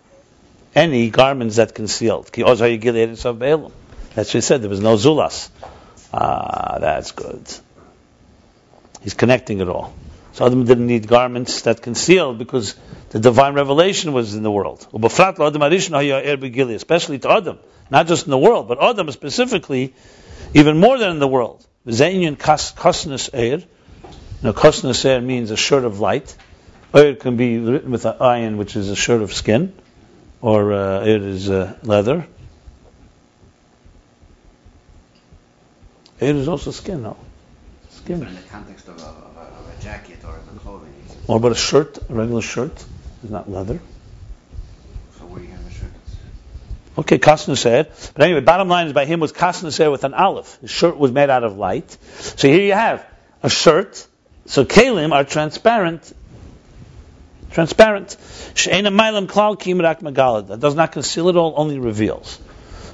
any 0.73 1.11
garments 1.11 1.57
that 1.57 1.75
concealed. 1.75 2.31
That's 2.33 2.59
what 2.59 2.71
he 4.31 4.41
said. 4.41 4.61
There 4.61 4.69
was 4.69 4.79
no 4.79 4.95
zulas. 4.95 5.49
Ah, 6.11 6.79
that's 6.79 7.11
good. 7.11 7.47
He's 9.01 9.13
connecting 9.13 9.59
it 9.59 9.67
all. 9.67 9.93
So 10.33 10.47
Adam 10.47 10.65
didn't 10.65 10.87
need 10.87 11.07
garments 11.07 11.61
that 11.61 11.83
concealed 11.83 12.39
because 12.39 12.75
the 13.11 13.19
divine 13.19 13.53
revelation 13.53 14.13
was 14.13 14.33
in 14.33 14.41
the 14.41 14.51
world. 14.51 14.87
Er 14.91 16.75
Especially 16.75 17.19
to 17.19 17.31
Adam, 17.31 17.59
not 17.91 18.07
just 18.07 18.25
in 18.25 18.31
the 18.31 18.37
world, 18.37 18.67
but 18.67 18.81
Adam 18.81 19.11
specifically, 19.11 19.93
even 20.55 20.79
more 20.79 20.97
than 20.97 21.11
in 21.11 21.19
the 21.19 21.27
world. 21.27 21.63
Zayin 21.87 22.35
kosnus 22.35 23.29
er. 23.31 23.63
Now, 24.41 24.53
er 25.11 25.21
means 25.21 25.51
a 25.51 25.57
shirt 25.57 25.83
of 25.83 25.99
light. 25.99 26.35
Er 26.95 27.13
can 27.13 27.37
be 27.37 27.59
written 27.59 27.91
with 27.91 28.05
an 28.05 28.15
iron, 28.19 28.57
which 28.57 28.75
is 28.75 28.89
a 28.89 28.95
shirt 28.95 29.21
of 29.21 29.33
skin, 29.33 29.71
or 30.41 30.73
uh, 30.73 31.05
it 31.05 31.21
is 31.21 31.47
uh, 31.47 31.77
leather. 31.83 32.25
It 36.19 36.35
is 36.35 36.47
also 36.47 36.71
skin, 36.71 37.03
no? 37.03 37.17
But 38.05 38.11
in 38.11 38.35
the 38.35 38.41
context 38.51 38.87
of 38.89 38.99
a, 38.99 39.05
of 39.05 39.37
a, 39.37 39.39
of 39.39 39.79
a 39.79 39.81
jacket 39.81 40.19
or 40.25 40.35
a 40.35 40.59
clothing, 40.59 40.93
Or 41.27 41.37
about 41.37 41.53
a 41.53 41.55
shirt, 41.55 41.97
a 42.09 42.13
regular 42.13 42.41
shirt, 42.41 42.83
is 43.23 43.31
not 43.31 43.49
leather. 43.49 43.79
so 45.17 45.25
where 45.25 45.41
you 45.41 45.47
have 45.49 45.65
a 45.65 45.71
shirt, 45.71 45.91
Okay, 46.97 47.17
kasnuser. 47.17 47.87
But 48.13 48.23
anyway, 48.25 48.41
bottom 48.41 48.67
line 48.67 48.87
is 48.87 48.93
by 48.93 49.05
him 49.05 49.19
was 49.21 49.31
kasnuser 49.31 49.89
with 49.89 50.03
an 50.03 50.13
olive. 50.13 50.57
His 50.61 50.69
shirt 50.69 50.97
was 50.97 51.11
made 51.11 51.29
out 51.29 51.43
of 51.43 51.57
light. 51.57 51.97
So 52.19 52.47
here 52.49 52.61
you 52.61 52.73
have 52.73 53.05
a 53.41 53.49
shirt. 53.49 54.05
So 54.47 54.65
kalim 54.65 55.13
are 55.13 55.23
transparent. 55.23 56.11
Transparent. 57.51 58.17
She'ena 58.55 58.91
mailam 58.91 59.27
klal 59.27 59.57
kim 59.57 59.79
rak 59.79 60.01
megalad. 60.01 60.47
That 60.47 60.59
does 60.59 60.75
not 60.75 60.91
conceal 60.91 61.29
it 61.29 61.37
all, 61.37 61.53
only 61.55 61.79
reveals. 61.79 62.37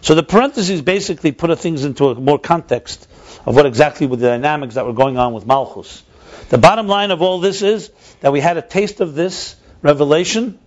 So 0.02 0.16
the 0.16 0.24
parentheses 0.24 0.82
basically 0.82 1.32
put 1.32 1.58
things 1.60 1.84
into 1.84 2.10
a 2.10 2.16
more 2.16 2.40
context 2.40 3.08
of 3.46 3.56
what 3.56 3.66
exactly 3.66 4.08
were 4.08 4.18
the 4.18 4.28
dynamics 4.28 4.76
that 4.76 4.86
were 4.86 4.94
going 4.94 5.18
on 5.18 5.34
with 5.34 5.46
Malchus. 5.46 6.04
The 6.50 6.58
bottom 6.58 6.88
line 6.88 7.12
of 7.12 7.22
all 7.22 7.40
this 7.40 7.62
is 7.62 7.92
that 8.22 8.32
we 8.32 8.40
had 8.40 8.58
a 8.58 8.62
taste 8.62 9.02
of 9.02 9.14
this 9.16 9.56
revelation 9.82 10.58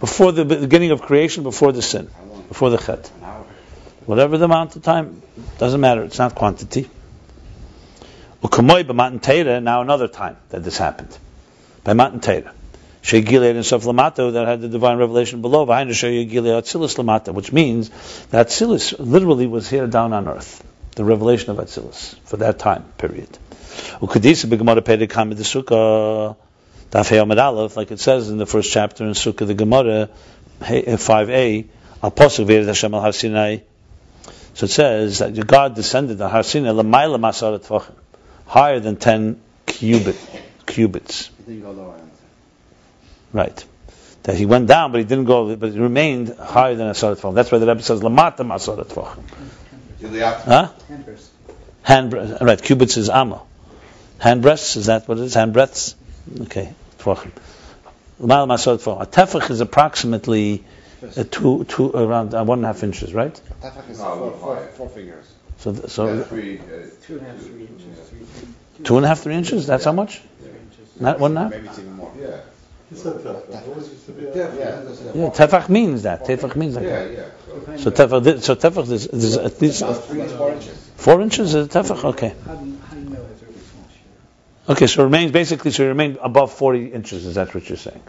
before 0.00 0.32
the 0.32 0.44
beginning 0.44 0.90
of 0.90 1.02
creation, 1.02 1.42
before 1.44 1.72
the 1.72 1.82
sin, 1.82 2.10
before 2.48 2.70
the 2.70 2.78
chet. 2.78 3.06
Whatever 4.06 4.38
the 4.38 4.44
amount 4.46 4.76
of 4.76 4.82
time, 4.82 5.22
doesn't 5.58 5.80
matter. 5.80 6.02
It's 6.02 6.18
not 6.18 6.34
quantity. 6.34 6.90
Now 8.42 9.80
another 9.80 10.08
time 10.08 10.36
that 10.50 10.62
this 10.62 10.76
happened. 10.76 11.16
By 11.84 11.94
Matan 11.94 12.20
Teira. 12.20 12.52
Shegilei 13.02 13.50
and 13.54 13.64
Sof 13.64 13.84
Lamata 13.84 14.32
that 14.32 14.46
had 14.46 14.60
the 14.62 14.68
divine 14.68 14.98
revelation 14.98 15.42
below, 15.42 15.64
which 15.64 17.52
means 17.52 17.90
that 18.30 18.46
Atzilus 18.48 18.94
literally 18.98 19.46
was 19.46 19.68
here 19.68 19.86
down 19.86 20.12
on 20.12 20.26
earth. 20.26 20.64
The 20.94 21.04
revelation 21.04 21.50
of 21.50 21.56
Atzilus 21.56 22.18
for 22.24 22.36
that 22.38 22.58
time 22.58 22.84
period. 22.98 23.28
Ukadisa 24.00 24.46
b'gemara 24.46 24.80
Pedic 24.80 25.12
Hamid 25.12 25.36
the 25.36 25.42
Sukkah, 25.42 26.36
Daf 26.90 27.38
Aleph, 27.38 27.76
like 27.76 27.90
it 27.90 27.98
says 27.98 28.30
in 28.30 28.38
the 28.38 28.46
first 28.46 28.70
chapter 28.70 29.04
in 29.04 29.10
Sukkah 29.10 29.46
the 29.46 29.54
Gemara, 29.54 30.08
5a, 30.60 31.64
uh, 31.64 32.04
Al 32.04 32.10
Posuk 32.12 32.46
Ve'ered 32.46 32.66
Hashem 32.66 32.94
Al 32.94 33.00
Har 33.00 33.12
Sinai. 33.12 33.58
So 34.54 34.66
it 34.66 34.70
says 34.70 35.18
that 35.18 35.46
God 35.46 35.74
descended 35.74 36.20
on 36.20 36.30
Har 36.30 36.44
Sinai, 36.44 36.70
Lamaila 36.70 37.18
Masarat 37.18 37.66
Tvachim, 37.66 37.94
higher 38.46 38.78
than 38.78 38.96
10 38.96 39.40
cubit, 39.66 40.16
cubits. 40.66 41.30
It 41.40 41.46
didn't 41.46 41.62
go 41.62 41.72
lower. 41.72 42.00
Right. 43.32 43.64
That 44.22 44.36
he 44.36 44.46
went 44.46 44.68
down, 44.68 44.92
but 44.92 44.98
he 44.98 45.04
didn't 45.04 45.24
go, 45.24 45.56
but 45.56 45.72
he 45.72 45.78
remained 45.80 46.36
higher 46.38 46.76
than 46.76 46.86
Asarat 46.86 47.16
Tvachim. 47.16 47.34
That's 47.34 47.50
why 47.50 47.58
the 47.58 47.66
Rebbe 47.66 47.82
says, 47.82 48.00
Lamata 48.00 48.46
Masarat 48.46 48.86
Tvachim. 48.86 49.24
Juliak, 50.04 50.40
Huh? 50.42 50.68
Hand 50.88 51.04
breast. 51.04 51.30
Hand, 51.82 52.10
bre- 52.10 52.44
right, 52.44 52.62
cubits 52.62 52.96
is 52.96 53.08
Amma. 53.10 53.42
Hand 54.18 54.42
breasts, 54.42 54.76
is 54.76 54.86
that 54.86 55.08
what 55.08 55.18
it 55.18 55.24
is? 55.24 55.34
Hand 55.34 55.52
breadths? 55.52 55.94
Okay, 56.42 56.72
Tvachim. 56.98 57.30
Lamal 58.20 58.46
Masarat 58.48 58.78
Tvachim. 58.82 59.02
A 59.02 59.06
tefach 59.06 59.50
is 59.50 59.60
approximately 59.60 60.64
uh, 61.16 61.24
two, 61.30 61.64
two, 61.64 61.90
around 61.90 62.34
uh, 62.34 62.44
one 62.44 62.58
and 62.60 62.64
a 62.64 62.68
half 62.68 62.82
inches, 62.82 63.12
right? 63.12 63.38
Tefach 63.62 63.90
is 63.90 63.98
No, 63.98 64.30
four, 64.40 64.56
four, 64.76 64.88
fingers. 64.88 65.26
So, 65.58 65.72
th- 65.72 65.90
so 65.90 66.12
yeah, 66.12 66.22
three, 66.24 66.58
uh, 66.58 66.62
Two 67.06 67.18
and 67.18 67.26
a 67.26 67.30
half, 67.30 67.38
three 67.38 67.66
inches, 67.66 68.08
three 68.08 68.84
two 68.84 68.96
and 68.96 69.04
a 69.04 69.08
half, 69.08 69.20
three 69.20 69.34
inches? 69.34 69.66
That's 69.66 69.84
how 69.84 69.92
much? 69.92 70.20
Three 70.40 70.50
inches. 70.50 71.00
Not 71.00 71.20
one 71.20 71.36
and 71.36 71.38
a 71.38 71.42
half? 71.42 71.50
Maybe 71.52 71.66
it's 71.68 71.78
even 71.78 71.92
more. 71.96 72.12
yeah. 72.20 72.36
He 72.94 73.00
said 73.00 73.22
that. 73.24 73.50
That 73.50 73.66
always 73.68 73.88
used 73.88 74.06
to 74.06 74.12
be. 74.12 74.22
Yeah, 74.24 74.54
Yeah. 74.54 74.82
Yeah, 75.14 75.30
tefach 75.30 75.68
means 75.68 76.02
that. 76.04 76.24
Tefach 76.24 76.54
means 76.56 76.76
like 76.76 76.84
Yeah, 76.84 76.90
that. 77.04 77.12
yeah. 77.12 77.24
Behind 77.60 77.80
So 77.80 77.90
tefach, 77.90 78.42
so 78.42 78.54
tefach 78.54 78.90
is, 78.90 79.06
is 79.08 79.36
at 79.36 79.60
least 79.60 79.80
That's 79.80 79.98
three, 80.06 80.18
that's 80.20 80.32
four 80.32 80.52
inches. 80.52 80.90
four 80.96 81.22
inches 81.22 81.54
is 81.54 81.68
tefach? 81.68 82.04
Okay. 82.04 82.34
How 82.46 82.54
do 82.54 82.66
you, 82.66 82.78
how 82.88 82.94
do 82.94 83.00
you 83.02 83.08
know 83.10 83.20
it's 83.32 83.42
a 83.42 83.46
really 83.46 83.58
small 83.58 83.88
shear? 83.90 84.74
Okay, 84.74 84.86
so 84.86 85.02
it 85.02 85.04
remains 85.06 85.32
basically, 85.32 85.70
so 85.72 85.84
it 85.84 85.88
remained 85.88 86.18
above 86.22 86.52
40 86.52 86.86
inches, 86.92 87.26
is 87.26 87.34
that 87.34 87.52
what 87.54 87.68
you're 87.68 87.76
saying? 87.78 88.02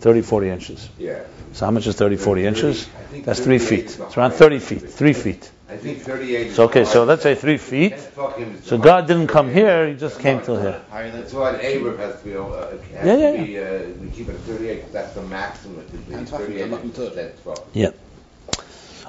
30, 0.00 0.22
40 0.22 0.48
inches. 0.48 0.88
Yeah. 0.98 1.20
So 1.52 1.66
how 1.66 1.70
much 1.70 1.86
is 1.86 1.94
30, 1.94 2.16
40 2.16 2.46
inches? 2.46 2.88
That's 3.24 3.40
three 3.40 3.58
feet. 3.58 3.96
It's 4.00 4.16
around 4.16 4.32
30 4.32 4.58
feet, 4.58 4.90
three 4.90 5.12
feet. 5.12 5.50
I 5.70 5.76
think 5.76 6.00
thirty-eight. 6.00 6.48
is 6.48 6.56
So 6.56 6.64
okay, 6.64 6.84
so 6.84 7.04
let's 7.04 7.22
say 7.22 7.36
three 7.36 7.56
feet. 7.56 7.90
Ten 7.90 8.00
fucking 8.00 8.44
is 8.54 8.60
the 8.62 8.66
So. 8.68 8.78
God 8.78 9.06
didn't 9.06 9.28
come 9.28 9.50
here, 9.52 9.88
he 9.88 9.94
just 9.94 10.18
came 10.18 10.42
till 10.42 10.60
here. 10.60 10.82
Higher 10.90 11.10
than 11.10 11.20
That's 11.20 11.32
why 11.32 11.50
an 11.50 11.60
Arab 11.60 11.98
has 11.98 12.18
to 12.20 12.24
be, 12.24 12.36
uh, 12.36 12.70
has 12.98 13.06
Yeah, 13.06 13.16
yeah, 13.16 13.30
to 13.32 13.46
be, 13.46 13.58
uh, 13.58 14.02
we 14.02 14.08
keep 14.10 14.28
it 14.28 14.34
at 14.34 14.40
thirty-eight, 14.40 14.92
that's 14.92 15.14
the 15.14 15.22
maximum, 15.22 15.78
it 15.80 15.90
could 15.90 16.08
be 16.08 16.14
thirty-eight 16.14 16.58
good 16.58 16.70
looking 16.70 16.90
inches, 16.90 17.08
too. 17.10 17.14
that's 17.14 17.40
fuck. 17.40 17.66
Yeah. 17.72 17.90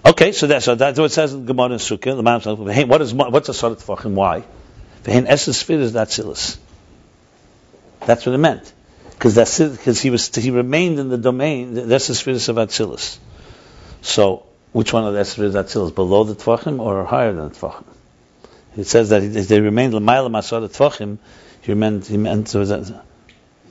Okay, 0.05 0.31
so 0.31 0.47
that's 0.47 0.65
so 0.65 0.75
that's 0.75 0.99
what 0.99 1.05
it 1.05 1.13
says 1.13 1.33
in 1.33 1.45
Gemara 1.45 1.71
and 1.71 1.79
Sukkah. 1.79 2.15
The 2.15 2.23
man 2.23 2.41
says, 2.41 2.57
"Hey, 2.75 2.83
what 2.85 3.01
is 3.01 3.13
what's 3.13 3.49
a 3.49 3.53
sort 3.53 3.73
of 3.73 3.83
tefachim? 3.83 4.13
Why? 4.13 4.43
Ve'hen 5.03 5.25
esses 5.27 5.57
sphere 5.57 5.79
is 5.79 5.93
that 5.93 6.11
silas. 6.11 6.59
That's 8.05 8.25
what 8.25 8.33
it 8.33 8.39
meant, 8.39 8.71
because 9.11 9.35
that's 9.35 9.59
because 9.59 10.01
he 10.01 10.09
was 10.09 10.35
he 10.35 10.51
remained 10.51 10.99
in 10.99 11.09
the 11.09 11.17
domain. 11.17 11.73
That's 11.75 11.87
the 11.87 11.95
esses 11.95 12.19
sphere 12.19 12.33
is 12.33 12.49
of 12.49 12.55
Atzilus. 12.55 13.17
So 14.01 14.45
which 14.71 14.93
one 14.93 15.05
of 15.05 15.13
the 15.13 15.19
esses 15.19 15.33
sphere 15.33 15.45
is 15.45 15.55
Atzilus? 15.55 15.93
Below 15.93 16.23
the 16.23 16.35
tefachim 16.35 16.79
or 16.79 17.03
higher 17.05 17.33
than 17.33 17.49
the 17.49 17.55
tefachim? 17.55 17.83
It 18.77 18.85
says 18.87 19.09
that 19.09 19.21
he- 19.21 19.27
they 19.29 19.59
remained 19.59 19.93
l'mayla 19.93 20.29
masar 20.29 20.67
tefachim. 20.67 21.17
He 21.61 21.73
meant 21.73 22.07
he 22.07 22.17
meant 22.17 22.47
so 22.49 22.63
that, 22.65 23.01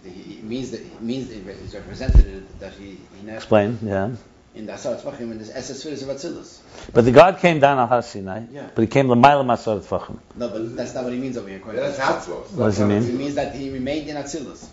He- 0.05 0.09
It 0.39 0.45
means 0.45 0.71
that 0.73 0.81
it 0.81 1.01
means 1.03 1.29
that 1.29 1.47
it's 1.65 1.75
represented 1.75 2.47
that 2.61 2.73
he 2.75 2.99
he 3.21 3.27
now 3.27 3.35
explain, 3.37 3.79
yeah. 3.83 4.11
in 4.55 4.67
the 4.67 4.75
Asar 4.75 4.97
Tzvachim 4.97 5.31
in 5.33 5.39
this 5.39 5.51
SS 5.55 5.81
Spheres 5.81 6.03
of 6.03 6.09
Atzilus. 6.09 6.59
But 6.93 7.05
the 7.05 7.13
God 7.13 7.39
came 7.39 7.61
down 7.61 7.79
on 7.79 7.89
Har 7.89 8.03
Sinai, 8.03 8.43
Yeah. 8.53 8.69
but 8.75 8.83
he 8.83 8.89
came 8.89 9.09
l'mayla 9.09 9.45
masar 9.45 9.81
tefachim. 9.81 10.19
No, 10.37 10.49
but 10.49 10.77
that's 10.77 10.95
not 10.95 11.05
what 11.05 11.13
he 11.13 11.19
means 11.19 11.37
over 11.37 11.49
here. 11.49 11.59
according 11.59 11.81
That's 11.83 11.97
to- 11.97 12.03
Hatzlos. 12.33 12.51
What 12.53 12.67
does 12.67 12.79
he 12.79 12.85
mean? 12.85 13.03
It 13.05 13.15
means 13.15 13.35
that 13.37 13.55
he 13.55 13.71
remained 13.71 14.09
in 14.09 14.17
Atzilus. 14.17 14.65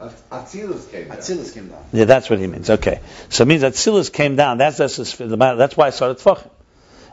Atzilus 0.00 0.90
came 0.90 1.08
down. 1.08 1.16
Atzilus 1.16 1.52
came 1.52 1.68
down. 1.68 1.84
Yeah, 1.92 2.04
that's 2.04 2.30
what 2.30 2.38
he 2.38 2.46
means. 2.46 2.70
Okay, 2.70 3.00
so 3.30 3.42
it 3.42 3.46
means 3.46 3.62
that 3.62 3.74
Silas 3.74 4.10
came 4.10 4.36
down. 4.36 4.58
That's 4.58 4.76
that's 4.76 4.96
his, 4.96 5.16
the 5.16 5.36
matter. 5.36 5.56
That's 5.56 5.76
why 5.76 5.88
I 5.88 5.90
started 5.90 6.18
tefachim. 6.18 6.50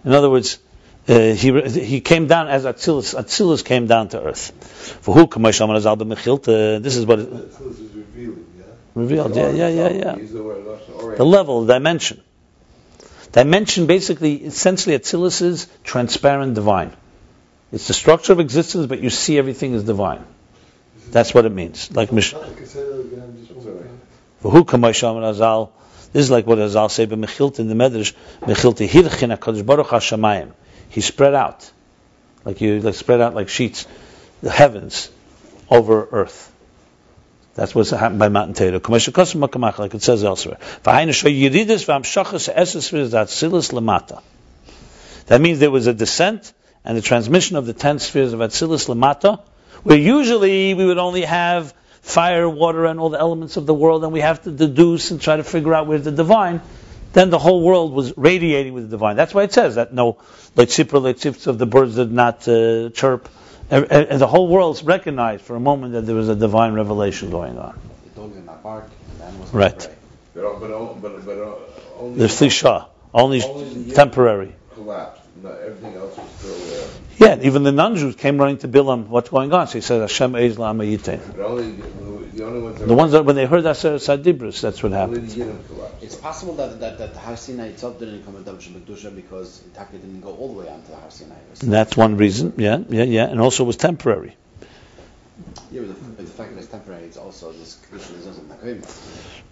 In 0.04 0.14
other 0.14 0.30
words, 0.30 0.60
uh, 1.08 1.34
he 1.34 1.62
he 1.62 2.02
came 2.02 2.28
down 2.28 2.48
as 2.48 2.64
Atzilus. 2.66 3.16
Atzilus 3.16 3.66
came 3.66 3.88
down 3.88 4.10
to 4.10 4.22
earth. 4.24 4.52
For 5.02 5.16
who? 5.16 5.26
This 5.28 5.60
is 6.96 7.06
what 7.06 7.20
it 7.20 7.32
This 7.32 7.80
is 7.80 7.94
revealing, 7.94 8.46
yeah. 8.58 8.64
revealed. 8.94 9.36
Yeah, 9.36 9.50
yeah, 9.50 9.68
yeah, 9.70 9.90
yeah. 9.90 10.16
The 10.16 10.44
word 10.44 10.64
Lashon 10.66 10.96
Orient. 10.96 11.18
The 11.18 11.26
level, 11.26 11.66
the 11.66 11.74
dimension. 11.74 12.22
Dimension 13.32 13.88
basically, 13.88 14.36
essentially, 14.36 14.98
Atzilus 14.98 15.42
is 15.42 15.68
transparent 15.84 16.54
divine. 16.54 16.96
It's 17.72 17.88
the 17.88 17.94
structure 17.94 18.32
of 18.32 18.40
existence, 18.40 18.86
but 18.86 19.02
you 19.02 19.10
see 19.10 19.40
everything 19.40 19.74
is 19.74 19.84
divine. 19.84 20.24
That's 21.12 21.34
what 21.34 21.46
it 21.46 21.52
means. 21.52 21.92
Like 21.92 22.12
Mish. 22.12 22.34
I 22.34 22.54
can 22.54 22.66
say 22.66 22.84
that 22.84 23.00
again, 23.00 23.38
just 23.40 23.52
one 23.52 23.76
more 23.76 23.84
time. 23.84 24.02
Who 24.42 24.64
Kamasham 24.64 25.22
Azal? 25.22 25.72
This 26.14 26.26
is 26.26 26.32
like 26.32 26.46
what 26.48 26.58
Azal 26.60 26.90
said, 26.90 27.10
but 27.10 27.20
Mechilt 27.20 27.60
in 27.60 27.68
the 27.68 27.76
Medrash, 27.76 28.14
Mechilti 28.42 28.88
Hirchin 28.88 29.38
HaKadosh 29.38 29.66
Baruch 29.66 29.88
HaShamayim. 29.88 30.52
He 30.90 31.02
spread 31.02 31.34
out, 31.34 31.70
like 32.44 32.62
you 32.62 32.80
like 32.80 32.96
spread 32.96 33.22
out 33.22 33.36
like 33.36 33.50
sheets, 33.50 33.88
the 34.42 34.52
heavens 34.52 35.10
over 35.70 36.08
earth. 36.12 36.52
That's 37.56 37.74
what's 37.74 37.90
happened 37.90 38.20
by 38.20 38.30
Matan 38.30 38.54
Torah. 38.54 38.80
Kamasham 38.80 39.14
Kosam 39.14 39.48
Makamach, 39.48 39.80
like 39.80 39.94
it 39.94 40.04
says 40.04 40.24
elsewhere. 40.24 40.58
V'hainu 40.84 41.14
sho 41.14 41.28
yiridis 41.28 41.86
v'amshachas 41.86 42.54
eses 42.54 42.92
v'izat 42.92 43.30
silas 43.30 43.70
lamata. 43.70 44.22
That 45.28 45.42
means 45.42 45.60
there 45.60 45.72
was 45.72 45.88
a 45.88 45.94
descent 45.94 46.54
and 46.86 46.96
the 46.96 47.02
transmission 47.02 47.58
of 47.58 47.66
the 47.66 47.74
ten 47.74 48.00
spheres 48.00 48.34
of 48.34 48.40
Atzilus 48.40 48.88
Lamata, 48.88 49.42
where 49.86 49.98
usually 49.98 50.74
we 50.74 50.86
would 50.86 50.98
only 50.98 51.22
have 51.22 51.74
fire, 52.02 52.50
water, 52.50 52.86
and 52.86 53.00
all 53.00 53.10
the 53.10 53.20
elements 53.20 53.56
of 53.58 53.66
the 53.66 53.74
world, 53.74 54.04
and 54.04 54.12
we 54.12 54.22
have 54.22 54.42
to 54.44 54.52
deduce 54.52 55.12
and 55.12 55.22
try 55.22 55.38
to 55.38 55.44
figure 55.44 55.74
out 55.74 55.88
where's 55.88 56.04
the 56.04 56.12
divine. 56.12 56.62
Then 57.14 57.30
the 57.30 57.40
whole 57.40 57.62
world 57.64 57.94
was 57.94 58.12
radiating 58.18 58.74
with 58.74 58.86
the 58.86 58.90
divine. 58.90 59.16
That's 59.16 59.34
why 59.34 59.44
it 59.44 59.54
says 59.54 59.76
that 59.76 59.94
no, 59.94 60.18
like 60.56 60.70
Tzipra, 60.70 61.02
like 61.02 61.18
Tzipra 61.18 61.48
of 61.48 61.58
the 61.60 61.66
birds 61.66 61.96
did 61.96 62.12
not 62.12 62.48
uh, 62.48 62.90
chirp. 62.90 63.30
And, 63.70 63.86
and- 63.92 64.08
and 64.10 64.20
the 64.22 64.28
whole 64.28 64.48
world 64.48 64.82
recognized 64.84 65.44
for 65.44 65.56
a 65.56 65.60
moment 65.60 65.94
that 65.94 66.02
there 66.08 66.16
was 66.16 66.30
a 66.30 66.36
divine 66.36 66.74
revelation 66.74 67.30
going 67.30 67.58
on. 67.58 67.80
The 68.16 68.22
dogs 68.22 68.36
did 68.36 68.46
not 68.46 68.62
bark, 68.64 68.90
and 69.12 69.20
the 69.20 69.26
animals 69.26 69.54
Right. 69.54 69.90
But, 70.34 70.60
but, 70.60 71.02
but, 71.02 71.26
but 71.26 71.38
uh, 71.38 71.56
only. 72.00 72.20
The 72.20 72.28
Flisha, 72.28 72.88
only 73.14 73.42
Only 73.44 73.92
temporary. 73.94 74.54
Collapsed, 74.74 75.22
no, 75.46 75.52
everything 75.52 75.94
else 75.94 76.18
was 76.18 76.30
still 76.32 76.58
there. 77.20 77.38
Yeah, 77.38 77.46
even 77.46 77.64
the 77.64 77.72
non-Jews 77.72 78.16
came 78.16 78.38
running 78.40 78.58
to 78.60 78.68
Bilam, 78.68 79.08
what's 79.08 79.30
going 79.30 79.54
on? 79.54 79.68
So 79.68 79.74
he 79.74 79.82
says, 79.82 80.02
Hashem 80.02 80.34
Eiz 80.34 80.56
La'am 80.56 80.80
Yitain. 80.84 81.40
Only, 81.40 81.72
the 82.34 82.44
only 82.44 82.62
ones 82.62 82.80
that. 82.80 82.88
The 82.88 82.94
ones 82.94 83.12
that, 83.12 83.26
when 83.26 83.36
they 83.36 83.46
heard 83.46 83.62
that 83.62 83.76
Sadibris, 83.76 84.62
that's 84.62 84.82
what 84.82 84.92
happened. 84.92 85.30
the 85.30 85.44
Yidden 85.44 85.68
collapsed. 85.68 86.04
It's 86.04 86.16
possible 86.16 86.56
that 86.56 86.80
that, 86.80 86.98
that 86.98 87.14
the 87.14 87.20
Har 87.20 87.38
Sinai 87.38 87.68
itself 87.68 88.00
didn't 88.00 88.24
come 88.26 88.34
with 88.34 88.46
Davish 88.46 88.70
B'Kedusha 88.70 89.16
because 89.16 89.62
Itaka 89.72 89.92
didn't 89.92 90.22
go 90.22 90.34
all 90.34 90.54
the 90.54 90.62
way 90.62 90.70
onto 90.70 90.88
the 90.88 90.98
Har 90.98 91.12
Sinai. 91.12 91.36
And 91.62 91.72
that's 91.72 91.96
one 91.96 92.18
reason, 92.18 92.54
yeah, 92.58 92.80
yeah, 92.90 93.04
yeah, 93.04 93.26
and 93.26 93.40
also 93.40 93.64
it 93.64 93.68
was 93.68 93.78
temporary. 93.78 94.36
Yeah, 95.72 95.82
but 95.82 95.88
the, 95.88 95.94
but 95.94 96.18
the 96.26 96.32
fact 96.32 96.54
that 96.54 96.60
it's 96.60 96.68
temporary, 96.68 97.04
it's 97.04 97.18
also 97.18 97.52
this 97.52 97.80
Kedusha 97.92 98.24
doesn't 98.24 98.50
Nakoim. 98.50 98.82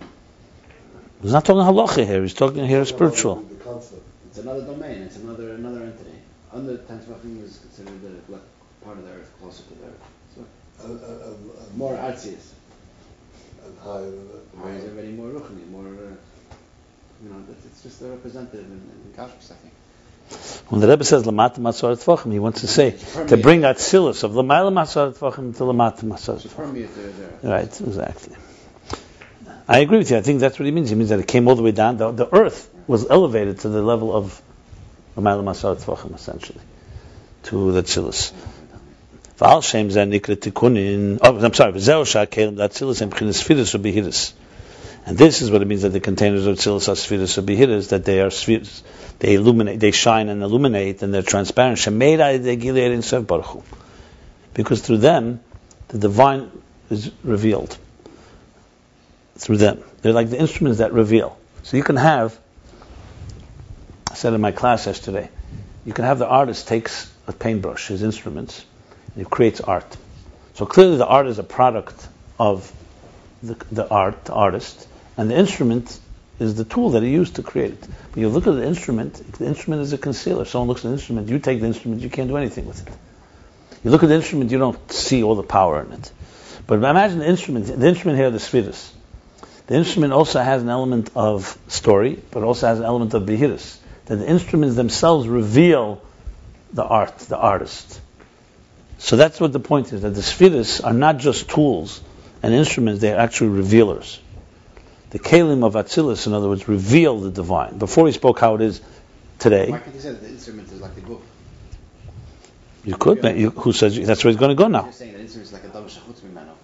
He's 1.21 1.31
not 1.33 1.45
talking 1.45 1.61
halacha 1.61 2.05
here. 2.05 2.21
He's 2.21 2.33
talking 2.33 2.65
here 2.65 2.85
spiritual. 2.85 3.35
The, 3.35 3.55
the 3.55 3.63
concept. 3.63 4.01
It's 4.27 4.37
another 4.37 4.61
domain, 4.65 5.01
it's 5.01 5.17
another 5.17 5.53
another 5.53 5.83
entity. 5.83 6.17
Under 6.51 6.77
10 6.77 6.99
Tvachim 6.99 7.43
is 7.43 7.57
considered 7.59 8.01
the 8.01 8.33
like, 8.33 8.41
part 8.83 8.97
of 8.97 9.05
the 9.05 9.11
earth, 9.11 9.31
closer 9.41 9.63
to 9.63 9.69
the 9.75 9.85
earth. 9.85 10.01
So, 10.35 11.37
more 11.75 11.93
artsies. 11.95 12.53
and 13.65 13.77
higher 13.83 14.01
than 14.01 14.27
that. 14.29 14.63
Higher 14.63 14.75
is 14.77 14.83
already 14.85 15.09
more 15.09 15.27
ruchni, 15.27 15.69
more, 15.69 15.83
uh, 15.83 16.15
you 17.23 17.29
know, 17.29 17.43
it's, 17.51 17.65
it's 17.65 17.83
just 17.83 18.01
a 18.01 18.05
representative 18.05 18.65
in, 18.65 18.71
in 18.71 19.13
Kashrus, 19.15 19.51
I 19.51 19.55
think. 19.55 19.73
When 20.69 20.79
the 20.81 20.87
Rebbe 20.87 21.03
says 21.03 21.23
Lamata 21.23 21.57
Masar 21.57 21.95
Tvachim, 22.03 22.31
he 22.31 22.39
wants 22.39 22.61
to 22.61 22.67
say 22.67 22.91
to 23.27 23.37
bring 23.37 23.61
Atzilus 23.61 24.23
of 24.23 24.31
Lamayla 24.31 24.71
Masar 24.71 25.11
Tvachim 25.17 25.55
to 25.57 25.63
Lamata 25.63 26.01
Masar 26.01 26.35
It's 26.35 26.45
Tvachim. 26.45 26.55
permeate 26.55 26.95
there, 26.95 27.09
there. 27.41 27.51
Right, 27.51 27.81
exactly. 27.81 28.35
I 29.69 29.79
agree 29.79 29.99
with 29.99 30.09
you. 30.09 30.17
I 30.17 30.21
think 30.21 30.39
that's 30.39 30.57
what 30.57 30.65
he 30.65 30.71
means. 30.71 30.89
He 30.89 30.95
means 30.95 31.09
that 31.09 31.19
it 31.19 31.27
came 31.27 31.47
all 31.47 31.55
the 31.55 31.61
way 31.61 31.71
down. 31.71 31.97
The, 31.97 32.11
the 32.11 32.35
earth 32.35 32.67
was 32.87 33.07
elevated 33.07 33.59
to 33.59 33.69
the 33.69 33.83
level 33.83 34.15
of 34.15 34.41
essentially, 35.15 36.59
to 37.43 37.71
the 37.71 37.83
Tikunin. 37.83 38.33
Oh, 41.21 41.37
I'm 41.37 41.53
sorry. 41.53 41.73
And 45.05 45.17
this 45.17 45.41
is 45.41 45.51
what 45.51 45.61
it 45.61 45.65
means 45.65 45.83
that 45.83 45.89
the 45.89 45.99
containers 45.99 46.47
of 46.47 46.57
Atzilus 46.57 46.89
are 46.89 46.95
Sfiris 46.95 47.37
or 47.37 47.43
Behiris, 47.43 47.89
that 47.89 48.05
they 48.05 48.21
are 48.21 48.31
spheres. 48.31 48.81
They 49.19 49.35
illuminate, 49.35 49.79
they 49.79 49.91
shine 49.91 50.29
and 50.29 50.41
illuminate, 50.41 51.03
and 51.03 51.13
they're 51.13 51.21
transparent. 51.21 51.77
Because 54.55 54.81
through 54.81 54.97
them, 54.97 55.41
the 55.89 55.99
divine 55.99 56.49
is 56.89 57.11
revealed. 57.23 57.77
Through 59.39 59.57
them. 59.57 59.83
They're 60.01 60.13
like 60.13 60.29
the 60.29 60.39
instruments 60.39 60.79
that 60.79 60.93
reveal. 60.93 61.37
So 61.63 61.77
you 61.77 61.83
can 61.83 61.95
have, 61.95 62.37
I 64.11 64.13
said 64.13 64.33
in 64.33 64.41
my 64.41 64.51
class 64.51 64.85
yesterday, 64.85 65.29
you 65.85 65.93
can 65.93 66.05
have 66.05 66.19
the 66.19 66.27
artist 66.27 66.67
takes 66.67 67.11
a 67.25 67.33
paintbrush, 67.33 67.87
his 67.87 68.03
instruments, 68.03 68.65
and 69.15 69.25
he 69.25 69.29
creates 69.29 69.61
art. 69.61 69.97
So 70.55 70.65
clearly 70.65 70.97
the 70.97 71.07
art 71.07 71.27
is 71.27 71.39
a 71.39 71.43
product 71.43 72.07
of 72.37 72.71
the, 73.41 73.55
the 73.71 73.87
art, 73.89 74.25
the 74.25 74.33
artist, 74.33 74.87
and 75.15 75.31
the 75.31 75.37
instrument 75.37 75.99
is 76.39 76.55
the 76.55 76.65
tool 76.65 76.91
that 76.91 77.03
he 77.03 77.09
used 77.09 77.35
to 77.35 77.43
create 77.43 77.71
it. 77.71 77.87
But 78.11 78.19
you 78.19 78.29
look 78.29 78.45
at 78.45 78.55
the 78.55 78.65
instrument, 78.65 79.15
the 79.33 79.45
instrument 79.45 79.81
is 79.83 79.93
a 79.93 79.97
concealer. 79.97 80.45
Someone 80.45 80.67
looks 80.67 80.81
at 80.81 80.89
the 80.89 80.93
instrument, 80.93 81.29
you 81.29 81.39
take 81.39 81.61
the 81.61 81.67
instrument, 81.67 82.01
you 82.01 82.09
can't 82.09 82.27
do 82.27 82.37
anything 82.37 82.65
with 82.65 82.85
it. 82.85 82.93
You 83.83 83.91
look 83.91 84.03
at 84.03 84.09
the 84.09 84.15
instrument, 84.15 84.51
you 84.51 84.57
don't 84.57 84.91
see 84.91 85.23
all 85.23 85.35
the 85.35 85.43
power 85.43 85.81
in 85.81 85.93
it. 85.93 86.11
But 86.67 86.75
imagine 86.75 87.19
the 87.19 87.27
instrument, 87.27 87.67
the 87.67 87.87
instrument 87.87 88.17
here, 88.17 88.29
the 88.29 88.39
spheres. 88.39 88.93
The 89.69 89.75
instrument 89.75 90.13
also 90.13 90.39
has 90.39 90.63
an 90.63 90.69
element 90.69 91.11
of 91.15 91.55
story, 91.67 92.19
but 92.31 92.41
also 92.41 92.65
has 92.65 92.79
an 92.79 92.85
element 92.85 93.13
of 93.13 93.21
behiris. 93.21 93.77
That 94.05 94.15
the 94.15 94.27
instruments 94.27 94.75
themselves 94.75 95.27
reveal 95.27 96.01
the 96.73 96.83
art, 96.83 97.15
the 97.19 97.37
artist. 97.37 98.01
So 98.97 99.15
that's 99.15 99.39
what 99.39 99.53
the 99.53 99.59
point 99.59 99.93
is, 99.93 100.01
that 100.01 100.15
the 100.15 100.23
spheres 100.23 100.81
are 100.81 100.91
not 100.91 101.19
just 101.19 101.49
tools 101.49 102.01
and 102.41 102.51
instruments, 102.51 103.01
they 103.01 103.13
are 103.13 103.19
actually 103.19 103.49
revealers. 103.49 104.19
The 105.11 105.19
kalim 105.19 105.63
of 105.63 105.75
Atzilus, 105.75 106.25
in 106.25 106.33
other 106.33 106.49
words, 106.49 106.67
reveal 106.67 107.19
the 107.19 107.29
divine. 107.29 107.77
Before 107.77 108.07
he 108.07 108.13
spoke 108.13 108.39
how 108.39 108.55
it 108.55 108.61
is 108.61 108.81
today, 109.37 109.69
Why 109.69 109.77
can't 109.81 109.93
you 109.93 110.01
say 110.01 110.09
that 110.13 110.21
the 110.21 110.29
instrument 110.29 110.71
is 110.71 110.81
like 110.81 110.95
the 110.95 111.01
guf? 111.01 111.21
you 112.85 112.97
could, 112.97 113.23
you, 113.37 113.51
who 113.51 113.71
says 113.71 113.95
that's 114.03 114.23
where 114.23 114.31
he's 114.31 114.39
going 114.39 114.49
to 114.49 114.55
go 114.55 114.67
now? 114.67 114.85
You're 114.85 114.93
saying 114.93 115.13
that 115.13 115.21
instrument 115.21 115.45
is 115.45 115.53
like 115.53 115.65
a 115.65 115.67
davar 115.67 115.85
shachutz 115.85 116.21
mimeno. 116.21 116.55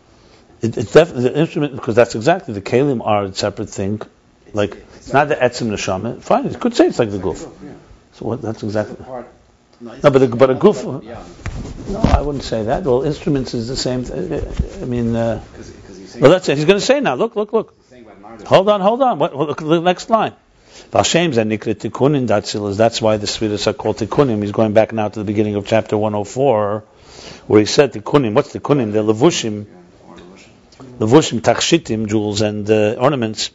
It, 0.61 0.77
it's 0.77 0.93
definitely 0.93 1.23
the 1.29 1.37
instrument 1.39 1.75
because 1.75 1.95
that's 1.95 2.15
exactly 2.15 2.53
the 2.53 2.61
kalim 2.61 3.05
are 3.05 3.25
a 3.25 3.33
separate 3.33 3.69
thing. 3.69 4.01
Like 4.53 4.75
it's 4.95 5.11
not 5.13 5.27
the 5.27 5.35
etzim 5.35 5.67
neshama. 5.69 6.21
Fine, 6.21 6.51
you 6.51 6.57
could 6.57 6.75
say 6.75 6.87
it's 6.87 6.99
like 6.99 7.11
the 7.11 7.17
guf. 7.19 7.39
So 8.13 8.25
what, 8.25 8.41
that's 8.41 8.63
exactly. 8.63 8.95
No, 9.81 10.09
but 10.09 10.21
a- 10.21 10.27
but 10.27 10.49
a 10.49 10.55
guf- 10.55 10.83
and. 10.87 11.03
No, 11.91 11.99
I 11.99 12.21
wouldn't 12.21 12.43
say 12.45 12.63
that. 12.63 12.83
Well, 12.83 13.03
instruments 13.03 13.53
is 13.53 13.67
the 13.67 13.75
same. 13.75 14.05
I 14.81 14.85
mean, 14.85 15.15
uh, 15.15 15.43
well, 16.19 16.31
that's 16.31 16.47
it. 16.49 16.55
He's 16.57 16.65
going 16.65 16.79
to 16.79 16.85
say 16.85 17.01
now. 17.01 17.15
Look, 17.15 17.35
look, 17.35 17.51
look. 17.53 17.75
Hold 18.47 18.69
on, 18.69 18.79
hold 18.81 19.01
on. 19.01 19.19
What, 19.19 19.35
look 19.35 19.61
at 19.61 19.67
the 19.67 19.81
next 19.81 20.09
line. 20.09 20.33
Vashem 20.91 21.33
nikra 21.33 21.75
tikunin 21.75 22.27
datzilas. 22.27 22.77
That's 22.77 23.01
why 23.01 23.17
the 23.17 23.27
Sfiras 23.27 23.67
are 23.67 23.73
called 23.73 23.97
tikunim. 23.97 24.41
He's 24.41 24.51
going 24.53 24.73
back 24.73 24.93
now 24.93 25.09
to 25.09 25.19
the 25.19 25.25
beginning 25.25 25.55
of 25.55 25.67
chapter 25.67 25.97
104, 25.97 26.83
where 27.47 27.59
he 27.59 27.65
said 27.65 27.91
tikunim. 27.93 28.33
What's 28.33 28.53
tikunim? 28.53 28.91
They're 28.93 29.03
levushim, 29.03 29.65
Yeah. 29.65 29.71
Levushim 30.77 31.39
takshitim, 31.39 32.07
jewels 32.07 32.41
and 32.41 32.69
uh, 32.69 32.95
ornaments. 32.99 33.51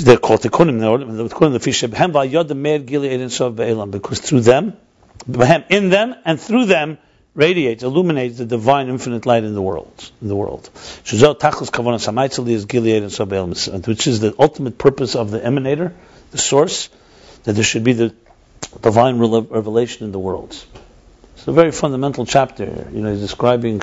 They're 0.00 0.16
called 0.16 0.40
tikunim. 0.40 0.80
The 0.80 1.28
tikunim 1.28 1.58
lefishem 1.58 1.92
hem 1.92 2.12
va'yod 2.12 2.54
meir 2.56 2.78
gilead 2.78 3.20
Ein 3.20 3.28
Sof 3.28 3.54
be'elam. 3.54 3.90
Because 3.90 4.20
through 4.20 4.40
them, 4.40 4.74
behem, 5.30 5.64
in 5.68 5.90
them 5.90 6.14
and 6.24 6.40
through 6.40 6.64
them, 6.64 6.96
radiates, 7.34 7.82
illuminates 7.82 8.38
the 8.38 8.46
divine 8.46 8.88
infinite 8.88 9.26
light 9.26 9.44
in 9.44 9.54
the 9.54 9.60
world. 9.60 10.10
In 10.22 10.28
the 10.28 10.36
world, 10.36 10.70
Shazel 11.04 11.38
tachlis 11.38 11.70
kavanas 11.70 12.06
hamayitzali 12.08 12.52
is 12.52 12.64
gilead 12.64 13.02
Ein 13.02 13.10
Sof 13.10 13.28
be'elam, 13.28 13.86
which 13.86 14.06
is 14.06 14.20
the 14.20 14.34
ultimate 14.38 14.78
purpose 14.78 15.14
of 15.14 15.30
the 15.30 15.40
emanator, 15.40 15.92
the 16.30 16.38
source, 16.38 16.88
that 17.44 17.52
there 17.52 17.64
should 17.64 17.84
be 17.84 17.92
the 17.92 18.14
divine 18.80 19.18
revelation 19.18 20.06
in 20.06 20.12
the 20.12 20.18
worlds. 20.18 20.66
It's 21.34 21.46
a 21.46 21.52
very 21.52 21.70
fundamental 21.70 22.24
chapter. 22.24 22.88
You 22.92 23.02
know, 23.02 23.10
he's 23.12 23.20
describing 23.20 23.82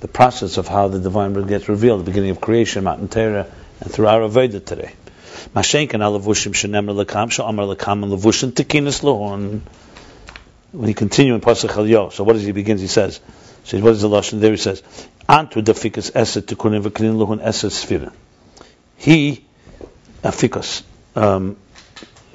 the 0.00 0.08
process 0.08 0.56
of 0.58 0.68
how 0.68 0.88
the 0.88 1.00
divine 1.00 1.34
word 1.34 1.48
gets 1.48 1.68
revealed, 1.68 2.00
the 2.00 2.04
beginning 2.04 2.30
of 2.30 2.40
creation, 2.40 2.84
Matan 2.84 3.08
Torah, 3.08 3.46
and 3.80 3.90
through 3.90 4.06
our 4.06 4.28
Veda 4.28 4.60
today. 4.60 4.92
And. 9.32 9.62
When 10.70 10.86
he 10.86 10.94
continues 10.94 11.34
in 11.34 11.40
Elyo, 11.40 12.12
so 12.12 12.24
what 12.24 12.34
does 12.34 12.44
he 12.44 12.52
begins? 12.52 12.82
He 12.82 12.88
says, 12.88 13.20
so 13.64 13.78
what 13.80 13.92
is 13.92 14.02
the 14.02 14.08
lashon 14.08 14.40
there? 14.40 14.50
He 14.50 14.58
says, 14.58 14.82
Antu 15.28 15.62
dafikas 15.62 16.12
eset 16.12 16.42
tekunim 16.42 16.82
v'kinin 16.82 17.16
lohon 17.16 17.40
eset 17.42 17.70
sfira. 17.70 18.12
He, 18.96 19.44
afikas, 20.22 20.82
um, 21.16 21.56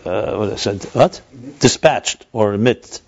uh, 0.04 0.36
what 0.36 0.54
I 0.54 0.56
said, 0.56 0.84
what? 0.94 1.22
Dispatched 1.60 2.26
or 2.32 2.54
emit 2.54 3.02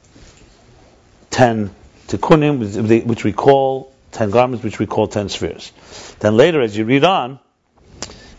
ten 1.32 1.72
tekunim, 2.08 3.06
which 3.06 3.24
we 3.24 3.34
call 3.34 3.95
ten 4.16 4.32
garments, 4.32 4.64
which 4.64 4.80
we 4.80 4.86
call 4.86 5.08
ten 5.08 5.28
spheres. 5.30 5.72
Then 6.20 6.38
later, 6.38 6.62
as 6.62 6.76
you 6.76 6.86
read 6.86 7.04
on, 7.04 7.40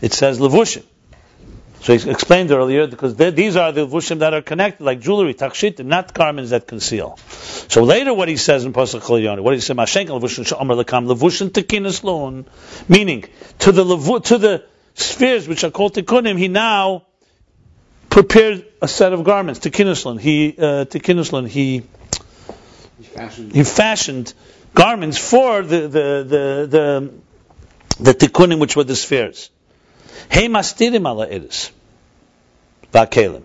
it 0.01 0.11
says 0.11 0.39
levushim. 0.39 0.83
So 1.81 1.95
he 1.95 2.09
explained 2.09 2.49
earlier 2.51 2.87
because 2.87 3.15
these 3.15 3.55
are 3.55 3.71
the 3.71 3.85
levushim 3.85 4.19
that 4.19 4.33
are 4.33 4.41
connected, 4.41 4.83
like 4.83 4.99
jewelry, 4.99 5.35
tachshit, 5.35 5.85
not 5.85 6.15
garments 6.15 6.49
that 6.49 6.65
conceal. 6.65 7.17
So 7.69 7.83
later, 7.83 8.11
what 8.13 8.27
he 8.27 8.37
says 8.37 8.65
in 8.65 8.73
Pasuk 8.73 9.01
Chol 9.01 9.43
what 9.43 9.53
he 9.53 9.59
said, 9.59 9.77
Mashenkel 9.77 10.19
levushin 10.19 10.47
she'omer 10.47 10.75
lekam 10.75 11.07
levushin 11.07 11.49
tekinas 11.49 12.03
loon, 12.03 12.47
meaning 12.89 13.25
to 13.59 13.71
the 13.71 13.85
levu, 13.85 14.19
to 14.21 14.39
the 14.39 14.65
spheres 14.95 15.47
which 15.47 15.63
are 15.63 15.69
called 15.69 15.93
tikunim, 15.93 16.39
he 16.39 16.47
now 16.47 17.05
prepared 18.09 18.65
a 18.81 18.87
set 18.87 19.13
of 19.13 19.23
garments. 19.23 19.59
Tekinas 19.59 20.03
loon, 20.05 20.17
he 20.17 20.55
uh, 20.57 20.85
tekinas 20.85 21.31
loon, 21.31 21.45
he 21.45 21.83
He 22.97 23.03
fashioned 23.03 23.53
he 23.53 23.63
fashioned 23.63 24.33
garments 24.77 25.17
for 25.17 25.63
the 25.63 25.81
the 25.97 26.07
the 26.33 26.43
the, 26.75 27.13
the 27.99 28.13
tikkunim 28.13 28.59
which 28.59 28.75
were 28.75 28.83
the 28.83 28.95
spheres. 28.95 29.49
Hey 30.29 30.47
mastirim 30.47 31.07
ala 31.07 31.27
iris. 31.27 31.71
Vakelim. 32.93 33.43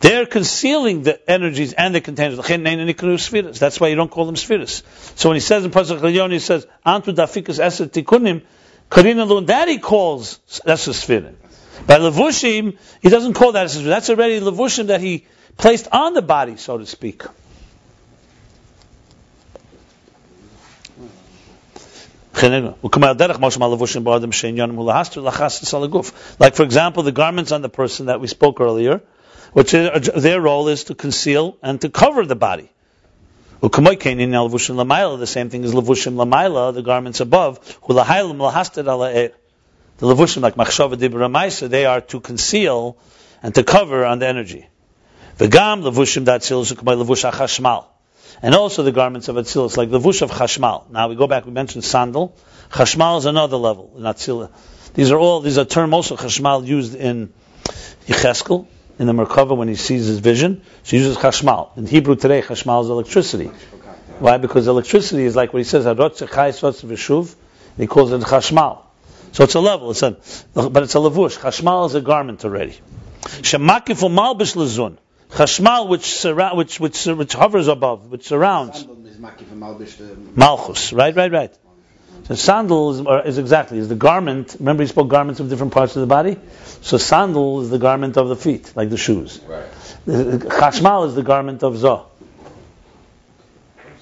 They're 0.00 0.26
concealing 0.26 1.02
the 1.02 1.18
energies 1.30 1.72
and 1.72 1.94
the 1.94 2.00
containers. 2.00 3.58
That's 3.58 3.80
why 3.80 3.88
you 3.88 3.96
don't 3.96 4.10
call 4.10 4.26
them 4.26 4.36
spheres. 4.36 4.82
So 5.16 5.28
when 5.28 5.36
he 5.36 5.40
says 5.40 5.64
in 5.64 5.70
Pasuk 5.72 5.98
Elyon, 5.98 6.32
he 6.32 6.38
says, 6.38 6.66
Antu 6.86 7.14
dafikas 7.14 7.58
eser 7.60 7.86
tikkunim, 7.88 8.42
karina 8.90 9.24
lun, 9.24 9.46
that 9.46 9.68
he 9.68 9.78
calls 9.78 10.40
eser 10.66 10.94
spherim. 10.94 11.34
By 11.86 11.98
levushim, 11.98 12.78
he 13.00 13.08
doesn't 13.08 13.34
call 13.34 13.52
that 13.52 13.66
eser 13.66 13.84
That's 13.84 14.10
already 14.10 14.40
levushim 14.40 14.86
that 14.86 15.00
he 15.00 15.26
placed 15.56 15.88
on 15.92 16.14
the 16.14 16.22
body, 16.22 16.56
so 16.56 16.78
to 16.78 16.86
speak. 16.86 17.22
Like 22.34 22.54
for 26.54 26.62
example, 26.62 27.02
the 27.02 27.12
garments 27.12 27.52
on 27.52 27.62
the 27.62 27.68
person 27.68 28.06
that 28.06 28.20
we 28.20 28.26
spoke 28.26 28.60
earlier, 28.60 29.02
which 29.52 29.74
is, 29.74 30.08
uh, 30.08 30.18
their 30.18 30.40
role 30.40 30.68
is 30.68 30.84
to 30.84 30.94
conceal 30.94 31.56
and 31.62 31.80
to 31.82 31.90
cover 31.90 32.24
the 32.24 32.34
body. 32.34 32.70
The 33.60 33.68
same 33.68 35.50
thing 35.50 35.64
as 35.64 35.72
levushim 35.72 36.14
lamaila, 36.16 36.74
the 36.74 36.82
garments 36.82 37.20
above. 37.20 37.60
The 37.86 37.94
levushim 40.06 40.40
like 40.40 40.56
machshava 40.56 40.96
dibra 40.96 41.68
they 41.68 41.86
are 41.86 42.00
to 42.00 42.20
conceal 42.20 42.96
and 43.42 43.54
to 43.54 43.62
cover 43.62 44.04
on 44.04 44.18
the 44.18 44.26
energy. 44.26 44.66
And 48.42 48.54
also 48.54 48.82
the 48.82 48.92
garments 48.92 49.28
of 49.28 49.36
Atzilus, 49.36 49.76
like 49.76 49.90
the 49.90 50.00
vush 50.00 50.20
of 50.22 50.30
Chashmal. 50.30 50.90
Now 50.90 51.08
we 51.08 51.14
go 51.14 51.26
back, 51.26 51.46
we 51.46 51.52
mentioned 51.52 51.84
sandal. 51.84 52.36
Chashmal 52.70 53.18
is 53.18 53.24
another 53.24 53.56
level 53.56 53.92
in 53.96 54.02
Atzilus. 54.02 54.50
These 54.94 55.10
are 55.12 55.18
all, 55.18 55.40
these 55.40 55.58
are 55.58 55.64
terms 55.64 55.92
also 55.94 56.16
Chashmal 56.16 56.66
used 56.66 56.94
in 56.94 57.32
Yecheskel, 58.06 58.66
in 58.98 59.06
the 59.06 59.12
Merkava 59.12 59.56
when 59.56 59.68
he 59.68 59.76
sees 59.76 60.06
his 60.06 60.18
vision. 60.18 60.62
So 60.82 60.96
he 60.96 60.98
uses 60.98 61.16
Chashmal. 61.16 61.76
In 61.78 61.86
Hebrew 61.86 62.16
today, 62.16 62.42
Chashmal 62.42 62.82
is 62.82 62.90
electricity. 62.90 63.50
Why? 64.18 64.38
Because 64.38 64.66
electricity 64.66 65.24
is 65.24 65.36
like 65.36 65.52
what 65.52 65.60
he 65.60 65.64
says, 65.64 65.84
he 65.84 65.90
calls 67.86 68.12
it 68.12 68.20
Chashmal. 68.20 68.78
So 69.32 69.44
it's 69.44 69.54
a 69.54 69.60
level, 69.60 69.92
it's 69.92 70.02
a, 70.02 70.10
but 70.54 70.82
it's 70.82 70.94
a 70.94 70.98
levush. 70.98 71.38
Chashmal 71.38 71.86
is 71.86 71.94
a 71.94 72.02
garment 72.02 72.44
already. 72.44 72.78
Shemakif 73.22 74.02
malbish 74.10 74.54
lezun. 74.56 74.98
Chashmal, 75.32 75.88
which, 75.88 76.02
surra- 76.02 76.54
which, 76.54 76.78
which, 76.78 77.06
which 77.06 77.32
hovers 77.32 77.66
above, 77.68 78.10
which 78.10 78.26
surrounds. 78.26 78.80
Sandal 78.80 79.06
is 79.06 79.16
makif 79.16 79.50
and 79.50 79.62
malbish 79.62 79.96
the 79.96 80.14
Malchus, 80.38 80.92
right, 80.92 81.16
right, 81.16 81.32
right. 81.32 81.54
So 82.24 82.34
sandal 82.34 82.90
is, 82.90 83.26
is 83.26 83.38
exactly 83.38 83.78
is 83.78 83.88
the 83.88 83.94
garment. 83.94 84.56
Remember, 84.58 84.82
he 84.82 84.88
spoke 84.88 85.08
garments 85.08 85.40
of 85.40 85.48
different 85.48 85.72
parts 85.72 85.96
of 85.96 86.00
the 86.00 86.06
body. 86.06 86.36
So 86.82 86.98
sandal 86.98 87.62
is 87.62 87.70
the 87.70 87.78
garment 87.78 88.16
of 88.16 88.28
the 88.28 88.36
feet, 88.36 88.72
like 88.76 88.90
the 88.90 88.96
shoes. 88.98 89.40
Right. 89.46 89.64
Chashmal 90.06 91.08
is 91.08 91.14
the 91.14 91.22
garment 91.22 91.62
of 91.62 91.74
zoh, 91.74 92.04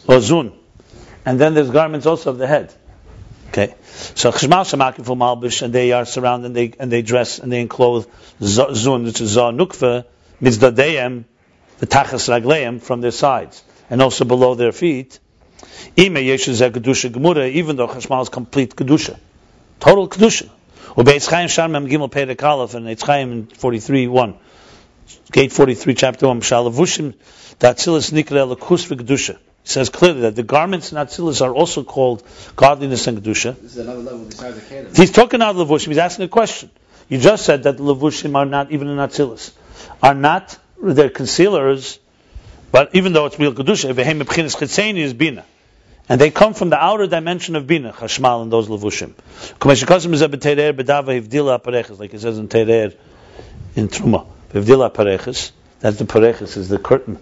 or 0.08 0.16
zun, 0.16 0.52
and 1.24 1.40
then 1.40 1.54
there's 1.54 1.70
garments 1.70 2.06
also 2.06 2.30
of 2.30 2.38
the 2.38 2.46
head. 2.46 2.74
Okay, 3.48 3.74
so 4.14 4.32
chashmal 4.32 4.64
shemakim 4.64 5.04
for 5.04 5.16
malbish, 5.16 5.62
and 5.62 5.72
they 5.72 5.92
are 5.92 6.04
surrounded, 6.04 6.46
and 6.46 6.56
they 6.56 6.72
and 6.78 6.90
they 6.90 7.02
dress 7.02 7.38
and 7.38 7.52
they 7.52 7.60
enclose 7.60 8.06
zun, 8.40 9.04
which 9.04 9.20
is 9.20 9.36
zoh 9.36 9.54
nukva 9.54 10.04
mitzdadeim, 10.40 11.24
the 11.78 11.86
tachas 11.86 12.28
ragleim 12.28 12.80
from 12.80 13.00
their 13.00 13.10
sides, 13.10 13.62
and 13.88 14.02
also 14.02 14.24
below 14.24 14.54
their 14.54 14.72
feet. 14.72 15.18
Ime 15.98 16.16
yeshuzeh 16.16 16.70
kedusha 16.70 17.10
gemura, 17.10 17.50
even 17.50 17.76
though 17.76 17.88
chashmal 17.88 18.22
is 18.22 18.28
complete 18.28 18.74
kedusha, 18.74 19.18
total 19.78 20.08
kedusha. 20.08 20.48
Ubeitz 20.96 21.28
Chaim 21.28 21.70
Mem 21.70 21.86
Gimel 21.86 22.10
Perek 22.10 22.42
Aleph 22.42 22.74
and 22.74 22.86
Eitz 22.86 23.02
Chaim 23.02 23.32
in 23.32 23.46
43 23.46 24.08
1. 24.08 24.34
Gate 25.30 25.52
43, 25.52 25.94
chapter 25.94 26.26
1. 26.26 26.40
Shalavushim 26.40 27.14
Datzilis 27.60 28.10
Nikra 28.12 28.52
Lakus 28.52 28.88
V'Kedusha. 28.88 29.30
It 29.30 29.38
says 29.62 29.88
clearly 29.88 30.22
that 30.22 30.34
the 30.34 30.42
garments 30.42 30.90
and 30.90 31.08
Atzilis 31.08 31.42
are 31.42 31.54
also 31.54 31.84
called 31.84 32.24
godliness 32.56 33.06
and 33.06 33.22
Kedusha. 33.22 33.54
This 33.60 33.76
is 33.76 33.78
another 33.78 34.00
level 34.00 34.24
besides 34.24 34.56
the 34.56 34.74
Kedah. 34.74 34.96
He's 34.96 35.12
talking 35.12 35.40
out 35.42 35.54
Levushim. 35.54 35.88
He's 35.88 35.98
asking 35.98 36.24
a 36.24 36.28
question. 36.28 36.70
You 37.08 37.18
just 37.18 37.44
said 37.44 37.62
that 37.62 37.76
the 37.76 37.84
Levushim 37.84 38.34
are 38.34 38.46
not 38.46 38.72
even 38.72 38.88
in 38.88 38.96
Atzilis 38.96 39.52
are 40.02 40.14
not 40.14 40.58
their 40.82 41.10
concealers, 41.10 41.98
but 42.72 42.94
even 42.94 43.12
though 43.12 43.26
it's 43.26 43.38
real 43.38 43.52
kedusha, 43.52 44.96
is 44.96 45.14
bina, 45.14 45.44
and 46.08 46.20
they 46.20 46.30
come 46.30 46.54
from 46.54 46.70
the 46.70 46.82
outer 46.82 47.06
dimension 47.06 47.56
of 47.56 47.66
bina, 47.66 47.92
chashmal 47.92 48.42
and 48.42 48.52
those 48.52 48.68
levushim. 48.68 49.12
Like 51.98 52.14
it 52.14 52.20
says 52.20 52.38
in 52.38 52.48
Terer, 52.48 52.94
in 53.76 53.88
Truma, 53.88 54.26
bevdila. 54.52 55.52
That's 55.80 55.98
the 55.98 56.04
pareches 56.04 56.56
is 56.56 56.68
the 56.68 56.78
curtain, 56.78 57.18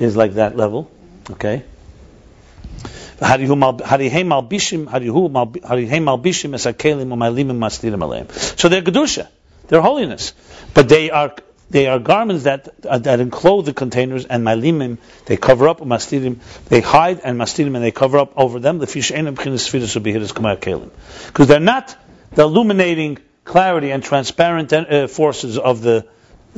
is 0.00 0.16
like 0.16 0.34
that 0.34 0.56
level, 0.56 0.90
okay. 1.30 1.64
So 3.18 3.26
they're 8.68 8.82
kedusha, 8.82 9.28
they're 9.68 9.80
holiness, 9.80 10.32
but 10.74 10.88
they 10.88 11.10
are 11.10 11.34
they 11.72 11.88
are 11.88 11.98
garments 11.98 12.44
that 12.44 12.68
uh, 12.86 12.98
that 12.98 13.18
enclose 13.20 13.64
the 13.64 13.74
containers 13.74 14.26
and 14.26 14.46
malimim 14.46 14.98
they 15.26 15.36
cover 15.36 15.68
up 15.68 15.80
mastirim 15.80 16.38
they 16.68 16.80
hide 16.80 17.18
and 17.20 17.40
mastirim 17.40 17.74
and 17.74 17.82
they 17.82 17.90
cover 17.90 18.18
up 18.18 18.32
over 18.36 18.60
them 18.60 18.78
the 18.78 18.86
fish 18.86 19.10
because 19.10 19.72
they're 21.48 21.60
not 21.60 21.96
the 22.32 22.42
illuminating 22.42 23.18
clarity 23.44 23.90
and 23.90 24.02
transparent 24.02 24.72
uh, 24.72 25.06
forces 25.08 25.58
of 25.58 25.82
the 25.82 26.06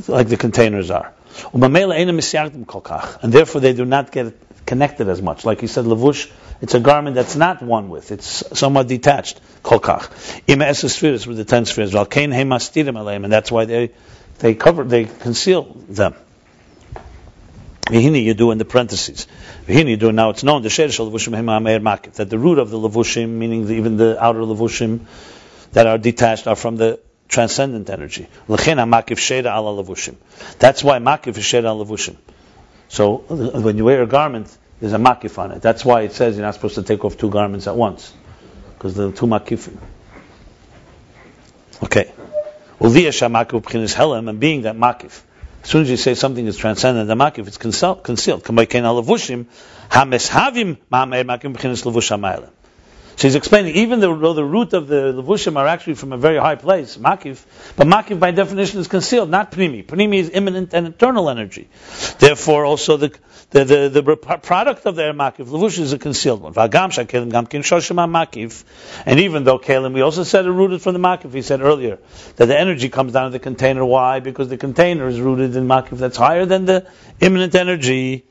like 0.07 0.27
the 0.27 0.37
containers 0.37 0.91
are. 0.91 1.13
And 1.53 3.33
therefore 3.33 3.61
they 3.61 3.73
do 3.73 3.85
not 3.85 4.11
get 4.11 4.65
connected 4.65 5.09
as 5.09 5.21
much. 5.21 5.45
Like 5.45 5.61
he 5.61 5.67
said, 5.67 5.85
lavush 5.85 6.31
it's 6.61 6.73
a 6.73 6.79
garment 6.79 7.15
that's 7.15 7.35
not 7.35 7.61
one 7.61 7.89
with; 7.89 8.11
it's 8.11 8.43
somewhat 8.57 8.87
detached. 8.87 9.41
Kolkach. 9.61 10.09
Ima 10.47 10.73
with 11.27 11.37
the 11.37 11.45
ten 11.45 11.65
spheres. 11.65 11.93
And 11.93 13.31
that's 13.31 13.51
why 13.51 13.65
they 13.65 13.91
they 14.39 14.55
cover, 14.55 14.83
they 14.83 15.05
conceal 15.05 15.63
them. 15.63 16.15
Vihini 17.85 18.23
you 18.23 18.33
do 18.33 18.51
in 18.51 18.57
the 18.57 18.65
parentheses. 18.65 19.27
Vihini 19.67 19.91
you 19.91 19.97
do 19.97 20.11
now. 20.11 20.31
It's 20.31 20.43
known 20.43 20.63
the 20.63 20.69
sherish 20.69 20.97
levushim 20.97 21.35
hema 21.37 21.61
makif 21.61 22.13
that 22.13 22.29
the 22.29 22.39
root 22.39 22.57
of 22.57 22.71
the 22.71 22.77
levushim, 22.79 23.29
meaning 23.29 23.67
the, 23.67 23.75
even 23.75 23.97
the 23.97 24.17
outer 24.23 24.39
levushim 24.39 25.01
that 25.73 25.85
are 25.85 25.99
detached, 25.99 26.47
are 26.47 26.55
from 26.55 26.77
the 26.77 26.99
transcendent 27.27 27.89
energy. 27.89 28.27
Ala 28.49 28.57
levushim. 28.57 30.15
That's 30.57 30.83
why 30.83 30.97
makif 30.97 31.37
is 31.37 31.43
sheda 31.43 31.65
ala 31.65 31.85
levushim. 31.85 32.15
So 32.87 33.17
when 33.17 33.77
you 33.77 33.85
wear 33.85 34.01
a 34.01 34.07
garment, 34.07 34.55
there's 34.79 34.93
a 34.93 34.97
makif 34.97 35.37
on 35.37 35.51
it. 35.51 35.61
That's 35.61 35.85
why 35.85 36.01
it 36.01 36.13
says 36.13 36.37
you're 36.37 36.45
not 36.45 36.55
supposed 36.55 36.75
to 36.75 36.83
take 36.83 37.05
off 37.05 37.17
two 37.17 37.29
garments 37.29 37.67
at 37.67 37.75
once, 37.75 38.11
because 38.73 38.95
the 38.95 39.11
two 39.11 39.27
makifim. 39.27 39.77
Okay. 41.83 42.11
And 42.79 44.39
being 44.39 44.61
that 44.63 44.75
makif. 44.75 45.21
As 45.63 45.69
soon 45.69 45.81
as 45.83 45.89
you 45.89 45.97
say 45.97 46.13
something 46.13 46.45
is 46.45 46.57
transcendent, 46.57 47.07
the 47.07 47.15
makif, 47.15 47.47
it's 47.47 47.57
concealed. 47.57 48.03
So 53.17 53.27
he's 53.29 53.35
explaining, 53.35 53.75
even 53.75 54.01
though 54.01 54.33
the 54.33 54.43
root 54.43 54.73
of 54.73 54.87
the 54.87 55.13
levushim 55.13 55.55
are 55.55 55.67
actually 55.67 55.93
from 55.95 56.11
a 56.11 56.17
very 56.17 56.37
high 56.37 56.55
place, 56.55 56.97
makif, 56.97 57.45
but 57.77 57.87
makif 57.87 58.19
by 58.19 58.31
definition 58.31 58.81
is 58.81 58.89
concealed, 58.89 59.29
not 59.29 59.53
pnimi. 59.53 59.85
Pnimi 59.85 60.17
is 60.17 60.29
imminent 60.31 60.73
and 60.73 60.87
eternal 60.87 61.29
energy. 61.29 61.69
Therefore, 62.19 62.65
also 62.65 62.97
the 62.97 63.17
the, 63.51 63.63
the, 63.63 64.01
the 64.01 64.17
product 64.17 64.85
of 64.85 64.95
their 64.97 65.13
makif, 65.13 65.45
levush 65.47 65.79
is 65.79 65.93
a 65.93 65.99
concealed 65.99 66.41
one. 66.41 66.53
And 69.05 69.19
even 69.19 69.43
though 69.43 69.59
kelim, 69.59 69.93
we 69.93 70.01
also 70.01 70.23
said 70.23 70.45
it 70.45 70.51
rooted 70.51 70.81
from 70.81 70.93
the 70.93 70.99
makif. 70.99 71.33
He 71.33 71.41
said 71.41 71.61
earlier 71.61 71.99
that 72.35 72.47
the 72.47 72.59
energy 72.59 72.89
comes 72.89 73.13
down 73.13 73.25
to 73.25 73.29
the 73.31 73.39
container. 73.39 73.85
Why? 73.85 74.19
Because 74.19 74.49
the 74.49 74.57
container 74.57 75.07
is 75.07 75.21
rooted 75.21 75.55
in 75.55 75.67
makif 75.67 75.99
that's 75.99 76.17
higher 76.17 76.45
than 76.45 76.65
the 76.65 76.85
imminent 77.21 77.55
energy. 77.55 78.25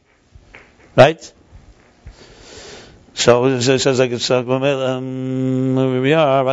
Right? 0.96 1.32
So 3.14 3.46
it 3.46 3.62
says 3.62 4.00
like 4.00 4.10
it's 4.10 4.30
um, 4.30 5.74
where 5.76 6.00
we 6.00 6.12
are. 6.12 6.44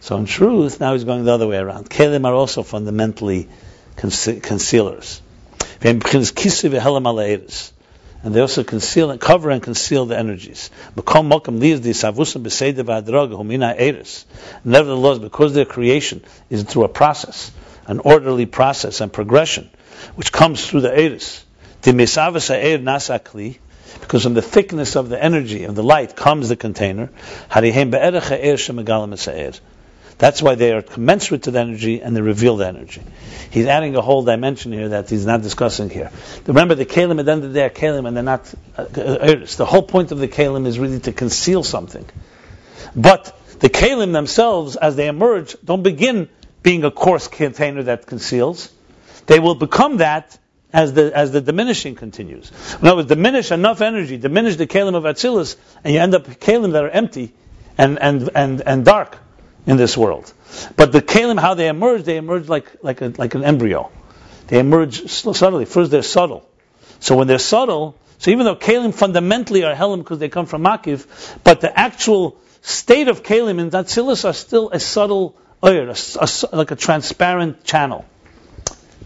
so 0.00 0.16
in 0.16 0.26
truth, 0.26 0.80
now 0.80 0.92
he's 0.92 1.04
going 1.04 1.24
the 1.24 1.32
other 1.32 1.46
way 1.46 1.56
around. 1.56 1.88
Kelim 1.88 2.26
are 2.26 2.34
also 2.34 2.64
fundamentally 2.64 3.48
conce- 3.96 4.42
concealers. 4.42 5.22
And 5.80 6.02
they 8.34 8.40
also 8.40 8.64
conceal 8.64 9.12
and 9.12 9.20
cover 9.20 9.50
and 9.50 9.62
conceal 9.62 10.06
the 10.06 10.18
energies. 10.18 10.70
Nevertheless, 14.64 15.18
because 15.18 15.54
their 15.54 15.64
creation 15.64 16.24
is 16.50 16.64
through 16.64 16.84
a 16.84 16.88
process, 16.88 17.52
an 17.86 18.00
orderly 18.00 18.46
process 18.46 19.00
and 19.00 19.12
progression, 19.12 19.70
which 20.16 20.32
comes 20.32 20.66
through 20.66 20.80
the 20.80 20.92
eris. 20.92 21.44
Because 24.00 24.22
from 24.22 24.34
the 24.34 24.42
thickness 24.42 24.96
of 24.96 25.08
the 25.08 25.22
energy 25.22 25.64
of 25.64 25.74
the 25.74 25.82
light 25.82 26.14
comes 26.16 26.48
the 26.48 26.56
container. 26.56 27.10
That's 30.18 30.42
why 30.42 30.56
they 30.56 30.72
are 30.72 30.82
commensurate 30.82 31.44
to 31.44 31.52
the 31.52 31.60
energy 31.60 32.02
and 32.02 32.16
they 32.16 32.20
reveal 32.20 32.56
the 32.56 32.66
energy. 32.66 33.02
He's 33.50 33.66
adding 33.66 33.94
a 33.94 34.02
whole 34.02 34.24
dimension 34.24 34.72
here 34.72 34.88
that 34.88 35.08
he's 35.08 35.24
not 35.24 35.42
discussing 35.42 35.90
here. 35.90 36.10
Remember, 36.46 36.74
the 36.74 36.86
kalim 36.86 37.20
at 37.20 37.26
the 37.26 37.32
end 37.32 37.44
of 37.44 37.52
the 37.52 37.60
day 37.60 37.66
are 37.66 37.70
kalim 37.70 38.06
and 38.06 38.16
they're 38.16 38.24
not 38.24 38.52
uh, 38.76 38.86
eris. 38.96 39.54
The 39.54 39.64
whole 39.64 39.82
point 39.82 40.10
of 40.10 40.18
the 40.18 40.26
kalim 40.26 40.66
is 40.66 40.78
really 40.78 40.98
to 41.00 41.12
conceal 41.12 41.62
something. 41.62 42.04
But 42.96 43.38
the 43.60 43.68
kalim 43.68 44.12
themselves, 44.12 44.74
as 44.74 44.96
they 44.96 45.06
emerge, 45.06 45.56
don't 45.64 45.84
begin 45.84 46.28
being 46.64 46.82
a 46.82 46.90
coarse 46.90 47.28
container 47.28 47.84
that 47.84 48.06
conceals. 48.06 48.72
They 49.26 49.38
will 49.38 49.54
become 49.54 49.98
that 49.98 50.36
as 50.72 50.92
the 50.92 51.16
as 51.16 51.32
the 51.32 51.40
diminishing 51.40 51.94
continues. 51.94 52.50
In 52.80 52.86
other 52.86 52.96
words, 52.96 53.08
diminish 53.08 53.50
enough 53.52 53.80
energy, 53.80 54.16
diminish 54.16 54.56
the 54.56 54.66
kalim 54.66 54.94
of 54.94 55.04
Atzilus, 55.04 55.56
and 55.82 55.94
you 55.94 56.00
end 56.00 56.14
up 56.14 56.26
kalim 56.26 56.72
that 56.72 56.84
are 56.84 56.90
empty 56.90 57.32
and, 57.78 57.98
and, 58.00 58.28
and, 58.34 58.60
and 58.60 58.84
dark 58.84 59.16
in 59.66 59.76
this 59.76 59.96
world. 59.96 60.32
But 60.76 60.92
the 60.92 61.00
kalim, 61.00 61.40
how 61.40 61.54
they 61.54 61.68
emerge, 61.68 62.02
they 62.02 62.16
emerge 62.16 62.48
like, 62.48 62.82
like, 62.82 63.00
a, 63.00 63.14
like 63.16 63.34
an 63.34 63.44
embryo. 63.44 63.90
They 64.48 64.58
emerge 64.58 65.08
subtly. 65.08 65.64
First, 65.64 65.90
they're 65.90 66.02
subtle. 66.02 66.48
So 67.00 67.16
when 67.16 67.28
they're 67.28 67.38
subtle, 67.38 67.96
so 68.18 68.30
even 68.32 68.44
though 68.44 68.56
kalim 68.56 68.92
fundamentally 68.92 69.64
are 69.64 69.74
helim 69.74 70.00
because 70.00 70.18
they 70.18 70.28
come 70.28 70.46
from 70.46 70.64
makiv, 70.64 71.06
but 71.44 71.60
the 71.60 71.78
actual 71.78 72.36
state 72.62 73.08
of 73.08 73.22
kalim 73.22 73.60
in 73.60 73.70
Atzilus 73.70 74.24
are 74.24 74.32
still 74.32 74.70
a 74.70 74.80
subtle 74.80 75.36
oyer, 75.64 75.94
like 76.52 76.70
a 76.72 76.76
transparent 76.76 77.62
channel. 77.64 78.04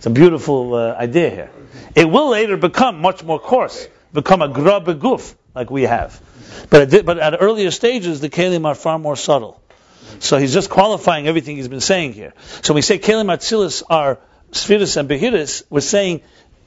It's 0.02 0.08
a 0.08 0.10
beautiful 0.10 0.74
uh, 0.74 0.94
idea 0.94 1.30
here. 1.30 1.50
It 1.94 2.10
will 2.10 2.30
later 2.30 2.56
become 2.56 3.00
much 3.00 3.22
more 3.22 3.38
coarse, 3.38 3.86
become 4.12 4.42
a 4.42 4.48
grub 4.48 4.86
guf 4.86 5.32
like 5.54 5.70
we 5.70 5.82
have. 5.82 6.20
But 6.70 6.92
at, 6.92 7.06
but 7.06 7.20
at 7.20 7.36
earlier 7.40 7.70
stages, 7.70 8.20
the 8.20 8.28
kalim 8.28 8.66
are 8.66 8.74
far 8.74 8.98
more 8.98 9.14
subtle. 9.14 9.62
So 10.18 10.38
he's 10.38 10.52
just 10.52 10.70
qualifying 10.70 11.28
everything 11.28 11.54
he's 11.54 11.68
been 11.68 11.80
saying 11.80 12.14
here. 12.14 12.32
So 12.62 12.72
when 12.72 12.78
we 12.78 12.82
say 12.82 12.98
kalim 12.98 13.32
atzilis 13.32 13.84
are 13.88 14.18
spheres 14.50 14.96
and 14.96 15.08
behiris, 15.08 15.62
we're 15.70 15.80
saying 15.80 16.22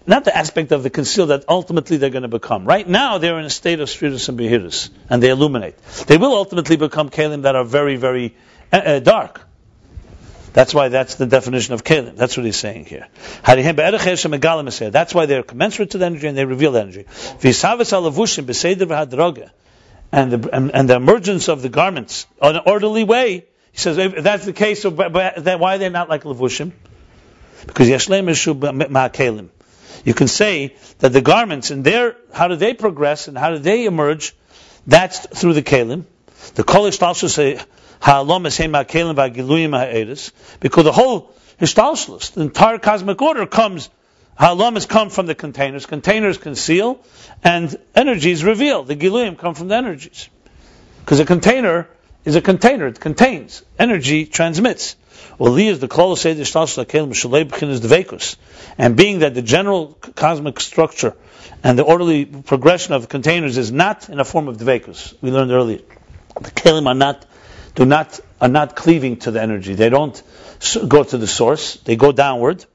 not 0.08 0.24
the 0.24 0.34
aspect 0.34 0.72
of 0.72 0.84
the 0.84 0.90
concealed 0.90 1.28
that 1.32 1.44
ultimately 1.50 1.98
they're 1.98 2.12
going 2.12 2.22
to 2.22 2.30
become. 2.30 2.64
Right 2.64 2.88
now, 2.88 3.18
they're 3.18 3.38
in 3.38 3.44
a 3.44 3.50
state 3.50 3.82
of 3.82 3.90
spheres 3.90 4.30
and 4.30 4.40
behiris, 4.40 4.92
and 5.10 5.22
they 5.22 5.30
illuminate. 5.30 5.78
They 6.08 6.16
will 6.16 6.36
ultimately 6.36 6.78
become 6.78 7.10
kalim 7.10 7.42
that 7.42 7.58
are 7.58 7.66
very, 7.66 7.98
very 7.98 8.34
uh, 8.72 8.78
uh, 8.78 9.00
dark. 9.00 9.42
That's 10.56 10.74
why 10.74 10.88
that's 10.88 11.16
the 11.16 11.26
definition 11.26 11.74
of 11.74 11.84
kalim. 11.84 12.16
That's 12.16 12.38
what 12.38 12.46
he's 12.46 12.56
saying 12.56 12.86
here. 12.86 13.08
That's 13.44 15.14
why 15.14 15.26
they're 15.26 15.44
commensurate 15.44 15.92
to 15.92 15.98
the 15.98 16.06
energy 16.06 16.28
and 16.28 16.38
they 16.38 16.46
reveal 16.46 16.72
the 16.72 16.80
energy 16.80 17.06
and 20.14 20.32
the, 20.32 20.50
and, 20.54 20.74
and, 20.74 20.90
the 20.90 20.96
emergence 20.96 21.50
of 21.50 21.62
the 21.62 21.68
garments 21.68 22.26
in 22.42 22.56
an 22.56 22.62
orderly 22.66 23.04
way. 23.04 23.46
He 23.74 23.78
says, 23.78 23.98
if 23.98 24.24
that's 24.24 24.46
the 24.46 24.54
case, 24.54 24.82
so, 24.84 24.92
why 24.92 25.76
are 25.76 25.78
they 25.78 25.90
not 25.90 26.08
like 26.08 26.24
levushim? 26.24 26.72
Because 27.68 27.90
yeshlem 27.90 28.26
ma'akelim. 28.88 29.50
You 30.06 30.14
can 30.14 30.30
say 30.30 30.78
that 31.00 31.12
the 31.12 31.20
garments 31.20 31.70
and 31.70 31.84
their 31.84 32.16
how 32.34 32.48
do 32.48 32.56
they 32.56 32.74
progress 32.74 33.28
and 33.28 33.38
how 33.38 33.50
do 33.50 33.58
they 33.58 33.84
emerge? 33.84 34.34
That's 34.88 35.20
through 35.20 35.56
the 35.56 35.64
kalim. 35.64 36.06
The 36.54 36.64
kolish 36.64 37.02
also 37.02 37.28
say 37.28 37.60
because 40.60 40.84
the 40.84 40.92
whole 40.92 41.34
histalshlus, 41.60 42.34
the 42.34 42.42
entire 42.42 42.80
cosmic 42.80 43.22
order 43.22 43.46
comes 43.46 43.90
Halamas 44.40 44.88
come 44.88 45.10
from 45.10 45.28
the 45.28 45.36
containers. 45.36 45.86
Containers 45.86 46.38
conceal, 46.38 47.00
and 47.44 47.76
energies 47.96 48.44
reveal. 48.44 48.84
The 48.84 48.96
giluyim 48.96 49.38
come 49.38 49.56
from 49.56 49.70
the 49.70 49.76
energies. 49.76 50.30
Because 51.00 51.20
a 51.22 51.26
container 51.26 51.88
is 52.26 52.36
a 52.36 52.42
container. 52.42 52.88
It 52.88 53.00
contains. 53.00 53.64
Energy 53.80 54.26
transmits. 54.26 54.98
Well, 55.38 55.54
Li 55.54 55.68
is 55.68 55.80
the 55.80 55.88
close 55.88 56.26
is 56.26 56.52
the 56.52 58.38
And 58.78 58.98
being 58.98 59.20
that 59.20 59.34
the 59.34 59.42
general 59.42 59.98
cosmic 60.16 60.60
structure 60.60 61.16
and 61.64 61.80
the 61.80 61.84
orderly 61.84 62.26
progression 62.26 62.94
of 62.94 63.08
containers 63.08 63.58
is 63.58 63.72
not 63.72 64.10
in 64.10 64.20
a 64.20 64.26
form 64.26 64.48
of 64.48 64.58
dvekus, 64.58 65.14
we 65.22 65.32
learned 65.32 65.52
earlier. 65.52 65.82
The 66.42 66.52
kelim 66.52 66.88
are 66.88 66.94
not, 66.94 67.26
do 67.76 67.86
not, 67.86 68.20
are 68.42 68.48
not 68.48 68.76
cleaving 68.76 69.18
to 69.18 69.30
the 69.32 69.42
energy. 69.42 69.76
They 69.76 69.90
don't 69.90 70.22
go 70.88 71.04
to 71.04 71.18
the 71.18 71.28
source. 71.28 71.76
They 71.78 71.96
go 71.96 72.12
downward. 72.12 72.66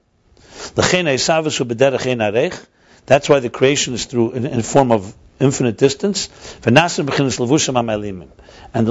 That's 3.06 3.28
why 3.28 3.40
the 3.40 3.50
creation 3.50 3.94
is 3.94 4.04
through 4.04 4.32
in, 4.32 4.46
in 4.46 4.62
form 4.62 4.92
of 4.92 5.14
infinite 5.40 5.78
distance. 5.78 6.28
And 6.64 6.76
the 6.76 6.80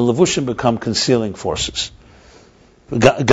levushim 0.01 0.45
become 0.45 0.77
concealing 0.79 1.35
forces. 1.35 1.91
Even 2.91 3.01
the 3.01 3.23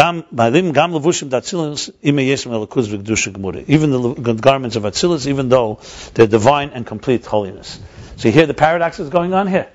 garments 4.39 4.77
of 4.77 4.83
Atzilus, 4.83 5.27
even 5.27 5.49
though 5.49 5.79
they're 6.13 6.27
divine 6.27 6.69
and 6.71 6.87
complete 6.87 7.25
holiness. 7.25 7.81
So 8.17 8.31
hear 8.31 8.45
the 8.45 8.53
paradox 8.53 9.01
is 9.01 9.09
going 9.09 9.33
on 9.33 9.47
here. 9.47 9.69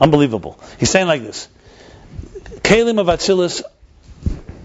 Unbelievable. 0.00 0.58
He's 0.80 0.90
saying 0.90 1.06
like 1.06 1.22
this. 1.22 1.46
Kalim 2.64 2.98
of 2.98 3.08
Atzilus, 3.08 3.62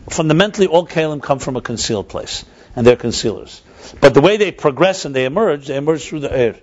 fundamentally 0.09 0.67
all 0.67 0.87
Kalim 0.87 1.21
come 1.21 1.39
from 1.39 1.57
a 1.57 1.61
concealed 1.61 2.07
place 2.07 2.45
and 2.75 2.87
they're 2.87 2.95
concealers. 2.95 3.61
But 3.99 4.13
the 4.13 4.21
way 4.21 4.37
they 4.37 4.51
progress 4.51 5.03
and 5.03 5.13
they 5.13 5.25
emerge, 5.25 5.67
they 5.67 5.75
emerge 5.75 6.07
through 6.07 6.21
the 6.21 6.31
air. 6.35 6.55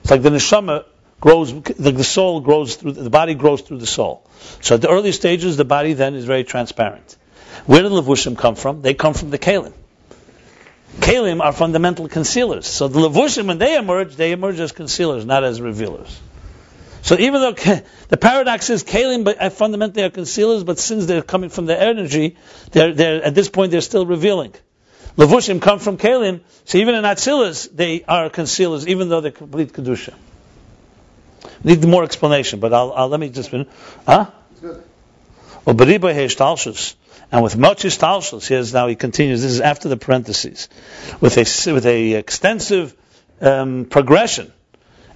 It's 0.00 0.10
like 0.10 0.22
the 0.22 0.30
neshama 0.30 0.86
grows, 1.20 1.52
the, 1.52 2.02
soul 2.02 2.40
grows 2.40 2.76
through, 2.76 2.92
the 2.92 3.10
body 3.10 3.34
grows 3.34 3.60
through 3.60 3.78
the 3.78 3.86
soul. 3.86 4.26
So 4.62 4.76
at 4.76 4.80
the 4.80 4.88
early 4.88 5.12
stages, 5.12 5.58
the 5.58 5.66
body 5.66 5.92
then 5.92 6.14
is 6.14 6.24
very 6.24 6.42
transparent. 6.42 7.16
Where 7.66 7.82
the 7.82 7.90
levushim 7.90 8.38
come 8.38 8.54
from? 8.54 8.80
They 8.80 8.94
come 8.94 9.12
from 9.12 9.28
the 9.28 9.38
kalim. 9.38 9.74
Kalim 11.00 11.42
are 11.42 11.52
fundamental 11.52 12.08
concealers. 12.08 12.66
So 12.66 12.88
the 12.88 12.98
levushim, 12.98 13.46
when 13.46 13.58
they 13.58 13.76
emerge, 13.76 14.16
they 14.16 14.32
emerge 14.32 14.58
as 14.58 14.72
concealers, 14.72 15.26
not 15.26 15.44
as 15.44 15.60
revealers. 15.60 16.18
So 17.02 17.18
even 17.18 17.40
though 17.40 17.52
the 18.08 18.16
paradox 18.16 18.70
is 18.70 18.84
kalim 18.84 19.24
but 19.24 19.40
uh, 19.40 19.50
fundamentally 19.50 20.04
are 20.04 20.10
concealers, 20.10 20.64
but 20.64 20.78
since 20.78 21.06
they're 21.06 21.22
coming 21.22 21.50
from 21.50 21.66
the 21.66 21.78
energy, 21.78 22.36
they're, 22.70 22.94
they're, 22.94 23.22
at 23.24 23.34
this 23.34 23.48
point 23.48 23.72
they're 23.72 23.80
still 23.80 24.06
revealing. 24.06 24.54
Levushim 25.16 25.60
come 25.60 25.78
from 25.78 25.98
Kalim, 25.98 26.40
so 26.64 26.78
even 26.78 26.94
in 26.94 27.04
Atzilus, 27.04 27.68
they 27.70 28.02
are 28.04 28.30
concealers, 28.30 28.88
even 28.88 29.10
though 29.10 29.20
they're 29.20 29.30
complete 29.30 29.72
Kedusha. 29.72 30.14
Need 31.62 31.84
more 31.84 32.04
explanation, 32.04 32.60
but 32.60 32.72
I'll, 32.72 32.92
I'll 32.92 33.08
let 33.08 33.20
me 33.20 33.28
just. 33.28 33.50
Huh? 33.50 34.30
Beriba 35.66 36.14
Heshtalshus. 36.14 36.94
And 37.30 37.42
with 37.42 37.56
much 37.56 37.82
Talshus, 37.82 38.46
he 38.46 38.72
now 38.72 38.88
he 38.88 38.94
continues, 38.94 39.42
this 39.42 39.52
is 39.52 39.60
after 39.60 39.88
the 39.88 39.96
parentheses, 39.96 40.68
with 41.20 41.36
a, 41.36 41.72
with 41.72 41.86
a 41.86 42.12
extensive 42.12 42.94
um, 43.40 43.86
progression 43.86 44.52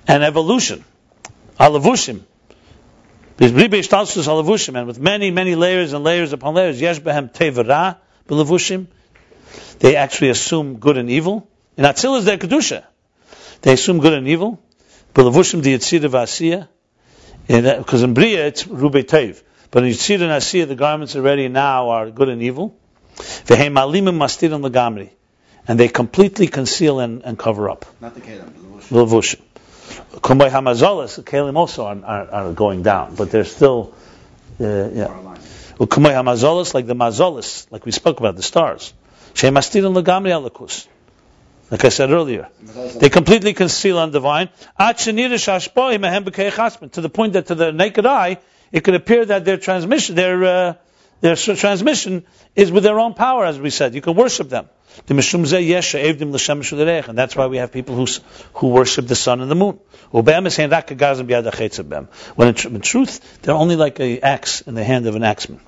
and 0.09 0.23
evolution. 0.23 0.85
Alavushim. 1.59 2.23
And 3.39 4.87
with 4.87 4.99
many, 4.99 5.31
many 5.31 5.55
layers 5.55 5.93
and 5.93 6.05
layers 6.05 6.33
upon 6.33 6.55
layers, 6.55 6.81
Yesh 6.81 7.01
Behem 7.01 7.33
Tevara, 7.33 7.99
Belavushim, 8.29 8.87
they 9.79 9.97
actually 9.97 10.31
assume 10.31 10.79
good 10.79 10.97
and 10.97 11.11
evil. 11.11 11.49
In 11.77 11.85
Atzil 11.85 12.19
is 12.19 12.25
their 12.25 12.39
Kedusha. 12.39 12.85
They 13.61 13.75
assume 13.75 14.01
good 14.01 14.15
and 14.15 14.27
evil. 14.27 14.63
Belavushim 15.15 15.63
di 15.63 15.77
Yitzira 15.77 16.09
Vasiya. 16.09 16.69
Because 17.47 18.03
uh, 18.03 18.07
in 18.07 18.15
Bria 18.15 18.47
it's 18.47 18.67
Rube 18.67 19.07
Tev. 19.07 19.43
But 19.71 19.85
in 19.85 19.91
Yitzira 19.91 20.23
and 20.23 20.33
Asiya, 20.33 20.67
the 20.67 20.75
garments 20.75 21.15
already 21.15 21.49
now 21.49 21.91
are 21.91 22.11
good 22.11 22.29
and 22.29 22.43
evil. 22.43 22.77
Vehem 23.17 23.75
malimim 23.75 24.17
mastirim 24.17 24.67
legamri. 24.67 25.11
And 25.69 25.79
they 25.79 25.89
completely 25.89 26.47
conceal 26.47 27.01
and, 27.01 27.23
and 27.23 27.39
cover 27.39 27.69
up. 27.69 27.85
Not 28.01 28.15
the 28.15 28.21
Kalim, 28.21 28.89
the 28.89 28.97
Levushim. 28.97 29.41
Hamazolas, 30.23 31.17
the 31.17 31.23
Kalim 31.23 31.57
also 31.57 31.87
are, 31.87 32.05
are, 32.05 32.31
are, 32.31 32.53
going 32.53 32.83
down, 32.83 33.15
but 33.15 33.31
they're 33.31 33.45
still, 33.45 33.95
uh, 34.61 34.65
yeah. 34.65 35.09
Hamazolas, 35.79 36.75
like 36.75 36.87
the 36.87 36.95
Mazolas, 36.95 37.71
like 37.71 37.85
we 37.85 37.93
spoke 37.93 38.21
about, 38.21 38.37
the 38.37 38.43
stars. 38.43 38.93
Like 41.71 41.85
I 41.85 41.89
said 41.89 42.11
earlier, 42.11 42.49
they 43.01 43.11
completely 43.11 43.53
conceal 43.53 43.99
on 43.99 44.13
divine. 44.13 44.49
To 44.79 44.95
the 45.05 47.11
point 47.13 47.33
that 47.35 47.47
to 47.47 47.55
the 47.55 47.73
naked 47.73 48.07
eye, 48.07 48.39
it 48.73 48.85
could 48.85 48.95
appear 48.95 49.25
that 49.25 49.45
their 49.45 49.57
transmission, 49.57 50.15
their 50.15 50.45
uh, 50.45 50.75
their 51.21 51.37
transmission 51.37 52.25
is 52.55 52.71
with 52.71 52.83
their 52.85 52.99
own 52.99 53.15
power, 53.15 53.45
as 53.47 53.59
we 53.59 53.71
said. 53.71 53.95
You 53.95 54.01
can 54.01 54.15
worship 54.15 54.49
them. 54.49 54.69
And 55.09 55.19
that's 57.19 57.37
why 57.37 57.47
we 57.47 57.59
have 57.59 57.71
people 57.71 57.95
who 57.95 58.07
who 58.55 58.69
worship 58.69 59.07
the 59.07 59.15
sun 59.15 59.41
and 59.41 59.51
the 59.51 59.55
moon. 59.55 59.79
When 62.37 62.49
in, 62.49 62.55
tr- 62.55 62.69
in 62.69 62.81
truth, 62.81 63.21
they're 63.43 63.55
only 63.55 63.77
like 63.77 64.01
an 64.01 64.19
axe 64.23 64.63
in 64.63 64.75
the 64.75 64.85
hand 64.85 65.07
of 65.07 65.15
an 65.17 65.23
axeman. 65.23 65.61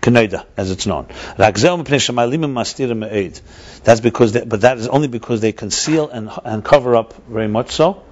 Keneda, 0.00 0.46
as 0.56 0.70
it's 0.72 0.84
known. 0.84 1.06
That's 3.84 4.00
because, 4.00 4.32
they, 4.32 4.44
but 4.44 4.62
that 4.62 4.78
is 4.78 4.88
only 4.88 5.08
because 5.08 5.40
they 5.40 5.52
conceal 5.52 6.08
and 6.08 6.30
and 6.44 6.64
cover 6.64 6.96
up 6.96 7.14
very 7.28 7.48
much 7.48 7.70
so. 7.70 8.02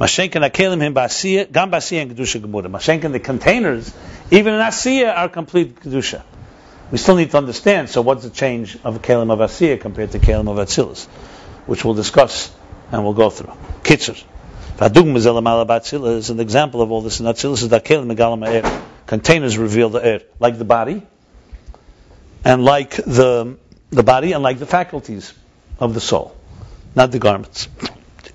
Mashenkin 0.00 0.48
akelim 0.48 0.80
him 0.80 0.94
ba'asiyah, 0.94 1.52
gam 1.52 1.70
ba'asiyah 1.70 2.02
and 2.02 2.16
kedusha 2.16 2.40
gemura. 2.40 2.70
Mashenkin 2.70 3.12
the 3.12 3.20
containers, 3.20 3.92
even 4.30 4.54
in 4.54 4.60
asiyah, 4.60 5.14
are 5.14 5.28
complete 5.28 5.78
kedusha. 5.78 6.22
We 6.90 6.96
still 6.96 7.16
need 7.16 7.30
to 7.32 7.36
understand. 7.36 7.90
So, 7.90 8.00
what's 8.00 8.24
the 8.24 8.30
change 8.30 8.78
of 8.82 9.02
kelim 9.02 9.30
of 9.30 9.40
asiyah 9.40 9.78
compared 9.78 10.12
to 10.12 10.18
kelim 10.18 10.48
of 10.48 10.56
atzilus, 10.56 11.06
which 11.66 11.84
we'll 11.84 11.94
discuss 11.94 12.50
and 12.90 13.04
we'll 13.04 13.12
go 13.12 13.28
through. 13.28 13.52
Kitzur. 13.82 14.24
V'adugma 14.78 15.18
zelamala 15.18 15.66
ba'atzilus 15.66 16.16
is 16.16 16.30
an 16.30 16.40
example 16.40 16.80
of 16.80 16.90
all 16.90 17.02
this 17.02 17.20
in 17.20 17.26
atzilus 17.26 17.62
is 17.62 17.68
that 17.68 17.84
kelim 17.84 18.10
megalam 18.10 18.42
ha'er. 18.46 18.82
Containers 19.06 19.58
reveal 19.58 19.90
the 19.90 20.02
air, 20.02 20.20
like 20.38 20.56
the 20.56 20.64
body, 20.64 21.06
and 22.42 22.64
like 22.64 22.96
the 22.96 23.58
the 23.90 24.02
body, 24.02 24.32
and 24.32 24.42
like 24.42 24.58
the 24.58 24.66
faculties 24.66 25.34
of 25.78 25.92
the 25.92 26.00
soul, 26.00 26.34
not 26.94 27.12
the 27.12 27.18
garments. 27.18 27.68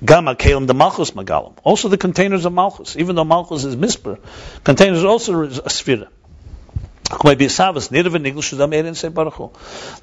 Gamma 0.03 0.35
kalim 0.35 0.67
the 0.67 0.73
malchus 0.73 1.11
magalim. 1.11 1.57
Also 1.63 1.87
the 1.87 1.97
containers 1.97 2.45
of 2.45 2.53
malchus. 2.53 2.95
Even 2.97 3.15
though 3.15 3.23
malchus 3.23 3.63
is 3.63 3.75
misper, 3.75 4.19
containers 4.63 5.03
are 5.03 5.07
also 5.07 5.43
a 5.43 5.47
sphira. 5.47 6.09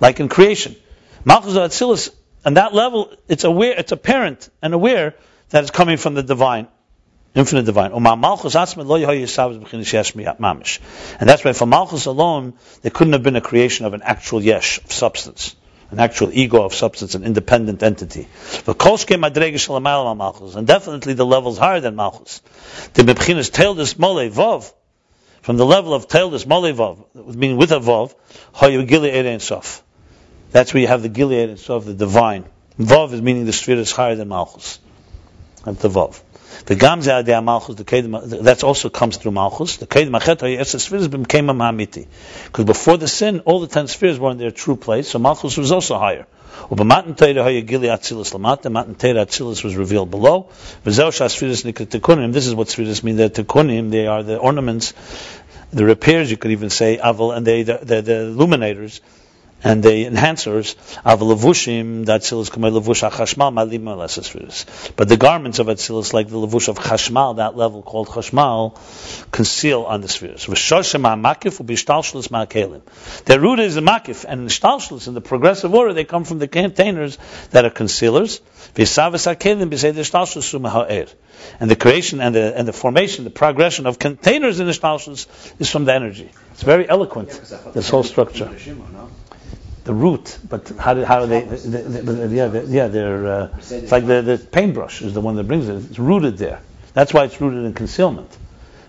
Like 0.00 0.20
in 0.20 0.28
creation, 0.28 0.76
malchus 1.24 1.54
atzilus, 1.54 2.10
on 2.44 2.54
that 2.54 2.74
level, 2.74 3.12
it's 3.28 3.44
aware, 3.44 3.74
it's 3.78 3.92
apparent 3.92 4.48
and 4.62 4.74
aware 4.74 5.14
that 5.50 5.62
it's 5.62 5.70
coming 5.70 5.96
from 5.96 6.14
the 6.14 6.22
divine, 6.22 6.68
infinite 7.34 7.64
divine. 7.64 7.92
And 7.92 8.06
that's 11.28 11.44
why 11.44 11.52
for 11.52 11.66
malchus 11.66 12.06
alone, 12.06 12.54
there 12.82 12.90
couldn't 12.90 13.12
have 13.12 13.22
been 13.22 13.36
a 13.36 13.40
creation 13.40 13.86
of 13.86 13.94
an 13.94 14.02
actual 14.02 14.42
yesh 14.42 14.78
of 14.78 14.92
substance 14.92 15.56
an 15.92 16.00
actual 16.00 16.30
ego 16.32 16.64
of 16.64 16.74
substance, 16.74 17.14
an 17.14 17.22
independent 17.22 17.82
entity. 17.82 18.26
And 18.66 18.76
definitely 20.66 21.12
the 21.12 21.26
levels 21.26 21.58
higher 21.58 21.80
than 21.80 21.96
Malchus. 21.96 22.40
The 22.94 23.02
Mebchinas 23.02 23.50
Teldis 23.50 23.98
Mole 23.98 24.30
Vov, 24.30 24.72
from 25.42 25.58
the 25.58 25.66
level 25.66 25.92
of 25.92 26.08
Teldis 26.08 26.46
Mole 26.46 26.72
Vov, 26.72 27.36
meaning 27.36 27.58
with 27.58 27.72
a 27.72 27.80
Vov, 27.80 28.14
Gilead 28.86 29.42
Sof. 29.42 29.82
That's 30.50 30.72
where 30.72 30.80
you 30.80 30.86
have 30.88 31.02
the 31.02 31.10
Gilead 31.10 31.50
and 31.50 31.60
Sof, 31.60 31.84
the 31.84 31.92
divine. 31.92 32.46
Vov 32.78 33.12
is 33.12 33.20
meaning 33.20 33.44
the 33.44 33.52
sphere 33.52 33.76
is 33.76 33.92
higher 33.92 34.16
than 34.16 34.28
Malchus. 34.28 34.78
That's 35.64 35.82
the 35.82 35.90
Vov. 35.90 36.22
The 36.64 36.76
Gamze 36.76 37.24
Adea 37.24 37.42
Malchus, 37.42 37.74
the 37.74 37.84
Kedem, 37.84 38.44
that 38.44 38.62
also 38.62 38.88
comes 38.88 39.16
through 39.16 39.32
Malchus. 39.32 39.78
The 39.78 39.86
Kedem 39.86 40.18
Achet 40.18 40.42
Yes 40.42 40.70
spheres 40.82 41.08
became 41.08 41.50
a 41.50 41.54
Mahamiti. 41.54 42.06
Because 42.46 42.64
before 42.64 42.96
the 42.98 43.08
sin, 43.08 43.40
all 43.40 43.60
the 43.60 43.66
ten 43.66 43.88
spheres 43.88 44.18
were 44.18 44.30
in 44.30 44.38
their 44.38 44.52
true 44.52 44.76
place, 44.76 45.08
so 45.08 45.18
Malchus 45.18 45.56
was 45.56 45.72
also 45.72 45.98
higher. 45.98 46.26
Ubamatan 46.70 47.16
Teira 47.16 47.42
Haya 47.42 47.62
Gili 47.62 47.88
Atzilus 47.88 48.32
Lamata, 48.32 48.70
Matan 48.70 48.94
Teira 48.94 49.26
Atzilus 49.26 49.64
was 49.64 49.74
revealed 49.74 50.10
below. 50.10 50.50
V'zeu 50.84 51.08
Shasfiris 51.10 51.64
Nikra 51.64 51.86
Tekunim, 51.86 52.32
this 52.32 52.46
is 52.46 52.54
what 52.54 52.68
spheres 52.68 53.02
mean, 53.02 53.16
they're 53.16 53.28
they 53.28 54.06
are 54.06 54.22
the 54.22 54.38
ornaments, 54.38 54.94
the 55.72 55.84
repairs, 55.84 56.30
you 56.30 56.36
could 56.36 56.52
even 56.52 56.70
say, 56.70 56.98
Aval, 56.98 57.36
and 57.36 57.44
they, 57.44 57.62
the, 57.64 57.78
the, 57.82 58.02
the 58.02 58.12
illuminators, 58.12 59.00
and 59.64 59.82
the 59.82 60.06
enhancers 60.06 60.74
of 61.04 61.20
levushim 61.20 62.06
that 62.06 62.22
atzilus 62.22 62.50
kamei 62.50 62.72
levush 62.72 63.08
chashmal 63.08 63.52
malim 63.52 63.84
alesesfiris. 63.84 64.92
But 64.96 65.08
the 65.08 65.16
garments 65.16 65.58
of 65.58 65.68
atzilus, 65.68 66.12
like 66.12 66.28
the 66.28 66.36
levush 66.36 66.68
of 66.68 66.78
chashmal, 66.78 67.36
that 67.36 67.56
level 67.56 67.82
called 67.82 68.08
chashmal, 68.08 68.78
conceal 69.30 69.82
on 69.82 70.00
the 70.00 70.08
spheres. 70.08 70.46
V'shoshem 70.46 71.02
makif 71.20 71.60
u'bishtalshlus 71.60 72.28
ma'kelim. 72.28 72.82
Their 73.24 73.40
root 73.40 73.60
is 73.60 73.74
the 73.74 73.80
makif, 73.80 74.24
and 74.28 74.42
in 74.42 74.46
shtalshlus, 74.48 75.08
in 75.08 75.14
the 75.14 75.20
progressive 75.20 75.72
order, 75.74 75.92
they 75.92 76.04
come 76.04 76.24
from 76.24 76.38
the 76.38 76.48
containers 76.48 77.18
that 77.50 77.64
are 77.64 77.70
concealers. 77.70 78.40
V'savas 78.74 79.32
hakelim 79.32 79.70
b'sei 79.70 79.92
shtalshlus 79.92 80.58
u'meha'er. 80.58 81.12
And 81.60 81.70
the 81.70 81.76
creation 81.76 82.20
and 82.20 82.34
the 82.34 82.56
and 82.56 82.68
the 82.68 82.72
formation, 82.72 83.24
the 83.24 83.30
progression 83.30 83.86
of 83.86 83.98
containers 83.98 84.60
in 84.60 84.66
the 84.66 84.72
shtalshlus 84.72 85.26
is 85.60 85.70
from 85.70 85.84
the 85.84 85.94
energy. 85.94 86.30
It's 86.52 86.62
very 86.62 86.88
eloquent. 86.88 87.30
This 87.74 87.88
whole 87.88 88.04
structure 88.04 88.50
the 89.84 89.94
root, 89.94 90.38
but 90.48 90.68
how 90.78 90.94
do, 90.94 91.04
how 91.04 91.20
do 91.20 91.26
they? 91.26 91.40
they, 91.42 91.82
they, 91.82 92.00
they 92.00 92.36
yeah, 92.36 92.46
they, 92.46 92.64
yeah, 92.64 92.88
they're. 92.88 93.26
Uh, 93.26 93.48
it's 93.58 93.92
like 93.92 94.06
the, 94.06 94.22
the 94.22 94.38
paintbrush 94.38 95.02
is 95.02 95.14
the 95.14 95.20
one 95.20 95.36
that 95.36 95.44
brings 95.44 95.68
it. 95.68 95.74
It's 95.90 95.98
rooted 95.98 96.38
there. 96.38 96.60
That's 96.94 97.12
why 97.12 97.24
it's 97.24 97.40
rooted 97.40 97.64
in 97.64 97.72
concealment. 97.74 98.36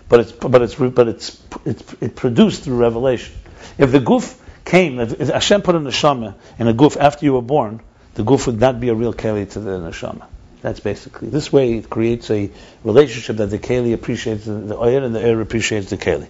But 0.08 0.20
it's 0.20 0.32
but 0.32 0.62
it's 0.62 0.74
but 0.74 1.08
it's 1.08 1.42
it's 1.64 1.94
it 2.00 2.16
produced 2.16 2.62
through 2.64 2.76
revelation. 2.76 3.34
If 3.78 3.90
the 3.90 3.98
guf 3.98 4.38
came, 4.64 5.00
if, 5.00 5.20
if 5.20 5.28
Hashem 5.28 5.62
put 5.62 5.74
a 5.74 5.80
neshama 5.80 6.34
in 6.58 6.68
a 6.68 6.74
guf 6.74 6.96
after 6.96 7.24
you 7.24 7.32
were 7.32 7.42
born, 7.42 7.80
the 8.14 8.22
guf 8.22 8.46
would 8.46 8.60
not 8.60 8.80
be 8.80 8.90
a 8.90 8.94
real 8.94 9.14
keli 9.14 9.50
to 9.52 9.60
the 9.60 9.78
neshama. 9.78 10.26
That's 10.60 10.80
basically 10.80 11.28
this 11.28 11.52
way 11.52 11.74
it 11.78 11.90
creates 11.90 12.30
a 12.30 12.50
relationship 12.84 13.36
that 13.36 13.46
the 13.46 13.58
keli 13.58 13.94
appreciates 13.94 14.44
the, 14.44 14.52
the 14.52 14.76
oyer 14.76 15.02
and 15.02 15.14
the 15.14 15.20
air 15.20 15.40
appreciates 15.40 15.90
the 15.90 15.96
keli. 15.96 16.28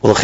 Well, 0.00 0.14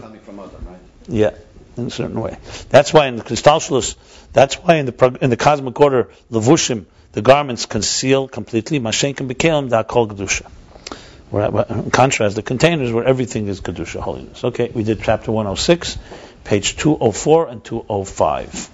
Coming 0.00 0.20
from 0.20 0.40
Adam, 0.40 0.66
right? 0.66 0.75
Yeah, 1.08 1.30
in 1.76 1.86
a 1.86 1.90
certain 1.90 2.20
way. 2.20 2.36
That's 2.70 2.92
why 2.92 3.06
in 3.06 3.16
the 3.16 3.22
Kristalshlus, 3.22 3.96
that's 4.32 4.54
why 4.56 4.76
in 4.76 4.86
the 4.86 5.18
in 5.20 5.30
the 5.30 5.36
cosmic 5.36 5.78
order, 5.80 6.08
levushim, 6.30 6.84
the 7.12 7.22
garments 7.22 7.66
conceal 7.66 8.28
completely. 8.28 8.80
Mashenkim 8.80 9.28
bekelim 9.28 9.68
da 9.68 9.82
kol 9.82 10.08
kedusha. 10.08 10.46
Where- 11.30 11.50
where- 11.50 11.66
In 11.68 11.90
contrast, 11.90 12.36
the 12.36 12.42
containers 12.42 12.92
where 12.92 13.04
everything 13.04 13.48
is 13.48 13.60
kedusha, 13.60 14.00
holiness. 14.00 14.44
Okay, 14.44 14.70
we 14.72 14.84
did 14.84 15.02
chapter 15.02 15.32
106, 15.32 15.98
page 16.44 16.76
204 16.76 17.48
and 17.48 17.64
205. 17.64 18.70